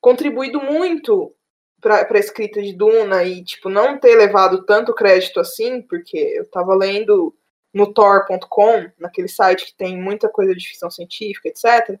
contribuído 0.00 0.62
muito 0.62 1.34
para 1.82 2.06
a 2.10 2.18
escrita 2.18 2.62
de 2.62 2.72
Duna 2.72 3.22
e, 3.24 3.44
tipo, 3.44 3.68
não 3.68 3.98
ter 3.98 4.16
levado 4.16 4.64
tanto 4.64 4.94
crédito 4.94 5.38
assim, 5.40 5.82
porque 5.82 6.16
eu 6.16 6.44
estava 6.44 6.74
lendo 6.74 7.34
no 7.74 7.92
Tor.com, 7.92 8.90
naquele 8.98 9.28
site 9.28 9.66
que 9.66 9.74
tem 9.76 10.00
muita 10.00 10.28
coisa 10.28 10.54
de 10.54 10.66
ficção 10.66 10.90
científica, 10.90 11.48
etc 11.48 12.00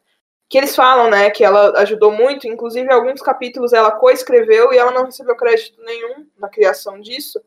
que 0.52 0.58
eles 0.58 0.76
falam, 0.76 1.08
né, 1.08 1.30
que 1.30 1.42
ela 1.42 1.70
ajudou 1.80 2.12
muito, 2.12 2.46
inclusive 2.46 2.92
alguns 2.92 3.22
capítulos 3.22 3.72
ela 3.72 3.90
coescreveu 3.90 4.70
e 4.70 4.76
ela 4.76 4.90
não 4.90 5.06
recebeu 5.06 5.34
crédito 5.34 5.82
nenhum 5.82 6.28
na 6.36 6.46
criação 6.46 7.00
disso. 7.00 7.42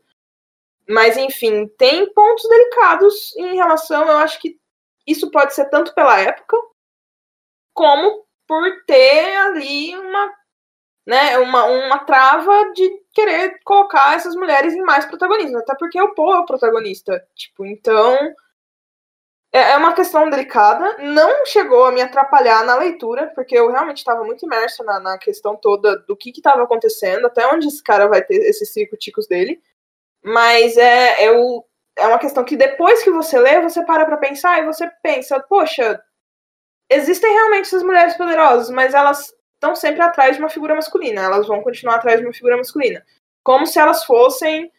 Mas 0.89 1.15
enfim, 1.15 1.67
tem 1.77 2.11
pontos 2.11 2.49
delicados 2.49 3.35
em 3.35 3.57
relação, 3.57 4.07
eu 4.07 4.17
acho 4.17 4.41
que 4.41 4.59
isso 5.05 5.29
pode 5.29 5.53
ser 5.53 5.65
tanto 5.65 5.93
pela 5.93 6.19
época 6.19 6.57
como 7.75 8.25
por 8.47 8.83
ter 8.87 9.35
ali 9.35 9.95
uma 9.95 10.33
né, 11.05 11.37
uma, 11.37 11.65
uma 11.65 11.99
trava 11.99 12.71
de 12.73 12.89
querer 13.13 13.59
colocar 13.63 14.15
essas 14.15 14.35
mulheres 14.35 14.73
em 14.73 14.81
mais 14.81 15.05
protagonismo, 15.05 15.59
até 15.59 15.75
porque 15.75 16.01
o 16.01 16.13
Paul 16.15 16.33
é 16.33 16.39
o 16.39 16.45
protagonista, 16.45 17.23
tipo, 17.35 17.65
então 17.65 18.17
é, 19.55 19.71
é 19.71 19.77
uma 19.77 19.93
questão 19.93 20.29
delicada, 20.29 20.97
não 20.97 21.45
chegou 21.45 21.85
a 21.85 21.91
me 21.91 22.01
atrapalhar 22.01 22.65
na 22.65 22.75
leitura, 22.75 23.31
porque 23.33 23.57
eu 23.57 23.71
realmente 23.71 23.99
estava 23.99 24.21
muito 24.25 24.45
imersa 24.45 24.83
na, 24.83 24.99
na, 24.99 25.17
questão 25.17 25.55
toda 25.55 25.97
do 25.99 26.17
que 26.17 26.31
estava 26.31 26.61
acontecendo, 26.63 27.27
até 27.27 27.47
onde 27.47 27.67
esse 27.67 27.81
cara 27.81 28.07
vai 28.07 28.21
ter 28.21 28.35
esses 28.35 28.73
circuiticos 28.73 29.27
dele. 29.27 29.61
Mas 30.21 30.75
é, 30.75 31.25
é, 31.25 31.27
é 31.97 32.07
uma 32.07 32.19
questão 32.19 32.43
que 32.43 32.57
depois 32.57 33.01
que 33.01 33.11
você 33.11 33.39
lê, 33.39 33.61
você 33.61 33.81
para 33.85 34.05
pra 34.05 34.17
pensar 34.17 34.59
e 34.59 34.65
você 34.65 34.91
pensa, 35.01 35.39
poxa, 35.39 36.03
existem 36.89 37.31
realmente 37.31 37.67
essas 37.67 37.83
mulheres 37.83 38.17
poderosas, 38.17 38.69
mas 38.69 38.93
elas 38.93 39.33
estão 39.65 39.75
sempre 39.75 40.01
atrás 40.01 40.35
de 40.35 40.41
uma 40.41 40.49
figura 40.49 40.75
masculina, 40.75 41.21
elas 41.21 41.47
vão 41.47 41.61
continuar 41.61 41.95
atrás 41.95 42.19
de 42.19 42.25
uma 42.25 42.33
figura 42.33 42.57
masculina. 42.57 43.03
Como 43.43 43.65
se 43.65 43.79
elas 43.79 44.03
fossem 44.03 44.71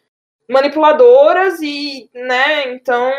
manipuladoras 0.49 1.59
e, 1.61 2.09
né, 2.13 2.73
então 2.73 3.11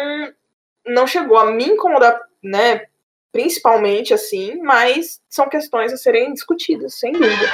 não 0.86 1.06
chegou 1.06 1.36
a 1.36 1.50
me 1.50 1.64
incomodar, 1.64 2.18
né, 2.42 2.86
principalmente 3.30 4.14
assim, 4.14 4.56
mas 4.62 5.20
são 5.28 5.48
questões 5.48 5.92
a 5.92 5.98
serem 5.98 6.32
discutidas, 6.32 6.98
sem 6.98 7.12
dúvida. 7.12 7.46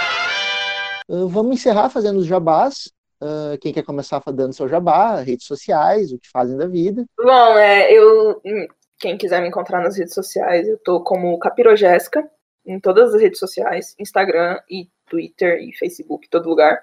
Uh, 1.08 1.26
vamos 1.28 1.56
encerrar 1.56 1.90
fazendo 1.90 2.18
os 2.18 2.26
jabás. 2.26 2.92
Uh, 3.20 3.58
quem 3.60 3.72
quer 3.72 3.82
começar 3.82 4.22
dando 4.32 4.52
seu 4.52 4.68
jabá, 4.68 5.16
redes 5.16 5.46
sociais, 5.46 6.12
o 6.12 6.18
que 6.18 6.28
fazem 6.30 6.56
da 6.56 6.66
vida. 6.66 7.04
Bom, 7.18 7.58
é, 7.58 7.90
eu, 7.92 8.40
hum, 8.44 8.68
quem 8.98 9.16
quiser 9.16 9.40
me 9.40 9.48
encontrar 9.48 9.82
nas 9.82 9.96
redes 9.96 10.14
sociais, 10.14 10.68
eu 10.68 10.78
tô 10.78 11.00
como 11.02 11.38
Capirogésica, 11.38 12.28
em 12.66 12.80
todas 12.80 13.14
as 13.14 13.20
redes 13.20 13.38
sociais, 13.38 13.94
Instagram 13.98 14.58
e 14.70 14.88
Twitter 15.06 15.62
e 15.62 15.72
Facebook, 15.76 16.28
todo 16.28 16.48
lugar. 16.48 16.82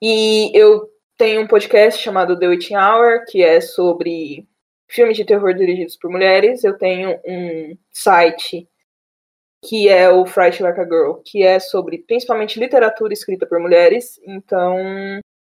E 0.00 0.50
eu 0.54 0.88
tenho 1.16 1.42
um 1.42 1.46
podcast 1.46 2.02
chamado 2.02 2.38
The 2.38 2.48
Witching 2.48 2.76
Hour, 2.76 3.24
que 3.26 3.42
é 3.42 3.60
sobre 3.60 4.46
filmes 4.88 5.16
de 5.16 5.24
terror 5.24 5.54
dirigidos 5.54 5.96
por 5.96 6.10
mulheres. 6.10 6.62
Eu 6.62 6.76
tenho 6.76 7.18
um 7.24 7.76
site 7.90 8.68
que 9.64 9.88
é 9.88 10.08
o 10.08 10.24
Fright 10.26 10.62
Like 10.62 10.80
a 10.80 10.84
Girl, 10.84 11.14
que 11.24 11.42
é 11.42 11.58
sobre 11.58 11.98
principalmente 11.98 12.60
literatura 12.60 13.12
escrita 13.12 13.46
por 13.46 13.58
mulheres. 13.58 14.20
Então, 14.24 14.78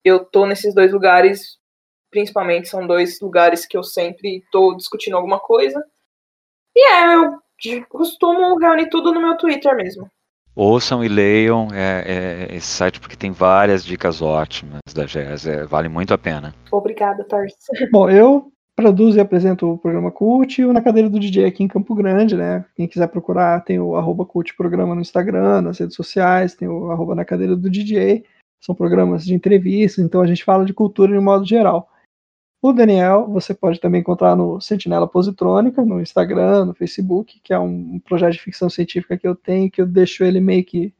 eu 0.04 0.24
tô 0.24 0.46
nesses 0.46 0.74
dois 0.74 0.92
lugares, 0.92 1.58
principalmente 2.10 2.68
são 2.68 2.86
dois 2.86 3.20
lugares 3.20 3.66
que 3.66 3.76
eu 3.76 3.82
sempre 3.82 4.42
tô 4.50 4.74
discutindo 4.74 5.16
alguma 5.16 5.38
coisa. 5.38 5.84
E 6.74 6.80
é, 6.80 7.14
eu 7.14 7.38
costumo 7.88 8.58
reunir 8.58 8.88
tudo 8.88 9.12
no 9.12 9.20
meu 9.20 9.36
Twitter 9.36 9.74
mesmo. 9.76 10.08
Ouçam 10.54 11.04
e 11.04 11.08
leiam 11.08 11.68
é, 11.72 12.48
é, 12.50 12.56
esse 12.56 12.66
site 12.66 12.98
porque 12.98 13.16
tem 13.16 13.30
várias 13.30 13.84
dicas 13.84 14.20
ótimas 14.20 14.80
da 14.92 15.04
Jazz, 15.04 15.46
é, 15.46 15.64
vale 15.64 15.88
muito 15.88 16.12
a 16.12 16.18
pena. 16.18 16.52
Obrigada, 16.72 17.22
Tarso. 17.22 17.56
Bom, 17.92 18.10
eu 18.10 18.50
produzo 18.74 19.18
e 19.18 19.20
apresento 19.20 19.72
o 19.72 19.78
programa 19.78 20.10
Cult 20.10 20.60
e 20.60 20.64
o 20.64 20.72
Na 20.72 20.80
Cadeira 20.80 21.08
do 21.08 21.18
DJ 21.18 21.46
aqui 21.46 21.62
em 21.62 21.68
Campo 21.68 21.94
Grande, 21.94 22.36
né? 22.36 22.64
Quem 22.76 22.88
quiser 22.88 23.06
procurar, 23.08 23.64
tem 23.64 23.78
o 23.78 23.94
arroba 23.94 24.24
Cult 24.24 24.56
Programa 24.56 24.94
no 24.94 25.00
Instagram, 25.00 25.62
nas 25.62 25.78
redes 25.78 25.94
sociais, 25.94 26.54
tem 26.54 26.66
o 26.66 26.90
arroba 26.90 27.14
Na 27.14 27.24
Cadeira 27.24 27.54
do 27.54 27.70
DJ. 27.70 28.24
São 28.60 28.74
programas 28.74 29.24
de 29.24 29.34
entrevistas, 29.34 30.04
então 30.04 30.20
a 30.20 30.26
gente 30.26 30.44
fala 30.44 30.64
de 30.64 30.72
cultura 30.72 31.12
de 31.12 31.20
modo 31.20 31.44
geral. 31.44 31.88
O 32.60 32.72
Daniel, 32.72 33.28
você 33.28 33.54
pode 33.54 33.78
também 33.80 34.00
encontrar 34.00 34.34
no 34.34 34.60
Sentinela 34.60 35.06
Positrônica, 35.06 35.84
no 35.84 36.00
Instagram, 36.00 36.64
no 36.64 36.74
Facebook, 36.74 37.38
que 37.40 37.52
é 37.52 37.58
um 37.58 38.00
projeto 38.00 38.32
de 38.32 38.40
ficção 38.40 38.68
científica 38.68 39.16
que 39.16 39.28
eu 39.28 39.36
tenho, 39.36 39.70
que 39.70 39.80
eu 39.80 39.86
deixo 39.86 40.24
ele 40.24 40.40
meio 40.40 40.64
que 40.64 40.92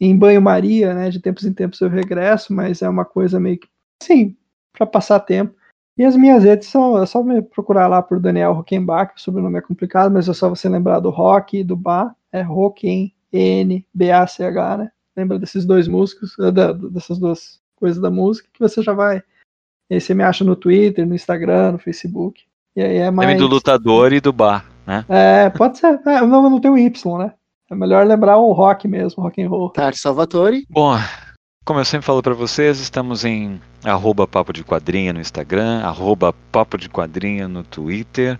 em 0.00 0.16
banho-maria, 0.18 0.92
né? 0.92 1.08
De 1.08 1.20
tempos 1.20 1.44
em 1.44 1.52
tempos 1.52 1.80
eu 1.80 1.88
regresso, 1.88 2.52
mas 2.52 2.82
é 2.82 2.88
uma 2.88 3.04
coisa 3.04 3.38
meio 3.38 3.58
que, 3.58 3.68
sim, 4.02 4.36
para 4.72 4.84
passar 4.84 5.20
tempo. 5.20 5.54
E 5.96 6.04
as 6.04 6.16
minhas 6.16 6.42
redes 6.42 6.68
são, 6.68 7.00
é 7.00 7.06
só 7.06 7.22
me 7.22 7.40
procurar 7.40 7.86
lá 7.86 8.02
por 8.02 8.18
Daniel 8.18 8.54
Rockenbach, 8.54 9.12
o 9.14 9.20
sobrenome 9.20 9.58
é 9.58 9.62
complicado, 9.62 10.10
mas 10.12 10.28
é 10.28 10.32
só 10.32 10.48
você 10.48 10.68
lembrar 10.68 10.98
do 10.98 11.10
rock 11.10 11.58
e 11.58 11.64
do 11.64 11.76
bar, 11.76 12.16
é 12.32 12.42
Rocken, 12.42 13.14
N, 13.32 13.86
B-A-C-H, 13.94 14.78
né? 14.78 14.92
Lembra 15.16 15.38
desses 15.38 15.64
dois 15.64 15.86
músicos, 15.86 16.36
eh, 16.38 16.50
dessas 16.90 17.18
duas 17.18 17.60
coisas 17.76 18.00
da 18.00 18.10
música, 18.10 18.48
que 18.52 18.60
você 18.60 18.82
já 18.82 18.92
vai. 18.92 19.22
E 19.90 19.94
aí 19.94 20.00
você 20.00 20.14
me 20.14 20.22
acha 20.22 20.44
no 20.44 20.54
Twitter, 20.54 21.04
no 21.04 21.14
Instagram, 21.14 21.72
no 21.72 21.78
Facebook. 21.78 22.42
E 22.76 22.82
aí 22.82 22.96
é 22.98 23.10
mais. 23.10 23.28
Nome 23.28 23.40
do 23.40 23.48
lutador 23.48 24.12
e 24.12 24.20
do 24.20 24.32
bar, 24.32 24.64
né? 24.86 25.04
É, 25.08 25.50
pode 25.50 25.78
ser. 25.78 26.00
É, 26.06 26.20
não, 26.20 26.48
não 26.48 26.60
tem 26.60 26.70
o 26.70 26.78
Y, 26.78 27.18
né? 27.18 27.32
É 27.68 27.74
melhor 27.74 28.06
lembrar 28.06 28.36
o 28.36 28.52
rock 28.52 28.86
mesmo, 28.86 29.22
rock 29.22 29.42
and 29.42 29.48
roll. 29.48 29.70
Tá, 29.70 29.92
Salvatore. 29.92 30.64
Bom, 30.70 30.96
como 31.64 31.80
eu 31.80 31.84
sempre 31.84 32.06
falo 32.06 32.22
para 32.22 32.34
vocês, 32.34 32.80
estamos 32.80 33.24
em 33.24 33.60
arroba 33.84 34.26
Papo 34.26 34.52
de 34.52 34.64
Quadrinha 34.64 35.12
no 35.12 35.20
Instagram, 35.20 35.80
arroba 35.82 36.32
Papo 36.52 36.78
de 36.78 36.88
Quadrinha 36.88 37.46
no 37.46 37.62
Twitter. 37.62 38.38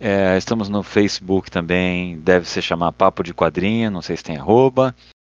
É, 0.00 0.36
estamos 0.36 0.68
no 0.68 0.82
Facebook 0.82 1.50
também, 1.50 2.18
deve 2.18 2.48
se 2.48 2.60
chamar 2.60 2.92
Papo 2.92 3.22
de 3.22 3.32
Quadrinha, 3.32 3.90
não 3.90 4.02
sei 4.02 4.16
se 4.16 4.24
tem 4.24 4.36
arroba. 4.36 4.94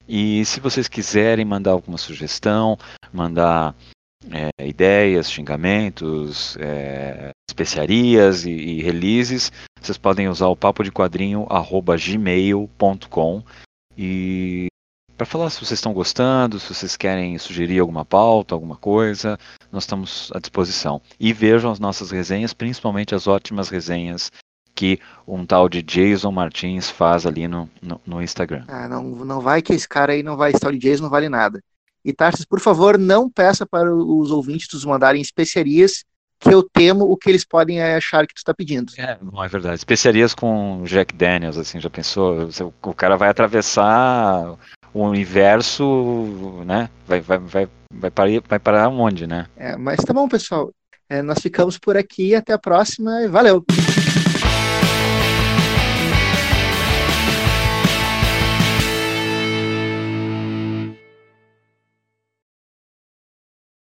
E 0.07 0.45
se 0.45 0.59
vocês 0.59 0.87
quiserem 0.87 1.43
mandar 1.43 1.71
alguma 1.71 1.97
sugestão, 1.97 2.77
mandar 3.11 3.75
é, 4.31 4.67
ideias, 4.67 5.31
xingamentos, 5.31 6.57
é, 6.59 7.31
especiarias 7.49 8.45
e, 8.45 8.51
e, 8.51 8.81
releases, 8.81 9.51
vocês 9.81 9.97
podem 9.97 10.27
usar 10.27 10.47
o 10.47 10.55
papo 10.55 10.83
de 10.83 10.91
quadrinho 10.91 11.45
arroba 11.49 11.95
gmail.com 11.97 13.43
e 13.97 14.67
para 15.17 15.25
falar 15.25 15.49
se 15.49 15.59
vocês 15.59 15.79
estão 15.79 15.93
gostando, 15.93 16.59
se 16.59 16.73
vocês 16.73 16.97
querem 16.97 17.37
sugerir 17.37 17.79
alguma 17.79 18.03
pauta, 18.03 18.53
alguma 18.53 18.75
coisa, 18.75 19.39
nós 19.71 19.83
estamos 19.83 20.29
à 20.35 20.39
disposição. 20.39 21.01
E 21.17 21.31
vejam 21.31 21.71
as 21.71 21.79
nossas 21.79 22.11
resenhas, 22.11 22.53
principalmente 22.53 23.15
as 23.15 23.25
ótimas 23.25 23.69
resenhas 23.69 24.29
que 24.75 24.99
um 25.25 25.45
tal 25.45 25.69
de 25.69 25.81
Jason 25.81 26.31
Martins 26.31 26.89
faz 26.89 27.25
ali 27.25 27.47
no, 27.47 27.69
no, 27.81 28.01
no 28.05 28.21
Instagram. 28.21 28.65
Ah, 28.67 28.89
não, 28.89 29.03
não 29.03 29.39
vai 29.39 29.61
que 29.61 29.71
esse 29.71 29.87
cara 29.87 30.11
aí 30.11 30.21
não 30.21 30.35
vai, 30.35 30.51
esse 30.51 30.59
tal 30.59 30.71
de 30.71 30.77
Jason 30.77 31.03
não 31.03 31.09
vale 31.09 31.29
nada. 31.29 31.61
E 32.05 32.13
Tarsis, 32.13 32.45
por 32.45 32.59
favor, 32.59 32.99
não 32.99 33.27
peça 33.27 33.65
para 33.65 33.91
os 33.91 34.29
ouvintes 34.29 34.67
nos 34.71 34.85
mandarem 34.85 35.21
especiarias 35.21 36.05
que 36.39 36.53
eu 36.53 36.61
temo 36.61 37.05
o 37.05 37.17
que 37.17 37.29
eles 37.29 37.43
podem 37.43 37.81
achar 37.81 38.27
que 38.27 38.33
tu 38.35 38.37
está 38.37 38.53
pedindo. 38.53 38.93
É, 38.97 39.17
não 39.19 39.43
é 39.43 39.47
verdade. 39.47 39.77
Especiarias 39.77 40.35
com 40.35 40.83
Jack 40.85 41.15
Daniels, 41.15 41.57
assim, 41.57 41.79
já 41.79 41.89
pensou? 41.89 42.49
O 42.83 42.93
cara 42.93 43.17
vai 43.17 43.29
atravessar 43.29 44.55
o 44.93 45.03
universo, 45.03 46.63
né? 46.65 46.89
Vai, 47.07 47.21
vai, 47.21 47.37
vai, 47.39 47.67
vai, 47.91 48.11
parar, 48.11 48.29
vai 48.47 48.59
parar 48.59 48.89
onde, 48.89 49.25
né? 49.25 49.47
É, 49.57 49.75
mas 49.75 49.97
tá 49.97 50.13
bom, 50.13 50.27
pessoal. 50.27 50.71
É, 51.09 51.23
nós 51.23 51.39
ficamos 51.39 51.79
por 51.79 51.97
aqui. 51.97 52.35
Até 52.35 52.53
a 52.53 52.59
próxima 52.59 53.23
e 53.23 53.27
valeu! 53.27 53.65